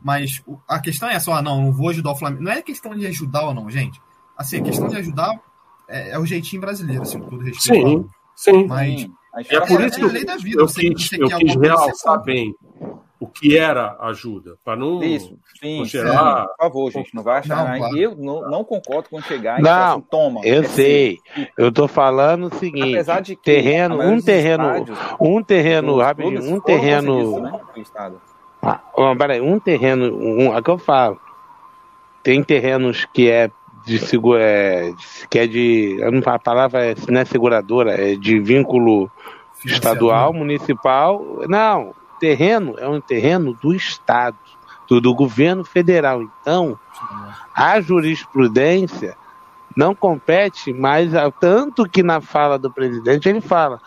Mas 0.00 0.42
a 0.68 0.80
questão 0.80 1.08
é 1.08 1.18
só, 1.20 1.34
ah, 1.34 1.42
não, 1.42 1.62
não 1.62 1.72
vou 1.72 1.88
ajudar 1.90 2.10
o 2.10 2.16
Flamengo. 2.16 2.42
Não 2.42 2.52
é 2.52 2.60
questão 2.60 2.94
de 2.94 3.06
ajudar 3.06 3.46
ou 3.46 3.54
não, 3.54 3.70
gente. 3.70 4.00
Assim, 4.36 4.58
a 4.58 4.62
questão 4.62 4.88
de 4.88 4.96
ajudar 4.96 5.40
é, 5.88 6.10
é 6.10 6.18
o 6.18 6.26
jeitinho 6.26 6.60
brasileiro, 6.60 7.02
assim, 7.02 7.20
com 7.20 7.28
todo 7.28 7.44
respeito. 7.44 7.88
Sim, 7.88 8.08
sim. 8.34 8.66
Mas. 8.66 9.08
É 9.48 9.60
por 9.60 9.80
isso 9.80 9.96
que 9.96 10.04
eu, 10.04 10.60
eu, 10.60 10.66
quis, 10.66 11.12
eu 11.12 11.38
quis 11.38 11.54
realçar 11.56 12.22
bem 12.22 12.54
o 13.22 13.28
que 13.28 13.56
era 13.56 13.96
ajuda, 14.00 14.56
para 14.64 14.76
não, 14.76 15.00
Isso, 15.00 15.38
sim, 15.60 15.78
não 15.78 15.84
gerar... 15.84 16.40
Sim. 16.40 16.46
Por 16.48 16.56
favor, 16.58 16.90
gente, 16.90 17.14
não 17.14 17.22
vai 17.22 17.38
achar. 17.38 17.56
Não, 17.56 17.78
claro. 17.78 17.96
Eu 17.96 18.16
não, 18.16 18.50
não, 18.50 18.64
concordo 18.64 19.08
com 19.08 19.22
chegar 19.22 19.60
e 19.60 19.62
não, 19.62 19.92
assim, 19.92 20.04
toma. 20.10 20.40
Eu 20.42 20.64
sei. 20.64 21.20
Eu 21.56 21.70
tô 21.70 21.86
falando 21.86 22.48
o 22.48 22.54
seguinte: 22.56 22.94
Apesar 22.94 23.20
de 23.20 23.36
que 23.36 23.42
terreno, 23.44 24.00
um 24.00 24.20
terreno, 24.20 24.64
estádios, 24.64 24.98
um 25.20 25.40
terreno, 25.40 25.96
rapidinho, 25.98 26.54
um 26.54 26.60
terreno. 26.60 27.40
né, 27.40 27.60
ah, 28.60 28.80
peraí, 29.16 29.40
um 29.40 29.60
terreno, 29.60 30.16
um, 30.16 30.56
é 30.56 30.60
que 30.60 30.70
eu 30.70 30.78
falo. 30.78 31.20
Tem 32.24 32.42
terrenos 32.42 33.04
que 33.04 33.30
é 33.30 33.52
de 33.86 34.00
segura, 34.00 34.42
é, 34.42 34.92
que 35.30 35.38
é 35.38 35.46
de, 35.46 35.98
a 36.26 36.38
palavra 36.40 36.86
é, 36.86 36.94
não 37.08 37.20
é 37.20 37.24
seguradora, 37.24 37.92
é 37.92 38.16
de 38.16 38.40
vínculo 38.40 39.08
estadual, 39.64 40.32
municipal. 40.32 41.24
Não, 41.48 41.94
terreno 42.22 42.76
é 42.78 42.88
um 42.88 43.00
terreno 43.00 43.52
do 43.52 43.74
Estado, 43.74 44.36
do, 44.88 45.00
do 45.00 45.12
governo 45.12 45.64
federal. 45.64 46.22
Então, 46.22 46.78
a 47.52 47.80
jurisprudência 47.80 49.16
não 49.76 49.92
compete 49.92 50.72
mais, 50.72 51.10
tanto 51.40 51.88
que 51.88 52.00
na 52.00 52.20
fala 52.20 52.60
do 52.60 52.70
presidente 52.70 53.28
ele 53.28 53.40
fala. 53.40 53.80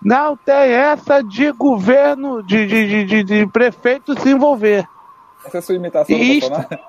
Não 0.00 0.36
tem 0.36 0.54
essa 0.54 1.22
de 1.22 1.50
governo, 1.50 2.40
de, 2.40 2.66
de, 2.66 3.04
de, 3.04 3.24
de 3.24 3.46
prefeito 3.48 4.18
se 4.20 4.30
envolver. 4.30 4.88
Essa 5.44 5.56
é 5.56 5.58
a 5.58 5.62
sua 5.62 5.74
imitação 5.74 6.16
do 6.16 6.82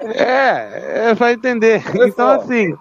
É, 0.00 1.10
é 1.10 1.14
para 1.16 1.32
entender. 1.32 1.82
então, 2.06 2.28
assim. 2.28 2.78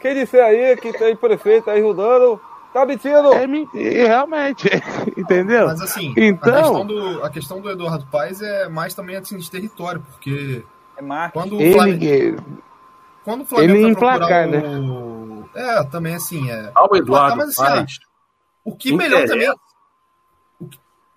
Quem 0.00 0.14
disser 0.14 0.44
aí 0.44 0.76
que 0.76 0.92
tem 0.92 1.14
prefeito 1.14 1.70
aí 1.70 1.80
rodando, 1.80 2.40
Tá 2.78 2.86
mentindo! 2.86 3.32
É, 3.74 4.06
realmente, 4.06 4.68
entendeu? 5.16 5.66
Mas 5.66 5.80
assim, 5.80 6.14
então... 6.16 6.54
a, 6.54 6.62
questão 6.62 6.86
do, 6.86 7.24
a 7.24 7.30
questão 7.30 7.60
do 7.60 7.70
Eduardo 7.70 8.06
Paes 8.06 8.40
é 8.40 8.68
mais 8.68 8.94
também 8.94 9.16
assim, 9.16 9.36
de 9.36 9.50
território, 9.50 10.00
porque 10.00 10.64
é 10.96 11.02
marketing. 11.02 11.48
quando 11.48 11.56
o 11.56 11.72
Flamengo, 11.72 12.04
ele, 12.04 12.38
quando 13.24 13.40
o 13.42 13.46
Flamengo 13.46 13.72
ele 13.72 13.88
emplacar, 13.88 14.48
né? 14.48 14.60
O, 14.78 15.48
é, 15.54 15.84
também 15.84 16.14
assim, 16.14 16.50
é... 16.50 16.70
Ao 16.74 16.94
Eduardo 16.94 17.36
mas, 17.36 17.50
assim, 17.50 17.62
Paes, 17.62 17.98
o 18.64 18.76
que 18.76 18.92
melhor 18.92 19.26
também... 19.26 19.52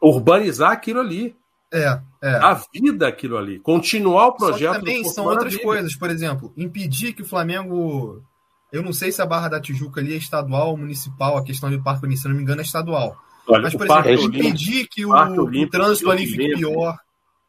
Urbanizar 0.01 0.71
aquilo 0.71 0.99
ali. 0.99 1.35
É, 1.71 1.99
é. 2.21 2.35
A 2.37 2.59
vida 2.73 3.07
aquilo 3.07 3.37
ali. 3.37 3.59
Continuar 3.59 4.27
o 4.27 4.33
projeto. 4.33 4.73
Só 4.73 4.79
também 4.79 5.03
são 5.03 5.25
outras 5.25 5.55
coisas. 5.57 5.95
Por 5.95 6.09
exemplo, 6.09 6.51
impedir 6.57 7.13
que 7.13 7.21
o 7.21 7.25
Flamengo 7.25 8.23
eu 8.71 8.81
não 8.81 8.93
sei 8.93 9.11
se 9.11 9.21
a 9.21 9.25
Barra 9.25 9.49
da 9.49 9.59
Tijuca 9.59 9.99
ali 9.99 10.13
é 10.13 10.17
estadual 10.17 10.69
ou 10.69 10.77
municipal, 10.77 11.37
a 11.37 11.43
questão 11.43 11.69
do 11.69 11.81
Parque 11.81 12.05
Olímpico, 12.05 12.21
se 12.21 12.27
não 12.29 12.35
me 12.35 12.41
engano, 12.41 12.61
é 12.61 12.63
estadual. 12.63 13.17
Olha, 13.47 13.63
Mas, 13.63 13.75
por 13.75 13.85
exemplo, 13.85 14.25
impedir 14.25 14.87
que 14.87 15.05
o, 15.05 15.11
o 15.11 15.69
trânsito 15.69 16.09
ali 16.09 16.25
fique 16.25 16.55
pior. 16.55 16.97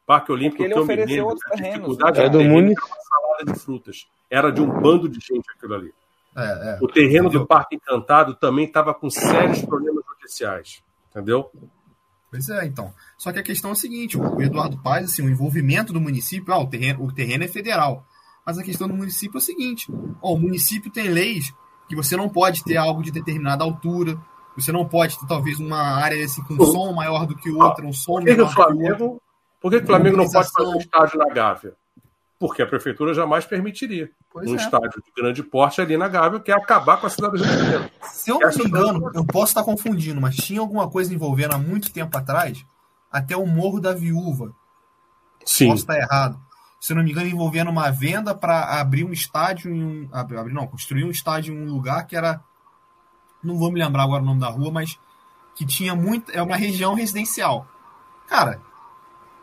Parque 0.06 0.32
Olímpico, 0.32 0.64
ele 0.64 0.74
ofereceu 0.74 1.26
outros 1.26 1.52
a 1.52 1.54
dificuldade 1.54 2.20
é 2.20 2.28
do 2.28 2.42
município. 2.42 2.88
salada 3.08 3.52
de 3.52 3.58
frutas. 3.58 4.06
Era 4.28 4.50
de 4.50 4.60
um 4.60 4.66
bando 4.80 5.08
de 5.08 5.20
gente 5.20 5.48
aquilo 5.56 5.74
ali. 5.74 5.94
É, 6.36 6.42
é. 6.42 6.78
O 6.80 6.88
terreno 6.88 7.26
entendeu? 7.26 7.40
do 7.40 7.46
Parque 7.46 7.76
Encantado 7.76 8.34
também 8.34 8.64
estava 8.64 8.92
com 8.94 9.08
sérios 9.10 9.62
problemas 9.62 10.02
judiciais. 10.06 10.82
Entendeu? 11.10 11.50
Pois 12.30 12.48
é, 12.48 12.64
então. 12.64 12.92
Só 13.18 13.30
que 13.30 13.38
a 13.38 13.42
questão 13.42 13.70
é 13.70 13.72
a 13.74 13.76
seguinte: 13.76 14.16
o 14.16 14.40
Eduardo 14.40 14.78
Paz, 14.82 15.04
assim, 15.04 15.22
o 15.22 15.30
envolvimento 15.30 15.92
do 15.92 16.00
município, 16.00 16.52
ah, 16.52 16.58
o 16.58 16.66
terreno, 16.66 17.04
o 17.04 17.12
terreno 17.12 17.44
é 17.44 17.48
federal. 17.48 18.06
Mas 18.44 18.58
a 18.58 18.62
questão 18.62 18.88
do 18.88 18.94
município 18.94 19.36
é 19.36 19.38
o 19.38 19.40
seguinte: 19.40 19.92
ó, 20.20 20.34
o 20.34 20.38
município 20.38 20.90
tem 20.90 21.08
leis 21.08 21.52
que 21.88 21.96
você 21.96 22.16
não 22.16 22.28
pode 22.28 22.64
ter 22.64 22.76
algo 22.76 23.02
de 23.02 23.10
determinada 23.10 23.64
altura, 23.64 24.18
você 24.56 24.72
não 24.72 24.86
pode 24.86 25.18
ter 25.18 25.26
talvez 25.26 25.58
uma 25.58 25.80
área 25.80 26.22
assim, 26.24 26.42
com 26.42 26.54
um 26.54 26.64
som 26.64 26.92
maior 26.92 27.26
do 27.26 27.36
que 27.36 27.50
outra, 27.50 27.86
um 27.86 27.92
som 27.92 28.14
por 28.14 28.24
que, 28.24 28.34
que 28.34 28.42
o 28.42 28.48
Flamengo, 28.48 29.22
Por 29.60 29.70
que, 29.70 29.78
que 29.78 29.84
o 29.84 29.86
Flamengo 29.86 30.16
não 30.16 30.28
pode 30.28 30.50
fazer 30.50 30.68
um 30.68 30.78
estádio 30.78 31.18
na 31.18 31.32
Gávea? 31.32 31.74
Porque 32.38 32.60
a 32.60 32.66
prefeitura 32.66 33.14
jamais 33.14 33.44
permitiria 33.44 34.10
pois 34.32 34.50
um 34.50 34.54
é. 34.54 34.56
estádio 34.56 35.02
de 35.04 35.12
grande 35.16 35.42
porte 35.42 35.80
ali 35.80 35.96
na 35.96 36.08
Gávea, 36.08 36.40
que 36.40 36.50
é 36.50 36.54
acabar 36.54 36.96
com 36.96 37.06
a 37.06 37.10
cidade 37.10 37.38
do 37.38 37.44
Rio 37.44 37.52
de 37.52 37.58
Janeiro. 37.58 37.90
Se 38.10 38.30
eu 38.30 38.40
não 38.40 38.48
me 38.48 38.64
engano, 38.64 39.10
eu 39.14 39.24
posso 39.24 39.48
estar 39.48 39.62
confundindo, 39.62 40.20
mas 40.20 40.34
tinha 40.34 40.60
alguma 40.60 40.88
coisa 40.90 41.14
envolvendo 41.14 41.54
há 41.54 41.58
muito 41.58 41.92
tempo 41.92 42.16
atrás, 42.18 42.64
até 43.10 43.36
o 43.36 43.46
Morro 43.46 43.80
da 43.80 43.92
Viúva. 43.92 44.52
Sim. 45.44 45.68
Posso 45.68 45.82
estar 45.82 45.98
errado 45.98 46.40
se 46.82 46.92
não 46.94 47.04
me 47.04 47.12
engano, 47.12 47.28
envolvendo 47.28 47.70
uma 47.70 47.92
venda 47.92 48.34
para 48.34 48.80
abrir 48.80 49.04
um 49.04 49.12
estádio 49.12 49.72
em 49.72 49.84
um. 49.84 50.08
Abrir, 50.10 50.52
não, 50.52 50.66
construir 50.66 51.04
um 51.04 51.12
estádio 51.12 51.54
em 51.54 51.62
um 51.62 51.72
lugar 51.72 52.08
que 52.08 52.16
era. 52.16 52.42
Não 53.40 53.56
vou 53.56 53.70
me 53.70 53.78
lembrar 53.78 54.02
agora 54.02 54.20
o 54.20 54.26
nome 54.26 54.40
da 54.40 54.48
rua, 54.48 54.72
mas 54.72 54.98
que 55.54 55.64
tinha 55.64 55.94
muito. 55.94 56.32
É 56.32 56.42
uma 56.42 56.56
região 56.56 56.94
residencial. 56.94 57.68
Cara, 58.26 58.60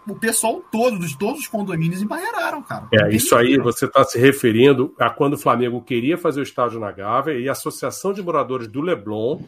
o 0.06 0.16
pessoal 0.16 0.62
todo, 0.70 1.00
de 1.00 1.18
todos 1.18 1.40
os 1.40 1.48
condomínios, 1.48 2.02
embarreiraram, 2.02 2.62
cara. 2.62 2.90
É, 2.92 3.16
isso 3.16 3.34
aí 3.34 3.58
você 3.58 3.86
está 3.86 4.04
se 4.04 4.20
referindo 4.20 4.94
a 5.00 5.10
quando 5.10 5.36
o 5.36 5.38
Flamengo 5.38 5.82
queria 5.82 6.18
fazer 6.18 6.42
o 6.42 6.44
estádio 6.44 6.78
na 6.78 6.92
Gávea 6.92 7.40
e 7.40 7.48
a 7.48 7.54
Associação 7.54 8.12
de 8.12 8.22
Moradores 8.22 8.68
do 8.68 8.82
Leblon. 8.82 9.40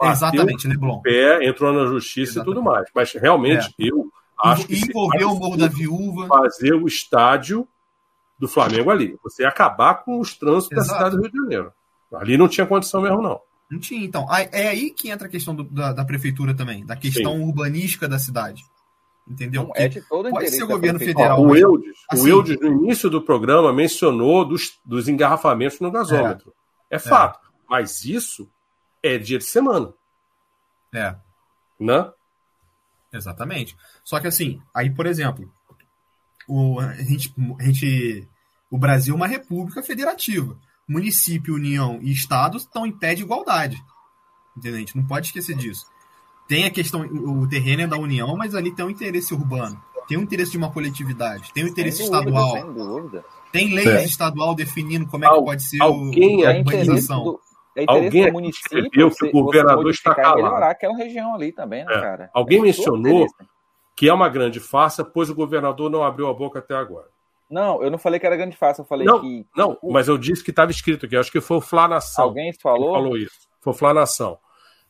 Exatamente, 0.00 0.68
Leblon. 0.68 1.00
Pé, 1.00 1.44
entrou 1.44 1.72
na 1.72 1.84
justiça 1.86 2.34
Exatamente. 2.34 2.52
e 2.52 2.54
tudo 2.54 2.62
mais. 2.62 2.88
Mas 2.94 3.12
realmente, 3.14 3.74
é. 3.76 3.88
eu 3.88 4.08
acho 4.40 4.66
que. 4.66 4.74
Envolveu 4.74 5.30
o 5.30 5.38
Morro 5.38 5.56
da 5.56 5.68
Viúva. 5.68 6.26
Fazer 6.26 6.74
o 6.74 6.86
estádio 6.86 7.66
do 8.38 8.48
Flamengo 8.48 8.90
ali. 8.90 9.18
Você 9.22 9.42
ia 9.42 9.48
acabar 9.48 10.02
com 10.04 10.20
os 10.20 10.36
trânsitos 10.36 10.78
Exato. 10.78 10.88
da 10.88 10.96
cidade 10.96 11.16
do 11.16 11.22
Rio 11.22 11.30
de 11.30 11.38
Janeiro. 11.38 11.72
Ali 12.14 12.38
não 12.38 12.48
tinha 12.48 12.66
condição 12.66 13.02
mesmo, 13.02 13.20
não. 13.20 13.40
Não 13.70 13.78
tinha, 13.78 14.04
então. 14.04 14.26
É 14.50 14.68
aí 14.68 14.90
que 14.90 15.10
entra 15.10 15.26
a 15.28 15.30
questão 15.30 15.54
do, 15.54 15.64
da, 15.64 15.92
da, 15.92 16.04
prefeitura 16.04 16.54
também, 16.54 16.86
da 16.86 16.96
questão 16.96 17.34
Sim. 17.34 17.42
urbanística 17.42 18.08
da 18.08 18.18
cidade. 18.18 18.62
Entendeu? 19.28 19.64
Não, 19.64 19.72
é 19.74 19.88
de 19.88 20.00
todo 20.08 20.30
pode 20.30 20.48
ser 20.48 20.64
governo 20.64 20.98
federal. 20.98 21.42
o 21.42 21.54
Eudes, 21.54 21.98
assim, 22.10 22.22
o 22.22 22.28
Eudes, 22.28 22.58
no 22.58 22.68
início 22.68 23.10
do 23.10 23.20
programa, 23.20 23.70
mencionou 23.74 24.42
dos, 24.42 24.80
dos 24.82 25.06
engarrafamentos 25.06 25.80
no 25.80 25.90
gasômetro. 25.90 26.54
É, 26.90 26.96
é 26.96 26.98
fato. 26.98 27.38
É. 27.46 27.50
Mas 27.68 28.04
isso 28.04 28.50
é 29.02 29.18
dia 29.18 29.36
de 29.36 29.44
semana. 29.44 29.92
É. 30.94 31.14
Né? 31.78 32.10
Exatamente. 33.12 33.76
Só 34.04 34.20
que 34.20 34.26
assim, 34.26 34.60
aí, 34.74 34.90
por 34.90 35.06
exemplo, 35.06 35.50
o, 36.48 36.80
a 36.80 36.94
gente, 37.02 37.34
a 37.58 37.64
gente, 37.64 38.28
o 38.70 38.78
Brasil 38.78 39.14
é 39.14 39.16
uma 39.16 39.26
república 39.26 39.82
federativa 39.82 40.58
município, 40.88 41.54
união 41.54 41.98
e 42.00 42.10
estado 42.10 42.56
estão 42.56 42.86
em 42.86 42.92
pé 42.92 43.14
de 43.14 43.22
igualdade. 43.22 43.84
Entendeu? 44.56 44.76
A 44.76 44.80
gente 44.80 44.96
não 44.96 45.06
pode 45.06 45.26
esquecer 45.26 45.54
disso. 45.54 45.84
Tem 46.48 46.64
a 46.64 46.70
questão, 46.70 47.02
o 47.02 47.46
terreno 47.46 47.82
é 47.82 47.86
da 47.86 47.98
união, 47.98 48.34
mas 48.36 48.54
ali 48.54 48.74
tem 48.74 48.84
um 48.84 48.90
interesse 48.90 49.34
urbano, 49.34 49.78
tem 50.08 50.16
um 50.16 50.22
interesse 50.22 50.52
de 50.52 50.56
uma 50.56 50.72
coletividade, 50.72 51.52
tem 51.52 51.62
um 51.62 51.68
interesse 51.68 51.98
sem 51.98 52.06
estadual. 52.06 52.54
Dúvida, 52.54 52.64
sem 52.64 52.72
dúvida. 52.72 53.24
Tem 53.52 53.74
leis 53.74 53.86
é. 53.86 54.04
estadual 54.06 54.54
definindo 54.54 55.06
como 55.06 55.26
é 55.26 55.28
que 55.28 55.44
pode 55.44 55.62
ser 55.62 55.82
alguém, 55.82 56.46
a 56.46 56.52
urbanização. 56.52 57.38
É 57.82 57.84
alguém 57.86 58.26
do 58.26 58.32
município 58.32 58.90
que 58.90 59.26
o 59.26 59.30
governador 59.30 59.90
está 59.90 60.14
calado. 60.14 60.42
melhorar 60.42 60.70
aquela 60.70 60.96
região 60.96 61.34
ali 61.34 61.52
também, 61.52 61.84
né, 61.84 61.94
é. 61.94 62.00
cara? 62.00 62.30
Alguém 62.34 62.58
é 62.58 62.62
mencionou 62.62 63.26
que 63.96 64.08
é 64.08 64.12
uma 64.12 64.28
grande 64.28 64.60
farsa, 64.60 65.04
pois 65.04 65.30
o 65.30 65.34
governador 65.34 65.90
não 65.90 66.02
abriu 66.02 66.28
a 66.28 66.34
boca 66.34 66.58
até 66.58 66.74
agora. 66.74 67.08
Não, 67.50 67.82
eu 67.82 67.90
não 67.90 67.98
falei 67.98 68.20
que 68.20 68.26
era 68.26 68.36
grande 68.36 68.56
fácil, 68.56 68.82
eu 68.82 68.86
falei 68.86 69.06
não, 69.06 69.20
que. 69.20 69.46
Não, 69.56 69.78
mas 69.82 70.06
eu 70.06 70.18
disse 70.18 70.44
que 70.44 70.50
estava 70.50 70.70
escrito 70.70 71.06
aqui, 71.06 71.16
acho 71.16 71.32
que 71.32 71.40
foi 71.40 71.56
o 71.56 71.60
Flá 71.60 71.88
Nação. 71.88 72.24
Alguém 72.24 72.52
falou? 72.52 72.94
falou 72.94 73.16
isso. 73.16 73.48
Foi 73.60 73.72
o 73.72 73.76
Flá 73.76 73.94
Nação. 73.94 74.38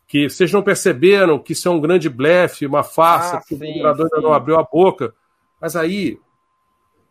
Que 0.07 0.29
vocês 0.29 0.53
não 0.53 0.63
perceberam 0.63 1.39
que 1.39 1.53
isso 1.53 1.69
é 1.69 1.71
um 1.71 1.81
grande 1.81 2.09
blefe, 2.09 2.67
uma 2.67 2.83
farsa, 2.83 3.37
ah, 3.37 3.43
que 3.43 3.55
sim, 3.55 3.57
o 3.57 3.67
governador 3.67 4.09
ainda 4.13 4.27
não 4.27 4.33
abriu 4.33 4.59
a 4.59 4.63
boca. 4.63 5.15
Mas 5.61 5.77
aí, 5.77 6.19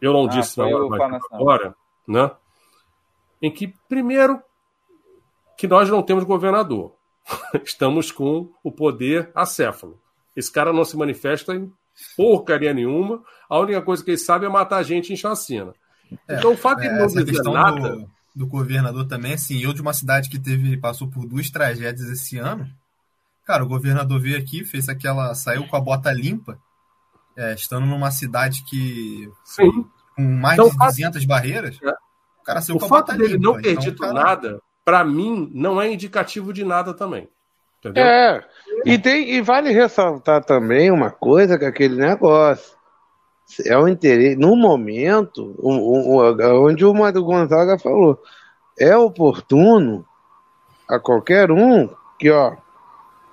eu 0.02 0.12
não 0.12 0.26
ah, 0.26 0.30
disse 0.30 0.58
na 0.58 0.66
hora, 0.66 1.20
agora, 1.32 1.76
né? 2.08 2.32
Em 3.42 3.52
que, 3.52 3.74
primeiro, 3.88 4.42
que 5.58 5.68
nós 5.68 5.90
não 5.90 6.04
temos 6.04 6.24
governador. 6.24 6.96
Estamos 7.66 8.12
com 8.12 8.54
o 8.64 8.72
poder 8.72 9.32
acéfalo. 9.34 10.00
Esse 10.36 10.52
cara 10.52 10.72
não 10.72 10.86
se 10.86 10.96
manifesta 10.96 11.56
em 11.56 11.74
porcaria 12.16 12.74
nenhuma. 12.74 13.24
A 13.50 13.58
única 13.60 13.82
coisa 13.82 14.04
que 14.04 14.12
ele 14.12 14.18
sabe 14.18 14.46
é 14.46 14.50
matar 14.50 14.84
gente 14.84 15.12
em 15.12 15.18
chacina. 15.18 15.74
É, 16.28 16.38
então 16.38 16.54
o 16.54 16.58
fato 16.58 16.82
de 16.82 16.88
é, 16.88 16.98
não 16.98 17.08
dizer 17.08 17.44
nada. 17.44 17.96
Do, 17.96 18.10
do, 18.36 18.48
governador 18.48 19.08
também, 19.08 19.34
assim, 19.34 19.60
eu 19.62 19.74
de 19.74 19.82
uma 19.82 19.94
cidade 19.94 20.30
que 20.30 20.40
teve, 20.40 20.78
passou 20.78 21.10
por 21.10 21.28
duas 21.28 21.50
tragédias 21.50 22.08
esse 22.08 22.38
ano. 22.38 22.70
Cara, 23.44 23.64
o 23.64 23.68
governador 23.68 24.20
veio 24.22 24.38
aqui, 24.38 24.64
fez 24.64 24.88
aquela. 24.88 25.34
saiu 25.34 25.68
com 25.68 25.76
a 25.76 25.82
bota 25.82 26.12
limpa, 26.12 26.60
é, 27.36 27.54
estando 27.56 27.86
numa 27.88 28.12
cidade 28.12 28.64
que. 28.64 29.30
Sim. 29.44 29.86
com 30.16 30.22
mais 30.22 30.60
então, 30.60 30.70
de 30.70 30.78
200 30.78 31.14
fato, 31.14 31.28
barreiras. 31.28 31.80
É. 31.82 31.90
O 32.40 32.44
cara 32.44 32.62
saiu 32.62 32.76
o 32.76 32.80
com 32.80 32.86
a 32.86 32.90
bota 32.90 33.14
limpa. 33.14 33.24
O 33.24 33.28
fato 33.28 33.38
dele 33.38 33.44
não 33.44 33.62
ter 33.62 33.72
então, 33.72 33.84
dito 33.84 34.02
cara... 34.02 34.14
nada, 34.14 34.62
para 34.88 35.04
mim, 35.04 35.52
não 35.54 35.82
é 35.82 35.92
indicativo 35.92 36.54
de 36.54 36.64
nada 36.64 36.94
também. 36.94 37.28
Entendeu? 37.78 38.06
É, 38.06 38.42
e, 38.86 38.98
tem, 38.98 39.32
e 39.32 39.42
vale 39.42 39.70
ressaltar 39.74 40.42
também 40.46 40.90
uma 40.90 41.12
coisa 41.12 41.60
que 41.60 41.66
é 41.66 41.68
aquele 41.68 41.98
negócio. 41.98 42.78
É 43.66 43.78
o 43.78 43.86
interesse. 43.86 44.38
No 44.38 44.56
momento, 44.56 45.54
o, 45.58 46.22
o, 46.22 46.66
onde 46.66 46.86
o 46.86 46.94
Mário 46.94 47.22
Gonzaga 47.22 47.78
falou, 47.78 48.18
é 48.80 48.96
oportuno 48.96 50.06
a 50.90 50.98
qualquer 50.98 51.52
um 51.52 51.90
que, 52.18 52.32
ó, 52.32 52.56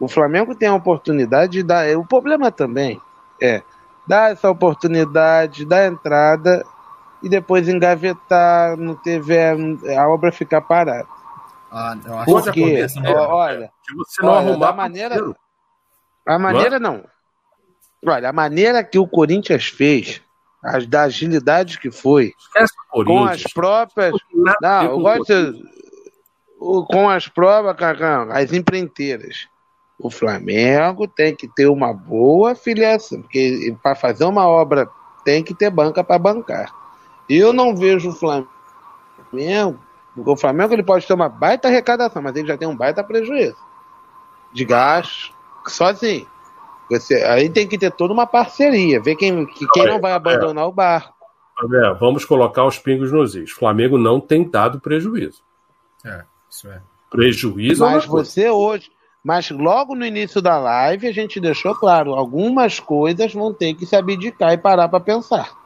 o 0.00 0.08
Flamengo 0.08 0.56
tem 0.56 0.68
a 0.68 0.74
oportunidade 0.74 1.52
de 1.52 1.62
dar. 1.62 1.86
O 1.96 2.04
problema 2.04 2.50
também 2.50 3.00
é 3.40 3.62
dar 4.08 4.32
essa 4.32 4.50
oportunidade, 4.50 5.64
dar 5.64 5.86
entrada 5.86 6.66
e 7.22 7.28
depois 7.28 7.68
engavetar, 7.68 8.76
não 8.76 8.96
tiver 8.96 9.56
a 9.96 10.08
obra 10.08 10.32
ficar 10.32 10.60
parada. 10.60 11.06
Ah, 11.76 11.98
eu 12.06 12.18
acho 12.18 12.30
Porque, 12.30 12.86
que 12.86 13.00
não. 13.00 13.12
olha, 13.12 13.72
se 13.84 13.94
você 13.96 14.22
não 14.22 14.28
olha, 14.28 14.38
arrumar, 14.38 14.66
da 14.66 14.72
maneira, 14.72 15.34
a 16.24 16.38
maneira 16.38 16.78
não. 16.78 17.04
Olha, 18.06 18.28
a 18.28 18.32
maneira 18.32 18.84
que 18.84 18.96
o 18.96 19.08
Corinthians 19.08 19.64
fez, 19.66 20.22
as 20.62 20.86
da 20.86 21.02
agilidade 21.02 21.80
que 21.80 21.90
foi, 21.90 22.32
com 23.04 23.24
as 23.24 23.42
próprias, 23.52 24.14
não, 24.62 24.84
eu 24.84 25.00
gosto 25.00 25.34
com 26.86 27.10
as 27.10 27.26
provas, 27.26 27.76
as 28.30 28.52
empreiteiras. 28.52 29.48
O 29.98 30.10
Flamengo 30.10 31.08
tem 31.08 31.34
que 31.34 31.48
ter 31.48 31.66
uma 31.66 31.92
boa 31.92 32.54
filiação, 32.54 33.20
porque 33.20 33.76
para 33.82 33.96
fazer 33.96 34.24
uma 34.24 34.46
obra 34.46 34.88
tem 35.24 35.42
que 35.42 35.54
ter 35.54 35.70
banca 35.70 36.04
para 36.04 36.20
bancar. 36.20 36.72
Eu 37.28 37.52
não 37.52 37.74
vejo 37.74 38.10
o 38.10 38.12
Flamengo 38.12 39.80
porque 40.14 40.30
o 40.30 40.36
Flamengo 40.36 40.72
ele 40.72 40.82
pode 40.82 41.06
ter 41.06 41.14
uma 41.14 41.28
baita 41.28 41.68
arrecadação, 41.68 42.22
mas 42.22 42.36
ele 42.36 42.46
já 42.46 42.56
tem 42.56 42.68
um 42.68 42.76
baita 42.76 43.02
prejuízo 43.02 43.56
de 44.54 44.64
gasto 44.64 45.34
sozinho. 45.66 46.26
Você, 46.88 47.14
aí 47.24 47.48
tem 47.48 47.66
que 47.66 47.76
ter 47.76 47.90
toda 47.90 48.12
uma 48.12 48.26
parceria, 48.26 49.02
ver 49.02 49.16
quem, 49.16 49.44
que, 49.46 49.66
quem 49.68 49.86
não 49.86 50.00
vai 50.00 50.12
abandonar 50.12 50.64
é. 50.64 50.68
o 50.68 50.72
barco. 50.72 51.14
É, 51.72 51.94
vamos 51.94 52.24
colocar 52.24 52.64
os 52.64 52.78
pingos 52.78 53.10
nos 53.10 53.34
is. 53.34 53.52
O 53.52 53.56
Flamengo 53.56 53.98
não 53.98 54.20
tem 54.20 54.48
dado 54.48 54.80
prejuízo. 54.80 55.42
É, 56.04 56.24
isso 56.48 56.68
é. 56.68 56.80
Prejuízo. 57.10 57.84
Mas 57.84 58.04
você 58.04 58.50
hoje, 58.50 58.90
mas 59.22 59.50
logo 59.50 59.94
no 59.94 60.04
início 60.04 60.42
da 60.42 60.58
live 60.58 61.08
a 61.08 61.12
gente 61.12 61.40
deixou 61.40 61.74
claro, 61.74 62.12
algumas 62.12 62.78
coisas 62.78 63.32
vão 63.32 63.52
ter 63.52 63.74
que 63.74 63.86
se 63.86 63.96
abdicar 63.96 64.52
e 64.52 64.58
parar 64.58 64.88
para 64.88 65.00
pensar. 65.00 65.63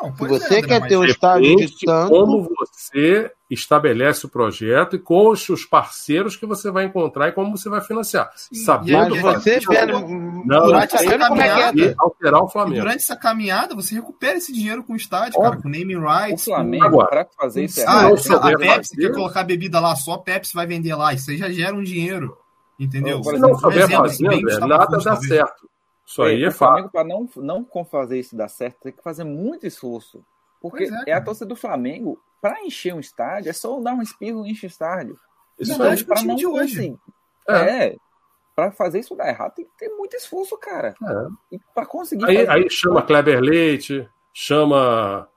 Não, 0.00 0.16
Se 0.16 0.26
você 0.26 0.58
é, 0.58 0.62
quer 0.62 0.88
ter 0.88 0.96
um 0.96 1.04
estádio 1.04 1.56
de 1.56 1.84
tanto. 1.84 2.10
Como 2.10 2.48
você 2.48 3.30
estabelece 3.50 4.26
o 4.26 4.28
projeto 4.28 4.96
e 4.96 4.98
com 4.98 5.28
os 5.28 5.42
seus 5.42 5.64
parceiros 5.64 6.36
que 6.36 6.46
você 6.46 6.70
vai 6.70 6.84
encontrar 6.84 7.28
e 7.28 7.32
como 7.32 7.56
você 7.56 7.68
vai 7.68 7.80
financiar. 7.80 8.30
Sim, 8.36 8.54
Sabendo 8.54 9.14
aí, 9.14 9.20
você 9.20 9.58
vendo, 9.58 10.00
não, 10.44 10.66
durante 10.66 10.94
essa 10.94 11.18
caminhada, 11.18 11.84
é 11.84 11.94
alterar 11.98 12.42
o 12.42 12.48
Flamengo. 12.48 12.82
Durante 12.82 13.02
essa 13.02 13.16
caminhada, 13.16 13.74
você 13.74 13.96
recupera 13.96 14.38
esse 14.38 14.52
dinheiro 14.52 14.84
com 14.84 14.92
o 14.92 14.96
estádio, 14.96 15.38
Óbvio. 15.38 15.50
cara, 15.50 15.62
com 15.62 15.68
naming 15.68 15.98
rights. 15.98 16.46
O 16.46 16.50
Flamengo, 16.50 17.06
para 17.06 17.26
fazer 17.36 17.64
isso, 17.64 17.80
ah, 17.86 18.06
a 18.06 18.10
Pepsi 18.10 18.28
fazer... 18.28 18.96
quer 18.96 19.12
colocar 19.12 19.42
bebida 19.42 19.80
lá, 19.80 19.96
só 19.96 20.12
a 20.12 20.18
Pepsi 20.18 20.54
vai 20.54 20.66
vender 20.66 20.94
lá. 20.94 21.12
Isso 21.12 21.30
aí 21.30 21.36
já 21.36 21.50
gera 21.50 21.74
um 21.74 21.82
dinheiro. 21.82 22.36
Entendeu? 22.78 23.22
Se 23.22 23.38
não 23.38 23.58
souber 23.58 23.90
fazer, 23.90 24.28
nada 24.60 24.96
dá 24.96 25.16
certo. 25.16 25.69
Isso 26.10 26.22
aí 26.22 26.42
é, 26.42 26.48
é 26.48 26.50
fato. 26.50 26.90
Para 26.90 27.04
não, 27.04 27.28
não 27.36 27.64
fazer 27.84 28.18
isso 28.18 28.34
dar 28.34 28.48
certo, 28.48 28.80
tem 28.82 28.92
que 28.92 29.02
fazer 29.02 29.22
muito 29.22 29.64
esforço. 29.64 30.24
Porque 30.60 30.84
é, 31.06 31.10
é, 31.10 31.12
a 31.12 31.20
torcida 31.20 31.46
do 31.46 31.54
Flamengo, 31.54 32.20
para 32.42 32.64
encher 32.64 32.92
um 32.92 32.98
estádio, 32.98 33.48
é 33.48 33.52
só 33.52 33.78
dar 33.80 33.94
um 33.94 34.02
espirro 34.02 34.44
e 34.44 34.50
encher 34.50 34.66
o 34.66 34.68
estádio. 34.68 35.16
Isso 35.56 35.78
não, 35.78 35.86
é 35.86 36.02
para 36.02 36.22
não 36.24 36.34
de 36.34 36.46
hoje. 36.46 36.78
Assim, 36.78 36.98
é. 37.48 37.86
é 37.86 37.96
para 38.56 38.72
fazer 38.72 38.98
isso 38.98 39.14
dar 39.14 39.28
errado, 39.28 39.54
tem 39.54 39.64
que 39.64 39.70
ter 39.78 39.88
muito 39.90 40.16
esforço, 40.16 40.58
cara. 40.58 40.96
É. 41.00 41.54
E 41.54 41.60
para 41.72 41.86
conseguir. 41.86 42.24
Aí, 42.24 42.46
aí 42.48 42.68
chama 42.68 43.02
Kleber 43.02 43.40
Leite, 43.40 44.08
chama. 44.34 45.28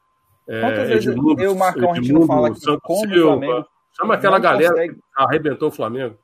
É, 0.47 0.59
Quantas 0.59 0.87
vezes 0.89 1.07
Edmundo, 1.07 1.41
eu 1.41 1.53
o 1.53 1.57
Marcão 1.57 1.91
a 1.91 1.95
gente 1.95 2.11
não 2.11 2.25
fala 2.25 2.51
que 2.51 2.59
como 2.81 2.99
Silva, 3.07 3.15
o 3.15 3.39
Flamengo. 3.39 3.67
Chama 3.95 4.15
aquela 4.15 4.39
galera 4.39 4.73
consegue... 4.73 4.95
que 4.95 5.01
arrebentou 5.15 5.69
o 5.69 5.71
Flamengo 5.71 6.17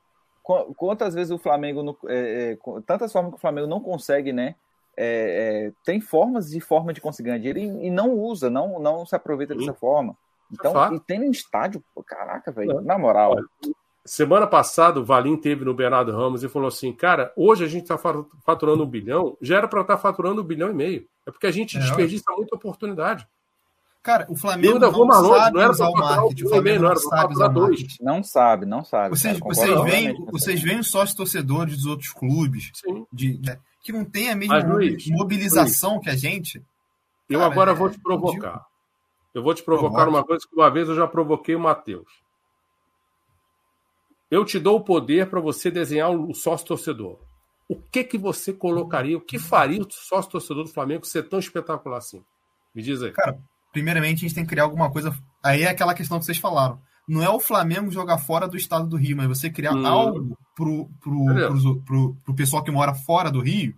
quantas 0.76 1.14
vezes 1.14 1.30
o 1.30 1.38
Flamengo, 1.38 1.98
é, 2.06 2.52
é, 2.52 2.58
tantas 2.86 3.12
formas 3.12 3.32
que 3.32 3.38
o 3.38 3.40
Flamengo 3.40 3.66
não 3.66 3.80
consegue, 3.80 4.32
né? 4.32 4.54
É, 4.96 5.66
é 5.68 5.72
tem 5.84 6.00
formas 6.00 6.52
e 6.52 6.60
forma 6.60 6.92
de 6.92 7.00
conseguir 7.00 7.28
ganhar 7.28 7.38
dinheiro 7.38 7.58
e, 7.58 7.86
e, 7.86 7.90
não 7.90 8.12
usa, 8.12 8.50
não, 8.50 8.78
não 8.78 9.06
se 9.06 9.14
aproveita 9.14 9.54
dessa 9.54 9.74
forma. 9.74 10.16
Então, 10.52 10.94
e 10.94 11.00
tem 11.00 11.20
um 11.20 11.30
estádio, 11.30 11.82
caraca, 12.06 12.50
velho, 12.50 12.80
na 12.80 12.98
moral. 12.98 13.32
Olha, 13.32 13.44
semana 14.04 14.46
passada 14.46 14.98
o 14.98 15.04
Valim 15.04 15.36
teve 15.36 15.64
no 15.64 15.74
Bernardo 15.74 16.12
Ramos 16.12 16.42
e 16.42 16.48
falou 16.48 16.68
assim: 16.68 16.92
cara, 16.92 17.32
hoje 17.36 17.64
a 17.64 17.68
gente 17.68 17.82
está 17.82 17.96
faturando 18.44 18.82
um 18.82 18.86
bilhão, 18.88 19.36
já 19.40 19.58
era 19.58 19.68
para 19.68 19.82
estar 19.82 19.96
tá 19.96 20.02
faturando 20.02 20.42
um 20.42 20.44
bilhão 20.44 20.70
e 20.70 20.74
meio. 20.74 21.06
É 21.26 21.30
porque 21.30 21.46
a 21.46 21.52
gente 21.52 21.76
é, 21.76 21.80
desperdiça 21.80 22.24
muita 22.32 22.56
oportunidade. 22.56 23.26
Cara, 24.02 24.26
o 24.30 24.36
Flamengo 24.36 24.78
não, 24.78 24.90
não 24.90 25.10
sabe 25.10 25.54
não 25.54 25.60
era 25.60 25.70
usar 25.70 25.88
o 25.88 25.92
marketing. 25.92 26.44
O 26.44 26.48
Flamengo 26.48 26.82
não, 26.82 26.88
não 26.88 26.96
sabe 26.96 27.34
usar 27.34 27.48
o 27.48 27.52
marketing. 27.52 28.02
Não 28.02 28.22
sabe, 28.22 28.66
não 28.66 28.84
sabe. 28.84 29.18
Vocês, 29.18 29.38
vocês, 29.38 29.82
veem, 29.82 30.24
vocês 30.26 30.62
veem 30.62 30.78
os 30.80 30.90
sócios 30.90 31.14
torcedores 31.14 31.76
dos 31.76 31.86
outros 31.86 32.10
clubes. 32.10 32.72
De, 33.12 33.36
de, 33.36 33.58
que 33.82 33.92
não 33.92 34.04
tem 34.04 34.30
a 34.30 34.36
mesma 34.36 34.54
Mas, 34.54 34.68
Luiz, 34.68 35.06
mobilização 35.08 35.94
Luiz, 35.94 36.04
que 36.04 36.10
a 36.10 36.16
gente. 36.16 36.64
Eu 37.28 37.40
cara, 37.40 37.52
agora 37.52 37.70
é, 37.72 37.74
vou 37.74 37.90
te 37.90 38.00
provocar. 38.00 38.66
Eu 39.34 39.42
vou 39.42 39.54
te 39.54 39.62
provocar 39.62 40.08
uma 40.08 40.24
coisa 40.24 40.46
que 40.48 40.54
uma 40.56 40.70
vez 40.70 40.88
eu 40.88 40.94
já 40.94 41.06
provoquei 41.06 41.54
o 41.54 41.60
Matheus. 41.60 42.08
Eu 44.30 44.44
te 44.44 44.58
dou 44.58 44.76
o 44.76 44.84
poder 44.84 45.28
para 45.28 45.40
você 45.40 45.70
desenhar 45.70 46.10
o 46.10 46.32
sócio 46.34 46.66
torcedor. 46.66 47.18
O 47.68 47.76
que 47.76 48.02
que 48.02 48.16
você 48.16 48.52
colocaria? 48.52 49.16
O 49.16 49.20
que 49.20 49.38
faria 49.38 49.82
o 49.82 49.86
sócio 49.90 50.30
torcedor 50.30 50.64
do 50.64 50.70
Flamengo 50.70 51.06
ser 51.06 51.28
tão 51.28 51.38
espetacular 51.38 51.98
assim? 51.98 52.24
Me 52.74 52.82
diz 52.82 53.02
aí. 53.02 53.12
Cara, 53.12 53.38
primeiramente 53.72 54.18
a 54.18 54.28
gente 54.28 54.34
tem 54.34 54.44
que 54.44 54.50
criar 54.50 54.64
alguma 54.64 54.90
coisa. 54.90 55.14
Aí 55.42 55.62
é 55.62 55.68
aquela 55.68 55.94
questão 55.94 56.18
que 56.18 56.24
vocês 56.24 56.38
falaram. 56.38 56.80
Não 57.08 57.22
é 57.22 57.28
o 57.28 57.40
Flamengo 57.40 57.90
jogar 57.90 58.18
fora 58.18 58.46
do 58.46 58.56
estado 58.56 58.86
do 58.86 58.96
Rio, 58.96 59.16
mas 59.16 59.26
você 59.26 59.50
criar 59.50 59.74
hum. 59.74 59.86
algo 59.86 60.38
pro, 60.54 60.88
pro, 61.00 61.24
pro, 61.24 61.80
pro, 61.82 62.16
pro 62.24 62.34
pessoal 62.34 62.62
que 62.62 62.70
mora 62.70 62.94
fora 62.94 63.30
do 63.30 63.40
Rio, 63.40 63.74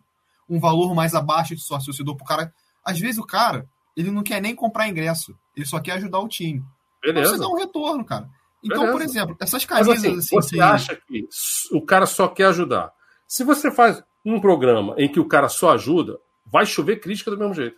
um 0.48 0.60
valor 0.60 0.94
mais 0.94 1.14
abaixo 1.14 1.54
de 1.54 1.62
sócio 1.62 1.86
torcedor 1.86 2.16
pro 2.16 2.26
cara. 2.26 2.52
Às 2.84 2.98
vezes 2.98 3.18
o 3.18 3.26
cara, 3.26 3.66
ele 3.96 4.10
não 4.10 4.22
quer 4.22 4.40
nem 4.40 4.54
comprar 4.54 4.88
ingresso, 4.88 5.34
ele 5.56 5.64
só 5.64 5.80
quer 5.80 5.92
ajudar 5.92 6.18
o 6.18 6.28
time. 6.28 6.62
Beleza. 7.02 7.20
Então 7.20 7.32
você 7.32 7.40
dá 7.40 7.48
um 7.48 7.58
retorno, 7.58 8.04
cara. 8.04 8.28
Então, 8.62 8.80
Beleza. 8.80 8.92
por 8.92 9.02
exemplo, 9.02 9.36
essas 9.40 9.64
camisas 9.64 9.98
assim, 9.98 10.18
assim, 10.18 10.36
Você 10.36 10.60
acha 10.60 10.94
que 10.94 11.26
o 11.72 11.84
cara 11.84 12.06
só 12.06 12.28
quer 12.28 12.46
ajudar? 12.46 12.92
Se 13.26 13.42
você 13.42 13.70
faz 13.70 14.02
um 14.24 14.40
programa 14.40 14.94
em 14.98 15.10
que 15.10 15.18
o 15.18 15.26
cara 15.26 15.48
só 15.48 15.72
ajuda, 15.72 16.16
vai 16.46 16.64
chover 16.64 17.00
crítica 17.00 17.30
do 17.30 17.38
mesmo 17.38 17.54
jeito. 17.54 17.76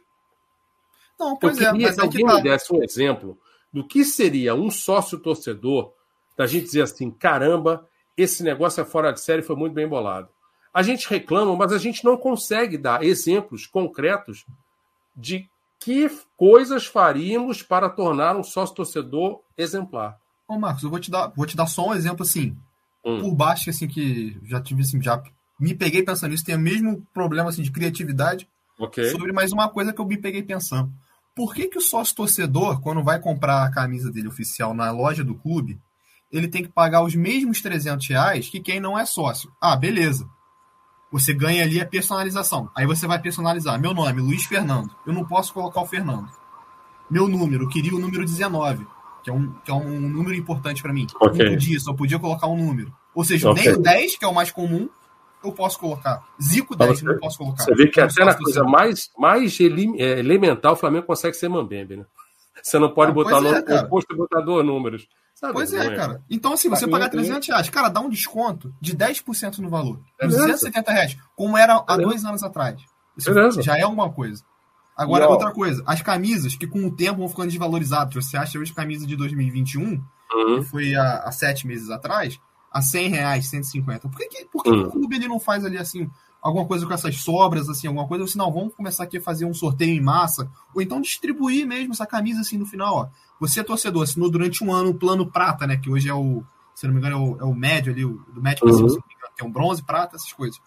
Não, 1.18 1.36
pois 1.36 1.58
Eu 1.58 1.68
é, 1.68 1.72
queria 1.72 1.86
mas 1.86 1.94
que 1.96 2.00
é 2.00 2.04
alguém 2.04 2.24
me 2.24 2.42
desse 2.42 2.72
um 2.72 2.82
exemplo 2.82 3.38
do 3.72 3.86
que 3.86 4.04
seria 4.04 4.54
um 4.54 4.70
sócio 4.70 5.18
torcedor 5.18 5.92
da 6.36 6.46
gente 6.46 6.64
dizer 6.64 6.82
assim: 6.82 7.10
caramba, 7.10 7.86
esse 8.16 8.42
negócio 8.42 8.80
é 8.80 8.84
fora 8.84 9.12
de 9.12 9.20
série, 9.20 9.42
foi 9.42 9.56
muito 9.56 9.72
bem 9.72 9.88
bolado. 9.88 10.28
A 10.72 10.82
gente 10.82 11.08
reclama, 11.08 11.54
mas 11.54 11.72
a 11.72 11.78
gente 11.78 12.04
não 12.04 12.16
consegue 12.16 12.76
dar 12.76 13.04
exemplos 13.04 13.66
concretos 13.66 14.44
de 15.16 15.48
que 15.78 16.10
coisas 16.36 16.86
faríamos 16.86 17.62
para 17.62 17.88
tornar 17.88 18.36
um 18.36 18.42
sócio 18.42 18.74
torcedor 18.74 19.40
exemplar. 19.56 20.18
Ô, 20.48 20.58
Marcos, 20.58 20.82
eu 20.82 20.90
vou 20.90 20.98
te 20.98 21.10
dar, 21.10 21.28
vou 21.28 21.46
te 21.46 21.56
dar 21.56 21.66
só 21.66 21.88
um 21.88 21.94
exemplo 21.94 22.22
assim, 22.22 22.56
hum. 23.04 23.20
por 23.20 23.34
baixo, 23.34 23.70
assim, 23.70 23.86
que 23.86 24.38
já 24.44 24.60
tive 24.60 24.82
assim, 24.82 25.00
já 25.00 25.22
me 25.58 25.74
peguei 25.74 26.02
pensando 26.02 26.30
nisso, 26.30 26.44
tem 26.44 26.56
o 26.56 26.58
mesmo 26.58 27.06
problema 27.12 27.50
assim, 27.50 27.62
de 27.62 27.70
criatividade 27.70 28.48
okay. 28.78 29.10
sobre 29.10 29.32
mais 29.32 29.52
uma 29.52 29.68
coisa 29.68 29.92
que 29.92 30.00
eu 30.00 30.06
me 30.06 30.16
peguei 30.16 30.42
pensando. 30.42 30.92
Por 31.34 31.54
que, 31.54 31.66
que 31.66 31.78
o 31.78 31.82
sócio 31.82 32.14
torcedor, 32.14 32.80
quando 32.80 33.02
vai 33.02 33.18
comprar 33.18 33.64
a 33.64 33.70
camisa 33.70 34.10
dele 34.10 34.28
oficial 34.28 34.72
na 34.72 34.90
loja 34.90 35.24
do 35.24 35.34
clube, 35.34 35.80
ele 36.30 36.48
tem 36.48 36.62
que 36.62 36.68
pagar 36.68 37.02
os 37.02 37.14
mesmos 37.14 37.60
300 37.60 38.06
reais 38.08 38.48
que 38.48 38.60
quem 38.60 38.78
não 38.78 38.98
é 38.98 39.04
sócio? 39.04 39.52
Ah, 39.60 39.76
beleza. 39.76 40.28
Você 41.12 41.32
ganha 41.32 41.62
ali 41.62 41.80
a 41.80 41.86
personalização. 41.86 42.68
Aí 42.76 42.86
você 42.86 43.06
vai 43.06 43.20
personalizar. 43.20 43.80
Meu 43.80 43.94
nome, 43.94 44.20
Luiz 44.20 44.44
Fernando. 44.44 44.94
Eu 45.06 45.12
não 45.12 45.24
posso 45.24 45.52
colocar 45.52 45.80
o 45.80 45.86
Fernando. 45.86 46.28
Meu 47.10 47.28
número, 47.28 47.64
eu 47.64 47.68
queria 47.68 47.94
o 47.94 48.00
número 48.00 48.24
19, 48.24 48.86
que 49.22 49.30
é 49.30 49.32
um, 49.32 49.52
que 49.64 49.70
é 49.70 49.74
um 49.74 50.00
número 50.00 50.34
importante 50.34 50.82
para 50.82 50.92
mim. 50.92 51.06
Okay. 51.20 51.44
Não 51.44 51.52
podia, 51.52 51.80
só 51.80 51.92
podia 51.92 52.18
colocar 52.18 52.46
um 52.46 52.56
número. 52.56 52.92
Ou 53.14 53.24
seja, 53.24 53.50
okay. 53.50 53.64
nem 53.64 53.74
o 53.74 53.82
10, 53.82 54.16
que 54.16 54.24
é 54.24 54.28
o 54.28 54.34
mais 54.34 54.50
comum, 54.50 54.88
eu 55.46 55.52
posso 55.52 55.78
colocar. 55.78 56.22
Zico 56.42 56.76
10 56.76 56.98
você, 56.98 57.04
não 57.04 57.18
posso 57.18 57.38
colocar. 57.38 57.64
Você 57.64 57.74
vê 57.74 57.88
que 57.88 58.00
até 58.00 58.24
na 58.24 58.34
coisa 58.34 58.64
mais, 58.64 59.10
mais 59.18 59.58
é, 59.60 60.18
elemental 60.18 60.74
o 60.74 60.76
Flamengo 60.76 61.06
consegue 61.06 61.34
ser 61.36 61.48
mambembe, 61.48 61.96
né? 61.96 62.04
Você 62.62 62.78
não 62.78 62.94
pode 62.94 63.10
ah, 63.10 63.14
botar 63.14 63.40
no 63.40 63.48
é, 63.48 63.62
composto 63.62 64.14
e 64.14 64.16
botar 64.16 64.40
dois 64.40 64.64
números. 64.64 65.06
Sabe? 65.34 65.52
Pois 65.52 65.74
é, 65.74 65.94
cara. 65.94 66.22
Então, 66.30 66.52
assim, 66.52 66.70
você 66.70 66.88
pagar 66.88 67.10
300 67.10 67.48
reais, 67.48 67.68
cara, 67.68 67.88
dá 67.88 68.00
um 68.00 68.08
desconto 68.08 68.72
de 68.80 68.96
10% 68.96 69.58
no 69.58 69.68
valor. 69.68 70.00
Beleza. 70.18 70.38
270 70.38 70.92
reais, 70.92 71.16
como 71.36 71.58
era 71.58 71.84
há 71.86 71.96
dois 71.96 72.24
anos 72.24 72.42
atrás. 72.42 72.80
Isso 73.18 73.34
Beleza. 73.34 73.60
já 73.60 73.76
é 73.76 73.82
alguma 73.82 74.10
coisa. 74.10 74.42
Agora, 74.96 75.28
outra 75.28 75.50
coisa, 75.50 75.82
as 75.86 76.00
camisas 76.00 76.54
que 76.54 76.66
com 76.66 76.86
o 76.86 76.90
tempo 76.90 77.18
vão 77.18 77.28
ficando 77.28 77.48
desvalorizadas. 77.48 78.14
Você 78.14 78.36
acha 78.36 78.58
hoje 78.58 78.72
camisa 78.72 79.06
de 79.06 79.16
2021, 79.16 79.82
uhum. 79.82 80.60
que 80.60 80.62
foi 80.62 80.94
há, 80.94 81.24
há 81.24 81.32
sete 81.32 81.66
meses 81.66 81.90
atrás, 81.90 82.38
a 82.74 82.82
100 82.82 83.08
reais, 83.08 83.46
150. 83.46 84.08
Por 84.08 84.18
que, 84.18 84.26
que, 84.26 84.44
por 84.46 84.64
que 84.64 84.70
uhum. 84.70 84.82
o 84.82 84.90
clube 84.90 85.14
ele 85.14 85.28
não 85.28 85.38
faz 85.38 85.64
ali 85.64 85.78
assim 85.78 86.10
alguma 86.42 86.66
coisa 86.66 86.84
com 86.84 86.92
essas 86.92 87.16
sobras, 87.22 87.70
assim, 87.70 87.86
alguma 87.86 88.06
coisa, 88.06 88.24
assim, 88.24 88.36
não, 88.36 88.52
vamos 88.52 88.74
começar 88.74 89.04
aqui 89.04 89.16
a 89.16 89.22
fazer 89.22 89.46
um 89.46 89.54
sorteio 89.54 89.96
em 89.96 90.00
massa, 90.00 90.50
ou 90.74 90.82
então 90.82 91.00
distribuir 91.00 91.66
mesmo 91.66 91.94
essa 91.94 92.06
camisa 92.06 92.42
assim 92.42 92.58
no 92.58 92.66
final, 92.66 92.94
ó. 92.96 93.08
Você, 93.40 93.60
é 93.60 93.62
torcedor, 93.62 94.02
assinou 94.02 94.30
durante 94.30 94.62
um 94.62 94.70
ano 94.70 94.90
o 94.90 94.94
plano 94.94 95.26
prata, 95.30 95.66
né? 95.66 95.78
Que 95.78 95.88
hoje 95.88 96.08
é 96.08 96.14
o, 96.14 96.44
se 96.74 96.86
não 96.86 96.92
me 96.92 97.00
engano, 97.00 97.16
é 97.16 97.18
o, 97.18 97.40
é 97.40 97.44
o 97.44 97.54
médio 97.54 97.92
ali, 97.92 98.04
o, 98.04 98.22
do 98.28 98.42
médio 98.42 98.66
uhum. 98.66 98.88
cima, 98.90 99.02
tem 99.34 99.46
um 99.46 99.50
bronze, 99.50 99.82
prata, 99.82 100.16
essas 100.16 100.32
coisas. 100.32 100.60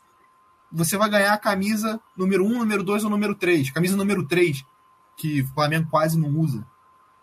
Você 0.72 0.98
vai 0.98 1.10
ganhar 1.10 1.34
a 1.34 1.38
camisa 1.38 2.00
número 2.16 2.44
1, 2.44 2.48
um, 2.48 2.60
número 2.60 2.84
2 2.84 3.04
ou 3.04 3.10
número 3.10 3.36
3. 3.36 3.70
Camisa 3.70 3.96
número 3.96 4.26
3, 4.26 4.66
que 5.16 5.42
o 5.42 5.48
Flamengo 5.48 5.88
quase 5.90 6.20
não 6.20 6.30
usa 6.40 6.66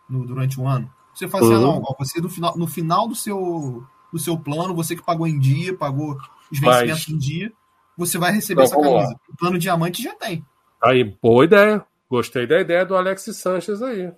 no, 0.09 0.25
durante 0.25 0.61
o 0.61 0.67
ano. 0.67 0.91
Você 1.13 1.29
faz 1.29 1.45
assim, 1.45 1.55
uhum. 1.55 1.61
não, 1.61 1.83
ó, 1.85 1.95
você 1.99 2.21
no 2.21 2.29
final, 2.29 2.57
no 2.57 2.67
final 2.67 3.07
do 3.07 3.15
seu, 3.15 3.85
do 4.15 4.21
seu 4.21 4.39
plano, 4.39 4.77
você 4.77 4.95
que 4.95 5.03
pagou 5.03 5.27
em 5.27 5.41
dia, 5.41 5.77
pagou 5.77 6.17
os 6.49 6.61
vencimentos 6.61 7.09
Mas... 7.09 7.09
em 7.09 7.19
dia, 7.19 7.53
você 7.99 8.17
vai 8.17 8.31
receber 8.31 8.65
então, 8.65 8.79
essa 8.81 8.89
camisa. 8.89 9.11
Lá. 9.11 9.21
O 9.29 9.37
plano 9.37 9.59
diamante 9.59 10.01
já 10.01 10.15
tem. 10.15 10.47
Aí, 10.81 11.03
boa 11.21 11.45
ideia. 11.45 11.85
Gostei 12.09 12.47
da 12.47 12.61
ideia 12.61 12.87
do 12.87 12.95
Alex 12.95 13.25
Sanches 13.35 13.83
aí. 13.83 14.13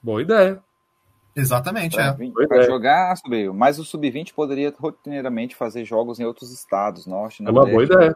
Boa 0.00 0.22
ideia. 0.22 0.62
Exatamente, 1.34 1.96
pra, 1.96 2.16
é. 2.20 2.46
Para 2.46 2.62
jogar, 2.62 3.16
subiu. 3.16 3.52
Mas 3.52 3.80
o 3.80 3.84
Sub-20 3.84 4.32
poderia 4.32 4.72
rotineiramente 4.78 5.56
fazer 5.56 5.84
jogos 5.84 6.20
em 6.20 6.24
outros 6.24 6.52
estados, 6.52 7.06
norte, 7.06 7.44
É 7.44 7.50
uma 7.50 7.66
boa 7.66 7.82
ideia. 7.82 8.14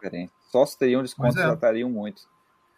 Só 0.53 0.65
se 0.65 0.79
teriam 0.79 1.03
descontos, 1.03 1.37
é. 1.37 1.43
tratariam 1.43 1.91
muito. 1.91 2.23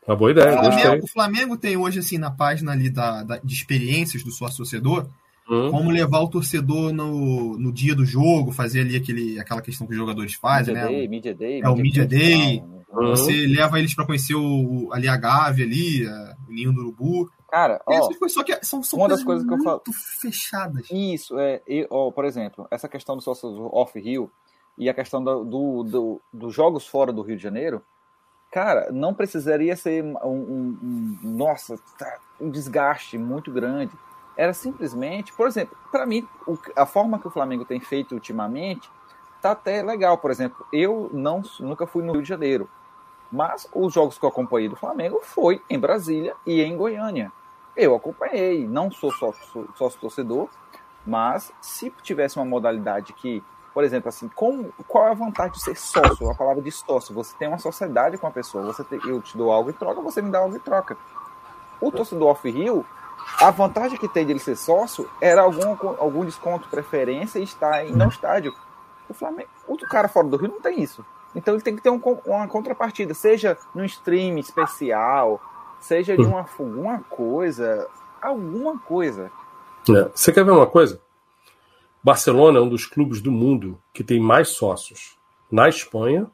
Uma 0.06 0.16
boa 0.16 0.30
ideia, 0.30 0.58
o 0.58 0.62
Flamengo, 0.62 1.04
o 1.04 1.08
Flamengo 1.08 1.56
tem 1.58 1.76
hoje, 1.76 1.98
assim, 1.98 2.16
na 2.16 2.30
página 2.30 2.72
ali 2.72 2.88
da, 2.88 3.22
da 3.24 3.36
de 3.38 3.52
experiências 3.52 4.22
do 4.22 4.30
sócio 4.30 4.58
torcedor, 4.58 5.10
Hum. 5.48 5.70
Como 5.70 5.90
levar 5.90 6.20
o 6.20 6.28
torcedor 6.28 6.92
no, 6.92 7.56
no 7.56 7.72
dia 7.72 7.94
do 7.94 8.04
jogo, 8.04 8.50
fazer 8.50 8.80
ali 8.80 8.96
aquele, 8.96 9.38
aquela 9.38 9.62
questão 9.62 9.86
que 9.86 9.92
os 9.92 9.98
jogadores 9.98 10.34
fazem, 10.34 10.74
media 10.74 10.90
né? 10.90 10.96
Day, 10.96 11.08
media 11.08 11.34
Day. 11.34 11.60
É 11.62 11.68
o 11.68 11.76
Media 11.76 12.06
Day. 12.06 12.64
Uhum. 12.90 13.10
Você 13.10 13.46
leva 13.46 13.78
eles 13.78 13.94
para 13.94 14.06
conhecer 14.06 14.34
o, 14.34 14.88
ali 14.92 15.06
a 15.06 15.16
Gávea 15.16 15.64
ali, 15.64 16.06
a, 16.06 16.36
o 16.48 16.52
Ninho 16.52 16.72
do 16.72 16.80
Urubu. 16.80 17.30
Cara, 17.48 17.80
ó, 17.86 18.10
só 18.28 18.42
que 18.42 18.58
são, 18.64 18.82
são 18.82 18.98
uma 18.98 19.08
das 19.08 19.22
coisas 19.22 19.46
que 19.46 19.54
eu 19.54 19.62
falo 19.62 19.82
fechadas. 20.20 20.88
Isso, 20.90 21.38
é, 21.38 21.62
e, 21.66 21.86
ó, 21.90 22.10
por 22.10 22.24
exemplo, 22.24 22.66
essa 22.70 22.88
questão 22.88 23.16
do 23.16 23.22
sócio 23.22 23.48
off-Rio 23.72 24.30
e 24.76 24.88
a 24.88 24.94
questão 24.94 25.22
do, 25.22 25.44
do, 25.44 25.82
do, 25.84 26.20
dos 26.32 26.52
jogos 26.52 26.86
fora 26.86 27.12
do 27.12 27.22
Rio 27.22 27.36
de 27.36 27.42
Janeiro, 27.42 27.82
cara, 28.50 28.90
não 28.90 29.14
precisaria 29.14 29.76
ser 29.76 30.02
um, 30.02 30.16
um, 30.24 30.78
um 30.82 31.18
nossa, 31.22 31.78
tá, 31.96 32.18
um 32.40 32.50
desgaste 32.50 33.16
muito 33.16 33.52
grande 33.52 33.92
era 34.36 34.52
simplesmente, 34.52 35.32
por 35.32 35.46
exemplo, 35.46 35.76
para 35.90 36.04
mim, 36.04 36.28
o, 36.46 36.58
a 36.74 36.84
forma 36.84 37.18
que 37.18 37.26
o 37.26 37.30
Flamengo 37.30 37.64
tem 37.64 37.80
feito 37.80 38.12
ultimamente 38.12 38.90
tá 39.40 39.52
até 39.52 39.82
legal. 39.82 40.18
Por 40.18 40.30
exemplo, 40.30 40.66
eu 40.72 41.08
não 41.12 41.42
nunca 41.60 41.86
fui 41.86 42.02
no 42.02 42.12
Rio 42.12 42.22
de 42.22 42.28
Janeiro, 42.28 42.68
mas 43.32 43.68
os 43.74 43.92
jogos 43.92 44.18
que 44.18 44.24
eu 44.24 44.28
acompanhei 44.28 44.68
do 44.68 44.76
Flamengo 44.76 45.20
foi 45.22 45.62
em 45.70 45.78
Brasília 45.78 46.34
e 46.44 46.60
em 46.62 46.76
Goiânia. 46.76 47.32
Eu 47.76 47.94
acompanhei, 47.94 48.66
não 48.66 48.90
sou 48.90 49.12
sócio, 49.12 49.68
sócio 49.74 50.00
torcedor, 50.00 50.48
mas 51.06 51.52
se 51.60 51.90
tivesse 52.02 52.36
uma 52.36 52.44
modalidade 52.44 53.12
que, 53.12 53.42
por 53.72 53.84
exemplo, 53.84 54.08
assim, 54.08 54.28
com, 54.28 54.70
qual 54.88 55.08
é 55.08 55.10
a 55.10 55.14
vantagem 55.14 55.52
de 55.52 55.62
ser 55.62 55.76
sócio? 55.76 56.30
A 56.30 56.34
palavra 56.34 56.62
de 56.62 56.70
sócio, 56.70 57.14
você 57.14 57.36
tem 57.36 57.48
uma 57.48 57.58
sociedade 57.58 58.16
com 58.16 58.26
a 58.26 58.30
pessoa, 58.30 58.64
você 58.64 58.82
tem, 58.82 58.98
eu 59.06 59.20
te 59.20 59.36
dou 59.36 59.52
algo 59.52 59.70
em 59.70 59.74
troca, 59.74 60.00
você 60.00 60.22
me 60.22 60.30
dá 60.30 60.38
algo 60.38 60.56
em 60.56 60.60
troca. 60.60 60.96
O 61.78 61.92
torcedor 61.92 62.28
off-rio 62.28 62.86
a 63.38 63.50
vantagem 63.50 63.98
que 63.98 64.08
tem 64.08 64.24
de 64.24 64.32
ele 64.32 64.38
ser 64.38 64.56
sócio 64.56 65.08
era 65.20 65.42
algum, 65.42 65.76
algum 65.98 66.24
desconto, 66.24 66.68
preferência 66.68 67.38
e 67.38 67.44
estar 67.44 67.84
em 67.84 67.92
no 67.92 68.08
estádio. 68.08 68.54
O 69.08 69.14
Flamengo, 69.14 69.48
o 69.68 69.76
cara 69.88 70.08
fora 70.08 70.26
do 70.26 70.36
Rio 70.36 70.48
não 70.48 70.60
tem 70.60 70.82
isso. 70.82 71.04
Então 71.34 71.54
ele 71.54 71.62
tem 71.62 71.76
que 71.76 71.82
ter 71.82 71.90
um, 71.90 72.00
uma 72.24 72.48
contrapartida, 72.48 73.12
seja 73.12 73.58
num 73.74 73.84
stream 73.84 74.38
especial, 74.38 75.40
seja 75.78 76.16
de 76.16 76.22
uma 76.22 76.46
alguma 76.58 77.00
coisa, 77.00 77.86
alguma 78.22 78.78
coisa. 78.78 79.30
É. 79.88 80.10
Você 80.14 80.32
quer 80.32 80.44
ver 80.44 80.50
uma 80.52 80.66
coisa? 80.66 81.00
Barcelona 82.02 82.58
é 82.58 82.62
um 82.62 82.68
dos 82.68 82.86
clubes 82.86 83.20
do 83.20 83.30
mundo 83.30 83.78
que 83.92 84.02
tem 84.02 84.18
mais 84.18 84.48
sócios 84.48 85.16
na 85.50 85.68
Espanha 85.68 86.30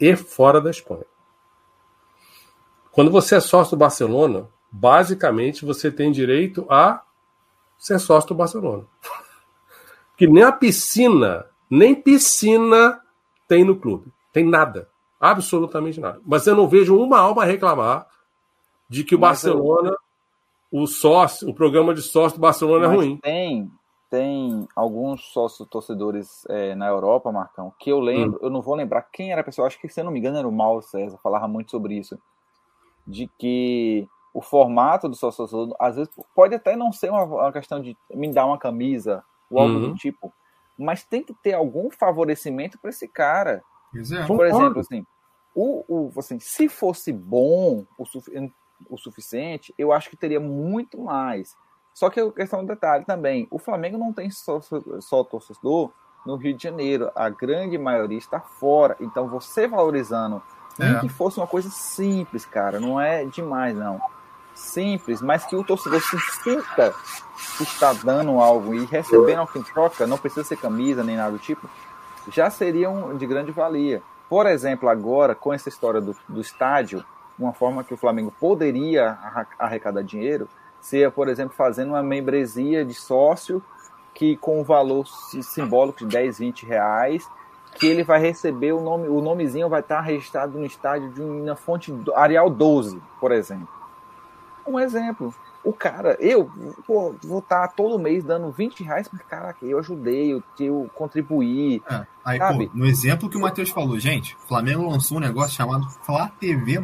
e 0.00 0.14
fora 0.14 0.60
da 0.60 0.70
Espanha. 0.70 1.06
Quando 2.92 3.10
você 3.10 3.36
é 3.36 3.40
sócio 3.40 3.76
do 3.76 3.80
Barcelona, 3.80 4.48
basicamente 4.74 5.64
você 5.64 5.88
tem 5.88 6.10
direito 6.10 6.66
a 6.68 7.00
ser 7.78 8.00
sócio 8.00 8.28
do 8.28 8.34
Barcelona. 8.34 8.84
Que 10.16 10.28
nem 10.28 10.44
a 10.44 10.52
piscina, 10.52 11.44
nem 11.68 11.92
piscina 11.92 13.00
tem 13.48 13.64
no 13.64 13.74
clube. 13.74 14.12
Tem 14.32 14.48
nada. 14.48 14.88
Absolutamente 15.18 15.98
nada. 15.98 16.20
Mas 16.24 16.46
eu 16.46 16.54
não 16.54 16.68
vejo 16.68 16.96
uma 16.96 17.18
alma 17.18 17.44
reclamar 17.44 18.06
de 18.88 19.02
que 19.02 19.16
o 19.16 19.18
Mas 19.18 19.42
Barcelona, 19.42 19.96
eu... 20.70 20.82
o 20.82 20.86
sócio, 20.86 21.50
o 21.50 21.52
programa 21.52 21.92
de 21.92 22.00
sócio 22.00 22.38
do 22.38 22.40
Barcelona 22.40 22.84
é 22.84 22.88
Mas 22.88 22.96
é 22.96 22.96
ruim. 22.96 23.16
Tem, 23.16 23.72
tem 24.08 24.68
alguns 24.76 25.32
sócios 25.32 25.68
torcedores 25.68 26.44
é, 26.48 26.76
na 26.76 26.86
Europa, 26.86 27.32
Marcão, 27.32 27.74
que 27.76 27.90
eu 27.90 27.98
lembro, 27.98 28.38
hum. 28.38 28.46
eu 28.46 28.50
não 28.50 28.62
vou 28.62 28.76
lembrar 28.76 29.02
quem 29.12 29.32
era 29.32 29.40
a 29.40 29.44
pessoa, 29.44 29.66
acho 29.66 29.80
que 29.80 29.88
se 29.88 30.00
eu 30.00 30.04
não 30.04 30.12
me 30.12 30.20
engano 30.20 30.38
era 30.38 30.46
o 30.46 30.52
Mauro 30.52 30.80
César, 30.80 31.18
falava 31.20 31.48
muito 31.48 31.72
sobre 31.72 31.98
isso, 31.98 32.16
de 33.04 33.28
que 33.36 34.08
o 34.34 34.42
formato 34.42 35.08
do 35.08 35.14
sócio 35.14 35.46
torcedor, 35.46 35.76
às 35.78 35.94
vezes, 35.94 36.12
pode 36.34 36.56
até 36.56 36.74
não 36.74 36.92
ser 36.92 37.08
uma, 37.08 37.22
uma 37.22 37.52
questão 37.52 37.80
de 37.80 37.96
me 38.12 38.32
dar 38.32 38.46
uma 38.46 38.58
camisa 38.58 39.22
ou 39.48 39.60
algo 39.60 39.74
uhum. 39.74 39.92
do 39.92 39.94
tipo, 39.94 40.32
mas 40.76 41.04
tem 41.04 41.22
que 41.22 41.32
ter 41.32 41.52
algum 41.52 41.88
favorecimento 41.88 42.76
para 42.76 42.90
esse 42.90 43.06
cara. 43.06 43.62
Exato. 43.94 44.26
Por 44.26 44.44
exemplo, 44.44 44.80
assim, 44.80 45.06
o, 45.54 45.84
o, 45.86 46.12
assim, 46.18 46.40
se 46.40 46.68
fosse 46.68 47.12
bom 47.12 47.84
o, 47.96 48.04
o 48.90 48.98
suficiente, 48.98 49.72
eu 49.78 49.92
acho 49.92 50.10
que 50.10 50.16
teria 50.16 50.40
muito 50.40 51.00
mais. 51.00 51.56
Só 51.94 52.10
que 52.10 52.18
a 52.18 52.32
questão 52.32 52.64
do 52.64 52.66
detalhe 52.66 53.04
também, 53.04 53.46
o 53.52 53.58
Flamengo 53.58 53.96
não 53.96 54.12
tem 54.12 54.28
só, 54.32 54.60
só 55.00 55.22
torcedor 55.22 55.92
no 56.26 56.34
Rio 56.34 56.56
de 56.56 56.62
Janeiro, 56.64 57.12
a 57.14 57.28
grande 57.28 57.78
maioria 57.78 58.18
está 58.18 58.40
fora. 58.40 58.96
Então 58.98 59.28
você 59.28 59.68
valorizando, 59.68 60.42
é. 60.80 60.90
nem 60.90 61.00
que 61.02 61.08
fosse 61.08 61.38
uma 61.38 61.46
coisa 61.46 61.70
simples, 61.70 62.44
cara, 62.44 62.80
não 62.80 63.00
é 63.00 63.24
demais 63.24 63.76
não. 63.76 64.00
Simples, 64.54 65.20
mas 65.20 65.44
que 65.44 65.56
o 65.56 65.64
torcedor 65.64 66.00
se 66.00 66.18
sinta 66.42 66.94
que 67.56 67.64
está 67.64 67.92
dando 67.92 68.38
algo 68.40 68.74
e 68.74 68.84
recebendo 68.84 69.40
algo 69.40 69.52
em 69.56 69.62
troca, 69.62 70.06
não 70.06 70.16
precisa 70.16 70.44
ser 70.44 70.56
camisa 70.56 71.02
nem 71.02 71.16
nada 71.16 71.32
do 71.32 71.38
tipo, 71.38 71.68
já 72.28 72.48
seriam 72.50 73.16
de 73.16 73.26
grande 73.26 73.50
valia. 73.50 74.02
Por 74.28 74.46
exemplo, 74.46 74.88
agora, 74.88 75.34
com 75.34 75.52
essa 75.52 75.68
história 75.68 76.00
do, 76.00 76.16
do 76.28 76.40
estádio, 76.40 77.04
uma 77.38 77.52
forma 77.52 77.84
que 77.84 77.92
o 77.92 77.96
Flamengo 77.96 78.32
poderia 78.40 79.18
arrecadar 79.58 80.02
dinheiro 80.02 80.48
seria, 80.80 81.10
por 81.10 81.28
exemplo, 81.28 81.54
fazendo 81.56 81.88
uma 81.88 82.02
membresia 82.02 82.84
de 82.84 82.94
sócio 82.94 83.62
que 84.12 84.36
com 84.36 84.60
o 84.60 84.64
valor 84.64 85.06
simbólico 85.06 86.00
de 86.00 86.06
10, 86.06 86.38
20 86.38 86.66
reais, 86.66 87.28
que 87.74 87.86
ele 87.86 88.04
vai 88.04 88.20
receber 88.20 88.72
o 88.72 88.80
nome, 88.80 89.08
o 89.08 89.20
nomezinho 89.20 89.68
vai 89.68 89.80
estar 89.80 90.00
registrado 90.00 90.56
no 90.56 90.64
estádio 90.64 91.10
de 91.10 91.20
uma 91.20 91.56
fonte 91.56 91.92
Arial 92.14 92.48
12, 92.48 93.02
por 93.20 93.32
exemplo. 93.32 93.68
Um 94.66 94.78
exemplo. 94.78 95.34
O 95.64 95.72
cara, 95.72 96.16
eu 96.20 96.50
pô, 96.86 97.14
vou 97.22 97.38
estar 97.38 97.68
todo 97.68 97.98
mês 97.98 98.22
dando 98.22 98.50
20 98.50 98.84
reais, 98.84 99.08
mas 99.10 99.22
caraca, 99.22 99.64
eu 99.64 99.78
ajudei, 99.78 100.34
eu, 100.34 100.42
eu 100.60 100.90
contribuí. 100.94 101.82
É, 101.88 102.06
aí, 102.22 102.38
sabe? 102.38 102.66
Pô, 102.66 102.76
no 102.78 102.86
exemplo 102.86 103.30
que 103.30 103.36
o 103.36 103.40
Matheus 103.40 103.70
falou, 103.70 103.98
gente, 103.98 104.36
o 104.44 104.46
Flamengo 104.46 104.90
lançou 104.90 105.16
um 105.16 105.20
negócio 105.20 105.56
chamado 105.56 105.88
Flá 106.04 106.30
TV. 106.38 106.78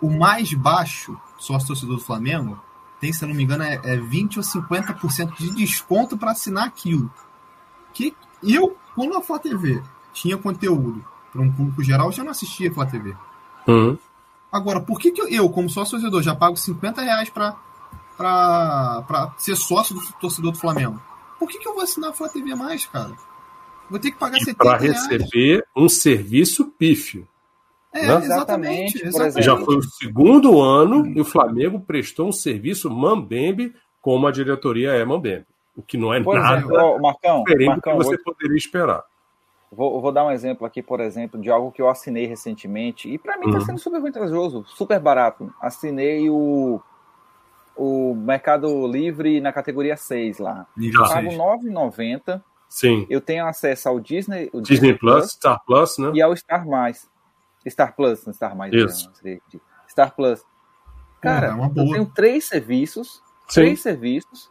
O 0.00 0.10
mais 0.10 0.54
baixo 0.54 1.18
sócio 1.36 1.68
torcedor 1.68 1.96
do 1.96 2.02
Flamengo 2.02 2.58
tem, 2.98 3.12
se 3.12 3.26
não 3.26 3.34
me 3.34 3.42
engano, 3.42 3.62
é, 3.62 3.78
é 3.84 3.96
20 3.98 4.38
ou 4.38 4.42
50% 4.42 5.36
de 5.36 5.54
desconto 5.54 6.16
para 6.16 6.30
assinar 6.30 6.66
aquilo. 6.66 7.12
Que 7.92 8.16
eu, 8.42 8.74
quando 8.94 9.18
a 9.18 9.20
Flá 9.20 9.38
TV 9.38 9.82
tinha 10.14 10.38
conteúdo 10.38 11.04
para 11.30 11.42
um 11.42 11.52
público 11.52 11.82
geral, 11.82 12.06
eu 12.06 12.12
já 12.12 12.24
não 12.24 12.30
assistia 12.30 12.70
a 12.70 12.72
Flá 12.72 12.86
TV. 12.86 13.14
Uhum. 13.68 13.98
Agora, 14.54 14.80
por 14.80 15.00
que, 15.00 15.10
que 15.10 15.20
eu, 15.36 15.50
como 15.50 15.68
sócio 15.68 15.98
torcedor, 15.98 16.22
já 16.22 16.32
pago 16.32 16.56
50 16.56 17.02
reais 17.02 17.28
para 17.28 17.56
ser 19.36 19.56
sócio 19.56 19.96
do 19.96 20.00
torcedor 20.20 20.52
do 20.52 20.58
Flamengo? 20.58 21.02
Por 21.40 21.48
que, 21.48 21.58
que 21.58 21.66
eu 21.66 21.74
vou 21.74 21.82
assinar 21.82 22.10
a 22.10 22.12
Flá 22.12 22.28
TV 22.28 22.54
mais, 22.54 22.86
cara? 22.86 23.10
Vou 23.90 23.98
ter 23.98 24.12
que 24.12 24.16
pagar 24.16 24.36
e 24.36 24.44
70 24.44 24.58
Para 24.58 24.78
receber 24.78 25.66
um 25.76 25.88
serviço 25.88 26.66
pífio. 26.66 27.26
É, 27.92 28.06
né? 28.06 28.16
exatamente, 28.24 29.04
exatamente. 29.04 29.42
Já 29.42 29.56
foi 29.56 29.76
o 29.76 29.82
segundo 29.82 30.62
ano 30.62 31.04
e 31.04 31.20
o 31.20 31.24
Flamengo 31.24 31.80
prestou 31.80 32.28
um 32.28 32.32
serviço 32.32 32.88
mambembe 32.88 33.74
como 34.00 34.28
a 34.28 34.30
diretoria 34.30 34.92
é 34.92 35.04
mambembe. 35.04 35.46
O 35.76 35.82
que 35.82 35.98
não 35.98 36.14
é 36.14 36.22
pois 36.22 36.40
nada 36.40 36.60
é. 36.60 37.00
Marcão, 37.00 37.42
diferente 37.42 37.66
Marcão, 37.70 37.94
do 37.94 37.98
que 37.98 38.04
você 38.04 38.16
vou... 38.24 38.32
poderia 38.32 38.56
esperar. 38.56 39.02
Vou, 39.74 40.00
vou, 40.00 40.12
dar 40.12 40.24
um 40.24 40.30
exemplo 40.30 40.66
aqui, 40.66 40.82
por 40.82 41.00
exemplo, 41.00 41.40
de 41.40 41.50
algo 41.50 41.72
que 41.72 41.82
eu 41.82 41.88
assinei 41.88 42.26
recentemente 42.26 43.08
e 43.08 43.18
para 43.18 43.36
mim 43.36 43.46
está 43.46 43.58
uhum. 43.58 43.64
sendo 43.66 43.78
super 43.78 44.00
vantajoso, 44.00 44.64
super 44.66 45.00
barato. 45.00 45.52
Assinei 45.60 46.30
o, 46.30 46.80
o 47.76 48.14
Mercado 48.14 48.86
Livre 48.86 49.40
na 49.40 49.52
categoria 49.52 49.96
6 49.96 50.38
lá. 50.38 50.66
Eu 50.76 50.92
pago 51.02 51.28
R$ 51.28 51.36
9,90. 51.36 52.42
Sim. 52.68 53.06
Eu 53.08 53.20
tenho 53.20 53.46
acesso 53.46 53.88
ao 53.88 54.00
Disney, 54.00 54.50
o 54.52 54.60
Disney, 54.60 54.76
Disney 54.76 54.98
Plus, 54.98 55.20
Plus, 55.20 55.32
Star 55.32 55.64
Plus, 55.64 55.98
né? 55.98 56.12
E 56.14 56.22
ao 56.22 56.36
Star 56.36 56.66
Mais. 56.66 57.08
Star 57.68 57.94
Plus, 57.94 58.26
não 58.26 58.32
Star 58.32 58.56
Mais. 58.56 58.72
Isso. 58.72 59.10
Não, 59.22 59.60
Star 59.88 60.14
Plus. 60.14 60.44
Cara, 61.20 61.56
é 61.56 61.64
eu 61.64 61.70
tenho 61.72 62.06
três 62.06 62.44
serviços, 62.44 63.22
Sim. 63.48 63.62
três 63.62 63.80
serviços, 63.80 64.50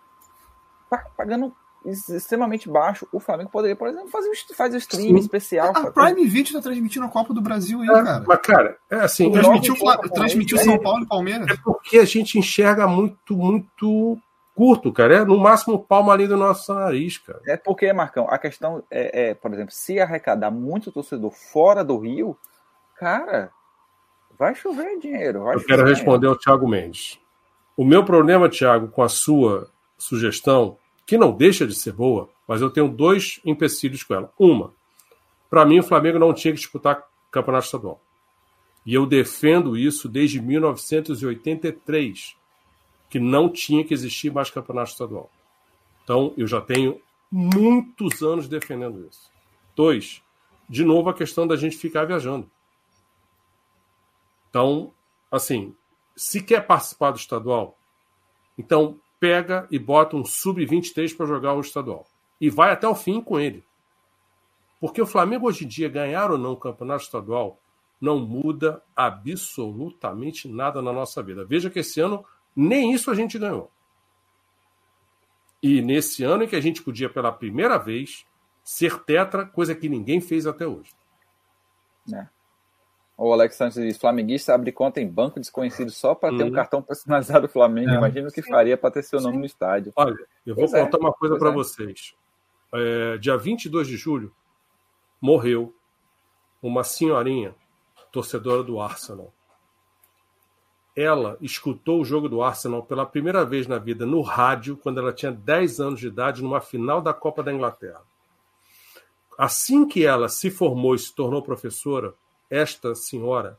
pagando 1.16 1.54
extremamente 1.86 2.70
baixo, 2.70 3.08
o 3.12 3.20
Flamengo 3.20 3.50
poderia, 3.50 3.76
por 3.76 3.88
exemplo, 3.88 4.08
fazer 4.08 4.32
faz 4.56 4.74
o 4.74 4.78
stream 4.78 5.10
Sim. 5.10 5.16
especial. 5.18 5.72
A 5.76 5.92
Prime 5.92 6.26
Video 6.28 6.54
tá 6.54 6.62
transmitindo 6.62 7.06
a 7.06 7.10
Copa 7.10 7.34
do 7.34 7.42
Brasil 7.42 7.82
aí, 7.82 7.90
é, 7.90 7.92
cara. 7.92 8.24
Mas, 8.26 8.40
cara, 8.40 8.78
é 8.90 8.96
assim. 8.96 9.32
Transmitiu, 9.32 9.76
transmitiu 10.14 10.58
São 10.60 10.80
Paulo 10.80 11.04
e 11.04 11.08
Palmeiras. 11.08 11.50
É 11.50 11.58
porque 11.64 11.98
a 12.00 12.06
gente 12.06 12.38
enxerga 12.40 12.88
muito, 12.88 13.36
muito 13.36 14.18
curto, 14.56 14.92
cara. 14.94 15.18
É 15.18 15.26
no 15.26 15.38
máximo 15.38 15.80
palma 15.80 16.14
ali 16.14 16.28
do 16.28 16.38
nosso 16.38 16.74
nariz, 16.74 17.18
cara. 17.18 17.42
É 17.46 17.58
porque, 17.58 17.92
Marcão, 17.92 18.28
a 18.30 18.38
questão 18.38 18.84
é, 18.90 19.30
é, 19.30 19.34
por 19.34 19.54
exemplo, 19.54 19.74
se 19.74 20.00
arrecadar 20.00 20.52
muito 20.52 20.92
torcedor 20.92 21.32
fora 21.32 21.84
do 21.84 21.98
Rio, 21.98 22.38
cara, 22.98 23.52
vai 24.38 24.56
chover 24.56 25.00
dinheiro. 25.00 25.44
Vai 25.44 25.56
Eu 25.56 25.66
quero 25.66 25.86
responder 25.86 26.28
ao 26.28 26.38
Thiago 26.38 26.68
Mendes. 26.68 27.20
O 27.76 27.84
meu 27.84 28.06
problema, 28.06 28.50
Thiago, 28.50 28.88
com 28.88 29.02
a 29.02 29.10
sua 29.10 29.68
sugestão 29.98 30.78
que 31.06 31.18
não 31.18 31.32
deixa 31.32 31.68
de 31.68 31.76
ser 31.76 31.94
boa, 31.94 32.30
mas 32.48 32.62
eu 32.62 32.70
tenho 32.70 32.88
dois 32.88 33.40
empecilhos 33.46 34.04
com 34.04 34.14
ela. 34.14 34.32
Uma, 34.38 34.74
para 35.50 35.66
mim 35.66 35.80
o 35.80 35.84
Flamengo 35.84 36.20
não 36.20 36.34
tinha 36.34 36.54
que 36.54 36.60
disputar 36.60 37.04
campeonato 37.32 37.66
estadual. 37.66 38.02
E 38.86 38.94
eu 38.94 39.06
defendo 39.06 39.78
isso 39.78 40.10
desde 40.10 40.42
1983, 40.42 42.36
que 43.10 43.20
não 43.20 43.50
tinha 43.50 43.84
que 43.84 43.94
existir 43.94 44.32
mais 44.32 44.50
campeonato 44.50 44.92
estadual. 44.92 45.30
Então, 46.04 46.34
eu 46.36 46.46
já 46.46 46.60
tenho 46.60 47.02
muitos 47.32 48.22
anos 48.22 48.48
defendendo 48.48 49.08
isso. 49.08 49.32
Dois, 49.76 50.22
de 50.68 50.84
novo 50.84 51.10
a 51.10 51.14
questão 51.14 51.48
da 51.48 51.56
gente 51.56 51.78
ficar 51.78 52.06
viajando. 52.06 52.50
Então, 54.50 54.94
assim, 55.32 55.76
se 56.16 56.42
quer 56.44 56.66
participar 56.68 57.12
do 57.12 57.18
estadual, 57.18 57.78
então 58.58 59.00
pega 59.24 59.66
e 59.72 59.80
bota 59.80 60.18
um 60.18 60.26
sub-23 60.26 61.16
para 61.16 61.26
jogar 61.26 61.54
o 61.54 61.62
estadual. 61.62 62.06
E 62.42 62.50
vai 62.50 62.74
até 62.74 62.86
o 62.86 62.94
fim 62.94 63.22
com 63.22 63.40
ele. 63.40 63.64
Porque 64.82 65.02
o 65.02 65.06
Flamengo 65.06 65.48
hoje 65.48 65.64
em 65.64 65.68
dia, 65.70 65.88
ganhar 65.88 66.30
ou 66.30 66.38
não 66.38 66.52
o 66.52 66.58
campeonato 66.58 67.06
estadual, 67.06 67.58
não 68.02 68.20
muda 68.20 68.84
absolutamente 68.94 70.50
nada 70.50 70.82
na 70.82 70.92
nossa 70.92 71.24
vida. 71.24 71.46
Veja 71.46 71.70
que 71.70 71.80
esse 71.80 72.02
ano 72.02 72.26
nem 72.54 72.92
isso 72.92 73.10
a 73.10 73.16
gente 73.16 73.40
ganhou. 73.40 73.72
E 75.62 75.82
nesse 75.82 76.26
ano 76.26 76.44
em 76.44 76.48
que 76.48 76.58
a 76.58 76.62
gente 76.62 76.84
podia, 76.84 77.10
pela 77.10 77.32
primeira 77.32 77.78
vez, 77.78 78.26
ser 78.62 79.06
tetra, 79.06 79.46
coisa 79.46 79.74
que 79.74 79.88
ninguém 79.88 80.20
fez 80.20 80.46
até 80.46 80.68
hoje. 80.68 80.92
É. 82.14 82.28
O 83.24 83.32
Alex 83.32 83.56
Santos 83.56 83.82
diz: 83.82 83.98
Flamenguista 83.98 84.54
abre 84.54 84.70
conta 84.74 85.00
em 85.00 85.08
banco 85.08 85.40
desconhecido 85.40 85.90
só 85.92 86.14
para 86.14 86.36
ter 86.36 86.44
um 86.44 86.48
uhum. 86.48 86.54
cartão 86.54 86.82
personalizado 86.82 87.48
do 87.48 87.52
Flamengo. 87.52 87.92
É. 87.92 87.96
Imagina 87.96 88.28
o 88.28 88.32
que 88.32 88.42
faria 88.42 88.78
para 88.78 88.92
ter 88.92 89.02
seu 89.02 89.22
nome 89.22 89.36
Sim. 89.36 89.40
no 89.40 89.46
estádio. 89.46 89.94
Olha, 89.96 90.18
eu 90.46 90.54
vou 90.54 90.66
pois 90.66 90.74
é, 90.74 90.84
contar 90.84 90.98
é. 90.98 91.00
uma 91.00 91.14
coisa 91.14 91.38
para 91.38 91.50
é. 91.50 91.54
vocês. 91.54 92.16
É, 92.74 93.18
dia 93.18 93.38
22 93.38 93.88
de 93.88 93.96
julho, 93.96 94.34
morreu 95.22 95.74
uma 96.62 96.84
senhorinha, 96.84 97.56
torcedora 98.12 98.62
do 98.62 98.82
Arsenal. 98.82 99.32
Ela 100.94 101.38
escutou 101.40 102.02
o 102.02 102.06
jogo 102.06 102.28
do 102.28 102.44
Arsenal 102.44 102.84
pela 102.84 103.06
primeira 103.06 103.46
vez 103.46 103.68
na 103.68 103.78
vida 103.78 104.06
no 104.06 104.22
rádio, 104.22 104.76
quando 104.76 105.00
ela 105.00 105.14
tinha 105.14 105.32
10 105.32 105.80
anos 105.80 106.00
de 106.02 106.08
idade, 106.08 106.44
numa 106.44 106.60
final 106.60 107.02
da 107.02 107.14
Copa 107.14 107.42
da 107.42 107.54
Inglaterra. 107.54 108.02
Assim 109.38 109.88
que 109.88 110.06
ela 110.06 110.28
se 110.28 110.52
formou 110.52 110.94
e 110.94 111.00
se 111.00 111.16
tornou 111.16 111.42
professora, 111.42 112.14
esta 112.54 112.94
senhora 112.94 113.58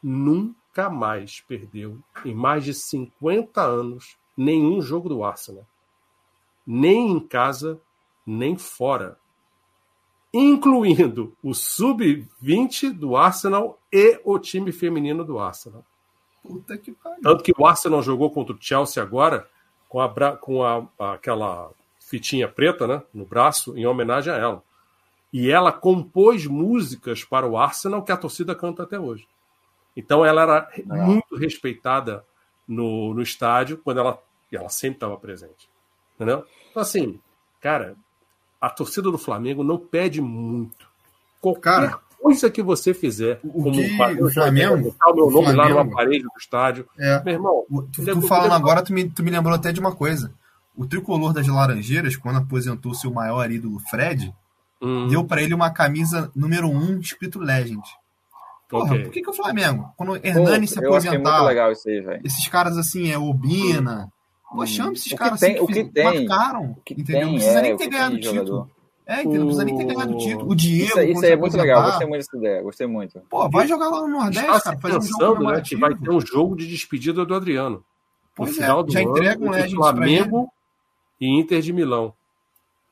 nunca 0.00 0.88
mais 0.88 1.40
perdeu, 1.40 1.98
em 2.24 2.32
mais 2.32 2.64
de 2.64 2.72
50 2.72 3.60
anos, 3.60 4.16
nenhum 4.36 4.80
jogo 4.80 5.08
do 5.08 5.24
Arsenal. 5.24 5.66
Nem 6.64 7.10
em 7.10 7.18
casa, 7.18 7.80
nem 8.24 8.56
fora. 8.56 9.18
Incluindo 10.32 11.36
o 11.42 11.54
sub-20 11.54 12.92
do 12.92 13.16
Arsenal 13.16 13.80
e 13.92 14.20
o 14.24 14.38
time 14.38 14.70
feminino 14.70 15.24
do 15.24 15.40
Arsenal. 15.40 15.84
Puta 16.40 16.78
que 16.78 16.92
pariu. 16.92 17.22
Tanto 17.22 17.42
que 17.42 17.52
o 17.56 17.66
Arsenal 17.66 18.02
jogou 18.02 18.30
contra 18.30 18.54
o 18.54 18.58
Chelsea 18.60 19.02
agora 19.02 19.48
com, 19.88 20.00
a, 20.00 20.36
com 20.36 20.62
a, 20.62 20.86
aquela 21.14 21.70
fitinha 21.98 22.46
preta 22.46 22.86
né, 22.86 23.02
no 23.12 23.24
braço, 23.24 23.76
em 23.76 23.86
homenagem 23.86 24.32
a 24.32 24.36
ela. 24.36 24.62
E 25.32 25.50
ela 25.50 25.72
compôs 25.72 26.46
músicas 26.46 27.24
para 27.24 27.46
o 27.46 27.58
Arsenal 27.58 28.02
que 28.02 28.12
a 28.12 28.16
torcida 28.16 28.54
canta 28.54 28.84
até 28.84 28.98
hoje. 28.98 29.26
Então 29.96 30.24
ela 30.24 30.42
era 30.42 30.68
muito 30.84 31.36
respeitada 31.36 32.24
no, 32.66 33.14
no 33.14 33.22
estádio 33.22 33.78
quando 33.78 34.00
ela, 34.00 34.18
ela 34.52 34.68
sempre 34.68 34.96
estava 34.96 35.16
presente. 35.16 35.68
Entendeu? 36.14 36.44
Então, 36.70 36.82
assim, 36.82 37.20
cara, 37.60 37.96
a 38.60 38.70
torcida 38.70 39.10
do 39.10 39.18
Flamengo 39.18 39.62
não 39.62 39.78
pede 39.78 40.20
muito. 40.20 40.86
Qualquer 41.40 41.60
cara, 41.60 42.00
coisa 42.20 42.50
que 42.50 42.62
você 42.62 42.92
fizer, 42.92 43.38
o 43.44 43.62
como 43.62 43.72
que, 43.72 44.22
o 44.22 44.30
Flamengo, 44.30 44.90
botar 44.90 45.10
o 45.10 45.14
meu 45.14 45.30
nome 45.30 45.54
Flamengo, 45.54 45.74
lá 45.74 45.84
no 45.84 45.92
aparelho 45.92 46.24
do 46.24 46.38
estádio. 46.38 46.88
É, 46.98 47.22
meu 47.22 47.34
irmão, 47.34 47.64
tu, 47.92 48.04
tu 48.04 48.22
falando 48.22 48.52
agora, 48.52 48.82
tu 48.82 48.92
me, 48.92 49.08
tu 49.08 49.22
me 49.22 49.30
lembrou 49.30 49.54
até 49.54 49.72
de 49.72 49.80
uma 49.80 49.94
coisa. 49.94 50.32
O 50.76 50.86
tricolor 50.86 51.32
das 51.32 51.46
Laranjeiras, 51.46 52.16
quando 52.16 52.38
aposentou 52.38 52.94
seu 52.94 53.10
maior 53.10 53.50
ídolo, 53.50 53.78
Fred, 53.90 54.34
hum. 54.80 55.08
deu 55.08 55.24
para 55.24 55.42
ele 55.42 55.54
uma 55.54 55.70
camisa 55.70 56.30
número 56.34 56.68
1 56.68 56.76
um, 56.76 56.98
escrito 56.98 57.38
Legend. 57.38 57.82
Porra, 58.68 58.92
okay. 58.92 59.04
por 59.04 59.12
que, 59.12 59.22
que 59.22 59.30
o 59.30 59.34
Flamengo? 59.34 59.92
Quando 59.96 60.16
Hernani 60.16 60.66
se 60.66 60.78
aposentar, 60.78 61.42
legal 61.42 61.70
isso 61.70 61.88
aí, 61.88 62.20
esses 62.24 62.48
caras 62.48 62.76
assim, 62.76 63.10
é 63.10 63.18
Obina. 63.18 64.12
Pô, 64.50 64.62
hum. 64.62 64.66
chama 64.66 64.92
esses 64.92 65.12
caras 65.12 65.40
tem, 65.40 65.54
assim 65.54 65.62
o 65.62 65.66
que, 65.66 65.84
que 65.84 65.90
tem, 65.90 66.04
marcaram. 66.04 66.72
O 66.72 66.80
que 66.84 66.94
entendeu? 66.94 67.20
Tem, 67.20 67.26
não 67.26 67.34
precisa 67.34 67.58
é, 67.58 67.62
nem 67.62 67.76
ter 67.76 67.88
ganhado 67.88 68.14
o 68.16 68.20
título. 68.20 68.70
É, 69.06 69.20
entendeu? 69.20 69.38
Não 69.38 69.46
precisa 69.46 69.64
nem 69.64 69.76
ter 69.76 69.84
ganhado 69.84 70.14
o 70.14 70.18
título. 70.18 70.50
O 70.50 70.54
Diego. 70.54 70.84
Isso, 70.84 71.00
isso 71.00 71.24
aí 71.24 71.32
é 71.32 71.36
muito 71.36 71.56
legal, 71.56 71.82
gostei 71.84 72.06
muito 72.08 72.20
dessa 72.22 72.36
ideia, 72.36 72.62
gostei 72.62 72.86
muito. 72.88 73.20
Pô, 73.30 73.48
vai 73.48 73.68
jogar 73.68 73.88
lá 73.88 74.00
no 74.00 74.08
Nordeste, 74.08 74.50
Está 74.50 74.60
cara, 74.60 74.78
fazer 74.80 74.98
um 74.98 75.18
jogo 75.20 75.44
né, 75.44 75.60
que 75.60 75.76
vai 75.76 75.94
ter 75.94 76.10
um 76.10 76.20
jogo 76.20 76.56
de 76.56 76.66
despedida 76.66 77.24
do 77.24 77.34
Adriano. 77.34 77.84
Pois 78.34 78.50
no 78.50 78.56
final 78.56 78.80
é, 78.80 78.82
do 78.82 78.92
já 78.92 79.00
ano, 79.00 79.10
entrega 79.10 79.44
um 79.44 79.50
Legends 79.50 79.74
Flamengo 79.74 80.52
e 81.20 81.40
Inter 81.40 81.62
de 81.62 81.72
Milão. 81.72 82.12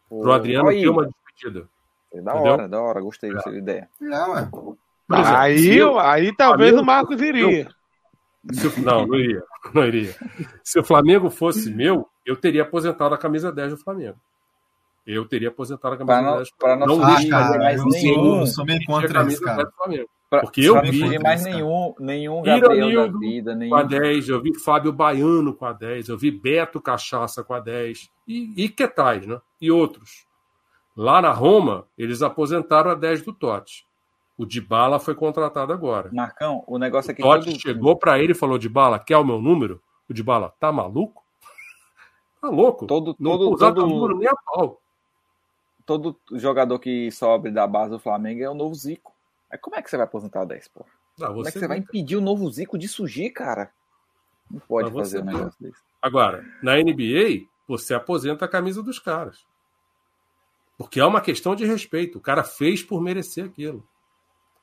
Pô, 0.09 0.21
Pro 0.21 0.33
Adriano 0.33 0.71
ter 0.71 0.89
uma 0.89 1.07
despedida. 1.07 1.69
É 2.15 2.21
da 2.21 2.33
Entendeu? 2.33 2.53
hora, 2.53 2.69
da 2.69 2.81
hora, 2.81 3.01
gostei 3.01 3.33
dessa 3.33 3.51
é. 3.51 3.57
ideia. 3.59 3.89
É, 4.01 4.07
ué. 4.07 4.41
Exemplo, 4.41 5.37
aí, 5.37 5.77
eu, 5.77 5.99
aí 5.99 6.35
talvez 6.35 6.71
Flamengo, 6.71 6.83
o 6.83 6.87
Marcos 6.87 7.21
iria. 7.21 7.63
Eu, 7.63 8.83
não, 8.83 9.07
não 9.07 9.17
iria. 9.17 9.43
Não 9.73 9.85
iria. 9.85 10.15
Se 10.63 10.79
o 10.79 10.85
Flamengo 10.85 11.29
fosse 11.29 11.71
meu, 11.71 12.09
eu 12.25 12.37
teria 12.37 12.63
aposentado 12.63 13.15
a 13.15 13.19
camisa 13.19 13.53
10 13.53 13.73
do 13.73 13.79
Flamengo. 13.79 14.17
Eu 15.07 15.27
teria 15.27 15.49
aposentado 15.49 15.95
a 15.95 15.99
camisa 15.99 16.21
pra 16.23 16.37
10 16.37 16.49
do 16.49 16.57
Flamengo. 16.59 16.87
Não, 16.87 16.99
não 16.99 17.29
cara, 17.31 17.59
mais 17.59 17.81
eu 17.81 17.87
nenhum. 17.87 18.41
Eu 18.41 18.47
sou 18.47 18.65
meio 18.65 18.81
contra 18.87 19.25
isso, 19.25 19.43
cara. 19.43 19.71
Porque 20.41 20.63
eu 20.63 20.81
vi. 20.83 21.01
Não 21.01 21.21
mais 21.21 21.45
nenhum, 21.45 21.95
nenhum 21.99 22.43
Gabriel 22.43 23.13
da 23.13 23.19
vida. 23.19 23.55
Nenhum... 23.55 23.71
Com 23.71 23.77
a 23.77 23.83
10, 23.83 24.29
eu 24.29 24.41
vi 24.41 24.59
Fábio 24.59 24.93
Baiano 24.93 25.55
com 25.55 25.67
a 25.67 25.73
10, 25.73 26.09
eu 26.09 26.19
vi 26.19 26.31
Beto 26.31 26.81
Cachaça 26.81 27.45
com 27.45 27.55
a 27.55 27.61
10. 27.61 28.11
E, 28.27 28.65
e 28.65 28.69
que 28.69 28.89
tais, 28.89 29.27
né? 29.27 29.39
E 29.61 29.71
outros. 29.71 30.27
Lá 30.97 31.21
na 31.21 31.33
Roma, 31.33 31.87
eles 31.99 32.23
aposentaram 32.23 32.91
a 32.91 32.95
10 32.95 33.23
do 33.23 33.33
Totti. 33.33 33.87
O 34.37 34.45
Dybala 34.45 34.99
foi 34.99 35.15
contratado 35.15 35.73
agora. 35.73 36.11
Marcão, 36.13 36.65
o 36.67 36.79
negócio 36.79 37.11
é 37.11 37.15
que. 37.15 37.23
O 37.23 37.25
Totti 37.25 37.53
todo... 37.53 37.61
chegou 37.61 37.97
para 37.97 38.19
ele 38.19 38.33
e 38.33 38.37
falou: 38.37 38.59
Dybala, 38.59 38.99
quer 38.99 39.17
o 39.17 39.25
meu 39.25 39.41
número? 39.41 39.81
O 40.09 40.15
Dybala, 40.15 40.55
tá 40.59 40.73
maluco? 40.73 41.23
Tá 42.41 42.51
louco? 42.51 42.87
Todo, 42.87 43.17
não 43.19 43.39
todo, 43.39 43.55
usar 43.55 43.73
todo... 43.73 43.87
número 43.87 44.19
nem 44.19 44.29
a 44.29 44.37
pau. 44.37 44.79
Todo 45.87 46.15
jogador 46.33 46.79
que 46.79 47.11
sobe 47.11 47.51
da 47.51 47.67
base 47.67 47.91
do 47.91 47.99
Flamengo 47.99 48.43
é 48.43 48.51
o 48.51 48.55
novo 48.55 48.75
Zico. 48.75 49.15
Aí 49.51 49.57
como 49.57 49.77
é 49.77 49.83
que 49.83 49.89
você 49.89 49.97
vai 49.97 50.05
aposentar 50.05 50.43
o 50.43 50.45
10, 50.45 50.69
pô? 50.69 50.85
Ah, 51.23 51.29
como 51.29 51.49
é 51.49 51.51
que 51.51 51.59
você 51.59 51.67
vai 51.67 51.79
impedir 51.79 52.17
o 52.17 52.21
novo 52.21 52.51
Zico 52.51 52.77
de 52.77 52.87
surgir, 52.87 53.31
cara? 53.31 53.71
Não 54.51 54.61
pode 54.61 54.93
fazer 54.93 55.23
um 55.23 55.25
negócio 55.25 55.57
desse. 55.59 55.81
Agora, 56.03 56.45
na 56.63 56.77
NBA, 56.77 57.47
você 57.67 57.95
aposenta 57.95 58.45
a 58.45 58.49
camisa 58.49 58.83
dos 58.83 58.99
caras. 58.99 59.47
Porque 60.77 61.01
é 61.01 61.05
uma 61.05 61.21
questão 61.21 61.55
de 61.55 61.65
respeito. 61.65 62.19
O 62.19 62.21
cara 62.21 62.43
fez 62.43 62.83
por 62.83 63.01
merecer 63.01 63.45
aquilo. 63.45 63.87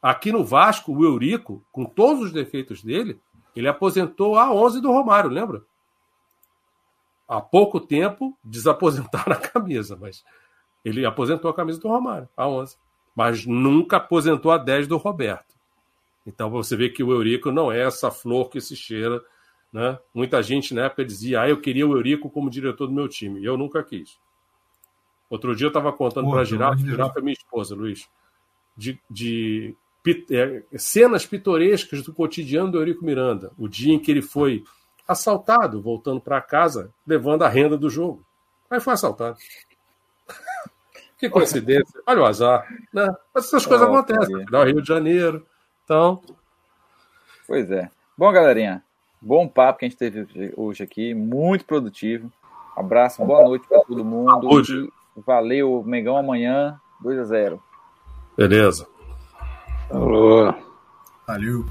Aqui 0.01 0.31
no 0.31 0.43
Vasco, 0.43 0.91
o 0.91 1.03
Eurico, 1.03 1.63
com 1.71 1.85
todos 1.85 2.23
os 2.25 2.31
defeitos 2.31 2.83
dele, 2.83 3.19
ele 3.55 3.67
aposentou 3.67 4.37
a 4.37 4.51
11 4.51 4.81
do 4.81 4.91
Romário, 4.91 5.29
lembra? 5.29 5.63
Há 7.27 7.39
pouco 7.39 7.79
tempo 7.79 8.37
desaposentaram 8.43 9.33
a 9.33 9.39
camisa, 9.39 9.97
mas 9.99 10.23
ele 10.83 11.05
aposentou 11.05 11.49
a 11.49 11.53
camisa 11.53 11.79
do 11.79 11.87
Romário, 11.87 12.27
a 12.35 12.47
11. 12.47 12.77
Mas 13.15 13.45
nunca 13.45 13.97
aposentou 13.97 14.51
a 14.51 14.57
10 14.57 14.87
do 14.87 14.97
Roberto. 14.97 15.55
Então 16.25 16.49
você 16.49 16.75
vê 16.75 16.89
que 16.89 17.03
o 17.03 17.11
Eurico 17.11 17.51
não 17.51 17.71
é 17.71 17.81
essa 17.81 18.11
flor 18.11 18.49
que 18.49 18.59
se 18.59 18.75
cheira. 18.75 19.21
Né? 19.71 19.97
Muita 20.13 20.41
gente 20.41 20.73
na 20.73 20.85
época 20.85 21.05
dizia: 21.05 21.41
ah, 21.41 21.49
eu 21.49 21.59
queria 21.61 21.87
o 21.87 21.95
Eurico 21.95 22.29
como 22.29 22.49
diretor 22.49 22.87
do 22.87 22.93
meu 22.93 23.07
time. 23.07 23.41
E 23.41 23.45
eu 23.45 23.57
nunca 23.57 23.83
quis. 23.83 24.19
Outro 25.31 25.55
dia 25.55 25.67
eu 25.67 25.69
estava 25.69 25.93
contando 25.93 26.29
para 26.29 26.41
a 26.41 26.43
Girafa, 26.43 26.77
Girafa 26.77 27.19
é 27.19 27.21
minha 27.21 27.31
esposa, 27.31 27.73
Luiz, 27.73 28.05
de, 28.75 28.99
de 29.09 29.73
é, 30.29 30.61
cenas 30.77 31.25
pitorescas 31.25 32.03
do 32.03 32.13
cotidiano 32.13 32.69
do 32.69 32.77
Eurico 32.77 33.05
Miranda. 33.05 33.49
O 33.57 33.65
dia 33.65 33.93
em 33.93 33.99
que 33.99 34.11
ele 34.11 34.21
foi 34.21 34.65
assaltado, 35.07 35.81
voltando 35.81 36.19
para 36.19 36.41
casa, 36.41 36.91
levando 37.07 37.43
a 37.43 37.47
renda 37.47 37.77
do 37.77 37.89
jogo. 37.89 38.25
Aí 38.69 38.81
foi 38.81 38.91
assaltado. 38.91 39.37
que 41.17 41.29
coincidência. 41.29 42.01
Olha 42.05 42.23
o 42.23 42.25
azar. 42.25 42.67
Né? 42.91 43.07
Mas 43.33 43.45
essas 43.45 43.65
coisas 43.65 43.87
oh, 43.87 43.91
acontecem. 43.93 44.45
No 44.51 44.63
Rio 44.65 44.81
de 44.81 44.87
Janeiro. 44.89 45.47
Então. 45.85 46.21
Pois 47.47 47.71
é. 47.71 47.89
Bom, 48.17 48.29
galerinha. 48.33 48.83
Bom 49.21 49.47
papo 49.47 49.79
que 49.79 49.85
a 49.85 49.87
gente 49.87 49.97
teve 49.97 50.53
hoje 50.57 50.83
aqui. 50.83 51.13
Muito 51.13 51.63
produtivo. 51.63 52.29
Abraço, 52.75 53.23
boa 53.23 53.45
noite 53.45 53.65
para 53.65 53.79
todo 53.79 54.03
mundo. 54.03 54.29
Saúde. 54.29 54.91
Valeu, 55.15 55.83
Mengão 55.85 56.17
amanhã, 56.17 56.79
2 57.01 57.19
a 57.19 57.23
0 57.23 57.63
Beleza. 58.37 58.87
Alô. 59.89 60.53
Valeu. 61.27 61.65